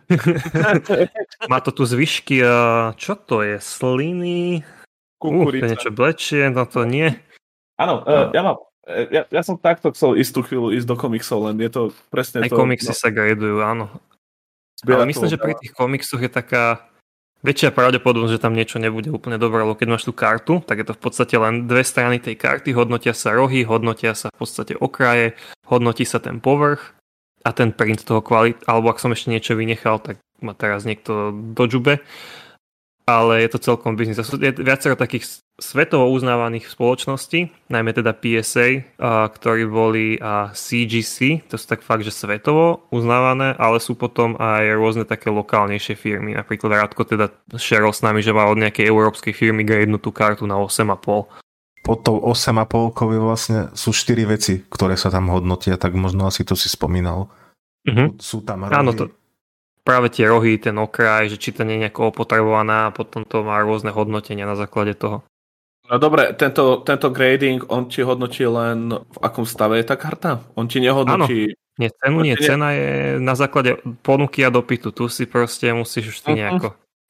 Má 1.51 1.59
to 1.61 1.75
tu 1.75 1.83
zvyšky, 1.83 2.47
čo 2.95 3.13
to 3.19 3.43
je? 3.43 3.59
Sliny? 3.59 4.63
Kukurica. 5.19 5.67
Uh, 5.67 5.69
to 5.69 5.73
niečo 5.75 5.91
blečie, 5.95 6.43
no 6.51 6.63
to 6.67 6.87
nie. 6.87 7.15
Áno, 7.79 8.03
uh, 8.03 8.31
ja 8.35 8.43
mám 8.43 8.59
e, 8.87 9.07
ja, 9.15 9.23
ja 9.31 9.43
som 9.47 9.55
takto 9.55 9.95
chcel 9.95 10.19
istú 10.19 10.43
chvíľu 10.43 10.75
ísť 10.75 10.87
do 10.87 10.97
komiksov, 10.99 11.47
len 11.47 11.63
je 11.63 11.71
to 11.71 11.83
presne 12.11 12.43
Aj 12.43 12.51
to... 12.51 12.59
komiksy 12.59 12.91
no. 12.91 12.99
sa 12.99 13.09
gradujú, 13.11 13.63
áno. 13.63 13.87
Ale 14.83 15.07
myslím, 15.07 15.31
že 15.31 15.39
pri 15.39 15.55
tých 15.55 15.71
komiksoch 15.71 16.19
je 16.19 16.31
taká 16.31 16.91
väčšia 17.47 17.71
pravdepodobnosť, 17.71 18.35
že 18.35 18.43
tam 18.43 18.55
niečo 18.55 18.83
nebude 18.83 19.11
úplne 19.11 19.39
dobré, 19.39 19.63
lebo 19.63 19.79
keď 19.79 19.89
máš 19.95 20.07
tú 20.07 20.15
kartu, 20.15 20.63
tak 20.63 20.83
je 20.83 20.87
to 20.91 20.95
v 20.95 21.03
podstate 21.03 21.35
len 21.39 21.71
dve 21.71 21.87
strany 21.87 22.19
tej 22.19 22.35
karty, 22.39 22.75
hodnotia 22.75 23.15
sa 23.15 23.35
rohy, 23.35 23.63
hodnotia 23.63 24.15
sa 24.15 24.31
v 24.31 24.43
podstate 24.43 24.75
okraje, 24.79 25.39
hodnotí 25.67 26.03
sa 26.03 26.19
ten 26.19 26.43
povrch 26.43 26.95
a 27.43 27.51
ten 27.51 27.75
print 27.75 28.07
toho 28.07 28.23
kvalit, 28.23 28.59
alebo 28.71 28.89
ak 28.89 29.03
som 29.03 29.11
ešte 29.11 29.31
niečo 29.31 29.59
vynechal, 29.59 29.99
tak 29.99 30.23
ma 30.43 30.55
teraz 30.55 30.87
niekto 30.87 31.35
dožube. 31.35 32.03
Ale 33.03 33.43
je 33.43 33.51
to 33.51 33.59
celkom 33.59 33.99
biznis. 33.99 34.15
Je 34.15 34.55
viacero 34.55 34.95
takých 34.95 35.43
svetovo 35.59 36.07
uznávaných 36.15 36.71
spoločností, 36.71 37.51
najmä 37.67 37.91
teda 37.91 38.15
PSA, 38.15 38.95
ktorí 39.27 39.67
boli 39.67 40.23
a 40.23 40.55
CGC, 40.55 41.43
to 41.51 41.59
sú 41.59 41.67
tak 41.67 41.83
fakt, 41.83 42.07
že 42.07 42.15
svetovo 42.15 42.87
uznávané, 42.95 43.59
ale 43.59 43.83
sú 43.83 43.99
potom 43.99 44.39
aj 44.39 44.79
rôzne 44.79 45.03
také 45.03 45.35
lokálnejšie 45.35 45.99
firmy. 45.99 46.39
Napríklad 46.39 46.79
Radko 46.79 47.03
teda 47.03 47.27
šerol 47.59 47.91
s 47.91 48.07
nami, 48.07 48.23
že 48.23 48.31
má 48.31 48.47
od 48.47 48.63
nejakej 48.63 48.87
európskej 48.87 49.35
firmy 49.35 49.67
gradenú 49.67 49.99
tú 49.99 50.15
kartu 50.15 50.47
na 50.47 50.55
8,5 50.63 51.43
pod 51.83 51.99
tou 52.07 52.17
8,5 52.23 52.95
vlastne 53.19 53.69
sú 53.75 53.91
4 53.91 54.23
veci, 54.31 54.63
ktoré 54.63 54.95
sa 54.95 55.11
tam 55.11 55.35
hodnotia, 55.35 55.75
tak 55.75 55.99
možno 55.99 56.31
asi 56.31 56.47
to 56.47 56.55
si 56.55 56.71
spomínal. 56.71 57.27
Uh-huh. 57.83 58.15
Sú 58.23 58.47
tam 58.47 58.71
rohy. 58.71 58.79
Áno, 58.79 58.95
to, 58.95 59.11
práve 59.83 60.15
tie 60.15 60.31
rohy, 60.31 60.63
ten 60.63 60.79
okraj, 60.79 61.35
že 61.35 61.37
či 61.43 61.51
to 61.51 61.67
nie 61.67 61.77
je 61.77 61.91
nejako 61.91 62.15
opotrebovaná 62.15 62.89
a 62.89 62.95
potom 62.95 63.27
to 63.27 63.43
má 63.43 63.59
rôzne 63.59 63.91
hodnotenia 63.91 64.47
na 64.47 64.55
základe 64.55 64.95
toho. 64.95 65.27
No 65.91 65.99
dobre, 65.99 66.31
tento, 66.39 66.87
tento 66.87 67.11
grading, 67.11 67.67
on 67.67 67.91
ti 67.91 68.07
hodnotí 68.07 68.47
len 68.47 68.95
v 68.95 69.19
akom 69.19 69.43
stave 69.43 69.83
je 69.83 69.87
tá 69.91 69.99
karta? 69.99 70.47
On 70.55 70.71
ti 70.71 70.79
nehodnotí... 70.79 71.51
Áno. 71.51 71.61
Nie, 71.81 71.89
cenu 71.89 72.21
nie. 72.21 72.37
Cena 72.37 72.77
je 72.77 73.17
na 73.17 73.33
základe 73.33 73.81
ponuky 74.05 74.45
a 74.45 74.53
dopytu. 74.53 74.93
Tu 74.93 75.09
si 75.09 75.25
proste 75.25 75.73
musíš 75.73 76.15
už 76.15 76.19
ty 76.23 76.31
uh-huh. 76.31 76.39
nejako... 76.39 76.69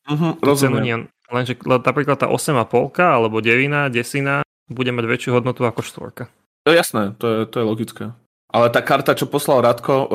Uh-huh, 0.09 0.33
rozumiem. 0.41 0.81
Cenu 0.81 0.87
nie, 0.87 0.97
lenže 1.29 1.55
napríklad 1.61 2.17
tá 2.17 2.27
8,5 2.33 2.97
alebo 3.05 3.45
9, 3.45 3.93
desina 3.93 4.41
bude 4.73 4.91
mať 4.91 5.05
väčšiu 5.07 5.31
hodnotu 5.37 5.63
ako 5.65 5.81
štvorka. 5.85 6.33
To 6.65 6.73
je 6.73 6.77
jasné, 6.79 7.15
to 7.19 7.27
je, 7.27 7.39
to 7.49 7.57
je 7.61 7.65
logické. 7.67 8.05
Ale 8.53 8.69
tá 8.69 8.85
karta, 8.85 9.17
čo 9.17 9.27
poslal 9.27 9.65
Radko, 9.65 9.95
e, 9.95 10.09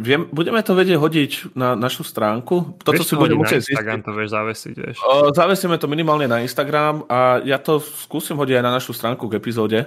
viem, 0.00 0.26
budeme 0.32 0.64
to 0.64 0.72
vedieť 0.72 0.96
hodiť 0.96 1.32
na 1.52 1.76
našu 1.76 2.02
stránku? 2.04 2.80
Toto 2.80 3.04
si 3.04 3.14
budeme 3.14 3.44
musieť 3.44 3.68
Instagram 3.70 4.00
to 4.00 4.12
vieš 4.16 4.30
zavesiť, 4.32 4.74
vieš. 4.74 4.96
O, 5.04 5.30
zavesíme 5.30 5.76
to 5.76 5.86
minimálne 5.86 6.24
na 6.24 6.40
Instagram 6.40 7.04
a 7.06 7.44
ja 7.44 7.60
to 7.60 7.78
skúsim 7.80 8.34
hodiť 8.40 8.60
aj 8.60 8.64
na 8.64 8.72
našu 8.80 8.96
stránku 8.96 9.28
k 9.28 9.36
epizóde, 9.36 9.86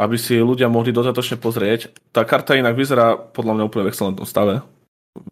aby 0.00 0.16
si 0.16 0.40
ľudia 0.40 0.72
mohli 0.72 0.90
dodatočne 0.90 1.36
pozrieť. 1.36 1.92
Tá 2.10 2.24
karta 2.24 2.56
inak 2.56 2.72
vyzerá 2.72 3.20
podľa 3.20 3.60
mňa 3.60 3.66
úplne 3.68 3.84
v 3.86 3.90
excelentnom 3.92 4.24
stave 4.24 4.64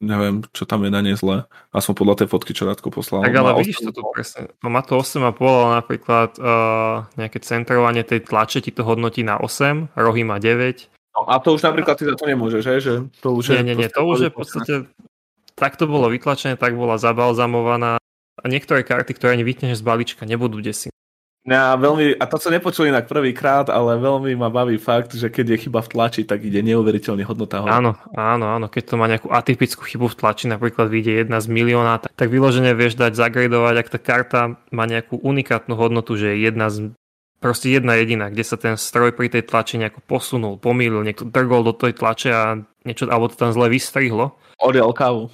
neviem, 0.02 0.42
čo 0.50 0.66
tam 0.66 0.86
je 0.86 0.90
na 0.90 1.00
nej 1.02 1.14
zle. 1.14 1.46
Aspoň 1.70 1.94
podľa 1.94 2.14
tej 2.24 2.28
fotky, 2.28 2.52
čo 2.54 2.66
Radko 2.66 2.90
poslal. 2.90 3.22
Tak 3.22 3.34
ale 3.34 3.62
vidíš 3.62 3.84
to 3.88 3.92
tu 3.94 4.02
presne. 4.10 4.50
No 4.62 4.68
má 4.70 4.82
to 4.82 4.98
8,5, 4.98 5.38
ale 5.38 5.70
napríklad 5.82 6.30
uh, 6.38 7.06
nejaké 7.14 7.38
centrovanie 7.42 8.02
tej 8.02 8.26
tlače 8.26 8.62
ti 8.62 8.74
to 8.74 8.82
hodnotí 8.82 9.22
na 9.22 9.38
8, 9.38 9.94
rohy 9.94 10.22
má 10.26 10.42
9. 10.42 10.90
No, 11.18 11.26
a 11.26 11.38
to 11.42 11.54
už 11.54 11.66
napríklad 11.66 11.98
ty 11.98 12.06
za 12.06 12.14
to 12.14 12.26
nemôžeš, 12.26 12.62
že? 12.62 12.74
že 12.78 12.92
to 13.22 13.34
už 13.34 13.58
nie, 13.58 13.74
nie, 13.74 13.86
nie, 13.86 13.88
to 13.90 14.02
už 14.06 14.18
je 14.26 14.30
v 14.30 14.36
podstate 14.38 14.74
tak 15.58 15.74
to 15.74 15.90
bolo 15.90 16.06
vytlačené, 16.06 16.54
tak 16.54 16.78
bola 16.78 16.96
zabalzamovaná 17.02 17.98
a 18.38 18.44
niektoré 18.46 18.86
karty, 18.86 19.10
ktoré 19.18 19.34
ani 19.34 19.42
vytneš 19.42 19.82
z 19.82 19.84
balíčka, 19.84 20.22
nebudú 20.22 20.62
desi. 20.62 20.94
Ja, 21.48 21.80
veľmi, 21.80 22.20
a 22.20 22.24
to 22.28 22.36
sa 22.36 22.52
nepočul 22.52 22.92
inak 22.92 23.08
prvýkrát, 23.08 23.72
ale 23.72 23.96
veľmi 23.96 24.36
ma 24.36 24.52
baví 24.52 24.76
fakt, 24.76 25.16
že 25.16 25.32
keď 25.32 25.56
je 25.56 25.58
chyba 25.64 25.80
v 25.80 25.88
tlači, 25.96 26.22
tak 26.28 26.44
ide 26.44 26.60
neuveriteľne 26.60 27.24
hodnota 27.24 27.64
hore. 27.64 27.72
Áno, 27.72 27.96
áno, 28.12 28.52
áno, 28.52 28.66
keď 28.68 28.82
to 28.84 28.94
má 29.00 29.08
nejakú 29.08 29.32
atypickú 29.32 29.80
chybu 29.88 30.12
v 30.12 30.18
tlači, 30.20 30.44
napríklad 30.44 30.92
vyjde 30.92 31.24
jedna 31.24 31.40
z 31.40 31.48
milióna, 31.48 32.04
tak, 32.04 32.12
tak 32.12 32.28
vyložene 32.28 32.76
vieš 32.76 33.00
dať 33.00 33.16
zagradovať, 33.16 33.74
ak 33.80 33.88
tá 33.88 33.98
karta 33.98 34.40
má 34.68 34.84
nejakú 34.84 35.16
unikátnu 35.24 35.72
hodnotu, 35.72 36.20
že 36.20 36.36
je 36.36 36.52
jedna 36.52 36.68
z 36.68 36.92
proste 37.40 37.70
jedna 37.70 37.96
jediná, 37.96 38.28
kde 38.28 38.44
sa 38.44 38.60
ten 38.60 38.76
stroj 38.76 39.14
pri 39.14 39.30
tej 39.32 39.46
tlači 39.48 39.80
nejako 39.80 40.04
posunul, 40.04 40.60
pomýlil, 40.60 41.06
niekto 41.06 41.24
drgol 41.24 41.64
do 41.64 41.72
tej 41.72 41.96
tlače 41.96 42.30
a 42.34 42.60
niečo, 42.84 43.08
alebo 43.08 43.30
to 43.30 43.40
tam 43.40 43.54
zle 43.54 43.72
vystrihlo. 43.72 44.36
Odjel 44.58 44.90
kávu. 44.92 45.30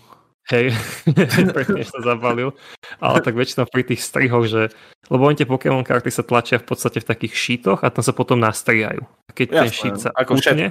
Hej, 0.53 0.77
predtým 1.57 1.89
sa 1.89 2.01
zabalil. 2.05 2.53
Ale 3.01 3.25
tak 3.25 3.33
väčšinou 3.33 3.65
pri 3.65 3.83
tých 3.89 4.05
strihoch, 4.05 4.45
že... 4.45 4.69
Lebo 5.09 5.25
oni 5.25 5.41
tie 5.41 5.49
Pokémon 5.49 5.85
karty 5.85 6.13
sa 6.13 6.25
tlačia 6.25 6.61
v 6.61 6.69
podstate 6.69 7.01
v 7.01 7.09
takých 7.09 7.35
šítoch 7.37 7.81
a 7.81 7.89
tam 7.89 8.05
sa 8.05 8.13
potom 8.13 8.37
nastrihajú. 8.41 9.05
A 9.05 9.31
keď 9.33 9.47
Jasné, 9.49 9.61
ten 9.61 9.73
šít 9.73 9.97
sa 10.01 10.11
ako 10.13 10.37
utne, 10.37 10.69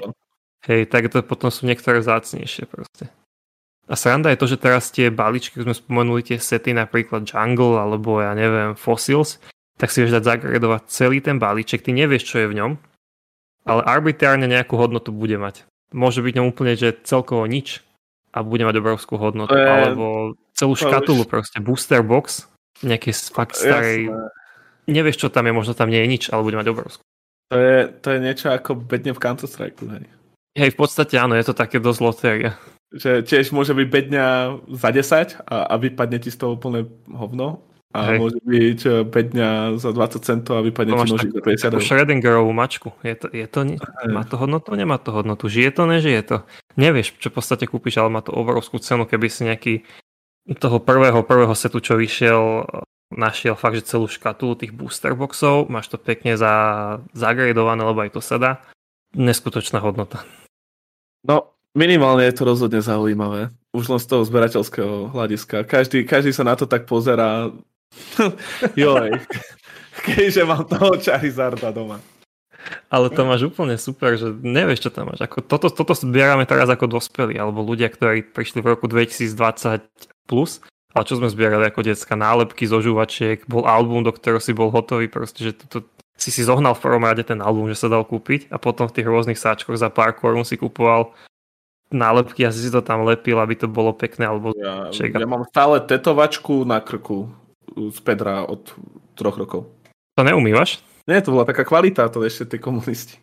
hej, 0.70 0.82
tak 0.90 1.10
to 1.10 1.26
potom 1.26 1.50
sú 1.50 1.66
niektoré 1.66 2.06
zácnejšie 2.06 2.70
proste. 2.70 3.10
A 3.90 4.00
sranda 4.00 4.32
je 4.32 4.40
to, 4.40 4.48
že 4.48 4.62
teraz 4.62 4.94
tie 4.94 5.12
balíčky, 5.12 5.60
sme 5.60 5.76
spomenuli 5.76 6.24
tie 6.24 6.38
sety, 6.40 6.72
napríklad 6.72 7.28
Jungle 7.28 7.82
alebo 7.82 8.24
ja 8.24 8.32
neviem, 8.32 8.78
Fossils, 8.80 9.44
tak 9.76 9.91
si 9.91 10.06
vieš 10.06 10.22
dať 10.22 10.24
zagradovať 10.38 10.82
celý 10.88 11.20
ten 11.20 11.41
balíček, 11.41 11.84
ty 11.84 11.91
nevieš, 11.91 12.24
čo 12.30 12.45
je 12.45 12.50
v 12.50 12.58
ňom, 12.62 12.72
ale 13.68 13.82
arbitrárne 13.84 14.48
nejakú 14.48 14.80
hodnotu 14.80 15.12
bude 15.12 15.36
mať. 15.36 15.68
Môže 15.94 16.24
byť 16.24 16.34
ňom 16.40 16.50
úplne, 16.50 16.74
že 16.74 16.95
celkovo 17.06 17.44
nič 17.45 17.84
a 18.34 18.38
bude 18.41 18.65
mať 18.65 18.81
obrovskú 18.81 19.15
hodnotu, 19.22 19.53
je... 19.53 19.61
alebo 19.61 20.34
celú 20.57 20.73
škatulu 20.73 21.23
už... 21.23 21.30
proste, 21.30 21.57
booster 21.61 22.01
box, 22.01 22.49
nejaké 22.81 23.14
fakt 23.14 23.53
starej, 23.53 24.10
Jasné. 24.10 24.89
nevieš, 24.89 25.22
čo 25.22 25.27
tam 25.30 25.45
je, 25.45 25.53
možno 25.53 25.77
tam 25.77 25.93
nie 25.93 26.01
je 26.01 26.10
nič, 26.10 26.23
ale 26.34 26.41
bude 26.41 26.57
mať 26.57 26.68
obrovskú. 26.73 27.03
To 27.53 27.57
je, 27.61 27.77
to 28.01 28.07
je 28.10 28.19
niečo 28.19 28.49
ako 28.49 28.81
bedne 28.81 29.14
v 29.14 29.22
Counter-Strike, 29.22 29.77
hej. 29.85 30.05
Hej, 30.53 30.69
v 30.73 30.77
podstate 30.77 31.18
áno, 31.18 31.38
je 31.38 31.45
to 31.45 31.57
také 31.57 31.77
dosť 31.77 31.99
lotéria. 32.01 32.51
Že 32.93 33.26
tiež 33.26 33.53
môže 33.53 33.73
byť 33.73 33.88
bedňa 33.89 34.26
za 34.69 34.89
10 34.93 35.49
a, 35.49 35.55
a 35.65 35.76
vypadne 35.81 36.22
ti 36.22 36.30
z 36.30 36.38
toho 36.38 36.57
úplne 36.57 36.85
hovno 37.10 37.65
a 37.94 37.99
Hej. 38.10 38.18
môže 38.18 38.40
byť 38.41 38.80
5 39.06 39.14
e, 39.14 39.22
dňa 39.38 39.49
za 39.78 39.94
20 39.94 40.26
centov 40.26 40.57
a 40.57 40.65
vypadne 40.65 40.98
ti 40.98 41.10
nožík 41.14 41.30
za 41.30 41.41
50 41.45 41.78
eur. 41.78 41.82
Schrödingerovú 41.86 42.49
mačku. 42.49 42.90
Je 43.06 43.14
to, 43.14 43.30
je 43.30 43.45
to, 43.45 43.60
má 44.10 44.26
to 44.26 44.36
hodnotu, 44.41 44.74
nemá 44.74 44.98
to 44.98 45.14
hodnotu. 45.14 45.45
Žije 45.45 45.70
to, 45.78 45.84
nežije 45.86 46.22
to. 46.26 46.38
Nevieš, 46.74 47.14
čo 47.22 47.30
v 47.30 47.38
podstate 47.38 47.70
kúpiš, 47.70 48.02
ale 48.02 48.10
má 48.10 48.26
to 48.26 48.34
obrovskú 48.34 48.82
cenu, 48.82 49.06
keby 49.06 49.30
si 49.30 49.45
nejaký 49.45 49.86
toho 50.57 50.82
prvého, 50.82 51.22
prvého 51.22 51.53
setu, 51.53 51.78
čo 51.80 51.94
vyšiel, 51.94 52.65
našiel 53.14 53.53
fakt, 53.53 53.78
že 53.78 53.94
celú 53.94 54.10
škatulu 54.10 54.57
tých 54.57 54.74
booster 54.74 55.14
boxov, 55.14 55.70
máš 55.70 55.94
to 55.94 56.02
pekne 56.02 56.34
za, 56.34 56.98
zagradované, 57.14 57.86
lebo 57.86 58.02
aj 58.02 58.11
to 58.18 58.22
sa 58.26 58.41
dá. 58.41 58.52
Neskutočná 59.14 59.78
hodnota. 59.78 60.26
No, 61.22 61.53
minimálne 61.78 62.26
je 62.26 62.36
to 62.36 62.44
rozhodne 62.49 62.82
zaujímavé. 62.82 63.53
Už 63.70 63.86
len 63.90 64.02
z 64.02 64.10
toho 64.10 64.26
zberateľského 64.26 65.14
hľadiska. 65.14 65.65
Každý, 65.70 66.06
každý 66.10 66.34
sa 66.34 66.41
na 66.41 66.57
to 66.57 66.65
tak 66.65 66.90
pozerá 66.90 67.53
Joj. 68.80 69.20
Keďže 70.03 70.44
mám 70.44 70.65
toho 70.65 70.98
Charizarda 70.98 71.70
doma. 71.70 72.02
Ale 72.88 73.11
to 73.11 73.28
máš 73.28 73.44
úplne 73.52 73.76
super, 73.76 74.15
že 74.15 74.32
nevieš, 74.32 74.88
čo 74.88 74.91
tam 74.94 75.11
máš. 75.11 75.24
Ako 75.26 75.44
toto, 75.44 75.68
toto 75.68 75.91
zbierame 75.91 76.48
teraz 76.48 76.72
ako 76.72 76.88
dospelí, 76.88 77.36
alebo 77.36 77.60
ľudia, 77.60 77.91
ktorí 77.91 78.32
prišli 78.32 78.64
v 78.64 78.72
roku 78.72 78.88
2020 78.88 79.84
plus, 80.32 80.64
ale 80.95 81.03
čo 81.03 81.20
sme 81.20 81.28
zbierali 81.28 81.68
ako 81.68 81.84
detská 81.84 82.15
nálepky 82.15 82.64
zo 82.64 82.80
žuvačiek, 82.80 83.44
bol 83.52 83.68
album, 83.68 84.07
do 84.07 84.15
ktorého 84.15 84.40
si 84.40 84.56
bol 84.56 84.72
hotový, 84.72 85.11
proste, 85.11 85.52
že 85.52 85.53
toto 85.60 85.84
si 86.15 86.30
si 86.30 86.45
zohnal 86.45 86.78
v 86.78 86.84
prvom 86.86 87.03
rade 87.03 87.26
ten 87.26 87.41
album, 87.41 87.68
že 87.68 87.76
sa 87.76 87.91
dal 87.91 88.06
kúpiť 88.06 88.53
a 88.53 88.61
potom 88.61 88.88
v 88.88 88.95
tých 89.02 89.10
rôznych 89.10 89.40
sáčkoch 89.40 89.76
za 89.76 89.90
pár 89.90 90.14
korún 90.14 90.45
si 90.45 90.56
kupoval 90.56 91.11
nálepky 91.90 92.45
a 92.45 92.53
si 92.53 92.64
si 92.64 92.72
to 92.72 92.86
tam 92.86 93.03
lepil, 93.03 93.41
aby 93.41 93.57
to 93.57 93.65
bolo 93.65 93.91
pekné. 93.91 94.30
Alebo 94.30 94.53
ja, 94.56 94.94
ja 94.94 95.28
mám 95.30 95.44
stále 95.49 95.82
tetovačku 95.82 96.64
na 96.64 96.80
krku 96.80 97.34
z 97.76 98.00
Pedra 98.06 98.45
od 98.45 98.74
troch 99.18 99.38
rokov. 99.38 99.70
To 100.18 100.22
neumývaš? 100.22 100.82
Nie, 101.04 101.20
to 101.20 101.36
bola 101.36 101.44
taká 101.44 101.68
kvalita, 101.68 102.08
to 102.08 102.24
ešte 102.24 102.56
tie 102.56 102.60
komunisti. 102.64 103.20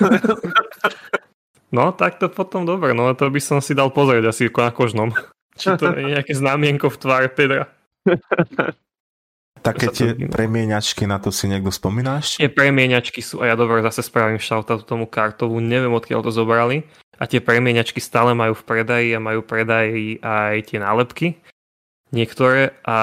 no, 1.76 1.92
tak 1.92 2.16
to 2.16 2.32
potom 2.32 2.64
dobre, 2.64 2.96
no 2.96 3.12
to 3.12 3.28
by 3.28 3.40
som 3.42 3.60
si 3.60 3.76
dal 3.76 3.92
pozrieť 3.92 4.32
asi 4.32 4.48
ako 4.48 4.60
na 4.64 4.72
kožnom. 4.72 5.08
Či 5.60 5.74
to 5.76 5.92
je 5.92 6.14
nejaké 6.14 6.32
znamienko 6.32 6.88
v 6.88 6.96
tváre 6.96 7.28
Pedra. 7.28 7.68
Také 9.58 9.90
tie 9.90 10.14
premieňačky, 10.14 11.02
na 11.10 11.18
to 11.18 11.34
si 11.34 11.50
niekto 11.50 11.74
spomínaš? 11.74 12.38
Tie 12.38 12.46
premieňačky 12.46 13.18
sú, 13.18 13.42
a 13.42 13.50
ja 13.50 13.58
dobre 13.58 13.82
zase 13.82 14.06
spravím 14.06 14.38
shoutout 14.38 14.86
tomu 14.86 15.10
kartovu, 15.10 15.58
neviem 15.58 15.90
odkiaľ 15.90 16.22
to 16.22 16.30
zobrali. 16.30 16.86
A 17.18 17.26
tie 17.26 17.42
premieňačky 17.42 17.98
stále 17.98 18.38
majú 18.38 18.54
v 18.54 18.62
predaji 18.62 19.18
a 19.18 19.20
majú 19.20 19.42
predaji 19.42 20.22
aj 20.22 20.70
tie 20.70 20.78
nálepky 20.78 21.42
niektoré 22.14 22.76
a 22.84 22.96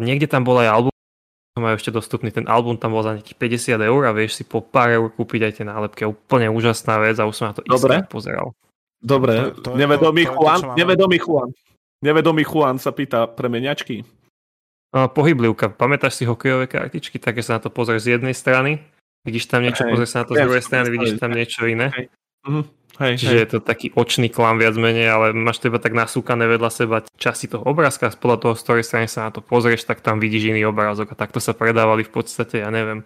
niekde 0.00 0.28
tam 0.28 0.44
bol 0.44 0.60
aj 0.60 0.68
album, 0.68 0.94
majú 1.54 1.78
ešte 1.78 1.94
dostupný 1.94 2.34
ten 2.34 2.50
album, 2.50 2.74
tam 2.74 2.98
bol 2.98 3.06
za 3.06 3.14
nejakých 3.14 3.78
50 3.78 3.90
eur 3.90 4.02
a 4.08 4.16
vieš 4.16 4.42
si 4.42 4.44
po 4.44 4.58
pár 4.58 4.90
eur 4.90 5.06
kúpiť 5.14 5.40
aj 5.46 5.52
tie 5.54 5.64
nálepky. 5.66 6.02
Úplne 6.02 6.50
úžasná 6.50 6.98
vec 6.98 7.14
a 7.22 7.30
už 7.30 7.34
som 7.34 7.46
na 7.50 7.54
to 7.54 7.62
Dobre. 7.62 8.02
pozeral. 8.10 8.50
Dobre, 9.04 9.52
to, 9.60 9.70
to 9.70 9.70
nevedomý, 9.76 10.24
to, 10.24 10.32
Juan, 10.32 10.60
to, 10.64 10.74
nevedomý 10.80 11.18
Juan. 11.20 11.52
Nevedomý 12.00 12.42
Juan 12.48 12.80
sa 12.80 12.90
pýta 12.90 13.28
pre 13.28 13.52
meniačky. 13.52 14.02
pohyblivka. 14.92 15.76
Pamätáš 15.76 16.20
si 16.20 16.24
hokejové 16.24 16.66
kartičky? 16.66 17.20
Tak 17.20 17.36
sa 17.44 17.56
na 17.56 17.60
to 17.60 17.68
pozrieš 17.68 18.08
z 18.08 18.10
jednej 18.18 18.32
strany, 18.32 18.80
vidíš 19.22 19.46
tam 19.46 19.62
niečo, 19.62 19.84
pozrieš 19.84 20.10
sa 20.10 20.24
na 20.24 20.26
to 20.26 20.34
z 20.34 20.42
druhej 20.42 20.64
strany, 20.64 20.86
vidíš 20.88 21.20
tam 21.20 21.30
niečo 21.36 21.68
iné. 21.68 21.92
Uh-huh. 22.44 22.64
Hej, 23.02 23.26
Čiže 23.26 23.34
hej. 23.34 23.42
je 23.42 23.48
to 23.50 23.58
taký 23.58 23.90
očný 23.98 24.30
klam 24.30 24.62
viac 24.62 24.78
menej, 24.78 25.10
ale 25.10 25.26
máš 25.34 25.58
to 25.58 25.66
iba 25.66 25.82
tak 25.82 25.98
nasúkané 25.98 26.46
vedľa 26.46 26.70
seba 26.70 27.02
časti 27.18 27.50
toho 27.50 27.66
obrázka, 27.66 28.14
podľa 28.14 28.38
toho, 28.38 28.54
z 28.54 28.62
ktorej 28.62 28.84
strany 28.86 29.06
sa 29.10 29.26
na 29.26 29.30
to 29.34 29.42
pozrieš, 29.42 29.82
tak 29.82 29.98
tam 29.98 30.22
vidíš 30.22 30.54
iný 30.54 30.70
obrázok 30.70 31.10
a 31.10 31.18
takto 31.18 31.42
sa 31.42 31.58
predávali 31.58 32.06
v 32.06 32.14
podstate, 32.14 32.62
ja 32.62 32.70
neviem, 32.70 33.02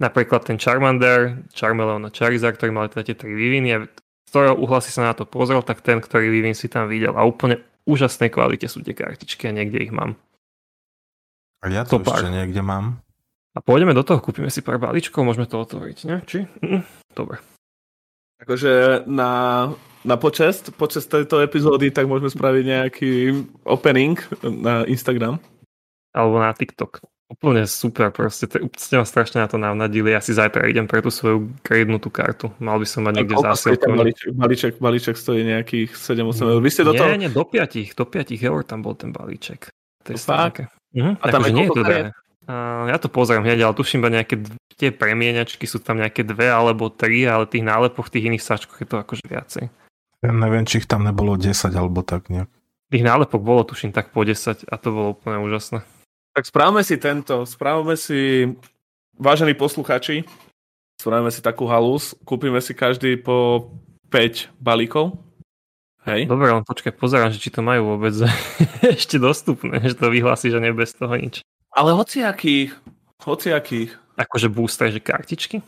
napríklad 0.00 0.48
ten 0.48 0.56
Charmander, 0.56 1.44
Charmeleon 1.52 2.08
a 2.08 2.14
Charizard, 2.14 2.56
ktorý 2.56 2.72
mali 2.72 2.88
teda 2.88 3.12
tie 3.12 3.16
tri 3.20 3.36
výviny 3.36 3.68
a 3.76 3.78
z 3.84 4.28
ktorého 4.32 4.56
uhla 4.56 4.80
si 4.80 4.96
sa 4.96 5.04
na 5.04 5.12
to 5.12 5.28
pozrel, 5.28 5.60
tak 5.60 5.84
ten, 5.84 6.00
ktorý 6.00 6.32
vývin 6.32 6.56
si 6.56 6.72
tam 6.72 6.88
videl 6.88 7.12
a 7.12 7.28
úplne 7.28 7.60
úžasnej 7.84 8.32
kvalite 8.32 8.64
sú 8.64 8.80
tie 8.80 8.96
kartičky 8.96 9.48
a 9.48 9.52
niekde 9.52 9.84
ich 9.84 9.92
mám. 9.92 10.16
A 11.60 11.68
ja 11.68 11.84
to, 11.84 12.00
to 12.00 12.08
ešte 12.08 12.28
pár. 12.28 12.32
niekde 12.32 12.64
mám. 12.64 13.04
A 13.56 13.60
pôjdeme 13.60 13.92
do 13.92 14.06
toho, 14.06 14.22
kúpime 14.22 14.48
si 14.48 14.62
pár 14.62 14.78
balíčkov, 14.78 15.26
môžeme 15.26 15.50
to 15.50 15.58
otvoriť, 15.58 15.98
ne? 16.06 16.16
Či? 16.22 16.46
Mm, 16.62 16.86
dobre. 17.12 17.42
Akože 18.38 19.02
na, 19.10 19.32
na 20.06 20.16
počest, 20.16 20.70
počest 20.78 21.10
tejto 21.10 21.42
epizódy, 21.42 21.90
tak 21.90 22.06
môžeme 22.06 22.30
spraviť 22.30 22.64
nejaký 22.64 23.12
opening 23.66 24.14
na 24.46 24.86
Instagram. 24.86 25.42
Alebo 26.14 26.38
na 26.38 26.54
TikTok. 26.54 27.02
Úplne 27.28 27.68
super, 27.68 28.08
proste, 28.08 28.48
ste 28.48 28.94
ma 28.96 29.04
strašne 29.04 29.44
na 29.44 29.48
to 29.52 29.60
navnadili. 29.60 30.16
Ja 30.16 30.24
si 30.24 30.32
zajtra 30.32 30.64
idem 30.64 30.88
pre 30.88 31.04
tú 31.04 31.12
svoju 31.12 31.52
krednutú 31.60 32.08
kartu. 32.08 32.48
Mal 32.56 32.80
by 32.80 32.86
som 32.88 33.04
mať 33.04 33.20
niekde 33.20 33.36
v 33.36 33.44
zásielku. 33.44 33.84
Balíček, 33.84 34.32
balíček, 34.32 34.72
balíček 34.80 35.16
stojí 35.20 35.44
nejakých 35.44 35.92
7-8 35.92 36.56
eur. 36.56 36.60
Vy 36.64 36.70
ste 36.72 36.88
do 36.88 36.96
nie, 36.96 37.00
toho... 37.04 37.08
Nie, 37.20 37.28
do 37.28 37.44
5, 37.44 38.00
do 38.00 38.04
5 38.08 38.32
eur 38.32 38.60
tam 38.64 38.80
bol 38.80 38.96
ten 38.96 39.12
balíček. 39.12 39.68
To 40.08 40.16
je 40.16 40.16
fakt? 40.16 40.64
Mhm, 40.96 41.20
a 41.20 41.24
tam 41.28 41.44
je 41.44 41.52
nie 41.52 41.66
je 41.68 41.76
to 41.76 41.84
ja 42.88 42.96
to 42.96 43.12
pozriem 43.12 43.44
hneď, 43.44 43.68
ale 43.68 43.76
tuším 43.76 44.00
iba 44.00 44.10
nejaké 44.20 44.40
tie 44.78 44.94
premieňačky 44.94 45.66
sú 45.66 45.82
tam 45.82 45.98
nejaké 45.98 46.22
dve 46.22 46.48
alebo 46.48 46.88
tri, 46.88 47.26
ale 47.26 47.50
tých 47.50 47.66
nálepov 47.66 48.08
v 48.08 48.12
tých 48.14 48.26
iných 48.30 48.46
sáčkoch 48.46 48.78
je 48.78 48.88
to 48.88 48.96
akože 49.02 49.26
viacej. 49.26 49.64
Ja 50.22 50.30
neviem, 50.32 50.64
či 50.64 50.80
ich 50.80 50.88
tam 50.88 51.02
nebolo 51.02 51.34
10 51.34 51.52
alebo 51.74 52.00
tak 52.06 52.30
nejak. 52.30 52.48
Tých 52.88 53.04
nálepok 53.04 53.42
bolo 53.42 53.66
tuším 53.68 53.92
tak 53.92 54.14
po 54.14 54.24
10 54.24 54.64
a 54.64 54.74
to 54.80 54.88
bolo 54.88 55.08
úplne 55.18 55.42
úžasné. 55.44 55.84
Tak 56.32 56.48
správame 56.48 56.86
si 56.86 56.96
tento, 56.96 57.44
správame 57.44 57.98
si, 57.98 58.48
vážení 59.18 59.52
posluchači, 59.52 60.24
spravíme 60.96 61.28
si 61.34 61.42
takú 61.42 61.66
halus, 61.66 62.14
kúpime 62.22 62.62
si 62.62 62.72
každý 62.72 63.18
po 63.18 63.68
5 64.08 64.56
balíkov. 64.62 65.18
Hej. 66.06 66.24
Dobre, 66.30 66.48
len 66.48 66.64
počkaj, 66.64 66.96
pozerám, 66.96 67.34
že 67.34 67.42
či 67.42 67.52
to 67.52 67.60
majú 67.60 67.98
vôbec 67.98 68.14
ešte 68.96 69.20
dostupné, 69.20 69.84
že 69.84 69.98
to 69.98 70.08
vyhlási, 70.08 70.48
že 70.48 70.62
nie 70.62 70.72
bez 70.72 70.96
toho 70.96 71.12
nič. 71.12 71.44
Ale 71.74 71.92
hociakých, 71.92 72.72
hociakých. 73.22 73.90
Akože 74.18 74.48
booster, 74.50 74.90
že 74.90 74.98
kartičky? 74.98 75.62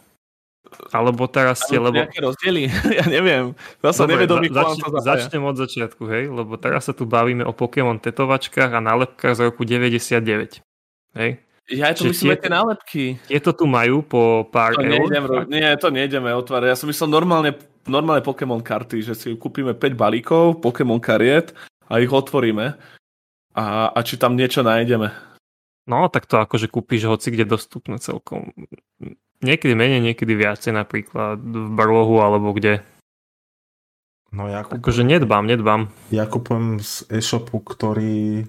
Alebo 0.94 1.26
teraz 1.26 1.66
ste, 1.66 1.78
lebo... 1.78 1.98
Nejaké 1.98 2.22
rozdiely? 2.22 2.70
ja 2.98 3.04
neviem. 3.10 3.56
Zase 3.82 4.06
nevedomý 4.06 4.50
za, 4.54 4.74
zač- 4.76 5.26
Začnem 5.26 5.42
od 5.42 5.56
začiatku, 5.58 6.02
hej? 6.06 6.30
Lebo 6.30 6.54
teraz 6.60 6.86
sa 6.86 6.94
tu 6.94 7.06
bavíme 7.06 7.42
o 7.42 7.52
Pokémon 7.54 7.98
tetovačkách 7.98 8.70
a 8.74 8.80
nálepkách 8.80 9.34
z 9.34 9.40
roku 9.50 9.66
99. 9.66 10.62
Hej? 11.16 11.30
Ja 11.70 11.94
to 11.94 12.10
myslím 12.10 12.34
tie, 12.34 12.42
tie 12.42 12.50
nálepky. 12.50 13.04
Tieto 13.30 13.54
tu 13.54 13.64
majú 13.70 14.02
po 14.02 14.42
pár 14.50 14.74
to 14.74 14.82
eur. 14.82 15.06
Nejdem, 15.06 15.24
nie, 15.46 15.66
to 15.78 15.88
nejdeme 15.94 16.34
otvárať. 16.34 16.74
Ja 16.74 16.78
som 16.78 16.90
myslel 16.90 17.06
normálne, 17.06 17.54
normálne 17.86 18.26
Pokémon 18.26 18.58
karty, 18.58 19.06
že 19.06 19.14
si 19.14 19.38
kúpime 19.38 19.70
5 19.78 19.94
balíkov 19.94 20.58
Pokémon 20.58 20.98
kariet 20.98 21.54
a 21.86 22.02
ich 22.02 22.10
otvoríme. 22.10 22.74
A, 23.54 23.64
a 23.94 23.98
či 24.02 24.18
tam 24.18 24.34
niečo 24.34 24.66
nájdeme. 24.66 25.29
No, 25.84 26.08
tak 26.08 26.26
to 26.26 26.38
akože 26.38 26.68
kúpiš 26.68 27.06
hoci 27.06 27.30
kde 27.30 27.44
dostupné 27.44 27.96
celkom. 27.98 28.52
Niekedy 29.40 29.72
menej, 29.72 30.04
niekedy 30.04 30.36
viacej, 30.36 30.76
napríklad 30.76 31.40
v 31.40 31.68
Barlohu 31.72 32.20
alebo 32.20 32.52
kde. 32.52 32.84
No 34.30 34.46
ja 34.46 34.62
kúpujem, 34.62 34.78
Akože 34.78 35.02
nedbám, 35.02 35.42
nedbám. 35.42 35.90
ja 36.14 36.22
kúpujem 36.24 36.78
z 36.78 37.08
e-shopu, 37.10 37.58
ktorý... 37.58 38.46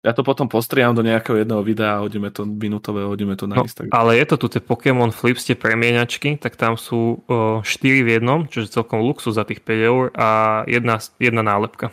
Ja 0.00 0.14
to 0.14 0.22
potom 0.22 0.46
postriam 0.46 0.94
do 0.94 1.02
nejakého 1.02 1.42
jedného 1.42 1.60
videa 1.60 1.98
a 1.98 2.02
hodíme 2.06 2.30
to 2.30 2.46
minútové, 2.46 3.02
hodíme 3.04 3.34
to 3.34 3.44
na 3.44 3.58
No, 3.60 3.66
Instagram. 3.66 3.92
ale 3.92 4.16
je 4.16 4.24
to 4.24 4.36
tu 4.38 4.46
tie 4.48 4.62
Pokémon 4.62 5.10
Flips, 5.10 5.44
tie 5.44 5.58
premieňačky, 5.58 6.38
tak 6.38 6.54
tam 6.54 6.78
sú 6.78 7.26
o, 7.26 7.60
4 7.60 8.06
v 8.06 8.16
jednom, 8.16 8.46
čo 8.46 8.62
je 8.62 8.70
celkom 8.70 9.02
luxus 9.02 9.34
za 9.36 9.44
tých 9.44 9.60
5 9.60 9.90
eur 9.90 10.04
a 10.14 10.62
jedna, 10.64 10.96
jedna 11.18 11.42
nálepka. 11.42 11.90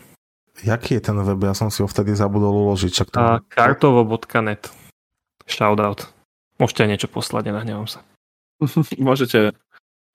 Jaký 0.64 1.00
je 1.00 1.02
ten 1.04 1.18
web? 1.20 1.40
Ja 1.44 1.52
som 1.52 1.68
si 1.68 1.84
ho 1.84 1.88
vtedy 1.90 2.16
zabudol 2.16 2.54
uložiť. 2.54 2.92
Čak 2.92 3.08
to... 3.12 3.18
A 3.20 3.44
kartovo.net. 3.52 4.72
Shoutout. 5.44 6.08
Môžete 6.56 6.88
aj 6.88 6.90
niečo 6.96 7.08
poslať, 7.12 7.52
nenahnevam 7.52 7.90
sa. 7.90 8.00
Môžete 8.96 9.52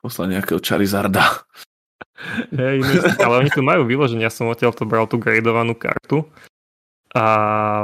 poslať 0.01 0.41
nejakého 0.41 0.61
Charizarda. 0.65 1.45
Iné- 2.53 3.17
ale 3.21 3.35
oni 3.45 3.51
tu 3.53 3.65
majú 3.65 3.85
vyloženie, 3.89 4.25
ja 4.25 4.33
som 4.33 4.49
odtiaľ 4.49 4.77
to 4.77 4.85
bral 4.85 5.09
tú 5.09 5.17
gradovanú 5.17 5.73
kartu 5.73 6.29
a 7.17 7.25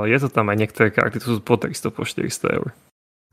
je 0.04 0.16
to 0.20 0.28
tam 0.28 0.52
aj 0.52 0.56
niektoré 0.60 0.92
karty, 0.92 1.24
tu 1.24 1.36
sú 1.36 1.40
po 1.40 1.56
300, 1.56 1.88
po 1.88 2.04
400 2.04 2.56
eur. 2.60 2.68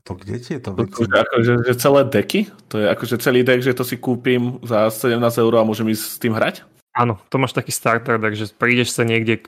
To 0.04 0.16
kde 0.16 0.36
tieto 0.36 0.76
To, 0.76 0.84
to, 0.84 1.08
akože, 1.08 1.52
že 1.64 1.72
celé 1.80 2.00
deky? 2.04 2.52
To 2.68 2.76
je 2.76 2.86
akože 2.92 3.16
celý 3.24 3.40
deck, 3.40 3.64
že 3.64 3.72
to 3.72 3.88
si 3.88 3.96
kúpim 3.96 4.60
za 4.60 4.92
17 4.92 5.16
eur 5.16 5.52
a 5.56 5.64
môžem 5.64 5.88
ísť 5.88 6.04
s 6.04 6.16
tým 6.20 6.36
hrať? 6.36 6.60
Áno, 6.94 7.18
to 7.26 7.42
máš 7.42 7.58
taký 7.58 7.74
starter, 7.74 8.22
takže 8.22 8.54
prídeš 8.54 8.94
sa 8.94 9.02
niekde, 9.02 9.42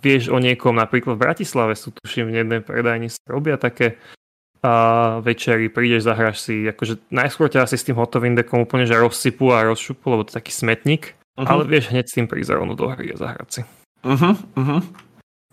vieš 0.00 0.32
o 0.32 0.40
niekom, 0.40 0.72
napríklad 0.72 1.20
v 1.20 1.24
Bratislave 1.28 1.76
sú 1.76 1.92
tuším 1.92 2.32
v 2.32 2.40
jednej 2.40 2.60
predajni 2.64 3.12
sa 3.12 3.20
robia 3.28 3.60
také 3.60 4.00
a 4.64 5.20
večery, 5.20 5.68
prídeš, 5.68 6.08
zahráš 6.08 6.40
si, 6.40 6.64
akože 6.64 7.12
najskôr 7.12 7.52
ťa 7.52 7.68
asi 7.68 7.76
s 7.76 7.86
tým 7.86 8.00
hotovým 8.00 8.34
dekom 8.34 8.64
úplne 8.64 8.88
že 8.88 8.96
rozsypu 8.96 9.52
a 9.52 9.68
rozšupu, 9.68 10.08
lebo 10.08 10.24
to 10.24 10.32
je 10.32 10.38
taký 10.40 10.52
smetník, 10.56 11.14
Uh-huh. 11.36 11.52
ale 11.52 11.68
vieš 11.68 11.92
hneď 11.92 12.08
s 12.08 12.16
tým 12.16 12.26
prísť 12.32 12.56
rovno 12.56 12.72
do 12.72 12.88
hry 12.88 13.12
a 13.12 13.16
zahrať 13.20 13.48
si. 13.52 13.60
Uh-huh, 14.00 14.40
uh-huh. 14.56 14.80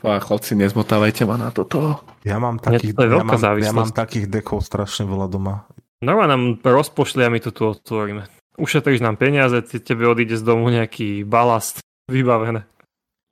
A 0.03 0.19
chlapci, 0.23 0.55
nezmotávajte 0.55 1.27
ma 1.27 1.35
na 1.35 1.51
toto. 1.51 1.99
Ja 2.23 2.39
mám 2.39 2.59
takých, 2.59 2.95
to 2.95 3.03
ja 3.03 3.19
mám, 3.19 3.59
ja 3.59 3.71
mám 3.75 3.91
takých 3.91 4.31
dekov 4.31 4.63
strašne 4.63 5.03
veľa 5.03 5.27
doma. 5.27 5.67
Normálne 5.99 6.31
nám 6.31 6.43
rozpošli 6.63 7.27
a 7.27 7.31
my 7.31 7.39
to 7.43 7.51
tu 7.51 7.67
otvoríme. 7.67 8.27
Ušetríš 8.53 9.01
nám 9.01 9.15
peniaze, 9.15 9.61
te- 9.61 9.79
tebe 9.79 10.05
odíde 10.05 10.37
z 10.37 10.43
domu 10.43 10.69
nejaký 10.69 11.23
balast, 11.23 11.81
vybavené. 12.05 12.63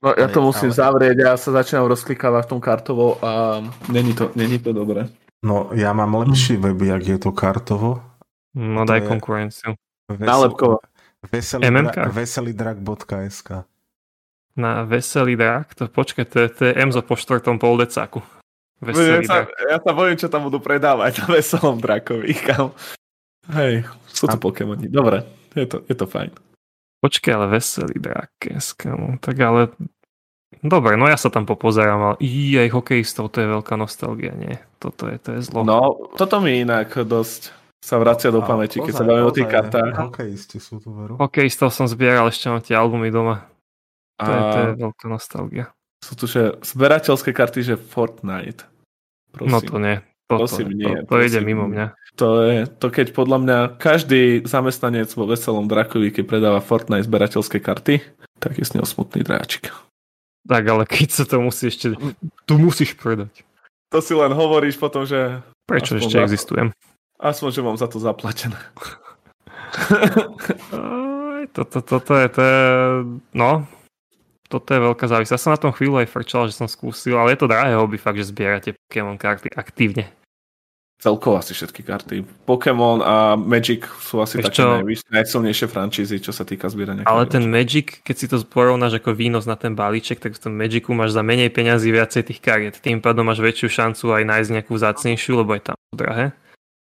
No 0.02 0.10
ja 0.12 0.26
to 0.26 0.42
musím 0.42 0.74
ale- 0.74 0.78
zavrieť, 0.82 1.16
ja 1.16 1.32
sa 1.38 1.54
začínam 1.54 1.86
rozklikávať 1.86 2.42
v 2.44 2.50
tom 2.50 2.60
kartovo 2.60 3.22
a 3.22 3.62
není 3.86 4.12
to, 4.12 4.34
není 4.34 4.58
to 4.58 4.74
dobré. 4.74 5.06
No, 5.42 5.70
ja 5.70 5.90
mám 5.90 6.14
lepší 6.16 6.54
web, 6.56 6.74
jak 6.76 7.02
je 7.04 7.18
to 7.18 7.30
kartovo. 7.30 8.02
No 8.52 8.82
To 8.82 8.90
daj 8.90 9.00
je- 9.00 9.08
konkurenciu. 9.08 9.70
Nálepková. 10.10 10.82
Veselý, 11.24 11.70
MMK? 11.70 11.94
dra, 11.94 12.10
veselydrak.sk 12.10 13.48
Na 14.58 14.82
veselý 14.82 15.38
drak, 15.38 15.72
to 15.74 15.86
počkaj, 15.86 16.26
to 16.26 16.36
je, 16.40 16.48
to 16.50 16.62
je 16.66 16.72
Emzo 16.76 17.00
po 17.00 17.14
štvrtom 17.14 17.56
poldecáku. 17.56 18.20
Veselý 18.82 19.22
Ja 19.22 19.22
sa, 19.22 19.36
ja 19.46 19.78
sa 19.78 19.92
bojím, 19.94 20.18
čo 20.18 20.26
tam 20.26 20.50
budú 20.50 20.58
predávať 20.58 21.22
na 21.22 21.26
veselom 21.32 21.78
drakovi. 21.78 22.34
Kam. 22.46 22.74
Hej, 23.50 23.90
sú 24.06 24.30
tu 24.30 24.38
A- 24.38 24.42
Pokémoni. 24.42 24.86
Dobre, 24.86 25.26
je 25.58 25.66
to, 25.66 25.82
je 25.90 25.96
to 25.98 26.06
fajn. 26.06 26.30
Počkaj, 27.02 27.32
ale 27.34 27.46
veselý 27.58 27.98
drak. 27.98 28.30
No, 28.86 29.18
tak 29.18 29.34
ale... 29.42 29.74
Dobre, 30.62 30.94
no 30.94 31.10
ja 31.10 31.18
sa 31.18 31.26
tam 31.26 31.42
popozerám, 31.42 32.14
ale 32.14 32.16
í, 32.22 32.54
aj 32.54 32.70
hokejistov, 32.70 33.34
to 33.34 33.42
je 33.42 33.48
veľká 33.50 33.74
nostalgia, 33.74 34.30
nie. 34.36 34.54
Toto 34.78 35.10
je, 35.10 35.18
to 35.18 35.28
je 35.34 35.40
zlo. 35.50 35.66
No, 35.66 36.06
toto 36.14 36.38
mi 36.38 36.62
inak 36.62 36.94
dosť 37.02 37.50
sa 37.82 37.98
vracia 37.98 38.30
do 38.30 38.46
pamäti, 38.46 38.78
keď 38.78 38.94
sa 38.94 39.02
bavíme 39.02 39.26
o 39.26 39.34
tých 39.34 39.50
kartách. 39.50 39.90
Hokejisti 39.98 40.62
sú 40.62 40.78
tu, 40.78 40.94
veru. 40.94 41.18
Hokejistov 41.18 41.74
som 41.74 41.90
zbieral, 41.90 42.30
ešte 42.30 42.46
mám 42.46 42.62
tie 42.62 42.78
albumy 42.78 43.10
doma. 43.10 43.50
To, 44.22 44.30
je, 44.30 44.38
to 44.38 44.58
je 44.62 44.68
A 44.70 44.78
veľká 44.86 45.06
nostalgia. 45.10 45.66
sú 45.98 46.14
tu 46.14 46.30
že 46.30 46.54
zberateľské 46.62 47.34
karty, 47.34 47.58
že 47.66 47.74
Fortnite. 47.74 48.62
Prosím. 49.34 49.50
No 49.50 49.58
to 49.58 49.82
nie. 49.82 49.98
To, 50.32 50.44
Prosím, 50.48 50.68
nie, 50.72 50.88
to, 51.02 51.08
to 51.08 51.16
ide 51.20 51.36
prosím. 51.36 51.46
mimo 51.46 51.64
mňa. 51.68 51.86
To 52.16 52.28
je 52.44 52.58
to, 52.68 52.86
keď 52.88 53.06
podľa 53.12 53.38
mňa 53.40 53.58
každý 53.76 54.44
zamestnanec 54.44 55.08
vo 55.12 55.24
Veselom 55.24 55.64
Drakovi, 55.64 56.12
keď 56.12 56.24
predáva 56.24 56.60
Fortnite 56.60 57.04
zberateľské 57.04 57.56
karty, 57.58 58.00
tak 58.36 58.56
je 58.56 58.64
s 58.64 58.72
ňou 58.72 58.84
smutný 58.84 59.20
dráčik. 59.22 59.72
Tak 60.44 60.62
ale 60.66 60.84
keď 60.84 61.08
sa 61.08 61.24
to 61.24 61.40
musí 61.40 61.68
ešte... 61.68 61.94
Tu 62.44 62.54
musíš 62.56 62.92
predať. 62.96 63.44
To 63.92 64.00
si 64.00 64.12
len 64.12 64.32
hovoríš 64.32 64.76
potom, 64.76 65.04
že 65.04 65.40
Prečo 65.64 65.96
ešte 65.96 66.16
za- 66.16 66.24
existujem? 66.24 66.68
aspoň, 67.22 67.48
že 67.48 67.62
mám 67.62 67.78
za 67.78 67.86
to 67.86 67.96
zaplatené. 67.96 68.58
Toto, 71.52 71.78
toto 71.82 72.12
je, 72.16 72.26
to 72.28 72.40
je, 72.40 72.62
no, 73.34 73.66
toto 74.46 74.68
je 74.68 74.80
veľká 74.80 75.04
závislosť. 75.04 75.34
Ja 75.34 75.42
som 75.42 75.52
na 75.52 75.60
tom 75.60 75.74
chvíľu 75.74 76.00
aj 76.00 76.08
frčal, 76.08 76.46
že 76.46 76.56
som 76.56 76.70
skúsil, 76.70 77.18
ale 77.18 77.34
je 77.34 77.40
to 77.40 77.50
drahé 77.50 77.74
hobby 77.74 77.98
fakt, 77.98 78.16
že 78.16 78.30
zbierate 78.30 78.72
Pokémon 78.88 79.18
karty 79.18 79.50
aktívne. 79.52 80.06
Celkovo 81.02 81.34
asi 81.34 81.50
všetky 81.50 81.82
karty. 81.82 82.46
Pokémon 82.46 83.02
a 83.02 83.34
Magic 83.34 83.90
sú 83.98 84.22
asi 84.22 84.38
Vieš 84.38 84.54
také 84.54 84.62
najvyš, 84.62 85.00
najsilnejšie 85.10 85.66
frančízy, 85.66 86.22
čo 86.22 86.30
sa 86.30 86.46
týka 86.46 86.70
zbierania 86.70 87.02
Ale 87.10 87.26
ten 87.26 87.42
Magic, 87.50 88.06
keď 88.06 88.14
si 88.14 88.26
to 88.30 88.38
porovnáš 88.46 89.02
ako 89.02 89.10
výnos 89.10 89.42
na 89.42 89.58
ten 89.58 89.74
balíček, 89.74 90.22
tak 90.22 90.38
v 90.38 90.42
tom 90.46 90.54
Magicu 90.54 90.94
máš 90.94 91.18
za 91.18 91.26
menej 91.26 91.50
peňazí 91.50 91.90
viacej 91.90 92.30
tých 92.30 92.38
kariet. 92.38 92.78
Tým 92.78 93.02
pádom 93.02 93.26
máš 93.26 93.42
väčšiu 93.42 93.66
šancu 93.66 94.14
aj 94.14 94.22
nájsť 94.30 94.50
nejakú 94.54 94.74
zácnejšiu, 94.78 95.42
lebo 95.42 95.58
je 95.58 95.62
tam 95.74 95.76
drahé. 95.90 96.30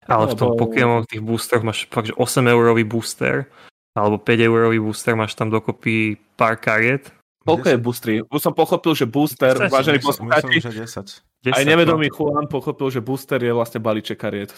Ale 0.09 0.25
v 0.27 0.35
tom 0.35 0.57
Pokémon, 0.57 1.05
v 1.05 1.11
tých 1.15 1.23
boostroch 1.23 1.63
máš 1.63 1.87
fakt, 1.87 2.11
že 2.11 2.17
8 2.17 2.43
eurový 2.43 2.83
booster, 2.83 3.47
alebo 3.95 4.19
5 4.19 4.35
eurový 4.41 4.83
booster, 4.83 5.15
máš 5.15 5.37
tam 5.37 5.47
dokopy 5.47 6.19
pár 6.35 6.59
kariet. 6.59 7.13
Koľko 7.47 7.67
je 7.71 7.77
boostry? 7.79 8.13
Už 8.27 8.41
som 8.43 8.51
pochopil, 8.51 8.91
že 8.93 9.07
booster, 9.07 9.55
Desať, 9.55 9.71
vážení 9.71 9.97
Myslím, 10.03 10.09
poslucháči, 10.11 10.55
že 10.59 10.71
10. 10.83 11.55
10, 11.55 11.55
aj 11.55 11.63
no. 11.63 11.69
nevedomý 11.71 12.07
Juan 12.11 12.45
pochopil, 12.51 12.87
že 12.91 12.99
booster 12.99 13.39
je 13.39 13.55
vlastne 13.55 13.79
balíček 13.79 14.19
kariet. 14.19 14.51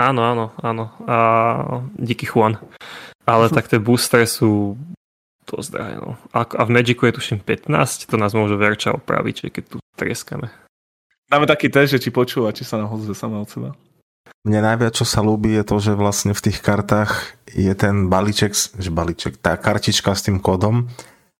Áno, 0.00 0.24
áno, 0.24 0.44
áno. 0.64 0.84
A 1.04 1.16
díky 2.00 2.24
Juan. 2.24 2.56
Ale 3.28 3.52
tak 3.52 3.68
tie 3.68 3.76
boostre 3.76 4.24
sú 4.24 4.80
dosť 5.44 5.68
drahé. 5.70 5.94
No. 6.00 6.16
A, 6.32 6.42
a 6.42 6.62
v 6.64 6.70
Magicu 6.72 7.06
je 7.06 7.14
tuším 7.20 7.38
15, 7.44 8.10
to 8.10 8.16
nás 8.18 8.34
môže 8.34 8.56
Verča 8.58 8.96
opraviť, 8.96 9.34
že 9.46 9.48
keď 9.52 9.64
tu 9.68 9.76
trieskame. 9.94 10.48
Dáme 11.26 11.46
taký 11.46 11.68
test, 11.68 11.94
že 11.94 12.02
či 12.02 12.10
počúva, 12.10 12.54
či 12.54 12.62
sa 12.66 12.78
nám 12.80 12.90
sama 13.14 13.42
od 13.42 13.50
seba. 13.50 13.70
Mne 14.46 14.62
najviac, 14.62 14.94
čo 14.94 15.06
sa 15.06 15.22
ľúbi, 15.22 15.58
je 15.58 15.64
to, 15.66 15.76
že 15.82 15.98
vlastne 15.98 16.30
v 16.34 16.44
tých 16.50 16.62
kartách 16.62 17.34
je 17.50 17.70
ten 17.74 18.06
balíček, 18.06 18.54
že 18.54 18.90
balíček, 18.94 19.42
tá 19.42 19.58
kartička 19.58 20.14
s 20.14 20.22
tým 20.26 20.38
kódom 20.38 20.86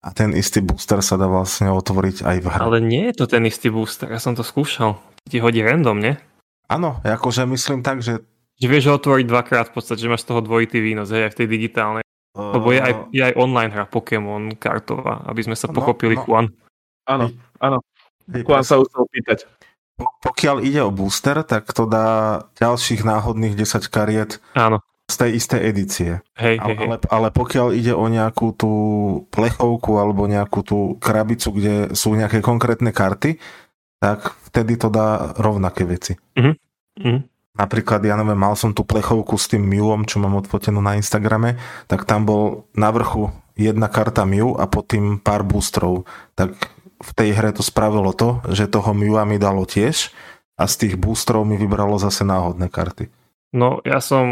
a 0.07 0.15
ten 0.15 0.31
istý 0.33 0.63
booster 0.63 1.03
sa 1.03 1.19
dá 1.19 1.27
vlastne 1.27 1.67
otvoriť 1.69 2.23
aj 2.23 2.37
v 2.39 2.47
hre. 2.47 2.63
Ale 2.63 2.79
nie 2.79 3.11
je 3.11 3.19
to 3.19 3.27
ten 3.27 3.43
istý 3.43 3.75
booster, 3.75 4.07
ja 4.07 4.23
som 4.23 4.39
to 4.39 4.47
skúšal. 4.47 5.03
Ti 5.27 5.43
hodí 5.43 5.59
random, 5.59 5.99
nie? 5.99 6.15
Áno, 6.71 7.03
akože 7.03 7.43
myslím 7.45 7.83
tak, 7.83 8.07
že... 8.07 8.23
Že 8.57 8.67
vieš 8.71 8.85
ho 8.89 8.95
otvoriť 8.97 9.27
dvakrát 9.27 9.67
v 9.69 9.75
podstate, 9.75 10.01
že 10.01 10.09
máš 10.09 10.23
z 10.25 10.33
toho 10.33 10.41
dvojitý 10.41 10.79
výnos, 10.81 11.11
hej, 11.11 11.27
aj 11.29 11.33
v 11.35 11.39
tej 11.43 11.49
digitálnej. 11.51 12.05
Lebo 12.33 12.69
je 12.71 12.81
aj, 12.81 12.93
je 13.13 13.23
aj 13.25 13.35
online 13.35 13.73
hra 13.73 13.85
Pokémon 13.85 14.53
kartová, 14.55 15.25
aby 15.27 15.41
sme 15.43 15.57
sa 15.57 15.69
No, 15.69 15.75
pochopili 15.75 16.15
no. 16.17 16.23
Juan. 16.25 16.47
Áno, 17.05 17.33
áno. 17.59 17.79
Juan 18.29 18.65
sa 18.65 18.77
už 18.77 18.87
chcel 18.89 19.05
pýtať. 19.09 19.39
po- 19.97 20.13
Pokiaľ 20.21 20.61
ide 20.61 20.85
o 20.85 20.93
booster, 20.93 21.41
tak 21.43 21.69
to 21.73 21.89
dá 21.89 22.45
ďalších 22.57 23.03
náhodných 23.03 23.57
10 23.57 23.89
kariet 23.89 24.41
Áno, 24.53 24.81
z 25.07 25.15
tej 25.15 25.31
istej 25.39 25.61
edície. 25.63 26.11
hej, 26.35 26.59
Ale, 26.59 26.75
hej. 26.75 26.87
ale, 26.87 26.97
ale 27.07 27.29
pokiaľ 27.31 27.67
ide 27.79 27.95
o 27.95 28.07
nejakú 28.11 28.51
tú 28.59 28.73
plechovku 29.31 30.03
alebo 30.03 30.27
nejakú 30.27 30.67
tú 30.67 30.79
krabicu, 30.99 31.55
kde 31.55 31.75
sú 31.95 32.19
nejaké 32.19 32.43
konkrétne 32.43 32.91
karty, 32.91 33.39
tak 34.03 34.35
vtedy 34.51 34.75
to 34.75 34.91
dá 34.91 35.33
rovnaké 35.39 35.87
veci. 35.87 36.19
Mhm. 36.35 37.31
Napríklad, 37.57 38.05
ja 38.05 38.21
neviem, 38.21 38.37
mal 38.37 38.53
som 38.53 38.77
tú 38.77 38.85
plechovku 38.85 39.41
s 39.41 39.49
tým 39.49 39.65
Mewom, 39.65 40.05
čo 40.05 40.21
mám 40.21 40.37
odfotenú 40.37 40.85
na 40.85 40.93
Instagrame, 41.01 41.57
tak 41.89 42.05
tam 42.05 42.29
bol 42.29 42.69
na 42.77 42.93
vrchu 42.93 43.33
jedna 43.57 43.89
karta 43.89 44.29
Mew 44.29 44.53
a 44.61 44.69
pod 44.69 44.93
tým 44.93 45.17
pár 45.17 45.41
boostrov. 45.41 46.05
Tak 46.37 46.53
v 47.01 47.11
tej 47.17 47.33
hre 47.33 47.57
to 47.57 47.65
spravilo 47.65 48.13
to, 48.13 48.45
že 48.53 48.69
toho 48.69 48.93
Mewa 48.93 49.25
mi 49.25 49.41
dalo 49.41 49.65
tiež 49.65 50.13
a 50.61 50.69
z 50.69 50.75
tých 50.85 50.95
boostrov 51.01 51.49
mi 51.49 51.57
vybralo 51.57 51.97
zase 51.97 52.29
náhodné 52.29 52.69
karty. 52.69 53.09
No, 53.57 53.81
ja 53.89 54.05
som 54.05 54.27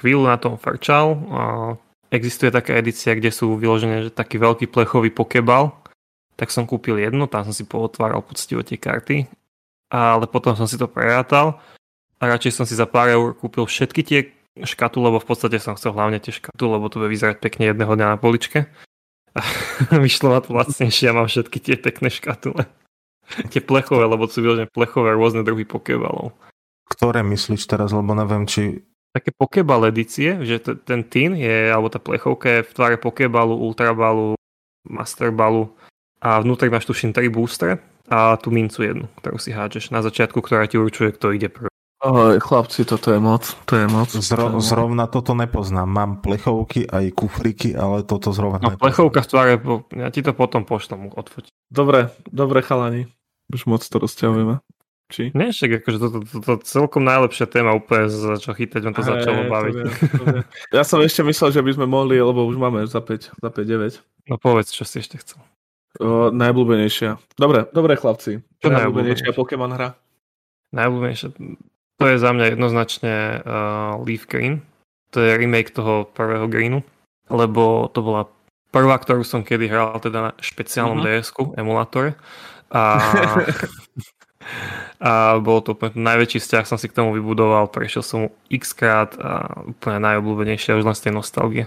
chvíľu 0.00 0.24
na 0.24 0.40
tom 0.40 0.56
frčal. 0.56 1.20
Existuje 2.08 2.48
taká 2.48 2.80
edícia, 2.80 3.12
kde 3.12 3.28
sú 3.28 3.60
vyložené 3.60 4.08
že 4.08 4.10
taký 4.10 4.40
veľký 4.40 4.72
plechový 4.72 5.12
pokebal. 5.12 5.76
Tak 6.40 6.48
som 6.48 6.64
kúpil 6.64 6.96
jednu, 6.96 7.28
tam 7.28 7.44
som 7.44 7.52
si 7.52 7.68
pootváral 7.68 8.24
poctivo 8.24 8.64
tie 8.64 8.80
karty. 8.80 9.28
Ale 9.92 10.24
potom 10.26 10.56
som 10.56 10.64
si 10.64 10.80
to 10.80 10.88
prerátal 10.88 11.60
a 12.18 12.22
radšej 12.24 12.52
som 12.56 12.64
si 12.64 12.72
za 12.72 12.88
pár 12.88 13.12
eur 13.12 13.36
kúpil 13.36 13.68
všetky 13.68 14.00
tie 14.00 14.20
škatule, 14.64 15.12
lebo 15.12 15.20
v 15.20 15.28
podstate 15.28 15.60
som 15.60 15.76
chcel 15.76 15.92
hlavne 15.92 16.16
tie 16.22 16.32
škatule, 16.32 16.80
lebo 16.80 16.88
to 16.88 17.04
bude 17.04 17.12
vyzerať 17.12 17.36
pekne 17.42 17.68
jedného 17.68 17.92
dňa 17.92 18.06
na 18.14 18.18
poličke. 18.18 18.64
A 19.92 19.98
vyšlo 20.00 20.32
ma 20.32 20.40
to 20.40 20.54
lacnejšie 20.54 21.10
a 21.10 21.16
mám 21.18 21.26
všetky 21.26 21.58
tie 21.58 21.74
pekné 21.74 22.06
škatule. 22.06 22.70
Tie 23.50 23.58
plechové, 23.58 24.06
lebo 24.06 24.30
sú 24.30 24.46
vyložené 24.46 24.70
plechové 24.70 25.10
rôzne 25.10 25.42
druhy 25.42 25.66
pokebalov. 25.66 26.30
Ktoré 26.94 27.20
myslíš 27.20 27.66
teraz, 27.66 27.90
lebo 27.90 28.14
neviem, 28.14 28.46
či... 28.46 28.86
Také 29.10 29.30
pokeball 29.30 29.86
edície, 29.86 30.42
že 30.42 30.58
t- 30.58 30.74
ten 30.74 31.02
tin 31.02 31.34
je, 31.34 31.70
alebo 31.70 31.86
tá 31.86 31.98
plechovka 31.98 32.50
je 32.50 32.66
v 32.66 32.72
tvare 32.74 32.96
pokebalu, 32.98 33.54
ultrabalu, 33.54 34.34
masterbalu 34.86 35.70
a 36.18 36.40
vnútri 36.40 36.66
máš 36.66 36.86
tuším 36.86 37.14
3 37.14 37.30
boostre 37.30 37.78
a 38.10 38.34
tú 38.36 38.50
mincu 38.50 38.82
jednu, 38.82 39.06
ktorú 39.18 39.38
si 39.38 39.54
hádžeš 39.54 39.90
na 39.90 40.02
začiatku, 40.02 40.38
ktorá 40.42 40.66
ti 40.66 40.76
určuje, 40.76 41.14
kto 41.14 41.30
ide 41.30 41.46
prvý. 41.46 41.70
Oj, 42.04 42.36
chlapci, 42.36 42.84
toto 42.84 43.16
je 43.16 43.20
moc, 43.22 43.48
to 43.64 43.80
je 43.80 43.86
moc. 43.88 44.12
Zro, 44.12 44.20
to 44.36 44.48
je 44.52 44.54
moc. 44.60 44.66
zrovna 44.66 45.04
toto 45.08 45.32
nepoznám. 45.32 45.88
Mám 45.88 46.10
plechovky 46.20 46.84
aj 46.84 47.16
kufriky, 47.16 47.72
ale 47.72 48.04
toto 48.04 48.28
zrovna 48.28 48.60
No 48.60 48.76
nepoznám. 48.76 48.82
plechovka 48.82 49.20
v 49.24 49.28
tvare, 49.30 49.52
ja 49.96 50.08
ti 50.12 50.20
to 50.20 50.36
potom 50.36 50.68
pošlem 50.68 51.08
odfoť. 51.08 51.48
Dobre, 51.72 52.12
dobre 52.28 52.60
chalani. 52.60 53.08
Už 53.48 53.64
moc 53.64 53.80
to 53.80 53.96
rozťahujeme. 53.96 54.60
Či? 55.12 55.30
Nie, 55.36 55.52
však 55.52 55.84
akože 55.84 55.98
toto 56.00 56.18
to, 56.24 56.26
to, 56.26 56.38
to, 56.40 56.52
celkom 56.64 57.04
najlepšia 57.04 57.44
téma 57.44 57.76
úplne 57.76 58.08
za 58.08 58.40
čo 58.40 58.56
chytať, 58.56 58.80
ma 58.88 58.92
to 58.96 59.04
začalo 59.04 59.40
baviť. 59.52 59.74
to. 59.76 59.88
Ja 60.76 60.82
som 60.82 60.98
ešte 61.04 61.20
myslel, 61.22 61.52
že 61.52 61.60
by 61.60 61.70
sme 61.76 61.86
mohli, 61.86 62.16
lebo 62.16 62.48
už 62.48 62.56
máme 62.56 62.88
za 62.88 63.04
5, 63.04 63.36
za 63.36 63.48
5 63.52 63.52
9. 63.52 64.00
No 64.32 64.40
povedz, 64.40 64.72
čo 64.72 64.88
si 64.88 65.04
ešte 65.04 65.20
chcel. 65.20 65.44
O, 66.00 66.32
najblúbenejšia. 66.32 67.20
Dobre, 67.36 67.68
dobre 67.70 67.94
chlapci. 67.94 68.40
Čo 68.58 68.72
najblúbenejšia? 68.72 69.36
Pokémon 69.36 69.70
hra? 69.70 69.92
Najobľúbenejšie, 70.72 71.28
to 71.94 72.04
je 72.10 72.16
za 72.18 72.30
mňa 72.34 72.56
jednoznačne 72.56 73.14
uh, 73.46 74.02
Leaf 74.02 74.26
Green. 74.26 74.64
To 75.14 75.22
je 75.22 75.38
remake 75.38 75.70
toho 75.70 76.10
prvého 76.10 76.50
Greenu, 76.50 76.82
lebo 77.30 77.86
to 77.94 78.02
bola 78.02 78.26
prvá, 78.74 78.98
ktorú 78.98 79.22
som 79.22 79.46
kedy 79.46 79.70
hral 79.70 79.94
teda 80.02 80.18
na 80.18 80.30
špeciálnom 80.42 80.98
Mhm. 80.98 81.06
mm-hmm. 81.06 81.22
DS-ku, 81.22 81.44
emulátore. 81.54 82.18
A, 82.74 82.98
a 85.02 85.36
bol 85.42 85.60
to 85.60 85.74
úplne 85.74 86.00
najväčší 86.00 86.38
vzťah 86.40 86.64
som 86.64 86.78
si 86.78 86.88
k 86.88 86.96
tomu 86.96 87.12
vybudoval, 87.12 87.68
prešiel 87.68 88.02
som 88.02 88.18
mu 88.26 88.28
x 88.48 88.72
krát 88.72 89.12
a 89.18 89.64
úplne 89.68 90.00
najobľúbenejšie 90.00 90.78
už 90.78 90.84
len 90.86 90.96
z 90.96 91.02
tej 91.08 91.12
nostalgie. 91.12 91.64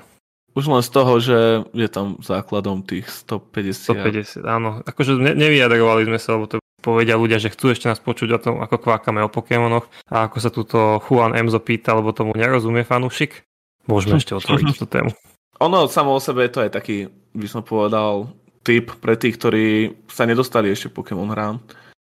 Už 0.58 0.66
len 0.66 0.82
z 0.82 0.90
toho, 0.90 1.14
že 1.22 1.70
je 1.78 1.86
tam 1.86 2.18
základom 2.18 2.82
tých 2.82 3.06
150. 3.30 4.42
150, 4.42 4.42
áno. 4.42 4.82
Akože 4.90 5.14
ne, 5.14 5.38
nevyjadrovali 5.38 6.10
sme 6.10 6.18
sa, 6.18 6.34
lebo 6.34 6.50
to 6.50 6.58
povedia 6.82 7.14
ľudia, 7.14 7.38
že 7.38 7.54
chcú 7.54 7.76
ešte 7.76 7.86
nás 7.92 8.02
počuť 8.02 8.30
o 8.34 8.42
tom, 8.42 8.56
ako 8.66 8.82
kvákame 8.82 9.22
o 9.22 9.30
Pokémonoch 9.30 9.86
a 10.10 10.26
ako 10.26 10.38
sa 10.42 10.50
túto 10.50 10.98
Juan 11.06 11.38
Emzo 11.38 11.62
pýta, 11.62 11.94
lebo 11.94 12.10
tomu 12.10 12.34
nerozumie 12.34 12.82
fanúšik. 12.82 13.46
Môžeme 13.86 14.18
ešte 14.18 14.34
otvoriť 14.34 14.66
túto 14.74 14.90
tému. 14.90 15.14
Ono 15.66 15.90
samo 15.90 16.18
o 16.18 16.22
sebe 16.22 16.50
to 16.50 16.62
je 16.62 16.70
taký, 16.70 16.98
by 17.34 17.48
som 17.50 17.62
povedal, 17.62 18.30
tip 18.62 18.94
pre 18.98 19.18
tých, 19.18 19.38
ktorí 19.38 19.66
sa 20.10 20.28
nedostali 20.28 20.70
ešte 20.70 20.94
Pokémon 20.94 21.30
hrám. 21.34 21.62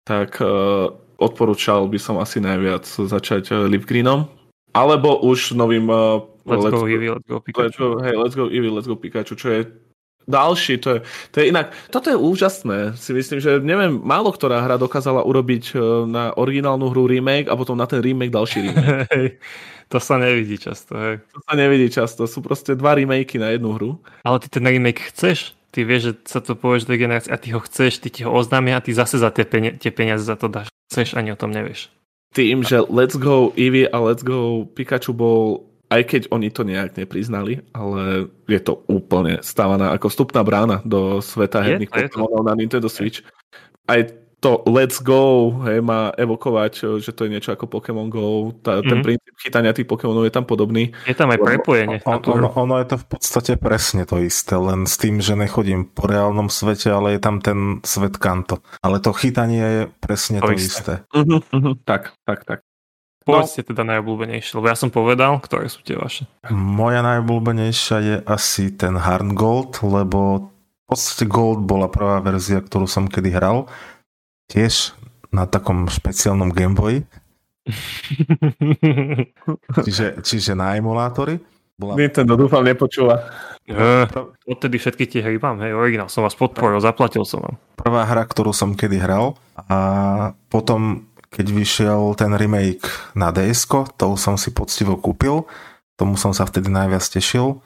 Tak 0.04 0.38
uh, 0.40 0.92
odporúčal 1.18 1.88
by 1.88 1.98
som 1.98 2.20
asi 2.20 2.38
najviac 2.40 2.84
začať 2.84 3.52
uh, 3.52 3.64
Leaf 3.68 3.88
Greenom. 3.88 4.28
Alebo 4.76 5.22
už 5.24 5.56
novým 5.56 5.88
uh, 5.88 6.20
Let's, 6.44 6.68
go 6.68 6.84
Eevee, 6.84 7.08
let's 7.08 7.24
go 7.24 7.40
Let's 7.40 7.46
Pikachu. 7.48 7.80
go, 7.80 7.88
hej, 8.04 8.14
let's 8.20 8.36
go 8.36 8.44
Eevee, 8.52 8.68
let's 8.68 8.84
go 8.84 8.96
Pikachu, 9.00 9.32
čo 9.32 9.48
je 9.48 9.60
ďalší, 10.28 10.80
to 10.80 10.88
je, 10.90 10.98
to 11.32 11.36
je 11.40 11.44
inak, 11.48 11.72
toto 11.92 12.08
je 12.08 12.16
úžasné, 12.16 12.96
si 12.96 13.12
myslím, 13.12 13.40
že 13.40 13.60
neviem, 13.60 14.00
málo 14.00 14.32
ktorá 14.32 14.64
hra 14.64 14.80
dokázala 14.80 15.24
urobiť 15.24 15.76
na 16.08 16.32
originálnu 16.36 16.88
hru 16.92 17.04
remake 17.08 17.48
a 17.48 17.56
potom 17.56 17.76
na 17.76 17.84
ten 17.84 18.00
remake 18.00 18.32
ďalší 18.32 18.58
remake. 18.60 19.08
Hej, 19.14 19.26
to 19.92 20.00
sa 20.00 20.16
nevidí 20.16 20.56
často, 20.56 20.96
hej. 20.96 21.20
To 21.32 21.38
sa 21.44 21.52
nevidí 21.56 21.92
často, 21.92 22.24
sú 22.24 22.40
proste 22.40 22.72
dva 22.72 22.96
remakey 22.96 23.36
na 23.36 23.52
jednu 23.52 23.76
hru. 23.76 23.90
Ale 24.24 24.40
ty 24.40 24.48
ten 24.48 24.64
remake 24.64 25.12
chceš, 25.12 25.52
ty 25.74 25.82
vieš, 25.82 26.02
že 26.06 26.12
sa 26.30 26.38
to 26.38 26.54
povieš 26.54 26.86
do 26.86 26.94
generácie 26.94 27.34
a 27.34 27.40
ty 27.42 27.50
ho 27.50 27.58
chceš, 27.58 27.98
ty 27.98 28.06
ti 28.14 28.22
ho 28.22 28.30
oznámia 28.30 28.78
a 28.78 28.84
ty 28.84 28.94
zase 28.94 29.18
za 29.18 29.34
tie, 29.34 29.42
peni- 29.42 29.74
tie 29.74 29.90
peniaze 29.90 30.22
za 30.22 30.38
to 30.38 30.46
dáš. 30.46 30.70
Chceš, 30.94 31.18
ani 31.18 31.34
o 31.34 31.40
tom 31.40 31.50
nevieš. 31.50 31.90
Tým, 32.30 32.62
že 32.62 32.86
Let's 32.86 33.18
Go 33.18 33.50
Eevee 33.58 33.90
a 33.90 33.98
Let's 33.98 34.22
Go 34.22 34.70
Pikachu 34.70 35.10
bol, 35.10 35.66
aj 35.90 36.02
keď 36.06 36.22
oni 36.30 36.54
to 36.54 36.62
nejak 36.62 36.94
nepriznali, 36.94 37.66
ale 37.74 38.30
je 38.46 38.60
to 38.62 38.86
úplne 38.86 39.42
stávaná 39.42 39.90
ako 39.90 40.06
vstupná 40.10 40.46
brána 40.46 40.78
do 40.86 41.18
sveta 41.18 41.62
herných 41.62 41.90
to, 41.90 41.98
to. 41.98 42.02
Pokémonov 42.06 42.42
na 42.46 42.54
Nintendo 42.54 42.86
Switch. 42.86 43.26
Aj 43.90 44.06
to 44.44 44.60
Let's 44.68 45.00
Go 45.00 45.48
hej, 45.64 45.80
má 45.80 46.12
evokovať, 46.12 47.00
že 47.00 47.16
to 47.16 47.24
je 47.24 47.32
niečo 47.32 47.56
ako 47.56 47.64
Pokémon 47.64 48.12
Go. 48.12 48.52
Tá, 48.60 48.84
Ten 48.84 49.00
Mhm. 49.00 49.04
princíp 49.04 49.34
chytania 49.40 49.72
tých 49.72 49.88
Pokémonov 49.88 50.28
je 50.28 50.34
tam 50.36 50.44
podobný. 50.44 50.92
Je 51.08 51.16
tam 51.16 51.32
aj 51.32 51.40
prepojenie. 51.40 52.04
On, 52.04 52.20
tú 52.20 52.36
ono, 52.36 52.76
je 52.84 52.92
to 52.92 52.96
v 53.00 53.06
podstate 53.08 53.56
presne 53.56 54.04
to 54.04 54.20
isté, 54.20 54.52
len 54.60 54.84
s 54.84 55.00
tým, 55.00 55.24
že 55.24 55.32
nechodím 55.32 55.88
po 55.88 56.04
reálnom 56.04 56.52
svete, 56.52 56.92
ale 56.92 57.16
je 57.16 57.20
tam 57.24 57.40
ten 57.40 57.80
svet 57.80 58.20
kanto. 58.20 58.60
Ale 58.84 59.00
to 59.00 59.16
chytanie 59.16 59.64
je 59.64 59.82
presne 59.98 60.44
To 60.44 60.52
to, 60.52 60.60
isté. 60.60 60.68
isté. 60.68 60.94
Uh-huh, 61.16 61.40
uh-huh. 61.40 61.74
Tak, 61.88 62.12
tak, 62.28 62.44
tak. 62.44 62.60
Povedzte 63.24 63.64
teda 63.64 63.88
najobľúbenejšie, 63.88 64.60
lebo 64.60 64.68
ja 64.68 64.76
som 64.76 64.92
povedal, 64.92 65.40
ktoré 65.40 65.72
sú 65.72 65.80
tie 65.80 65.96
vaše. 65.96 66.28
Moja 66.52 67.00
najobľúbenejšia 67.00 67.96
je 68.04 68.16
asi 68.28 68.68
ten 68.68 69.00
Hard 69.00 69.32
Gold, 69.32 69.80
lebo 69.80 70.52
v 70.84 70.92
podstate 70.92 71.24
Gold 71.24 71.64
bola 71.64 71.88
prvá 71.88 72.20
verzia, 72.20 72.60
ktorú 72.60 72.84
som 72.84 73.08
kedy 73.08 73.32
hral. 73.32 73.64
Tiež 74.50 74.94
na 75.34 75.48
takom 75.48 75.90
špeciálnom 75.90 76.54
Gameboy, 76.54 77.02
čiže, 79.88 80.20
čiže 80.20 80.52
na 80.52 80.76
emulátory. 80.76 81.40
Bola 81.74 81.98
Nintendo 81.98 82.38
dúfam 82.38 82.62
nepočúva. 82.62 83.26
Eh, 83.66 84.06
Odtedy 84.46 84.78
všetky 84.78 85.10
tie 85.10 85.24
hry 85.24 85.42
mám, 85.42 85.58
hej, 85.58 85.74
originál 85.74 86.06
som 86.06 86.22
vás 86.22 86.38
podporil, 86.38 86.78
zaplatil 86.78 87.26
som 87.26 87.42
vám. 87.42 87.56
prvá 87.74 88.06
hra, 88.06 88.22
ktorú 88.22 88.54
som 88.54 88.78
kedy 88.78 89.00
hral 89.00 89.34
a 89.56 89.78
potom, 90.52 91.10
keď 91.34 91.46
vyšiel 91.50 92.14
ten 92.14 92.30
remake 92.36 92.86
na 93.18 93.34
ds 93.34 93.66
to 93.98 94.14
som 94.14 94.38
si 94.38 94.54
poctivo 94.54 94.94
kúpil, 95.00 95.48
tomu 95.98 96.14
som 96.14 96.30
sa 96.30 96.46
vtedy 96.46 96.70
najviac 96.70 97.02
tešil. 97.02 97.58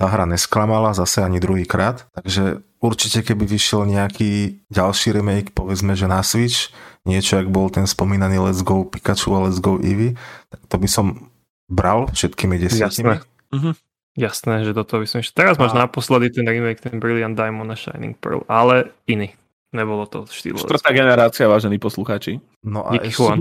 Tá 0.00 0.08
hra 0.08 0.24
nesklamala 0.24 0.96
zase 0.96 1.20
ani 1.20 1.36
druhýkrát, 1.36 2.08
takže 2.16 2.64
určite 2.80 3.20
keby 3.20 3.44
vyšiel 3.44 3.84
nejaký 3.84 4.64
ďalší 4.72 5.12
remake, 5.12 5.52
povedzme, 5.52 5.92
že 5.92 6.08
na 6.08 6.24
Switch, 6.24 6.72
niečo, 7.04 7.36
ak 7.36 7.52
bol 7.52 7.68
ten 7.68 7.84
spomínaný 7.84 8.40
Let's 8.40 8.64
Go 8.64 8.88
Pikachu 8.88 9.36
a 9.36 9.44
Let's 9.44 9.60
Go 9.60 9.76
Eevee, 9.76 10.16
tak 10.48 10.60
to 10.72 10.76
by 10.80 10.88
som 10.88 11.28
bral 11.68 12.08
všetkými 12.08 12.56
desiatimi. 12.56 13.20
Jasné. 13.20 13.76
Jasné, 14.16 14.54
že 14.64 14.72
toto 14.72 14.98
by 14.98 15.06
som 15.06 15.20
ešte... 15.20 15.36
Teraz 15.36 15.60
máš 15.60 15.76
A- 15.76 15.84
naposledy 15.84 16.32
ten 16.32 16.48
remake, 16.48 16.80
ten 16.80 16.96
Brilliant 16.96 17.36
Diamond 17.36 17.68
a 17.68 17.76
Shining 17.76 18.16
Pearl, 18.16 18.42
ale 18.48 18.96
iný. 19.04 19.36
Nebolo 19.70 20.02
to 20.08 20.26
štýlové. 20.26 20.66
Štvrtá 20.66 20.90
generácia, 20.90 21.46
vážení 21.46 21.78
poslucháči. 21.78 22.42
No 22.66 22.82
a 22.82 22.98
Díky, 22.98 23.14
ešte, 23.14 23.22
Juan. 23.22 23.38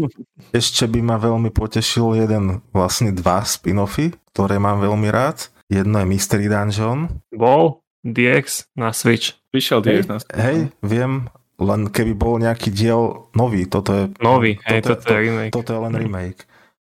ešte 0.53 0.83
by 0.85 0.99
ma 1.01 1.17
veľmi 1.17 1.49
potešil 1.49 2.21
jeden, 2.21 2.61
vlastne 2.69 3.09
dva 3.09 3.41
spin-offy, 3.41 4.13
ktoré 4.29 4.61
mám 4.61 4.77
veľmi 4.77 5.09
rád. 5.09 5.49
Jedno 5.69 6.01
je 6.01 6.05
Mystery 6.07 6.45
Dungeon. 6.45 7.07
Bol 7.29 7.79
DX 8.01 8.65
na 8.73 8.89
Switch. 8.89 9.37
Vyšiel 9.49 9.81
Hej, 9.81 9.85
DX 9.85 10.03
na 10.05 10.17
hej, 10.35 10.59
viem, 10.79 11.29
len 11.57 11.89
keby 11.89 12.13
bol 12.13 12.37
nejaký 12.37 12.69
diel 12.69 13.29
nový, 13.33 13.65
toto 13.65 13.93
je, 13.93 14.03
Nový, 14.17 14.57
hej, 14.61 14.81
toto, 14.81 15.01
toto 15.01 15.11
je 15.11 15.19
remake. 15.19 15.51
toto 15.51 15.69
je 15.73 15.79
len 15.79 15.93
remake. 15.95 16.41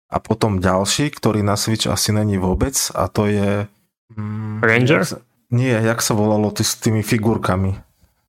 A 0.07 0.17
potom 0.19 0.59
ďalší, 0.59 1.09
ktorý 1.11 1.41
na 1.41 1.55
Switch 1.55 1.87
asi 1.87 2.11
není 2.11 2.37
vôbec, 2.37 2.75
a 2.93 3.07
to 3.07 3.25
je... 3.25 3.65
Mm, 4.13 4.61
Ranger? 4.61 5.01
jak 5.01 5.09
sa- 5.09 5.23
Nie, 5.51 5.81
jak 5.81 5.99
sa 5.99 6.15
volalo 6.15 6.49
ty, 6.51 6.63
s 6.63 6.77
tými 6.77 7.01
figurkami. 7.01 7.75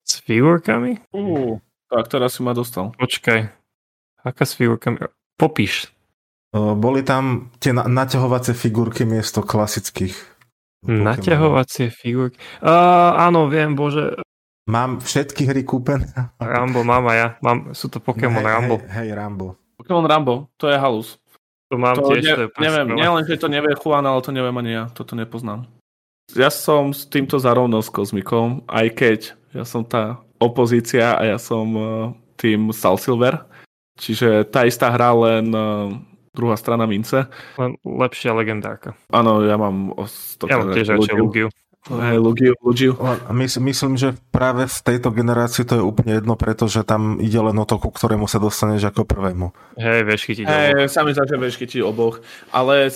S 0.02 0.24
figurkami? 0.26 1.00
Uh, 1.12 1.60
tak 1.86 2.08
teraz 2.08 2.34
si 2.34 2.42
ma 2.42 2.52
dostal. 2.52 2.96
Počkaj. 2.98 3.52
Aká 4.22 4.44
s 4.44 4.56
figurkami? 4.56 5.06
Popíš. 5.36 5.92
Boli 6.52 7.02
tam 7.02 7.52
tie 7.58 7.72
na- 7.72 7.86
naťahovacie 7.86 8.52
figurky 8.52 9.04
miesto 9.04 9.40
klasických. 9.40 10.31
Pokémonov. 10.82 11.06
Naťahovacie 11.14 11.94
figurky. 11.94 12.42
Uh, 12.58 13.14
áno, 13.14 13.46
viem, 13.46 13.78
bože. 13.78 14.18
Mám 14.66 15.02
všetky 15.06 15.46
hry 15.46 15.62
kúpené. 15.62 16.10
Rambo 16.42 16.82
mám 16.82 17.06
a 17.10 17.14
ja. 17.14 17.28
Mám, 17.46 17.78
sú 17.78 17.86
to 17.86 18.02
Pokémon 18.02 18.42
hej, 18.42 18.50
Rambo. 18.50 18.76
Hej, 18.82 18.90
hej, 18.90 19.10
Rambo. 19.14 19.48
Pokémon 19.78 20.06
Rambo, 20.06 20.50
to 20.58 20.70
je 20.70 20.78
halus. 20.78 21.22
To 21.70 21.78
mám 21.78 21.96
To 22.02 22.12
tiež. 22.12 22.26
ne, 22.26 22.34
to 22.36 22.42
je 22.46 22.50
neviem, 22.60 22.88
nielen, 22.98 23.24
že 23.30 23.40
to 23.40 23.48
nevie 23.48 23.74
Juan, 23.78 24.04
ale 24.04 24.20
to 24.26 24.34
neviem 24.34 24.54
ani 24.58 24.72
ja, 24.76 24.84
toto 24.92 25.16
nepoznám. 25.16 25.70
Ja 26.36 26.52
som 26.52 26.92
s 26.92 27.08
týmto 27.08 27.40
zarovno 27.40 27.80
s 27.80 27.88
Kozmikom, 27.88 28.66
aj 28.68 28.88
keď 28.98 29.20
ja 29.56 29.64
som 29.64 29.86
tá 29.86 30.20
opozícia 30.42 31.16
a 31.16 31.22
ja 31.24 31.38
som 31.38 31.66
uh, 31.78 31.86
tým 32.36 32.74
Sal 32.76 32.98
Silver, 32.98 33.40
čiže 33.96 34.48
tá 34.50 34.66
istá 34.68 34.92
hra, 34.92 35.14
len 35.14 35.48
uh, 35.52 35.96
druhá 36.32 36.56
strana 36.56 36.86
mince. 36.86 37.28
Len 37.56 37.76
lepšia 37.82 38.32
legendárka. 38.32 38.96
Áno, 39.10 39.44
ja 39.44 39.56
mám 39.56 39.92
o 39.92 40.04
100 40.06 40.48
Ja 40.48 40.56
mám 40.58 40.72
tiež 40.72 40.88
radšej 40.90 41.16
Lugiu. 41.16 41.48
Hej, 41.82 42.22
Lugiu, 42.22 42.54
Lugiu. 42.62 42.94
A 43.02 43.34
mys- 43.34 43.58
myslím, 43.58 43.98
že 43.98 44.14
práve 44.30 44.70
v 44.70 44.80
tejto 44.86 45.10
generácii 45.10 45.66
to 45.66 45.82
je 45.82 45.84
úplne 45.84 46.14
jedno, 46.14 46.38
pretože 46.38 46.86
tam 46.86 47.18
ide 47.18 47.42
len 47.42 47.58
o 47.58 47.66
to, 47.66 47.82
ku 47.82 47.90
ktorému 47.90 48.30
sa 48.30 48.38
dostaneš 48.38 48.94
ako 48.94 49.02
prvému. 49.02 49.50
Hej, 49.82 50.06
vieš 50.06 50.22
chytiť. 50.30 50.46
oboch. 50.46 50.62
Hej, 50.78 50.88
sami 50.88 51.12
za 51.18 51.26
tebe 51.26 51.50
chytiť 51.50 51.82
oboch, 51.82 52.22
ale 52.54 52.94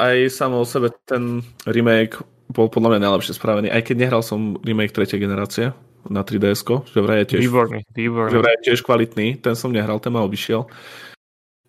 aj 0.00 0.16
samo 0.32 0.64
o 0.64 0.66
sebe 0.66 0.88
ten 1.04 1.44
remake 1.68 2.16
bol 2.48 2.72
podľa 2.72 2.96
mňa 2.96 3.00
najlepšie 3.04 3.36
spravený, 3.36 3.68
aj 3.68 3.82
keď 3.84 3.96
nehral 4.08 4.22
som 4.24 4.56
remake 4.60 4.96
tretej 4.96 5.20
generácie. 5.20 5.76
na 6.04 6.20
3DS, 6.20 6.84
že 6.84 7.00
vraj 7.00 7.24
je 7.24 7.32
tiež, 7.32 7.48
Výborný, 7.48 7.80
výborný. 7.88 8.28
že 8.28 8.36
vraj 8.36 8.54
je 8.60 8.64
tiež 8.68 8.84
kvalitný, 8.84 9.40
ten 9.40 9.56
som 9.56 9.72
nehral, 9.72 9.96
ten 9.96 10.12
ma 10.12 10.20
obišiel. 10.20 10.68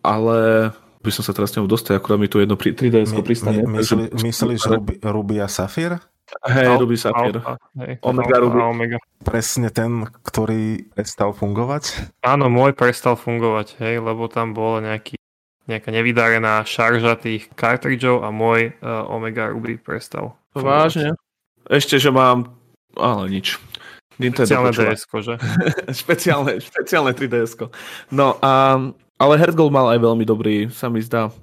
Ale 0.03 0.72
by 1.06 1.14
som 1.14 1.23
sa 1.23 1.32
teraz 1.32 1.53
s 1.53 1.61
ňou 1.61 1.69
dostal, 1.69 2.02
akurát 2.02 2.18
mi 2.18 2.26
tu 2.26 2.41
jedno 2.41 2.57
pri 2.57 2.73
3DS 2.73 3.14
My, 3.14 3.22
pristane. 3.22 3.61
my, 3.61 3.80
myslí, 3.80 4.03
myslíš 4.18 4.61
Ruby, 4.65 4.94
Ruby 5.06 5.36
a 5.40 5.48
Safir? 5.48 6.02
Hej, 6.41 6.65
Al- 6.65 6.82
Ruby 6.82 6.98
hej, 6.98 7.94
Omega 8.02 8.38
Ruby. 8.41 8.57
a 8.57 8.65
Omega. 8.73 8.98
Presne 9.22 9.69
ten, 9.69 10.10
ktorý 10.26 10.90
prestal 10.98 11.38
fungovať? 11.38 12.18
Áno, 12.26 12.49
môj 12.49 12.73
prestal 12.73 13.14
fungovať, 13.14 13.77
hej, 13.77 14.02
lebo 14.02 14.26
tam 14.26 14.57
bola 14.57 14.82
nejaký, 14.82 15.22
nejaká 15.69 15.94
nevydarená 15.94 16.65
šarža 16.65 17.22
tých 17.22 17.53
cartridgeov 17.53 18.26
a 18.26 18.34
môj 18.34 18.73
uh, 18.82 19.06
Omega 19.06 19.53
Ruby 19.53 19.77
prestal. 19.77 20.34
fungovať. 20.57 20.65
Vážne? 20.65 21.10
Ešte, 21.69 22.02
že 22.02 22.10
mám... 22.10 22.57
Ale 22.98 23.30
nič. 23.30 23.61
Nintendo 24.15 24.48
Špeciálne 24.48 24.72
ds 24.72 25.03
že? 25.06 25.36
špeciálne, 26.02 26.52
špeciálne 26.64 27.11
3DS. 27.11 27.53
No 28.15 28.40
a, 28.40 28.80
ale 29.26 29.42
Herzgold 29.42 29.74
mal 29.74 29.90
aj 29.90 30.00
veľmi 30.00 30.24
dobrý, 30.24 30.70
sa 30.70 30.86
mi 30.88 31.02
zdá. 31.02 31.34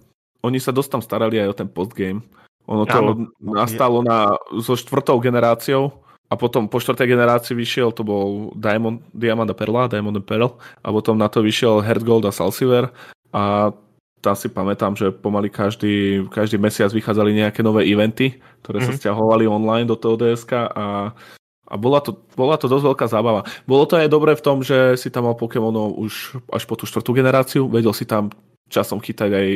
Oni 0.42 0.58
sa 0.58 0.70
dosť 0.70 0.90
tam 0.98 1.02
starali 1.02 1.42
aj 1.42 1.48
o 1.50 1.58
ten 1.58 1.66
postgame. 1.66 2.22
Ono 2.70 2.86
to 2.86 2.94
Áno. 2.94 3.26
nastalo 3.42 4.06
na, 4.06 4.38
so 4.62 4.78
štvrtou 4.78 5.18
generáciou 5.18 5.90
a 6.30 6.38
potom 6.38 6.70
po 6.70 6.78
štvrtej 6.78 7.10
generácii 7.10 7.58
vyšiel, 7.58 7.90
to 7.90 8.06
bol 8.06 8.54
Diamond, 8.54 9.02
Diamond 9.10 9.50
a 9.50 9.56
Perla, 9.58 9.90
Diamond 9.90 10.22
and 10.22 10.26
Pearl 10.26 10.54
a 10.80 10.88
potom 10.94 11.18
na 11.18 11.26
to 11.26 11.42
vyšiel 11.42 11.82
Herzgold 11.82 12.22
a 12.24 12.32
Salsiver 12.32 12.88
a 13.34 13.74
tam 14.22 14.38
si 14.38 14.46
pamätám, 14.46 14.94
že 14.94 15.10
pomaly 15.10 15.50
každý, 15.50 16.22
každý 16.30 16.54
mesiac 16.54 16.94
vychádzali 16.94 17.34
nejaké 17.34 17.58
nové 17.66 17.90
eventy, 17.90 18.38
ktoré 18.62 18.78
sa 18.78 18.94
Mhm. 18.94 18.98
stiahovali 19.02 19.50
online 19.50 19.90
do 19.90 19.98
toho 19.98 20.14
DSK 20.14 20.70
a 20.70 21.10
a 21.72 21.80
bola 21.80 22.04
to, 22.04 22.12
bola 22.36 22.60
to 22.60 22.68
dosť 22.68 22.84
veľká 22.84 23.06
zábava. 23.08 23.48
Bolo 23.64 23.88
to 23.88 23.96
aj 23.96 24.06
dobré 24.06 24.36
v 24.36 24.44
tom, 24.44 24.60
že 24.60 25.00
si 25.00 25.08
tam 25.08 25.24
mal 25.24 25.34
Pokémonov 25.34 25.96
už 25.96 26.36
až 26.52 26.68
po 26.68 26.76
tú 26.76 26.84
štvrtú 26.84 27.16
generáciu, 27.16 27.64
vedel 27.64 27.96
si 27.96 28.04
tam 28.04 28.28
časom 28.68 29.00
chytať 29.00 29.30
aj 29.32 29.48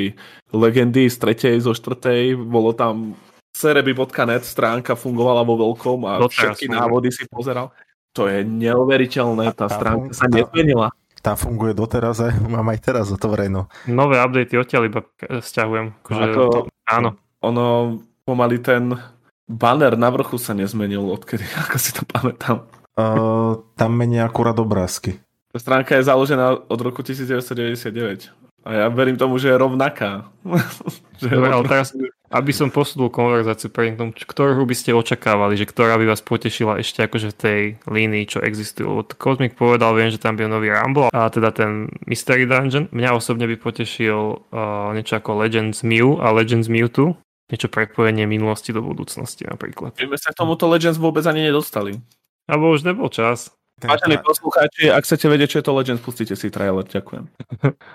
legendy 0.50 1.08
z 1.08 1.16
tretej, 1.16 1.60
zo 1.60 1.76
štvrtej, 1.76 2.36
bolo 2.36 2.72
tam 2.72 3.12
cerebi.net, 3.52 4.44
stránka 4.44 4.96
fungovala 4.96 5.40
vo 5.40 5.56
veľkom 5.56 6.04
a 6.04 6.20
Doteraz 6.20 6.56
všetky 6.56 6.66
funguje. 6.68 6.80
návody 6.80 7.08
si 7.08 7.24
pozeral. 7.24 7.72
To 8.12 8.28
je 8.28 8.44
neuveriteľné, 8.44 9.52
tá 9.52 9.68
Tá 9.68 9.76
stránka 9.76 10.12
sa 10.12 10.24
nezmenila. 10.28 10.88
Tá 11.20 11.32
funguje 11.34 11.72
doteraz, 11.72 12.20
aj, 12.20 12.32
mám 12.44 12.68
aj 12.68 12.78
teraz 12.80 13.08
otvorenú. 13.08 13.66
Nové 13.84 14.16
updaty 14.16 14.56
odtiaľ 14.56 14.82
iba 14.86 15.00
stiahujem. 15.40 15.96
Akože, 16.00 16.22
Ako- 16.32 16.68
áno, 16.86 17.10
Ono 17.42 17.64
pomaly 18.22 18.58
ten 18.58 18.90
banner 19.46 19.94
na 19.94 20.10
vrchu 20.10 20.36
sa 20.36 20.52
nezmenil 20.52 21.06
odkedy, 21.06 21.46
ako 21.66 21.76
si 21.78 21.90
to 21.94 22.02
pamätám. 22.06 22.66
Uh, 22.96 23.60
tam 23.76 23.94
menia 23.94 24.24
akurát 24.26 24.56
obrázky. 24.56 25.20
Tá 25.52 25.58
stránka 25.60 25.96
je 25.96 26.04
založená 26.04 26.68
od 26.68 26.80
roku 26.80 27.00
1999. 27.00 28.32
A 28.66 28.70
ja 28.74 28.86
verím 28.90 29.14
tomu, 29.14 29.38
že 29.38 29.54
je 29.54 29.62
rovnaká. 29.62 30.26
že 31.22 31.30
Dobre, 31.30 31.54
ale 31.54 31.64
teraz, 31.70 31.94
aby 32.34 32.50
som 32.50 32.66
posunul 32.66 33.14
konverzáciu 33.14 33.70
pre 33.70 33.94
tom, 33.94 34.10
č- 34.10 34.26
ktorú 34.26 34.66
by 34.66 34.74
ste 34.74 34.90
očakávali, 34.90 35.54
že 35.54 35.70
ktorá 35.70 35.94
by 36.02 36.10
vás 36.10 36.18
potešila 36.18 36.82
ešte 36.82 37.06
akože 37.06 37.30
v 37.30 37.38
tej 37.38 37.60
línii, 37.86 38.26
čo 38.26 38.42
existuje. 38.42 38.82
Lebo 38.82 39.06
Cosmic 39.14 39.54
povedal, 39.54 39.94
viem, 39.94 40.10
že 40.10 40.18
tam 40.18 40.34
byl 40.34 40.50
nový 40.50 40.74
Rumble 40.74 41.14
a 41.14 41.30
teda 41.30 41.54
ten 41.54 41.86
Mystery 42.10 42.42
Dungeon. 42.42 42.90
Mňa 42.90 43.14
osobne 43.14 43.46
by 43.46 43.54
potešil 43.54 44.18
uh, 44.50 44.90
niečo 44.98 45.22
ako 45.22 45.46
Legends 45.46 45.86
Mew 45.86 46.18
a 46.18 46.34
Legends 46.34 46.66
Mewtwo. 46.66 47.14
Niečo 47.46 47.70
prepojenie 47.70 48.26
minulosti 48.26 48.74
do 48.74 48.82
budúcnosti 48.82 49.46
napríklad. 49.46 49.94
My 50.02 50.10
sme 50.10 50.18
sa 50.18 50.34
k 50.34 50.38
tomuto 50.42 50.66
Legends 50.66 50.98
vôbec 50.98 51.22
ani 51.30 51.46
nedostali. 51.46 52.02
Alebo 52.50 52.74
už 52.74 52.82
nebol 52.82 53.06
čas. 53.06 53.54
Vážení 53.76 54.16
poslucháči, 54.24 54.88
ak 54.88 55.04
chcete 55.04 55.28
vedieť, 55.28 55.48
čo 55.52 55.58
je 55.60 55.66
to 55.68 55.76
Legends, 55.76 56.00
pustite 56.00 56.32
si 56.32 56.48
trailer. 56.48 56.80
Ďakujem. 56.88 57.28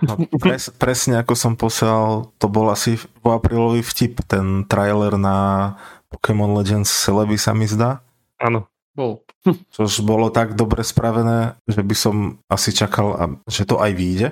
no, 0.05 0.13
pres, 0.37 0.69
presne 0.77 1.17
ako 1.17 1.33
som 1.33 1.57
posielal, 1.57 2.29
to 2.37 2.45
bol 2.45 2.69
asi 2.69 3.01
po 3.25 3.33
aprílový 3.33 3.81
vtip, 3.81 4.21
ten 4.29 4.69
trailer 4.69 5.17
na 5.17 5.73
Pokémon 6.13 6.53
Legends 6.53 6.91
Celebi 6.91 7.33
sa 7.41 7.57
mi 7.57 7.65
zdá. 7.65 8.05
Áno. 8.37 8.69
Bol. 8.93 9.25
Čož 9.73 10.05
bolo 10.05 10.29
tak 10.29 10.53
dobre 10.53 10.85
spravené, 10.85 11.57
že 11.65 11.81
by 11.81 11.95
som 11.97 12.15
asi 12.45 12.75
čakal, 12.75 13.07
a- 13.17 13.35
že 13.49 13.65
to 13.65 13.81
aj 13.81 13.91
vyjde. 13.97 14.27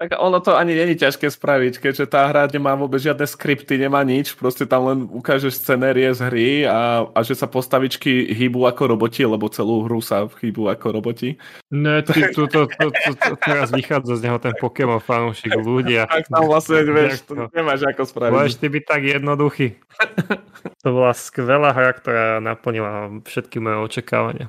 Tak 0.00 0.16
ono 0.16 0.40
to 0.40 0.56
ani 0.56 0.72
není 0.72 0.96
ťažké 0.96 1.28
spraviť, 1.28 1.76
keďže 1.76 2.08
tá 2.08 2.24
hra 2.24 2.48
nemá 2.48 2.72
vôbec 2.72 3.04
žiadne 3.04 3.28
skripty, 3.28 3.76
nemá 3.76 4.00
nič, 4.00 4.32
proste 4.32 4.64
tam 4.64 4.88
len 4.88 4.98
ukážeš 5.12 5.60
scenérie 5.60 6.08
z 6.16 6.24
hry 6.24 6.48
a, 6.64 7.04
a 7.04 7.20
že 7.20 7.36
sa 7.36 7.44
postavičky 7.44 8.32
hýbu 8.32 8.64
ako 8.64 8.96
roboti, 8.96 9.28
lebo 9.28 9.52
celú 9.52 9.84
hru 9.84 10.00
sa 10.00 10.24
hýbu 10.24 10.72
ako 10.72 10.96
roboti. 10.96 11.36
Ne, 11.68 12.00
ty, 12.00 12.32
tu, 12.32 12.48
to, 12.48 12.64
to, 12.64 12.88
to, 12.88 13.12
to, 13.12 13.32
teraz 13.44 13.68
vychádza 13.76 14.16
z 14.16 14.24
neho 14.24 14.40
ten 14.40 14.56
Pokémon 14.56 15.04
fanúšik 15.04 15.52
ľudia. 15.52 16.08
Tak 16.20 16.32
tam 16.32 16.48
vlastne, 16.48 16.80
vieš, 16.88 17.28
to 17.28 17.52
nemáš 17.52 17.84
ako 17.84 18.02
spraviť. 18.08 18.32
Budeš 18.32 18.56
ty 18.56 18.66
byť 18.72 18.84
tak 18.88 19.02
jednoduchý. 19.04 19.68
To 20.80 20.96
bola 20.96 21.12
skvelá 21.12 21.76
hra, 21.76 21.92
ktorá 21.92 22.24
naplnila 22.40 23.20
všetky 23.28 23.60
moje 23.60 23.76
očakávania. 23.84 24.48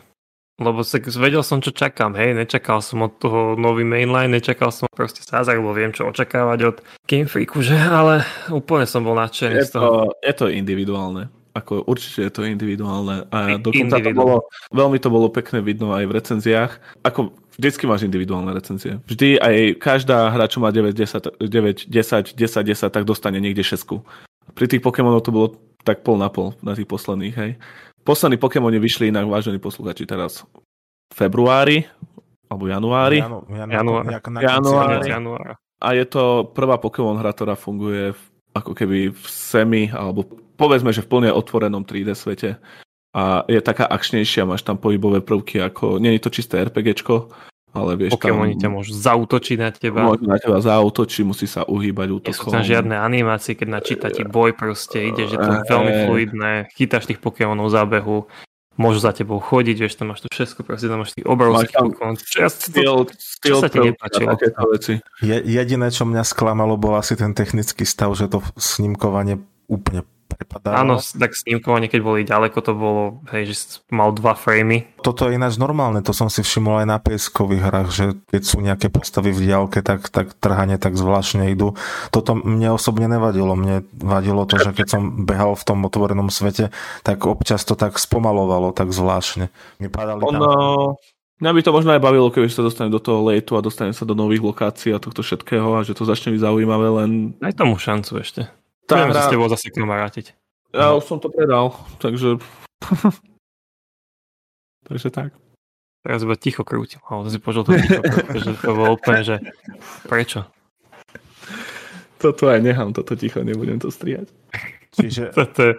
Lebo 0.59 0.83
sa, 0.83 0.99
vedel 0.99 1.41
som, 1.41 1.63
čo 1.63 1.71
čakám, 1.71 2.13
hej, 2.19 2.35
nečakal 2.35 2.83
som 2.83 3.07
od 3.07 3.17
toho 3.17 3.55
nový 3.55 3.87
mainline, 3.87 4.29
nečakal 4.29 4.69
som 4.69 4.85
proste 4.91 5.23
zázrak, 5.23 5.57
lebo 5.57 5.71
viem, 5.71 5.95
čo 5.95 6.09
očakávať 6.11 6.59
od 6.67 6.77
Game 7.07 7.25
Freaku, 7.25 7.63
že? 7.63 7.79
Ale 7.79 8.21
úplne 8.51 8.85
som 8.85 9.01
bol 9.01 9.17
nadšený 9.17 9.57
Je 9.57 9.65
z 9.65 9.71
toho. 9.73 9.87
to, 9.87 9.95
je 10.21 10.33
to 10.37 10.45
individuálne. 10.51 11.31
Ako 11.51 11.83
určite 11.83 12.23
je 12.27 12.31
to 12.31 12.47
individuálne. 12.47 13.27
A 13.27 13.59
dokonca 13.59 13.99
to 13.99 14.11
bolo, 14.15 14.47
veľmi 14.71 14.97
to 15.03 15.09
bolo 15.11 15.27
pekné 15.27 15.59
vidno 15.59 15.91
aj 15.91 16.07
v 16.07 16.15
recenziách. 16.15 16.71
Ako 17.03 17.35
vždycky 17.59 17.83
máš 17.89 18.07
individuálne 18.07 18.55
recenzie. 18.55 19.03
Vždy 19.03 19.41
aj 19.41 19.55
každá 19.81 20.31
hra, 20.31 20.47
čo 20.47 20.63
má 20.63 20.71
9, 20.71 20.95
10, 20.95 21.43
9 21.43 21.91
10, 21.91 22.37
10, 22.39 22.39
10, 22.39 22.87
tak 22.87 23.03
dostane 23.03 23.43
niekde 23.43 23.67
šesku. 23.67 23.99
Pri 24.55 24.65
tých 24.71 24.79
Pokémonov 24.79 25.27
to 25.27 25.35
bolo 25.35 25.59
tak 25.83 26.05
pol 26.05 26.15
na 26.15 26.29
pol 26.29 26.53
na 26.61 26.77
tých 26.77 26.87
posledných, 26.87 27.35
hej. 27.35 27.51
Poslední 28.03 28.37
Pokémoni 28.37 28.79
vyšli 28.81 29.13
inak, 29.13 29.29
vážení 29.29 29.61
posluchači, 29.61 30.09
teraz 30.09 30.41
v 31.11 31.15
februári 31.15 31.85
alebo 32.49 32.67
januári. 32.67 33.21
Janu, 33.21 33.45
janu, 33.47 33.71
Január. 33.71 34.03
Január. 34.09 34.43
januára. 34.43 35.05
januára. 35.07 35.53
a 35.81 35.87
je 35.93 36.05
to 36.05 36.51
prvá 36.53 36.77
Pokémon 36.77 37.17
hra, 37.17 37.33
ktorá 37.33 37.57
funguje 37.57 38.13
v, 38.13 38.21
ako 38.53 38.71
keby 38.77 38.97
v 39.09 39.25
semi, 39.25 39.89
alebo 39.89 40.27
povedzme, 40.59 40.93
že 40.93 41.01
v 41.01 41.09
plne 41.09 41.31
otvorenom 41.33 41.81
3D 41.81 42.13
svete. 42.13 42.49
A 43.11 43.43
je 43.49 43.59
taká 43.59 43.89
akčnejšia, 43.89 44.47
máš 44.47 44.63
tam 44.63 44.79
pohybové 44.79 45.19
prvky, 45.19 45.59
ako, 45.59 45.99
nie 45.99 46.15
je 46.15 46.23
to 46.23 46.31
čisté 46.31 46.63
RPGčko, 46.63 47.33
ale 47.71 47.95
vieš 47.95 48.11
Pokémoni 48.13 48.55
ťa 48.55 48.67
tam, 48.67 48.73
môžu 48.75 48.91
zautočiť 48.91 49.57
na 49.57 49.69
teba. 49.71 50.03
môže 50.03 50.23
na 50.23 50.35
teba 50.35 50.59
zautočí, 50.59 51.23
musí 51.23 51.47
sa 51.47 51.63
uhýbať 51.63 52.07
Nie 52.07 52.35
sú 52.35 52.43
útokom. 52.43 52.51
tam 52.51 52.63
žiadne 52.63 52.95
animácie, 52.95 53.55
keď 53.55 53.67
načíta 53.71 54.07
ti 54.07 54.23
boj 54.23 54.51
proste 54.51 55.07
ide, 55.07 55.25
že 55.25 55.35
to 55.35 55.47
je 55.47 55.59
veľmi 55.65 55.91
Eh. 55.91 55.99
fluidné, 56.03 56.51
chytáš 56.75 57.07
tých 57.07 57.19
Pokémonov 57.19 57.71
za 57.71 57.87
behu, 57.87 58.27
môžu 58.75 58.99
za 58.99 59.11
tebou 59.11 59.37
chodiť, 59.37 59.77
vieš, 59.77 59.95
tam 59.95 60.11
máš 60.11 60.23
to 60.23 60.27
všetko, 60.27 60.63
proste 60.63 60.87
tam 60.87 61.03
máš 61.03 61.11
tých 61.13 61.23
obrovských 61.23 61.75
Pokémonov. 61.75 62.19
Čo, 62.19 62.39
to, 62.43 62.49
Skill, 62.49 62.97
skill 63.15 63.57
sa 63.59 63.67
ti 63.67 63.79
nepáčilo? 63.79 64.35
Je, 65.21 65.35
jediné, 65.37 65.87
čo 65.91 66.03
mňa 66.03 66.23
sklamalo, 66.23 66.75
bol 66.75 66.95
asi 66.95 67.15
ten 67.15 67.31
technický 67.31 67.87
stav, 67.87 68.11
že 68.15 68.27
to 68.27 68.39
snímkovanie 68.55 69.39
úplne 69.67 70.03
prepadalo. 70.41 70.73
áno, 70.73 70.95
tak 70.97 71.37
snímkovanie, 71.37 71.85
keď 71.85 72.01
boli 72.01 72.25
ďaleko, 72.25 72.57
to 72.65 72.73
bolo, 72.73 73.03
hej, 73.29 73.53
že 73.53 73.85
mal 73.93 74.09
dva 74.09 74.33
framey. 74.33 74.89
Toto 75.05 75.29
je 75.29 75.37
ináč 75.37 75.61
normálne, 75.61 76.01
to 76.01 76.17
som 76.17 76.33
si 76.33 76.41
všimol 76.41 76.81
aj 76.81 76.87
na 76.89 76.97
PS-kových 76.97 77.61
hrách, 77.61 77.89
že 77.93 78.05
keď 78.33 78.41
sú 78.41 78.57
nejaké 78.59 78.89
postavy 78.89 79.29
v 79.29 79.49
diálke, 79.49 79.85
tak, 79.85 80.09
tak 80.09 80.33
trhanie 80.37 80.81
tak 80.81 80.97
zvláštne 80.97 81.53
idú. 81.53 81.77
Toto 82.09 82.33
mne 82.33 82.73
osobne 82.73 83.05
nevadilo. 83.05 83.53
Mne 83.53 83.85
vadilo 83.93 84.49
to, 84.49 84.57
že 84.57 84.73
keď 84.73 84.87
som 84.89 85.23
behal 85.23 85.53
v 85.53 85.63
tom 85.65 85.85
otvorenom 85.85 86.33
svete, 86.33 86.73
tak 87.05 87.29
občas 87.29 87.61
to 87.63 87.77
tak 87.77 88.01
spomalovalo, 88.01 88.73
tak 88.73 88.89
zvláštne. 88.89 89.53
Mi 89.77 89.87
padali 89.87 90.21
tam... 90.25 90.41
Ono, 90.41 90.51
mňa 91.41 91.51
by 91.53 91.61
to 91.61 91.71
možno 91.75 91.91
aj 91.93 92.01
bavilo, 92.01 92.33
keby 92.33 92.49
sa 92.49 92.65
dostane 92.65 92.89
do 92.89 93.01
toho 93.01 93.25
lejtu 93.25 93.57
a 93.57 93.65
dostane 93.65 93.93
sa 93.93 94.05
do 94.05 94.17
nových 94.17 94.45
lokácií 94.45 94.93
a 94.93 95.01
tohto 95.01 95.21
všetkého 95.25 95.77
a 95.77 95.85
že 95.85 95.97
to 95.97 96.05
začne 96.05 96.33
byť 96.33 96.41
zaujímavé, 96.41 96.87
len 97.03 97.11
Daj 97.41 97.57
tomu 97.57 97.77
šancu 97.77 98.21
ešte. 98.21 98.41
Tá 98.91 98.99
Budeme 98.99 99.15
sa 99.15 99.23
s 99.23 99.27
hra, 99.27 99.31
tebou 99.31 99.47
zase 99.47 99.67
kamarátiť. 99.71 100.25
ja 100.75 100.91
už 100.91 101.03
som 101.07 101.17
to 101.23 101.31
predal, 101.31 101.71
takže 102.03 102.43
takže 104.87 105.07
tak. 105.07 105.31
Teraz 106.01 106.25
iba 106.25 106.33
ticho 106.33 106.65
krútim. 106.65 106.97
Ale 107.07 107.29
si 107.29 107.37
počul 107.37 107.61
to 107.63 107.77
ticho, 107.77 108.01
pretože 108.01 108.57
to 108.57 108.71
bolo 108.73 108.97
úplne, 108.97 109.21
že 109.21 109.35
prečo? 110.09 110.49
Toto 112.17 112.49
aj 112.49 112.57
nechám, 112.61 112.89
toto 112.93 113.13
ticho, 113.13 113.45
nebudem 113.45 113.77
to 113.77 113.93
strihať. 113.93 114.29
Čiže 114.91 115.29
Toto 115.37 115.59
je 115.61 115.73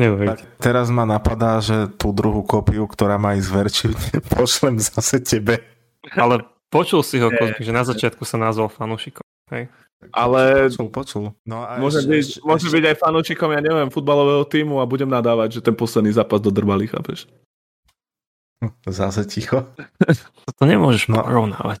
neuveriteľné. 0.00 0.42
tak 0.42 0.64
teraz 0.64 0.88
ma 0.90 1.04
napadá, 1.06 1.60
že 1.60 1.86
tú 1.94 2.10
druhú 2.10 2.42
kópiu, 2.42 2.88
ktorá 2.88 3.20
má 3.20 3.36
ísť 3.36 3.50
verčiť, 3.52 3.96
pošlem 4.34 4.80
zase 4.80 5.20
tebe. 5.20 5.60
Ale 6.16 6.42
počul 6.72 7.04
si 7.04 7.20
ho, 7.20 7.28
Kozmi, 7.28 7.60
že 7.60 7.72
na 7.76 7.84
začiatku 7.84 8.24
sa 8.24 8.40
nazval 8.40 8.72
fanúšikom. 8.72 9.22
Ale 10.10 10.72
Počul, 10.72 10.88
počul. 10.88 11.24
No 11.44 11.60
a 11.60 11.76
môže, 11.76 12.00
ešte- 12.00 12.08
byť, 12.08 12.20
ešte- 12.24 12.40
môže 12.40 12.66
ešte- 12.66 12.74
byť 12.76 12.84
aj 12.88 12.96
fanúčikom, 12.96 13.48
ja 13.52 13.60
neviem, 13.60 13.88
futbalového 13.88 14.44
týmu 14.44 14.80
a 14.80 14.88
budem 14.88 15.06
nadávať, 15.06 15.60
že 15.60 15.64
ten 15.64 15.76
posledný 15.76 16.10
zápas 16.10 16.40
dodrbali, 16.40 16.88
chápeš? 16.88 17.28
Zase 18.84 19.24
ticho. 19.24 19.64
To 20.56 20.62
nemôžeš 20.64 21.08
No. 21.08 21.24
porovnávať. 21.24 21.80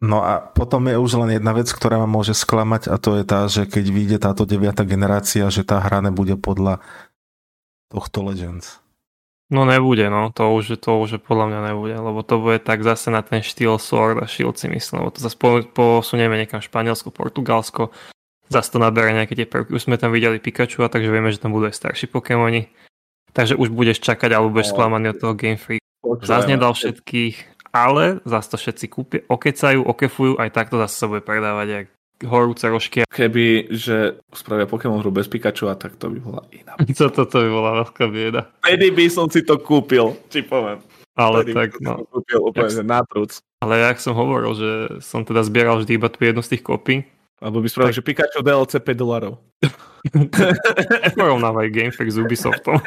No 0.00 0.24
a 0.24 0.40
potom 0.40 0.88
je 0.88 0.96
už 0.96 1.12
len 1.20 1.36
jedna 1.36 1.52
vec, 1.52 1.68
ktorá 1.68 2.00
ma 2.00 2.08
môže 2.08 2.32
sklamať 2.32 2.88
a 2.88 2.96
to 2.96 3.20
je 3.20 3.24
tá, 3.24 3.44
že 3.44 3.68
keď 3.68 3.84
vyjde 3.86 4.16
táto 4.16 4.48
deviata 4.48 4.88
generácia, 4.88 5.44
že 5.52 5.60
tá 5.60 5.76
hra 5.76 6.00
nebude 6.00 6.40
podľa 6.40 6.80
tohto 7.92 8.24
Legends. 8.24 8.80
No 9.50 9.66
nebude, 9.66 10.06
no. 10.06 10.30
To 10.30 10.54
už, 10.54 10.78
to 10.78 11.02
už 11.02 11.18
podľa 11.26 11.46
mňa 11.50 11.60
nebude, 11.74 11.96
lebo 11.98 12.22
to 12.22 12.38
bude 12.38 12.62
tak 12.62 12.86
zase 12.86 13.10
na 13.10 13.18
ten 13.18 13.42
štýl 13.42 13.82
Sword 13.82 14.22
a 14.22 14.30
Shield 14.30 14.54
si 14.54 14.70
myslím, 14.70 15.02
lebo 15.02 15.10
to 15.10 15.18
zase 15.18 15.34
po- 15.34 15.66
posunieme 15.66 16.38
niekam 16.38 16.62
Španielsko, 16.62 17.10
Portugalsko, 17.10 17.90
zase 18.46 18.70
to 18.70 18.78
nabere 18.78 19.10
nejaké 19.10 19.34
tie 19.34 19.50
prvky. 19.50 19.74
Už 19.74 19.90
sme 19.90 19.98
tam 19.98 20.14
videli 20.14 20.38
Pikachu, 20.38 20.86
a 20.86 20.88
takže 20.88 21.10
vieme, 21.10 21.34
že 21.34 21.42
tam 21.42 21.50
budú 21.50 21.66
aj 21.66 21.74
starší 21.74 22.06
Pokémoni. 22.06 22.70
Takže 23.34 23.58
už 23.58 23.74
budeš 23.74 23.98
čakať, 23.98 24.30
alebo 24.34 24.54
budeš 24.54 24.70
No. 24.70 24.74
sklamaný 24.78 25.06
od 25.14 25.18
toho 25.18 25.34
Game 25.34 25.58
Freak. 25.58 25.82
Zase 26.22 26.46
nedal 26.46 26.70
všetkých, 26.70 27.34
ale 27.74 28.22
zase 28.22 28.46
to 28.50 28.56
všetci 28.58 28.86
kúpia, 28.86 29.20
okecajú, 29.26 29.82
okefujú, 29.82 30.32
aj 30.38 30.50
takto 30.54 30.78
zase 30.78 30.94
sa 30.94 31.06
bude 31.10 31.22
predávať 31.22 31.68
jak 31.68 31.86
horúce 32.24 32.64
rožky. 32.68 33.04
Keby, 33.08 33.72
že 33.72 34.20
spravia 34.32 34.68
Pokémon 34.68 35.00
hru 35.00 35.08
bez 35.10 35.28
Pikachu, 35.28 35.68
a 35.68 35.74
tak 35.74 35.96
to 35.96 36.12
by 36.12 36.18
bola 36.20 36.42
iná. 36.52 36.76
Co 36.98 37.08
toto 37.08 37.40
by 37.40 37.48
bola 37.48 37.70
veľká 37.84 38.04
bieda. 38.08 38.52
Vtedy 38.64 38.92
by 38.92 39.04
som 39.08 39.26
si 39.28 39.40
to 39.44 39.56
kúpil, 39.60 40.16
ti 40.28 40.44
poviem. 40.44 40.80
Ale 41.16 41.44
Vtedy 41.44 41.52
tak, 41.52 41.70
no. 41.84 42.00
to 42.00 42.04
kúpil 42.08 42.40
úplne, 42.44 42.68
Jak- 42.70 42.76
že 42.76 42.84
nátrúc. 42.84 43.32
Ale 43.60 43.76
jak 43.76 44.00
som 44.00 44.16
hovoril, 44.16 44.56
že 44.56 44.70
som 45.04 45.20
teda 45.20 45.44
zbieral 45.44 45.76
vždy 45.80 46.00
iba 46.00 46.08
tú 46.08 46.16
jednu 46.24 46.40
z 46.40 46.56
tých 46.56 46.64
kopí, 46.64 47.04
Alebo 47.40 47.60
by 47.64 47.68
spravil, 47.68 47.92
že 47.96 48.04
Pikachu 48.04 48.40
DLC 48.40 48.80
5 48.80 48.84
dolarov. 48.96 49.40
porovnávaj 51.20 51.68
Game 51.72 51.92
Freak 51.92 52.12
s 52.12 52.16
Ubisoftom. 52.16 52.80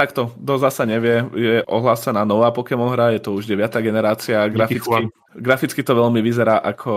Takto, 0.00 0.32
kto 0.32 0.56
zasa 0.56 0.88
nevie, 0.88 1.28
je 1.36 1.60
ohlásená 1.68 2.24
nová 2.24 2.48
Pokémon 2.56 2.88
hra, 2.88 3.12
je 3.12 3.20
to 3.20 3.36
už 3.36 3.44
9. 3.44 3.68
generácia, 3.84 4.48
graficky, 4.48 5.12
graficky 5.36 5.84
to 5.84 5.92
veľmi 5.92 6.24
vyzerá 6.24 6.56
ako 6.56 6.92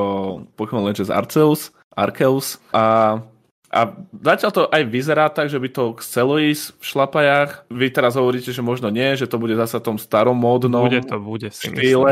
Pokémon 0.56 0.88
Legends 0.88 1.12
Arceus, 1.12 1.76
Arceus 1.92 2.64
a, 2.72 3.20
a 3.68 3.80
zatiaľ 4.24 4.52
to 4.56 4.62
aj 4.72 4.84
vyzerá 4.88 5.28
tak, 5.28 5.52
že 5.52 5.60
by 5.60 5.68
to 5.68 6.00
chcelo 6.00 6.40
ísť 6.40 6.80
v 6.80 6.84
šlapajách. 6.96 7.52
Vy 7.68 7.92
teraz 7.92 8.16
hovoríte, 8.16 8.56
že 8.56 8.64
možno 8.64 8.88
nie, 8.88 9.20
že 9.20 9.28
to 9.28 9.36
bude 9.36 9.60
zasa 9.60 9.84
tom 9.84 10.00
starom 10.00 10.40
módnom 10.40 10.88
Bude 10.88 11.04
to, 11.04 11.20
bude 11.20 11.52
si 11.52 11.76
myslím. 11.76 11.76
štýle. 11.76 12.12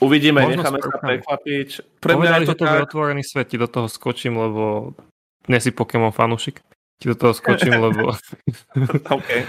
Uvidíme, 0.00 0.48
Možno 0.48 0.64
necháme 0.64 0.78
sa 0.80 0.96
prekvapiť. 0.96 1.68
Pre 2.00 2.12
mňa 2.16 2.40
Povedali, 2.40 2.44
to 2.48 2.48
že 2.48 2.56
to 2.56 2.64
bude 2.64 2.84
otvorený 2.88 3.22
svet, 3.28 3.52
ti 3.52 3.60
do 3.60 3.68
toho 3.68 3.84
skočím, 3.84 4.40
lebo 4.40 4.96
nie 5.44 5.60
si 5.60 5.76
Pokémon 5.76 6.08
fanúšik. 6.08 6.64
Ti 6.96 7.12
do 7.12 7.16
toho 7.20 7.36
skočím, 7.36 7.76
lebo 7.76 8.16
okay. 9.20 9.44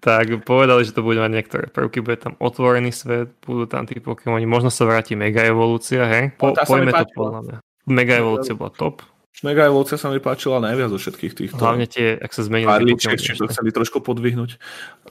Tak 0.00 0.44
povedali, 0.46 0.86
že 0.86 0.94
to 0.94 1.02
bude 1.02 1.18
mať 1.18 1.30
niektoré 1.32 1.64
prvky, 1.68 2.00
bude 2.00 2.18
tam 2.18 2.34
otvorený 2.38 2.94
svet, 2.94 3.34
budú 3.42 3.66
tam 3.66 3.84
tí 3.84 3.98
Pokémoni, 3.98 4.46
možno 4.46 4.70
sa 4.70 4.86
vráti 4.86 5.18
Mega 5.18 5.42
Evolúcia, 5.42 6.06
hej? 6.06 6.24
Po, 6.38 6.54
No, 6.54 6.62
poďme 6.62 6.92
to 6.94 7.06
podľa 7.12 7.40
mňa. 7.42 7.56
Mega 7.90 8.14
Evolúcia 8.22 8.54
bola 8.54 8.72
top, 8.72 9.02
Mega 9.42 9.66
Evolúcia 9.66 9.98
sa 9.98 10.14
mi 10.14 10.22
páčila 10.22 10.62
najviac 10.62 10.94
zo 10.94 10.98
všetkých 11.02 11.32
týchto. 11.34 11.58
hlavne 11.58 11.90
tie, 11.90 12.14
ak 12.14 12.30
sa 12.30 12.46
zmenili 12.46 12.94
Pokémoni. 12.94 13.18
či 13.18 13.34
to 13.34 13.50
chceli 13.50 13.74
trošku 13.74 13.98
podvihnúť. 13.98 14.62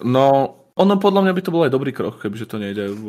No, 0.07 0.57
ono 0.73 0.97
podľa 0.97 1.21
mňa 1.29 1.33
by 1.37 1.41
to 1.45 1.53
bol 1.53 1.61
aj 1.61 1.69
dobrý 1.69 1.93
krok, 1.93 2.17
kebyže 2.17 2.49
to 2.49 2.57
nejde 2.57 2.89
v 2.89 3.07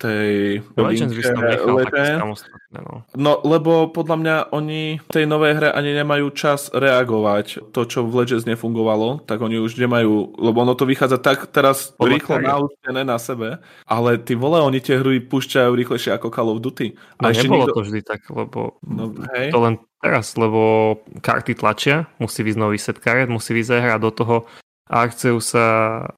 tej 0.00 0.64
Legends 0.80 1.12
linke 1.12 2.04
samostatné, 2.16 2.78
no. 2.80 3.04
No, 3.12 3.32
lebo 3.44 3.92
podľa 3.92 4.16
mňa 4.16 4.36
oni 4.50 4.96
v 4.96 5.08
tej 5.12 5.24
novej 5.28 5.60
hre 5.60 5.68
ani 5.76 5.92
nemajú 5.92 6.32
čas 6.32 6.72
reagovať. 6.72 7.68
To, 7.76 7.84
čo 7.84 8.08
v 8.08 8.24
Legends 8.24 8.48
nefungovalo, 8.48 9.20
tak 9.28 9.44
oni 9.44 9.60
už 9.60 9.76
nemajú, 9.76 10.40
lebo 10.40 10.56
ono 10.64 10.72
to 10.72 10.88
vychádza 10.88 11.20
tak 11.20 11.52
teraz 11.52 11.92
Podľa 12.00 12.12
rýchlo 12.16 12.36
naučené 12.40 13.04
na 13.04 13.20
sebe, 13.20 13.60
ale 13.84 14.16
ty 14.16 14.32
vole, 14.32 14.56
oni 14.64 14.80
tie 14.80 14.96
hry 14.96 15.20
púšťajú 15.20 15.68
rýchlejšie 15.68 16.16
ako 16.16 16.32
Call 16.32 16.48
of 16.48 16.64
Duty. 16.64 16.96
No 17.20 17.28
nebolo 17.28 17.68
nikto- 17.68 17.76
to 17.76 17.82
vždy 17.84 18.00
tak, 18.00 18.24
lebo 18.32 18.80
No, 18.82 19.12
hej. 19.36 19.52
to 19.52 19.58
len 19.60 19.76
teraz, 20.02 20.34
lebo 20.34 20.96
karty 21.22 21.54
tlačia, 21.54 22.10
musí 22.18 22.42
výsť 22.42 22.58
nový 22.58 22.78
set 22.80 22.98
kariet, 22.98 23.30
musí 23.30 23.54
výsť 23.54 23.78
hra 23.78 23.96
do 24.02 24.10
toho. 24.10 24.48
Arceus 24.92 25.56
sa 25.56 25.66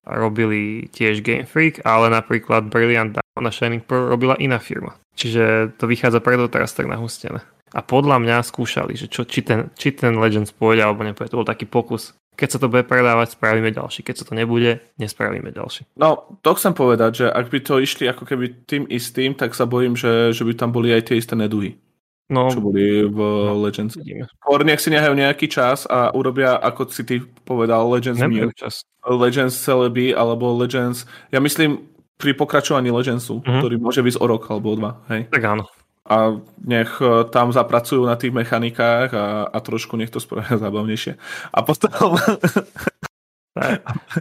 robili 0.02 0.90
tiež 0.90 1.22
Game 1.22 1.46
Freak, 1.46 1.86
ale 1.86 2.10
napríklad 2.10 2.66
Brilliant 2.66 3.14
Diamond 3.14 3.46
a 3.46 3.52
Shining 3.54 3.86
Pearl 3.86 4.10
robila 4.10 4.34
iná 4.42 4.58
firma. 4.58 4.98
Čiže 5.14 5.74
to 5.78 5.86
vychádza 5.86 6.18
preto 6.18 6.50
teraz 6.50 6.74
tak 6.74 6.90
nahustené. 6.90 7.38
A 7.74 7.82
podľa 7.82 8.22
mňa 8.22 8.46
skúšali, 8.46 8.94
že 8.94 9.06
čo, 9.10 9.26
či, 9.26 9.42
ten, 9.42 9.70
či 9.74 9.94
ten 9.94 10.14
Legends 10.18 10.54
pôjde 10.54 10.82
alebo 10.82 11.02
nepôjde. 11.02 11.34
To 11.34 11.42
bol 11.42 11.48
taký 11.48 11.66
pokus. 11.66 12.14
Keď 12.34 12.48
sa 12.50 12.58
to 12.58 12.70
bude 12.70 12.86
predávať, 12.86 13.38
spravíme 13.38 13.70
ďalší. 13.70 14.02
Keď 14.02 14.14
sa 14.22 14.24
to 14.26 14.34
nebude, 14.34 14.82
nespravíme 14.98 15.54
ďalší. 15.54 15.86
No, 15.98 16.38
to 16.42 16.54
chcem 16.58 16.74
povedať, 16.74 17.22
že 17.22 17.26
ak 17.30 17.46
by 17.50 17.58
to 17.62 17.78
išli 17.78 18.10
ako 18.10 18.26
keby 18.26 18.66
tým 18.66 18.90
istým, 18.90 19.38
tak 19.38 19.54
sa 19.54 19.70
bojím, 19.70 19.94
že, 19.94 20.34
že 20.34 20.42
by 20.42 20.54
tam 20.54 20.74
boli 20.74 20.90
aj 20.90 21.10
tie 21.10 21.18
isté 21.18 21.38
neduhy, 21.38 21.78
No, 22.24 22.48
čo 22.48 22.58
boli 22.58 23.04
v 23.04 23.18
Legends. 23.60 23.94
vidíme. 23.94 24.24
Skôr 24.38 24.64
nech 24.64 24.80
si 24.80 24.88
nehajú 24.88 25.12
nejaký 25.12 25.44
čas 25.44 25.84
a 25.84 26.08
urobia, 26.10 26.56
ako 26.56 26.88
si 26.88 27.04
ty 27.04 27.16
povedal, 27.44 27.84
Legends 27.84 28.16
Nemajú 28.16 28.48
Mew, 28.48 28.56
čas. 28.56 28.88
Legends 29.04 29.52
Celebi, 29.54 30.10
alebo 30.10 30.56
Legends, 30.56 31.04
ja 31.28 31.38
myslím 31.38 31.84
pri 32.16 32.32
pokračovaní 32.32 32.88
Legendsu, 32.88 33.44
Mhm. 33.44 33.60
ktorý 33.60 33.76
môže 33.76 34.00
byť 34.00 34.14
o 34.16 34.24
rok 34.24 34.48
alebo 34.48 34.72
o 34.72 34.76
dva, 34.76 35.04
hej. 35.12 35.28
Tak 35.28 35.42
áno. 35.42 35.68
A 36.04 36.36
nech 36.60 37.00
e, 37.00 37.24
tam 37.28 37.48
zapracujú 37.48 38.04
na 38.04 38.16
tých 38.16 38.28
mechanikách 38.30 39.12
a, 39.12 39.26
a 39.48 39.58
trošku 39.58 39.96
nech 39.96 40.08
to 40.08 40.16
spravia 40.16 40.56
zábavnejšie. 40.64 41.16
A 41.48 41.58
potom... 41.60 41.92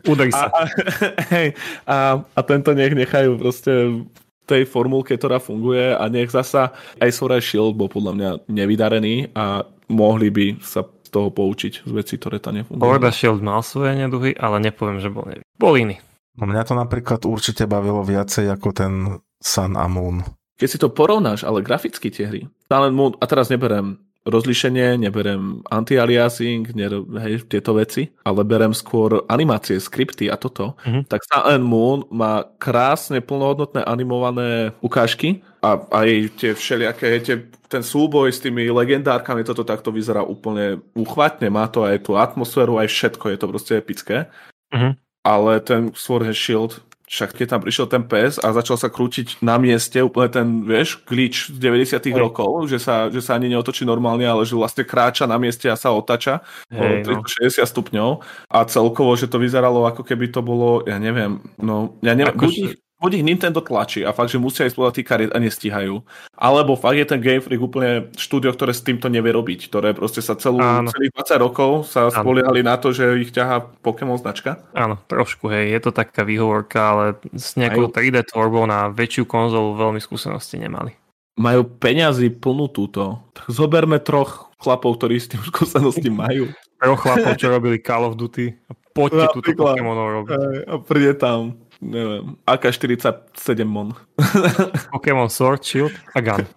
Udaj 0.03 0.29
A, 0.29 0.37
sa. 0.37 0.45
a, 0.47 0.61
hej, 1.33 1.47
a, 1.89 1.97
a 2.21 2.39
tento 2.43 2.71
nech 2.71 2.93
nechajú 2.93 3.33
proste 3.35 4.05
tej 4.43 4.67
formulke, 4.67 5.15
ktorá 5.15 5.39
funguje 5.39 5.95
a 5.95 6.03
nech 6.11 6.31
zasa 6.31 6.75
aj 6.99 7.09
Sword 7.15 7.39
and 7.39 7.45
Shield 7.45 7.73
bol 7.79 7.87
podľa 7.87 8.13
mňa 8.15 8.29
nevydarený 8.51 9.31
a 9.35 9.63
mohli 9.87 10.27
by 10.29 10.45
sa 10.59 10.83
z 10.83 11.09
toho 11.09 11.31
poučiť 11.31 11.87
z 11.87 11.91
veci, 11.91 12.19
ktoré 12.19 12.43
tam 12.43 12.59
nefungujú. 12.59 12.83
Sword 12.83 13.03
a 13.07 13.11
Shield 13.11 13.41
mal 13.43 13.63
svoje 13.63 13.95
neduhy, 13.95 14.35
ale 14.35 14.59
nepoviem, 14.59 14.99
že 14.99 15.09
bol 15.11 15.23
nevý. 15.27 15.43
Bol 15.55 15.79
iný. 15.79 15.95
No 16.33 16.49
mňa 16.49 16.65
to 16.65 16.73
napríklad 16.73 17.23
určite 17.29 17.69
bavilo 17.69 18.01
viacej 18.01 18.49
ako 18.49 18.69
ten 18.73 18.93
Sun 19.37 19.77
a 19.77 19.85
Moon. 19.85 20.25
Keď 20.57 20.69
si 20.69 20.81
to 20.81 20.93
porovnáš, 20.93 21.45
ale 21.45 21.65
graficky 21.65 22.13
tie 22.13 22.29
hry, 22.29 22.41
Silent 22.69 22.95
Moon, 22.95 23.13
a 23.19 23.25
teraz 23.25 23.49
neberem 23.49 24.01
rozlišenie, 24.23 24.97
neberem 24.97 25.59
anti-aliasing, 25.67 26.71
nero- 26.71 27.03
hej, 27.19 27.43
tieto 27.47 27.75
veci, 27.75 28.07
ale 28.23 28.41
berem 28.47 28.71
skôr 28.71 29.27
animácie, 29.27 29.79
skripty 29.79 30.31
a 30.31 30.39
toto, 30.39 30.79
Mhm. 30.87 31.11
tak 31.11 31.27
Silent 31.27 31.63
Moon 31.63 32.07
má 32.07 32.47
krásne 32.59 33.19
plnohodnotné 33.19 33.83
animované 33.83 34.71
ukážky 34.79 35.43
a 35.59 35.75
aj 35.91 36.07
tie 36.39 36.51
všelijaké, 36.55 37.19
tie, 37.19 37.35
ten 37.67 37.83
súboj 37.83 38.31
s 38.31 38.39
tými 38.39 38.71
legendárkami, 38.71 39.43
toto 39.43 39.63
takto 39.67 39.91
vyzerá 39.91 40.23
úplne 40.23 40.79
uchvatne, 40.95 41.51
má 41.51 41.67
to 41.67 41.83
aj 41.83 42.07
tú 42.07 42.15
atmosféru, 42.15 42.79
aj 42.79 42.87
všetko, 42.87 43.25
je 43.29 43.37
to 43.37 43.47
proste 43.51 43.73
epické. 43.75 44.31
Mhm. 44.71 44.95
Ale 45.23 45.59
ten 45.63 45.91
Sword 45.95 46.27
and 46.27 46.35
Shield, 46.35 46.83
však 47.07 47.35
keď 47.35 47.47
tam 47.49 47.61
prišiel 47.61 47.87
ten 47.91 48.03
pes 48.07 48.39
a 48.39 48.51
začal 48.55 48.79
sa 48.79 48.87
krútiť 48.87 49.43
na 49.43 49.59
mieste, 49.59 49.99
úplne 49.99 50.29
ten, 50.31 50.47
vieš, 50.63 51.03
glitch 51.03 51.51
z 51.51 51.57
90 51.59 51.99
Hej. 51.99 52.15
rokov, 52.15 52.71
že 52.71 52.79
sa, 52.79 53.11
že 53.11 53.19
sa 53.19 53.35
ani 53.35 53.51
neotočí 53.51 53.83
normálne, 53.83 54.23
ale 54.23 54.47
že 54.47 54.55
vlastne 54.55 54.87
kráča 54.87 55.27
na 55.27 55.35
mieste 55.35 55.67
a 55.67 55.75
sa 55.75 55.91
otača 55.91 56.41
o 56.71 56.83
no. 56.83 57.23
360 57.23 57.63
stupňov 57.63 58.09
a 58.49 58.57
celkovo, 58.65 59.13
že 59.19 59.27
to 59.27 59.37
vyzeralo 59.37 59.85
ako 59.87 60.03
keby 60.03 60.31
to 60.31 60.39
bolo, 60.39 60.81
ja 60.87 60.97
neviem, 60.97 61.43
no, 61.59 61.95
ja 61.99 62.15
neviem, 62.15 62.33
Akože- 62.33 62.61
buď, 62.71 62.82
buď 63.03 63.11
ich 63.13 63.27
Nintendo 63.27 63.59
tlačí 63.59 63.99
a 64.01 64.09
fakt, 64.09 64.31
že 64.31 64.39
musia 64.39 64.63
ísť 64.63 64.73
podľa 64.73 64.95
tých 64.95 65.03
kariet 65.03 65.31
a 65.31 65.37
nestíhajú, 65.37 65.99
alebo 66.31 66.73
fakt 66.73 66.95
je 66.95 67.03
ten 67.03 67.19
Game 67.19 67.37
Freak 67.37 67.59
úplne 67.59 67.91
štúdio, 68.15 68.49
ktoré 68.49 68.71
s 68.71 68.79
týmto 68.79 69.05
nevie 69.05 69.29
robiť, 69.29 69.67
ktoré 69.67 69.91
proste 69.91 70.19
sa 70.19 70.33
celú, 70.33 70.57
Áno. 70.57 70.87
celých 70.87 71.11
20 71.13 71.35
rokov 71.37 71.71
sa 71.85 72.07
Áno. 72.07 72.15
spoliehali 72.15 72.63
na 72.63 72.79
to, 72.79 72.89
že 72.89 73.03
ich 73.19 73.29
ťahá 73.29 73.59
Pokémon 73.83 74.15
značka. 74.15 74.63
Áno, 74.71 74.95
trošku, 75.03 75.51
hej, 75.51 75.67
je 75.69 75.79
to 75.81 75.91
taká 75.91 76.23
výhovorka, 76.23 76.79
ale 76.79 77.03
s 77.29 77.53
nejakou 77.53 77.85
Majú- 77.85 77.93
3D 77.93 78.23
tvorbou 78.25 78.63
na 78.63 78.87
väčšiu 78.87 79.25
konzolu 79.25 79.75
veľmi 79.75 79.99
skúsenosti 79.99 80.55
nemali. 80.55 80.95
majú 81.33 81.65
peňazí 81.65 82.29
plnú 82.31 82.69
túto. 82.69 83.17
Tak 83.33 83.49
zoberme 83.49 83.97
troch 83.97 84.53
chlapov, 84.55 84.95
ktorí 84.95 85.17
s 85.17 85.27
tým 85.27 85.41
skúsenosti 85.49 86.07
majú. 86.07 86.47
Pro 86.77 86.93
chlapov, 86.93 87.35
čo 87.35 87.49
robili 87.49 87.79
Call 87.79 88.05
of 88.05 88.13
Duty, 88.13 88.53
poďte 88.91 89.33
túto. 89.33 89.55
Pokémonov 89.57 90.07
robiť. 90.21 90.37
A 90.67 90.77
príde 90.77 91.15
tam, 91.15 91.57
neviem, 91.83 92.39
AK-47 92.47 93.67
mon. 93.67 93.91
Pokémon 94.95 95.27
Sword, 95.27 95.61
Shield 95.67 95.93
a 96.15 96.19
Gun. 96.23 96.47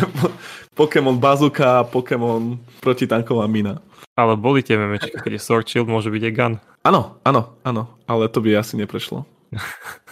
Pokémon 0.78 1.16
Bazooka, 1.16 1.86
Pokémon 1.88 2.58
protitanková 2.82 3.46
mina. 3.46 3.80
Ale 4.16 4.34
boli 4.36 4.64
tie 4.64 4.80
memečky, 4.80 5.14
keď 5.16 5.32
je 5.36 5.42
Sword 5.42 5.66
Shield, 5.70 5.88
môže 5.88 6.10
byť 6.10 6.22
aj 6.28 6.32
Gun. 6.34 6.54
Áno, 6.84 7.20
áno, 7.24 7.56
áno, 7.64 7.82
ale 8.04 8.28
to 8.28 8.42
by 8.44 8.58
asi 8.58 8.76
neprešlo. 8.76 9.24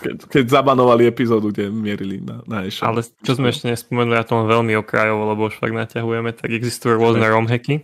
Keď, 0.00 0.30
keď 0.30 0.44
zabanovali 0.46 1.10
epizódu, 1.10 1.50
kde 1.50 1.68
mierili 1.68 2.22
na, 2.22 2.40
na 2.46 2.64
eShop. 2.64 2.94
Ale 2.94 3.00
čo 3.02 3.32
sme 3.34 3.50
ešte 3.50 3.66
nespomenuli, 3.68 4.16
ja 4.16 4.24
to 4.24 4.38
len 4.38 4.46
veľmi 4.46 4.72
okrajovo, 4.78 5.26
lebo 5.26 5.50
už 5.50 5.58
fakt 5.58 5.74
naťahujeme, 5.74 6.30
tak 6.32 6.48
existujú 6.54 6.96
rôzne 6.96 7.26
romhacky. 7.26 7.82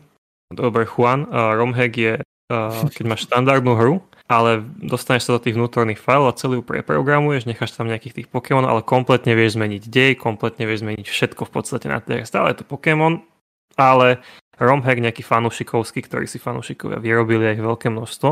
Dobre, 0.51 0.87
Juan, 0.87 1.27
uh, 1.31 1.55
romhack 1.55 1.95
je, 1.95 2.15
uh, 2.23 2.87
keď 2.91 3.05
máš 3.07 3.27
štandardnú 3.31 3.73
hru 3.79 3.95
ale 4.31 4.63
dostaneš 4.79 5.27
sa 5.27 5.35
do 5.35 5.43
tých 5.43 5.59
vnútorných 5.59 5.99
fajlov 5.99 6.31
a 6.31 6.39
celý 6.39 6.63
ju 6.63 6.65
preprogramuješ, 6.65 7.51
necháš 7.51 7.75
tam 7.75 7.91
nejakých 7.91 8.23
tých 8.23 8.29
Pokémon, 8.31 8.63
ale 8.63 8.87
kompletne 8.87 9.35
vieš 9.35 9.59
zmeniť 9.59 9.83
dej, 9.91 10.15
kompletne 10.15 10.71
vieš 10.71 10.87
zmeniť 10.87 11.03
všetko 11.11 11.51
v 11.51 11.53
podstate 11.53 11.91
na 11.91 11.99
tej 11.99 12.23
Stále 12.23 12.55
je 12.55 12.63
to 12.63 12.71
Pokémon, 12.71 13.27
ale 13.75 14.23
romhack 14.63 15.03
nejaký 15.03 15.27
fanúšikovský, 15.27 16.07
ktorý 16.07 16.31
si 16.31 16.39
fanúšikovia 16.39 17.03
vyrobili 17.03 17.51
aj 17.51 17.59
veľké 17.59 17.91
množstvo 17.91 18.31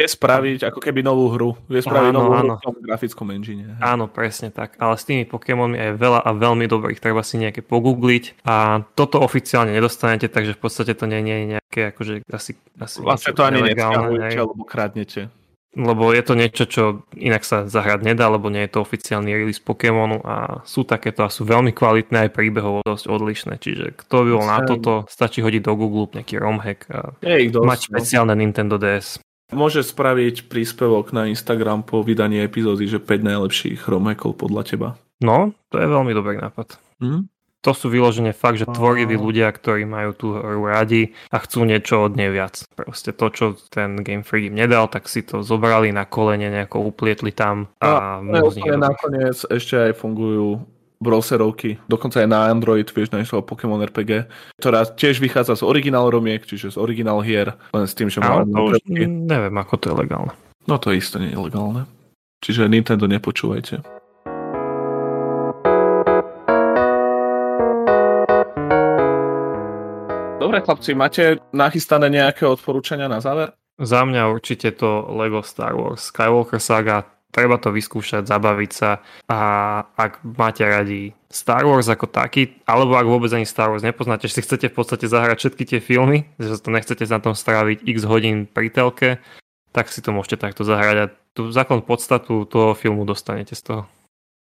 Vie 0.00 0.08
spraviť 0.08 0.72
ako 0.72 0.80
keby 0.80 1.04
novú 1.04 1.28
hru. 1.36 1.50
Vie 1.68 1.84
spraviť 1.84 2.08
áno, 2.08 2.24
novú 2.24 2.32
áno. 2.32 2.54
hru 2.56 2.72
v 2.72 2.88
grafickom 2.88 3.28
engine. 3.36 3.76
Áno, 3.84 4.08
presne 4.08 4.48
tak. 4.48 4.80
Ale 4.80 4.96
s 4.96 5.04
tými 5.04 5.28
Pokémonmi 5.28 5.76
je 5.76 5.90
veľa 6.00 6.24
a 6.24 6.30
veľmi 6.32 6.64
dobrých. 6.64 7.04
Treba 7.04 7.20
si 7.20 7.36
nejaké 7.36 7.60
pogoogliť. 7.60 8.48
A 8.48 8.80
toto 8.96 9.20
oficiálne 9.20 9.76
nedostanete, 9.76 10.32
takže 10.32 10.56
v 10.56 10.60
podstate 10.64 10.96
to 10.96 11.04
nie, 11.04 11.20
nie 11.20 11.36
je 11.36 11.46
nejaké 11.60 11.80
akože 11.92 12.24
asi... 12.32 12.56
asi 12.80 12.96
vlastne 13.04 13.36
to 13.36 13.44
ani 13.44 13.60
nestiahujete, 13.60 14.36
alebo 14.40 14.64
kradnete. 14.64 15.28
Lebo 15.70 16.10
je 16.10 16.22
to 16.26 16.34
niečo, 16.34 16.66
čo 16.66 16.82
inak 17.14 17.46
sa 17.46 17.62
zahrať 17.70 18.02
nedá, 18.02 18.26
lebo 18.26 18.50
nie 18.50 18.66
je 18.66 18.74
to 18.74 18.82
oficiálny 18.82 19.30
release 19.30 19.62
Pokémonu 19.62 20.18
a 20.26 20.66
sú 20.66 20.82
takéto 20.82 21.22
a 21.22 21.30
sú 21.30 21.46
veľmi 21.46 21.70
kvalitné 21.70 22.26
aj 22.26 22.34
príbehovo 22.34 22.82
dosť 22.82 23.06
odlišné. 23.06 23.54
Čiže 23.62 23.94
kto 23.94 24.16
by 24.26 24.30
bol 24.34 24.46
na 24.50 24.58
toto, 24.66 25.06
stačí 25.06 25.46
hodiť 25.46 25.62
do 25.62 25.78
Google 25.78 26.10
nejaký 26.10 26.42
romhack 26.42 26.90
a 26.90 27.14
mať 27.22 27.80
no. 27.86 27.86
špeciálne 27.86 28.34
Nintendo 28.34 28.82
DS. 28.82 29.22
Môže 29.50 29.82
spraviť 29.82 30.46
príspevok 30.46 31.10
na 31.10 31.26
Instagram 31.26 31.82
po 31.82 32.00
vydaní 32.06 32.40
epizódy, 32.42 32.86
že 32.86 33.02
5 33.02 33.26
najlepších 33.26 33.86
romhackov 33.86 34.38
podľa 34.38 34.62
teba. 34.66 34.88
No, 35.20 35.52
to 35.68 35.76
je 35.76 35.86
veľmi 35.86 36.14
dobrý 36.16 36.40
nápad. 36.40 36.80
Mm? 37.02 37.28
To 37.60 37.76
sú 37.76 37.92
vyložene 37.92 38.32
fakt, 38.32 38.56
že 38.56 38.64
tvoriví 38.64 39.20
ľudia, 39.20 39.52
ktorí 39.52 39.84
majú 39.84 40.16
tú 40.16 40.32
hru 40.32 40.64
radi 40.64 41.12
a 41.28 41.36
chcú 41.44 41.68
niečo 41.68 42.08
od 42.08 42.16
nej 42.16 42.32
viac. 42.32 42.64
Proste 42.72 43.12
to, 43.12 43.28
čo 43.28 43.52
ten 43.68 44.00
Game 44.00 44.24
Freak 44.24 44.48
im 44.48 44.56
nedal, 44.56 44.88
tak 44.88 45.12
si 45.12 45.20
to 45.20 45.44
zobrali 45.44 45.92
na 45.92 46.08
kolene, 46.08 46.48
nejako 46.48 46.88
uplietli 46.88 47.36
tam 47.36 47.68
a 47.84 48.24
no, 48.24 48.48
nakoniec 48.80 49.44
ešte 49.44 49.76
aj 49.76 49.92
fungujú 49.92 50.64
browserovky, 51.00 51.80
dokonca 51.88 52.20
aj 52.20 52.28
na 52.28 52.52
Android, 52.52 52.84
vieš, 52.84 53.08
nájsť 53.10 53.40
Pokémon 53.48 53.80
RPG, 53.80 54.28
ktorá 54.60 54.84
tiež 54.84 55.16
vychádza 55.24 55.56
z 55.56 55.64
originál 55.64 56.12
romiek, 56.12 56.44
čiže 56.44 56.72
z 56.72 56.76
originál 56.76 57.24
hier, 57.24 57.56
len 57.72 57.88
s 57.88 57.96
tým, 57.96 58.12
že 58.12 58.20
má... 58.20 58.44
to 58.44 58.76
už 58.76 58.84
neviem, 59.08 59.56
ako 59.56 59.74
to 59.80 59.84
je 59.90 59.94
legálne. 59.96 60.32
No 60.68 60.76
to 60.76 60.92
isto 60.92 61.16
nie 61.16 61.32
je 61.32 61.40
legálne. 61.40 61.88
Čiže 62.44 62.68
Nintendo 62.68 63.08
nepočúvajte. 63.08 63.80
Dobre 70.40 70.58
chlapci, 70.64 70.92
máte 70.96 71.40
nachystané 71.52 72.12
nejaké 72.12 72.44
odporúčania 72.44 73.08
na 73.08 73.24
záver? 73.24 73.56
Za 73.80 74.04
mňa 74.04 74.28
určite 74.28 74.76
to 74.76 75.08
Lego 75.16 75.40
Star 75.40 75.72
Wars 75.72 76.12
Skywalker 76.12 76.60
Saga 76.60 77.08
treba 77.30 77.56
to 77.56 77.70
vyskúšať, 77.70 78.26
zabaviť 78.26 78.70
sa 78.70 79.02
a 79.30 79.38
ak 79.94 80.22
máte 80.22 80.66
radi 80.66 81.14
Star 81.30 81.62
Wars 81.62 81.86
ako 81.86 82.10
taký, 82.10 82.58
alebo 82.66 82.98
ak 82.98 83.06
vôbec 83.06 83.30
ani 83.30 83.46
Star 83.46 83.70
Wars 83.70 83.86
nepoznáte, 83.86 84.26
že 84.26 84.38
si 84.38 84.44
chcete 84.44 84.66
v 84.70 84.76
podstate 84.76 85.06
zahrať 85.06 85.38
všetky 85.38 85.64
tie 85.66 85.80
filmy, 85.80 86.26
že 86.42 86.58
to 86.58 86.74
nechcete 86.74 87.06
na 87.06 87.22
tom 87.22 87.38
stráviť 87.38 87.86
x 87.86 88.02
hodín 88.02 88.50
pri 88.50 88.68
telke, 88.74 89.22
tak 89.70 89.94
si 89.94 90.02
to 90.02 90.10
môžete 90.10 90.42
takto 90.42 90.66
zahrať 90.66 90.96
a 90.98 91.06
tú 91.30 91.54
základnú 91.54 91.86
podstatu 91.86 92.42
toho 92.50 92.74
filmu 92.74 93.06
dostanete 93.06 93.54
z 93.54 93.62
toho. 93.62 93.82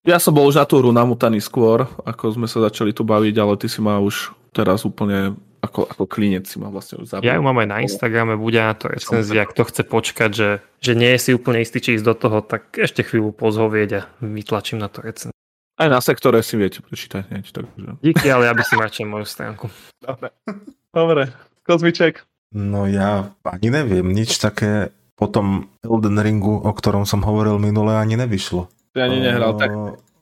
Ja 0.02 0.18
som 0.18 0.34
bol 0.34 0.50
už 0.50 0.58
na 0.58 0.66
tú 0.66 0.82
hru 0.82 0.90
namutaný 0.90 1.38
skôr, 1.38 1.86
ako 2.02 2.34
sme 2.34 2.50
sa 2.50 2.66
začali 2.66 2.90
tu 2.90 3.06
baviť, 3.06 3.34
ale 3.38 3.54
ty 3.54 3.70
si 3.70 3.78
ma 3.78 4.02
už 4.02 4.34
teraz 4.50 4.82
úplne 4.82 5.38
ako, 5.62 5.86
ako 5.86 6.04
klinec 6.10 6.50
si 6.50 6.58
ma 6.58 6.74
vlastne 6.74 6.98
už 6.98 7.06
zabral. 7.06 7.26
Ja 7.30 7.38
ju 7.38 7.42
mám 7.46 7.56
aj 7.62 7.68
na 7.70 7.78
Instagrame, 7.86 8.34
bude 8.34 8.58
na 8.58 8.74
to 8.74 8.90
recenzia, 8.90 9.46
kto 9.46 9.62
chce 9.62 9.82
počkať, 9.86 10.30
že, 10.34 10.50
že 10.82 10.92
nie 10.98 11.14
je 11.14 11.22
si 11.22 11.30
úplne 11.30 11.62
istý, 11.62 11.78
či 11.78 11.94
ísť 11.94 12.06
do 12.06 12.14
toho, 12.18 12.38
tak 12.42 12.74
ešte 12.74 13.06
chvíľu 13.06 13.30
pozhovieť 13.30 13.90
a 13.94 14.00
vytlačím 14.18 14.82
na 14.82 14.90
to 14.90 15.06
recenziu. 15.06 15.38
Aj 15.78 15.88
na 15.88 16.02
sektore 16.02 16.42
si 16.42 16.58
viete 16.58 16.82
prečítať 16.82 17.30
hneď. 17.30 17.44
Takže... 17.48 18.02
Díky, 18.02 18.26
ale 18.28 18.50
ja 18.50 18.54
by 18.58 18.62
si 18.66 18.74
radšej 18.76 19.06
moju 19.08 19.24
stránku. 19.24 19.66
Dobre. 20.02 20.34
Dobre. 20.92 21.22
Kozmiček. 21.64 22.26
No 22.52 22.84
ja 22.84 23.32
ani 23.46 23.72
neviem, 23.72 24.12
nič 24.12 24.36
také 24.36 24.92
po 25.16 25.30
tom 25.30 25.72
Elden 25.80 26.18
Ringu, 26.20 26.60
o 26.60 26.70
ktorom 26.74 27.08
som 27.08 27.24
hovoril 27.24 27.56
minule, 27.56 27.96
ani 27.96 28.18
nevyšlo. 28.18 28.68
Ja 28.98 29.08
ani 29.08 29.22
nehral, 29.22 29.56
tak... 29.56 29.70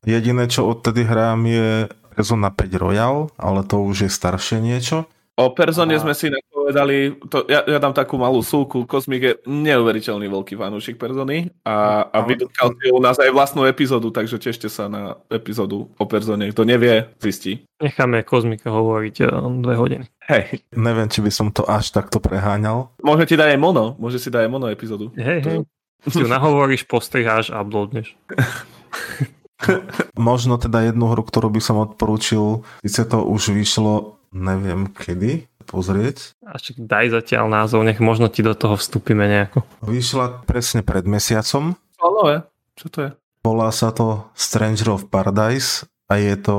Jediné, 0.07 0.49
čo 0.49 0.65
odtedy 0.65 1.05
hrám, 1.05 1.45
je 1.45 1.91
Persona 2.15 2.49
5 2.49 2.73
Royal, 2.81 3.29
ale 3.37 3.61
to 3.67 3.85
už 3.85 4.09
je 4.09 4.11
staršie 4.13 4.61
niečo. 4.63 5.11
O 5.41 5.57
Persone 5.57 5.97
a... 5.97 6.03
sme 6.05 6.13
si 6.13 6.29
povedali, 6.53 7.17
to, 7.33 7.49
ja, 7.49 7.65
ja 7.65 7.81
dám 7.81 7.97
takú 7.97 8.21
malú 8.21 8.45
súku, 8.45 8.85
Kozmik 8.85 9.23
je 9.25 9.35
neuveriteľný 9.49 10.29
veľký 10.29 10.61
fanúšik 10.61 11.01
Persony 11.01 11.49
a, 11.65 12.05
a 12.13 12.19
vydotkal 12.21 12.77
si 12.77 12.93
u 12.93 13.01
nás 13.01 13.17
aj 13.17 13.33
vlastnú 13.33 13.65
epizódu, 13.65 14.13
takže 14.13 14.37
tešte 14.37 14.69
sa 14.69 14.93
na 14.93 15.17
epizódu 15.33 15.89
o 15.97 16.05
Persone. 16.05 16.53
Kto 16.53 16.69
nevie, 16.69 17.09
zistí. 17.17 17.65
Necháme 17.81 18.21
Kozmika 18.23 18.69
hovoriť 18.69 19.17
o 19.25 19.49
eh, 19.49 19.57
dve 19.65 19.75
hodiny. 19.81 20.05
Hej. 20.29 20.61
Neviem, 20.77 21.09
či 21.09 21.25
by 21.25 21.33
som 21.33 21.49
to 21.49 21.65
až 21.65 21.91
takto 21.91 22.21
preháňal. 22.21 22.93
Môže 23.01 23.25
ti 23.25 23.35
dať 23.41 23.57
aj 23.57 23.59
mono, 23.59 23.97
môže 23.97 24.21
si 24.21 24.29
dať 24.29 24.45
aj 24.45 24.51
mono 24.53 24.69
epizódu. 24.69 25.09
Hej, 25.17 25.41
hej. 25.49 25.59
Si 26.07 26.21
ju 26.21 26.29
nahovoríš, 26.29 26.85
postriháš 26.85 27.51
a 27.51 27.65
uploadneš. 27.65 28.13
Možno 30.17 30.57
teda 30.57 30.87
jednu 30.89 31.13
hru, 31.13 31.21
ktorú 31.25 31.53
by 31.53 31.61
som 31.61 31.77
odporúčil, 31.81 32.65
síce 32.81 33.05
to 33.05 33.21
už 33.21 33.53
vyšlo 33.53 34.20
neviem 34.31 34.91
kedy, 34.91 35.47
pozrieť. 35.67 36.35
Až 36.43 36.75
daj 36.79 37.15
zatiaľ 37.15 37.47
názov, 37.51 37.87
nech 37.87 38.03
možno 38.03 38.27
ti 38.27 38.43
do 38.43 38.55
toho 38.55 38.75
vstúpime 38.75 39.27
nejako. 39.27 39.63
Vyšla 39.87 40.47
presne 40.47 40.83
pred 40.83 41.07
mesiacom. 41.07 41.79
Ale, 42.01 42.47
čo 42.75 42.87
to 42.91 42.99
je? 43.07 43.11
Volá 43.41 43.71
sa 43.73 43.95
to 43.95 44.29
Stranger 44.37 44.97
of 44.97 45.09
Paradise 45.09 45.89
a 46.11 46.19
je 46.21 46.35
to 46.37 46.57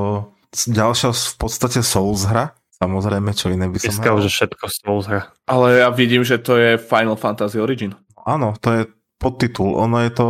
ďalšia 0.52 1.14
v 1.14 1.34
podstate 1.38 1.80
Souls 1.84 2.26
hra. 2.26 2.56
Samozrejme, 2.82 3.30
čo 3.30 3.46
iné 3.54 3.70
by 3.70 3.78
som 3.78 3.94
Dneska 3.94 4.10
už 4.10 4.26
všetko 4.26 4.64
Souls 4.66 5.06
hra. 5.06 5.30
Ale 5.46 5.86
ja 5.86 5.88
vidím, 5.94 6.26
že 6.26 6.42
to 6.42 6.58
je 6.58 6.80
Final 6.82 7.14
Fantasy 7.14 7.62
Origin. 7.62 7.94
Áno, 8.26 8.58
to 8.58 8.68
je 8.74 8.82
podtitul. 9.22 9.78
Ono 9.78 10.02
je 10.02 10.10
to 10.10 10.28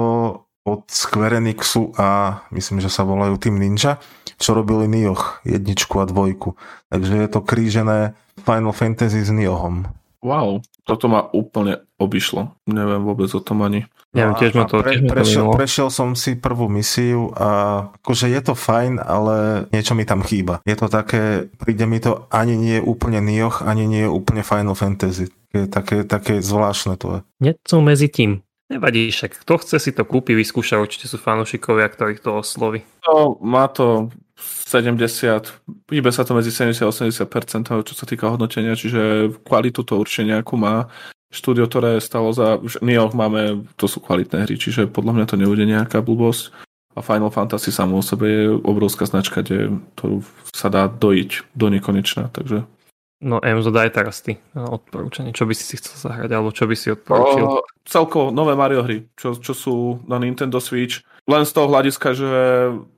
od 0.62 0.84
Square 0.86 1.40
Enixu 1.40 1.90
a 1.96 2.38
myslím, 2.52 2.78
že 2.78 2.92
sa 2.92 3.02
volajú 3.02 3.34
Team 3.40 3.58
Ninja, 3.58 3.98
čo 4.42 4.58
robili 4.58 4.90
Nioh 4.90 5.38
jedničku 5.46 6.02
a 6.02 6.04
dvojku. 6.10 6.58
Takže 6.90 7.14
je 7.14 7.28
to 7.30 7.40
krížené 7.46 8.18
Final 8.42 8.74
Fantasy 8.74 9.22
s 9.22 9.30
Niohom. 9.30 9.86
Wow, 10.22 10.62
toto 10.86 11.10
ma 11.10 11.30
úplne 11.34 11.82
obišlo. 11.98 12.54
Neviem 12.70 13.02
vôbec 13.02 13.30
o 13.34 13.42
tom 13.42 13.62
ani. 13.62 13.86
Neviem, 14.14 14.38
tiež 14.38 14.52
ma 14.54 14.68
to, 14.70 14.84
pre, 14.84 14.98
tiež 14.98 15.08
prešiel, 15.08 15.46
prešiel 15.50 15.88
som 15.88 16.12
si 16.14 16.36
prvú 16.36 16.68
misiu 16.68 17.32
a 17.32 17.48
akože 18.02 18.28
je 18.28 18.40
to 18.44 18.54
fajn, 18.54 19.00
ale 19.00 19.66
niečo 19.72 19.96
mi 19.96 20.04
tam 20.06 20.20
chýba. 20.22 20.60
Je 20.68 20.76
to 20.78 20.86
také, 20.86 21.48
príde 21.58 21.88
mi 21.88 21.98
to 21.98 22.28
ani 22.30 22.54
nie 22.54 22.78
je 22.78 22.86
úplne 22.86 23.18
Nioh, 23.24 23.64
ani 23.64 23.88
nie 23.88 24.04
je 24.06 24.10
úplne 24.12 24.46
Final 24.46 24.76
Fantasy. 24.78 25.32
Je 25.50 25.66
také, 25.66 26.04
také 26.04 26.38
zvláštne 26.38 27.00
to 27.00 27.06
je. 27.18 27.20
Něco 27.40 27.80
medzi 27.80 28.08
tým. 28.08 28.42
Nevadí, 28.72 29.10
však 29.10 29.44
kto 29.44 29.58
chce 29.58 29.76
si 29.78 29.92
to 29.92 30.08
kúpi, 30.08 30.32
vyskúša, 30.32 30.80
určite 30.80 31.04
sú 31.04 31.20
fanúšikovia, 31.20 31.92
ktorých 31.92 32.24
to 32.24 32.40
osloví. 32.40 32.80
No, 33.04 33.36
má 33.44 33.68
to 33.68 34.08
70, 34.42 35.88
hýbe 35.92 36.10
sa 36.10 36.26
to 36.26 36.32
medzi 36.32 36.50
70 36.50 36.84
a 36.84 36.90
80%, 36.90 37.86
čo 37.86 37.94
sa 37.94 38.04
týka 38.08 38.30
hodnotenia, 38.32 38.78
čiže 38.78 39.32
kvalitu 39.44 39.84
to 39.84 40.00
určite 40.00 40.32
nejakú 40.32 40.56
má. 40.56 40.88
Štúdio, 41.32 41.64
ktoré 41.64 41.96
stalo 42.00 42.32
za... 42.36 42.60
Nioh 42.84 43.12
máme, 43.16 43.64
to 43.80 43.88
sú 43.88 44.04
kvalitné 44.04 44.44
hry, 44.44 44.60
čiže 44.60 44.88
podľa 44.88 45.12
mňa 45.16 45.26
to 45.28 45.36
nebude 45.40 45.64
nejaká 45.64 46.04
blbosť. 46.04 46.52
A 46.92 47.00
Final 47.00 47.32
Fantasy 47.32 47.72
samo 47.72 48.00
o 48.00 48.04
sebe 48.04 48.28
je 48.28 48.44
obrovská 48.52 49.08
značka, 49.08 49.40
kde, 49.40 49.80
ktorú 49.96 50.20
sa 50.52 50.68
dá 50.68 50.92
dojiť 50.92 51.56
do 51.56 51.72
nekonečna, 51.72 52.28
takže 52.28 52.68
No 53.22 53.38
Emzo, 53.38 53.70
daj 53.70 53.94
teraz 53.94 54.18
ty 54.18 54.34
odporúčanie. 54.50 55.30
Čo 55.30 55.46
by 55.46 55.54
si 55.54 55.62
si 55.62 55.78
chcel 55.78 55.94
zahrať, 55.94 56.30
alebo 56.34 56.50
čo 56.50 56.66
by 56.66 56.74
si 56.74 56.90
odporúčil? 56.90 57.46
O, 57.46 57.62
celkovo 57.86 58.34
nové 58.34 58.58
Mario 58.58 58.82
hry, 58.82 59.06
čo, 59.14 59.38
čo 59.38 59.54
sú 59.54 60.02
na 60.10 60.18
Nintendo 60.18 60.58
Switch. 60.58 61.06
Len 61.22 61.46
z 61.46 61.54
toho 61.54 61.70
hľadiska, 61.70 62.18
že 62.18 62.32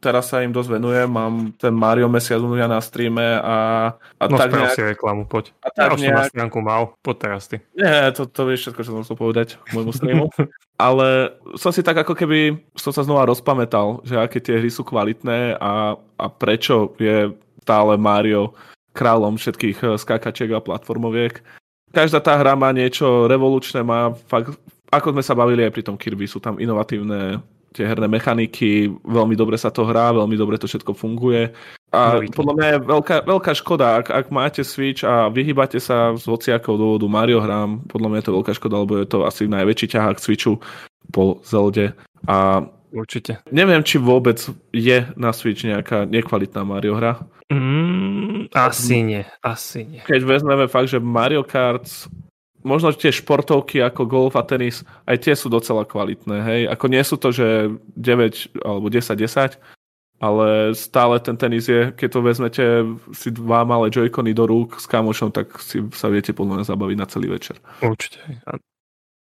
teraz 0.00 0.32
sa 0.32 0.40
im 0.40 0.48
dosť 0.48 0.80
venujem, 0.80 1.04
mám 1.04 1.52
ten 1.60 1.76
Mario 1.76 2.08
mesiac 2.08 2.40
u 2.40 2.56
na 2.56 2.80
streame 2.80 3.20
a, 3.20 3.92
a 4.16 4.22
no, 4.24 4.40
tak 4.40 4.48
nejak... 4.48 4.72
si 4.72 4.80
reklamu, 4.80 5.28
poď. 5.28 5.52
A 5.60 5.68
tak 5.68 5.92
ja 5.92 5.92
už 5.92 6.00
nejak... 6.00 6.08
som 6.08 6.16
na 6.16 6.30
stránku 6.32 6.58
mal, 6.64 6.96
poď 7.04 7.16
teraz 7.20 7.52
ty. 7.52 7.60
Nie, 7.76 8.08
to, 8.16 8.24
to 8.24 8.48
vieš 8.48 8.64
všetko, 8.64 8.80
čo 8.80 8.90
som 8.96 9.04
chcel 9.04 9.16
povedať 9.20 9.48
môjmu 9.76 9.92
streamu. 9.92 10.26
Ale 10.88 11.36
som 11.60 11.68
si 11.68 11.84
tak 11.84 12.00
ako 12.00 12.16
keby 12.16 12.64
som 12.72 12.96
sa 12.96 13.04
znova 13.04 13.28
rozpamätal, 13.28 14.00
že 14.08 14.16
aké 14.16 14.40
tie 14.40 14.56
hry 14.56 14.72
sú 14.72 14.88
kvalitné 14.88 15.60
a, 15.60 16.00
a 16.16 16.26
prečo 16.32 16.96
je 16.96 17.28
stále 17.60 18.00
Mario 18.00 18.56
kráľom 18.96 19.36
všetkých 19.36 19.78
eh, 19.84 19.88
skákačiek 20.00 20.48
a 20.56 20.64
platformoviek. 20.64 21.44
Každá 21.92 22.24
tá 22.24 22.40
hra 22.40 22.56
má 22.56 22.72
niečo 22.72 23.28
revolučné, 23.28 23.84
má 23.84 24.16
fakt, 24.26 24.56
ako 24.90 25.14
sme 25.14 25.22
sa 25.22 25.38
bavili 25.38 25.62
aj 25.62 25.72
pri 25.76 25.82
tom 25.86 25.94
Kirby, 25.94 26.26
sú 26.26 26.42
tam 26.42 26.58
inovatívne 26.58 27.38
tie 27.74 27.84
herné 27.84 28.06
mechaniky, 28.06 28.86
veľmi 29.02 29.34
dobre 29.34 29.58
sa 29.58 29.74
to 29.74 29.82
hrá, 29.82 30.14
veľmi 30.14 30.38
dobre 30.38 30.56
to 30.62 30.70
všetko 30.70 30.94
funguje. 30.94 31.50
A 31.90 32.22
Veľký. 32.22 32.34
podľa 32.34 32.54
mňa 32.54 32.66
je 32.70 32.78
veľká, 32.86 33.16
veľká 33.26 33.52
škoda, 33.58 33.86
ak, 34.02 34.06
ak 34.14 34.26
máte 34.30 34.62
Switch 34.62 35.02
a 35.02 35.26
vyhýbate 35.30 35.82
sa 35.82 36.14
z 36.14 36.24
hociakého 36.26 36.78
dôvodu 36.78 37.06
Mario 37.10 37.42
hrám, 37.42 37.82
podľa 37.90 38.08
mňa 38.10 38.18
je 38.22 38.26
to 38.26 38.36
veľká 38.38 38.52
škoda, 38.54 38.82
lebo 38.82 38.94
je 39.02 39.06
to 39.10 39.26
asi 39.26 39.50
najväčší 39.50 39.86
ťahák 39.94 40.18
Switchu 40.22 40.62
po 41.10 41.42
Zelde. 41.42 41.94
A 42.30 42.66
Určite. 42.94 43.42
neviem, 43.50 43.82
či 43.82 43.98
vôbec 43.98 44.38
je 44.70 44.98
na 45.18 45.34
Switch 45.34 45.66
nejaká 45.66 46.06
nekvalitná 46.06 46.62
Mario 46.62 46.94
hra. 46.94 47.18
Mm, 47.50 48.50
asi 48.54 49.02
nie, 49.02 49.22
asi 49.42 49.84
nie. 49.84 50.00
Keď 50.06 50.22
vezmeme 50.22 50.66
fakt, 50.70 50.90
že 50.90 51.02
Mario 51.02 51.42
Kart, 51.42 51.86
možno 52.64 52.90
tie 52.96 53.12
športovky 53.12 53.78
ako 53.84 54.08
golf 54.08 54.34
a 54.34 54.42
tenis, 54.42 54.82
aj 55.04 55.28
tie 55.28 55.34
sú 55.36 55.52
docela 55.52 55.84
kvalitné, 55.84 56.36
hej. 56.42 56.60
Ako 56.72 56.88
nie 56.88 57.04
sú 57.04 57.20
to, 57.20 57.30
že 57.30 57.70
9 57.94 58.64
alebo 58.64 58.88
10-10, 58.88 59.60
ale 60.24 60.72
stále 60.72 61.20
ten 61.20 61.36
tenis 61.36 61.68
je, 61.68 61.92
keď 61.92 62.08
to 62.08 62.20
vezmete 62.24 62.64
si 63.12 63.28
dva 63.28 63.68
malé 63.68 63.92
joycony 63.92 64.32
do 64.32 64.48
rúk 64.48 64.80
s 64.80 64.88
kamošom, 64.88 65.30
tak 65.30 65.52
si 65.60 65.84
sa 65.92 66.08
viete 66.08 66.32
podľa 66.32 66.64
mňa 66.64 66.66
zabaviť 66.72 66.96
na 66.96 67.06
celý 67.06 67.28
večer. 67.28 67.60
Určite. 67.84 68.24
A 68.48 68.56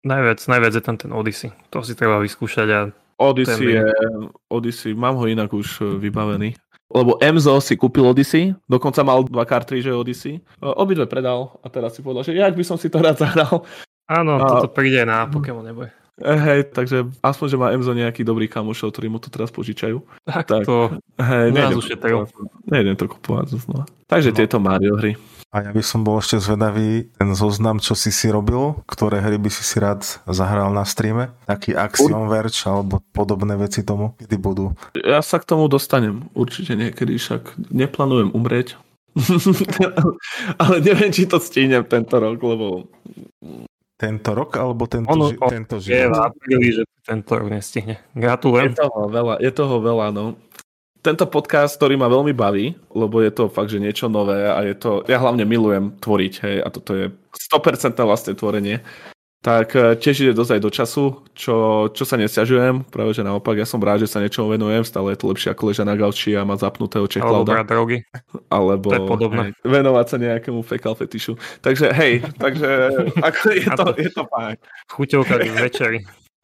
najviac, 0.06 0.38
najviac 0.46 0.72
je 0.78 0.82
tam 0.86 0.96
ten 0.96 1.10
Odyssey. 1.10 1.50
To 1.74 1.82
si 1.82 1.98
treba 1.98 2.22
vyskúšať 2.22 2.68
a 2.70 2.80
Odyssey 3.16 3.80
je, 3.80 3.84
Odyssey, 4.52 4.92
mám 4.92 5.16
ho 5.16 5.24
inak 5.24 5.48
už 5.48 5.80
e, 5.80 5.84
vybavený. 5.96 6.52
Lebo 6.88 7.18
Emzo 7.18 7.58
si 7.58 7.74
kúpil 7.74 8.04
Odyssey, 8.04 8.54
dokonca 8.64 9.02
mal 9.02 9.22
dva 9.22 9.42
kartríže 9.42 9.90
Odyssey. 9.90 10.38
E, 10.38 10.42
Obidve 10.62 11.04
predal 11.04 11.58
a 11.58 11.66
teraz 11.66 11.92
si 11.92 12.00
povedal, 12.00 12.22
že 12.22 12.32
jak 12.32 12.52
by 12.52 12.62
som 12.62 12.74
si 12.74 12.86
to 12.86 12.98
rád 12.98 13.18
zahral. 13.18 13.66
áno, 14.06 14.32
A- 14.36 14.46
toto 14.46 14.68
príde 14.68 15.02
na 15.02 15.26
Pokémon 15.26 15.60
neboje. 15.60 15.90
E, 16.16 16.32
Hej, 16.32 16.70
takže 16.70 17.04
aspoň, 17.20 17.46
že 17.46 17.56
má 17.56 17.66
Emzo 17.70 17.90
nejaký 17.90 18.22
dobrý 18.22 18.46
kamošov, 18.46 18.88
ktorí 18.88 19.06
mu 19.06 19.18
to 19.18 19.28
teraz 19.28 19.50
požičajú. 19.50 19.98
Tak, 20.24 20.46
Tak. 20.46 20.62
to 20.62 20.94
Hej, 21.16 21.46
nejdem, 21.50 21.76
ušetril. 21.76 22.18
nejdem 22.64 22.94
to 22.94 23.04
kupovať 23.08 23.58
znova. 23.58 23.84
Takže 24.06 24.30
No. 24.30 24.36
tieto 24.36 24.56
Mario 24.56 24.94
hry. 24.94 25.12
A 25.48 25.62
ja 25.62 25.70
by 25.70 25.80
som 25.80 26.02
bol 26.02 26.16
ešte 26.16 26.36
zvedavý, 26.36 27.08
ten 27.12 27.30
zoznam, 27.32 27.78
čo 27.78 27.92
si 27.92 28.10
si 28.10 28.26
robil, 28.26 28.76
ktoré 28.84 29.18
hry 29.18 29.36
by 29.36 29.48
si 29.48 29.62
si 29.62 29.76
rád 29.76 30.02
zahral 30.26 30.68
na 30.68 30.82
streame, 30.82 31.32
taký 31.44 31.72
Axiom 31.72 32.26
Verge 32.26 32.60
alebo 32.62 33.00
podobné 33.10 33.54
veci 33.54 33.80
tomu, 33.80 34.12
kedy 34.16 34.36
budú. 34.36 34.74
Ja 34.96 35.18
sa 35.20 35.38
k 35.38 35.46
tomu 35.46 35.64
dostanem 35.66 36.28
určite 36.32 36.74
niekedy, 36.74 37.14
však 37.14 37.56
neplánujem 37.70 38.30
umrieť. 38.30 38.76
Ale 40.58 40.76
neviem, 40.78 41.08
či 41.08 41.24
to 41.24 41.38
stínem 41.38 41.82
tento 41.82 42.16
rok, 42.16 42.36
lebo 42.36 42.84
Tento 43.96 44.36
rok 44.36 44.60
alebo 44.60 44.84
tento, 44.84 45.08
Ono- 45.08 45.32
ži- 45.32 45.40
tento 45.40 45.74
je 45.78 45.88
v 45.96 46.12
život? 46.12 46.20
apríli, 46.22 46.68
že 46.70 46.82
tento 47.00 47.32
rok 47.32 47.48
nestihne. 47.48 47.96
je 47.96 48.12
Gratulujem. 48.14 48.76
toho 48.76 49.08
veľa, 49.08 49.40
je 49.40 49.50
toho 49.50 49.80
veľa, 49.80 50.12
no. 50.12 50.36
Tento 51.06 51.30
podcast, 51.30 51.78
ktorý 51.78 51.94
ma 51.94 52.10
veľmi 52.10 52.34
baví, 52.34 52.74
lebo 52.90 53.22
je 53.22 53.30
to 53.30 53.46
fakt, 53.46 53.70
že 53.70 53.78
niečo 53.78 54.10
nové 54.10 54.42
a 54.42 54.58
je 54.66 54.74
to, 54.74 55.06
ja 55.06 55.22
hlavne 55.22 55.46
milujem 55.46 55.94
tvoriť, 56.02 56.34
hej, 56.42 56.56
a 56.58 56.68
toto 56.74 56.98
je 56.98 57.14
100% 57.54 57.94
vlastné 57.94 58.34
tvorenie, 58.34 58.82
tak 59.38 59.78
e, 59.78 59.94
tiež 59.94 60.26
ide 60.26 60.34
dosť 60.34 60.58
aj 60.58 60.60
do 60.66 60.70
času, 60.74 61.04
čo, 61.30 61.86
čo 61.94 62.02
sa 62.02 62.18
nesťažujem, 62.18 62.90
práve 62.90 63.14
že 63.14 63.22
naopak, 63.22 63.54
ja 63.54 63.62
som 63.62 63.78
rád, 63.78 64.02
že 64.02 64.10
sa 64.10 64.18
niečomu 64.18 64.58
venujem, 64.58 64.82
stále 64.82 65.14
je 65.14 65.22
to 65.22 65.30
lepšie 65.30 65.54
ako 65.54 65.70
leža 65.70 65.86
na 65.86 65.94
gauči 65.94 66.34
a 66.34 66.42
mať 66.42 66.66
zapnutého 66.66 67.06
Alebo 67.06 67.14
Čechlauda. 67.14 67.52
brať 67.54 67.66
drogy. 67.70 67.98
alebo 68.50 68.86
hej, 68.90 69.54
venovať 69.62 70.06
sa 70.10 70.16
nejakému 70.18 70.58
fekal 70.66 70.98
fetišu. 70.98 71.38
Takže 71.62 71.94
hej, 71.94 72.26
takže 72.34 72.68
ako 73.30 73.40
je 73.54 73.68
to, 73.70 73.86
je 73.94 74.10
to 74.10 74.22
fajn. 74.26 74.58
Chuťovka 74.90 75.34
k 75.38 75.54
večeri. 75.54 75.98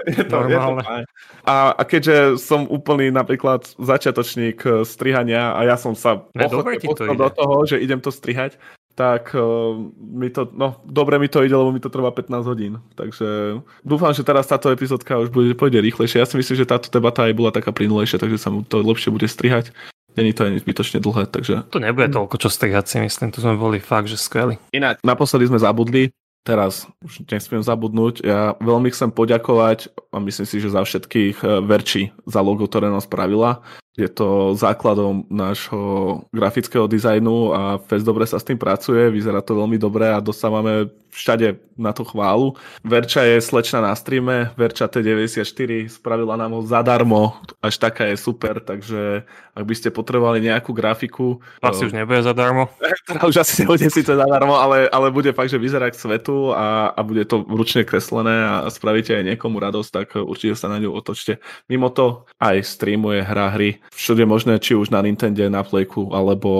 Je 0.06 0.22
to, 0.22 0.22
je 0.22 0.26
to 0.26 0.36
Normálne. 0.38 0.82
fajn. 0.82 1.04
A, 1.46 1.54
a 1.78 1.82
keďže 1.86 2.38
som 2.42 2.66
úplný 2.66 3.14
napríklad 3.14 3.66
začiatočník 3.78 4.58
eh, 4.66 4.72
strihania 4.82 5.54
a 5.54 5.62
ja 5.66 5.76
som 5.78 5.94
sa 5.94 6.22
pustil 6.34 7.14
ide. 7.14 7.18
do 7.18 7.28
toho, 7.30 7.54
že 7.66 7.78
idem 7.78 8.02
to 8.02 8.10
strihať, 8.10 8.58
tak 8.92 9.32
uh, 9.32 9.72
mi 9.96 10.28
to, 10.28 10.52
no, 10.52 10.76
dobre 10.84 11.16
mi 11.16 11.24
to 11.24 11.40
ide, 11.40 11.56
lebo 11.56 11.72
mi 11.72 11.80
to 11.80 11.88
trvá 11.88 12.12
15 12.12 12.44
hodín. 12.44 12.76
Takže 12.92 13.56
dúfam, 13.80 14.12
že 14.12 14.20
teraz 14.20 14.44
táto 14.44 14.68
epizódka 14.68 15.16
už 15.16 15.32
bude, 15.32 15.56
pôjde 15.56 15.80
rýchlejšie. 15.80 16.20
Ja 16.20 16.28
si 16.28 16.36
myslím, 16.36 16.60
že 16.60 16.68
táto 16.68 16.92
debata 16.92 17.24
aj 17.24 17.32
bola 17.32 17.48
taká 17.48 17.72
plynulejšia, 17.72 18.20
takže 18.20 18.36
sa 18.36 18.52
mu 18.52 18.60
to 18.60 18.84
lepšie 18.84 19.08
bude 19.08 19.24
strihať. 19.24 19.72
Není 20.12 20.36
to 20.36 20.44
ani 20.44 20.60
zbytočne 20.60 21.00
dlhé, 21.00 21.24
takže 21.24 21.72
To 21.72 21.80
nebude 21.80 22.12
toľko 22.12 22.36
čo 22.36 22.52
strihať 22.52 22.84
si 22.84 22.96
myslím. 23.00 23.32
Tu 23.32 23.40
sme 23.40 23.56
boli 23.56 23.80
fakt, 23.80 24.12
že 24.12 24.20
skvelí. 24.20 24.60
Ináč, 24.76 25.00
naposledy 25.00 25.48
sme 25.48 25.56
zabudli, 25.56 26.12
teraz 26.42 26.90
už 27.02 27.22
nesmiem 27.26 27.62
zabudnúť. 27.62 28.22
Ja 28.22 28.54
veľmi 28.58 28.90
chcem 28.90 29.14
poďakovať 29.14 29.90
a 30.10 30.18
myslím 30.18 30.46
si, 30.46 30.56
že 30.58 30.74
za 30.74 30.82
všetkých 30.82 31.36
eh, 31.42 31.48
Verči 31.62 32.14
za 32.26 32.42
logo, 32.42 32.66
ktoré 32.66 32.90
nám 32.90 33.02
spravila. 33.02 33.62
Je 33.92 34.08
to 34.08 34.56
základom 34.56 35.28
nášho 35.28 36.24
grafického 36.32 36.88
dizajnu 36.88 37.52
a 37.52 37.60
fest 37.76 38.08
dobre 38.08 38.24
sa 38.24 38.40
s 38.40 38.48
tým 38.48 38.56
pracuje, 38.56 39.12
vyzerá 39.12 39.44
to 39.44 39.52
veľmi 39.52 39.76
dobre 39.76 40.08
a 40.08 40.24
dostávame 40.24 40.88
všade 41.12 41.60
na 41.76 41.92
to 41.92 42.08
chválu. 42.08 42.56
Verča 42.80 43.20
je 43.28 43.36
slečna 43.44 43.84
na 43.84 43.92
streame, 43.92 44.48
Verča 44.56 44.88
T94 44.88 45.92
spravila 45.92 46.40
nám 46.40 46.56
ho 46.56 46.62
zadarmo, 46.64 47.36
až 47.60 47.76
taká 47.76 48.08
je 48.08 48.16
super, 48.16 48.64
takže 48.64 49.28
ak 49.52 49.64
by 49.68 49.74
ste 49.76 49.92
potrebovali 49.92 50.40
nejakú 50.40 50.72
grafiku, 50.72 51.44
Asi 51.60 51.84
eh, 51.84 51.86
už 51.88 51.92
nebude 51.92 52.24
zadarmo. 52.24 52.72
ktorá 53.04 53.22
už 53.30 53.44
asi 53.44 53.68
nebude 53.68 53.92
síce 53.92 54.08
zadarmo, 54.08 54.56
ale, 54.56 54.88
ale 54.88 55.12
bude 55.12 55.36
fakt, 55.36 55.52
že 55.52 55.60
vyzerá 55.60 55.92
k 55.92 56.00
svetu 56.00 56.56
a, 56.56 56.96
a 56.96 57.00
bude 57.04 57.28
to 57.28 57.44
ručne 57.44 57.84
kreslené 57.84 58.32
a 58.48 58.72
spravíte 58.72 59.12
aj 59.12 59.36
niekomu 59.36 59.60
radosť, 59.60 59.90
tak 59.92 60.08
určite 60.16 60.56
sa 60.56 60.72
na 60.72 60.80
ňu 60.80 60.96
otočte. 60.96 61.44
Mimo 61.68 61.92
to 61.92 62.24
aj 62.40 62.64
streamuje 62.64 63.20
hra 63.20 63.52
hry 63.52 63.81
všude 63.90 64.22
možné, 64.22 64.56
či 64.56 64.72
už 64.72 64.88
na 64.88 65.00
Nintendo, 65.00 65.42
na 65.46 65.60
Playku, 65.60 66.10
alebo 66.10 66.50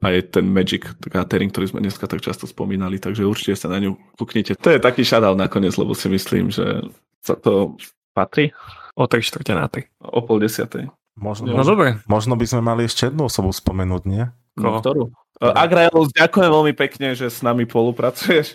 aj 0.00 0.34
ten 0.34 0.44
Magic 0.44 0.82
Gathering, 1.00 1.48
ktorý 1.48 1.66
sme 1.68 1.80
dneska 1.80 2.04
tak 2.04 2.20
často 2.20 2.44
spomínali, 2.44 2.98
takže 2.98 3.22
určite 3.22 3.54
sa 3.56 3.66
na 3.66 3.78
ňu 3.78 3.94
kúknite. 4.14 4.54
To 4.54 4.68
je 4.68 4.78
taký 4.78 5.02
shoutout 5.02 5.34
nakoniec, 5.34 5.72
lebo 5.72 5.94
si 5.94 6.06
myslím, 6.08 6.50
že 6.50 6.82
sa 7.18 7.34
to 7.34 7.78
patrí 8.10 8.50
O 8.92 9.06
3 9.06 9.22
čtvrte 9.22 9.54
na 9.54 9.64
3. 9.66 9.88
o 10.04 10.20
pol 10.20 10.36
desiatej. 10.36 10.90
Možno, 11.14 11.48
No 11.48 11.62
dobre. 11.62 12.02
možno 12.04 12.34
by 12.34 12.44
sme 12.44 12.60
mali 12.62 12.84
ešte 12.84 13.08
jednu 13.08 13.24
osobu 13.24 13.48
spomenúť, 13.48 14.02
nie? 14.04 14.28
No, 14.54 14.68
Koho? 14.68 14.80
ktorú? 14.80 15.02
Agraelus, 15.42 16.14
ďakujem 16.14 16.46
veľmi 16.46 16.70
pekne, 16.72 17.18
že 17.18 17.26
s 17.26 17.42
nami 17.42 17.66
spolupracuješ. 17.66 18.54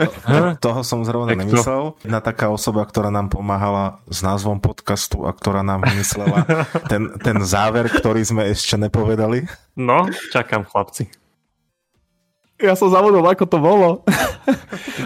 Hm? 0.00 0.56
Toho 0.56 0.80
som 0.80 1.04
zrovna 1.04 1.28
Tak 1.28 1.36
to- 1.36 1.40
nemyslel. 1.44 1.82
Jedna 2.00 2.20
taká 2.20 2.48
osoba, 2.48 2.80
ktorá 2.82 3.08
nám 3.08 3.28
pomáhala 3.28 4.00
s 4.08 4.20
názvom 4.20 4.56
podcastu 4.56 5.24
a 5.24 5.32
ktorá 5.32 5.60
nám 5.60 5.84
vymyslela 5.84 6.48
ten, 6.90 7.12
ten 7.20 7.36
záver, 7.42 7.90
ktorý 7.90 8.24
sme 8.24 8.48
ešte 8.48 8.78
nepovedali. 8.78 9.44
No, 9.74 10.08
čakám 10.30 10.64
chlapci. 10.64 11.12
Ja 12.56 12.72
som 12.72 12.88
zabudol, 12.88 13.20
ako 13.22 13.44
to 13.44 13.58
bolo. 13.58 14.00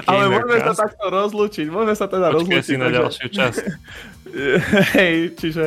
Ale 0.07 0.31
môžeme 0.31 0.63
sa 0.63 0.87
takto 0.87 1.11
rozlúčiť. 1.11 1.67
Môžeme 1.67 1.95
sa 1.95 2.07
teda 2.07 2.31
Počkaj 2.31 2.39
rozlúčiť. 2.39 2.63
si 2.63 2.75
na 2.75 2.87
takže- 2.87 2.95
ďalšiu 2.97 3.27
časť. 3.29 3.65
Hej, 4.95 5.15
čiže... 5.35 5.65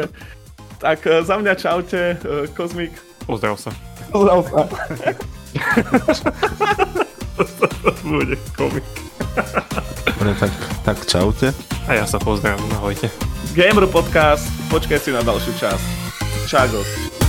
Tak 0.80 1.00
e, 1.02 1.20
za 1.20 1.36
mňa 1.36 1.54
čaute, 1.54 2.02
e, 2.14 2.16
Kozmik. 2.52 2.92
Pozdrav 3.24 3.56
sa. 3.56 3.72
Pozdrav 4.14 4.40
sa. 4.46 4.62
Bude 8.06 8.38
komik. 8.54 8.86
Dobre, 10.06 10.32
tak, 10.38 10.54
tak 10.86 10.98
čaute. 11.10 11.50
A 11.90 11.98
ja 11.98 12.06
sa 12.06 12.22
pozdravím, 12.22 12.70
ahojte. 12.78 13.10
Gamer 13.58 13.90
Podcast, 13.90 14.46
počkaj 14.70 15.02
si 15.02 15.10
na 15.10 15.26
ďalšiu 15.26 15.54
časť. 15.58 15.86
Čago. 16.46 17.23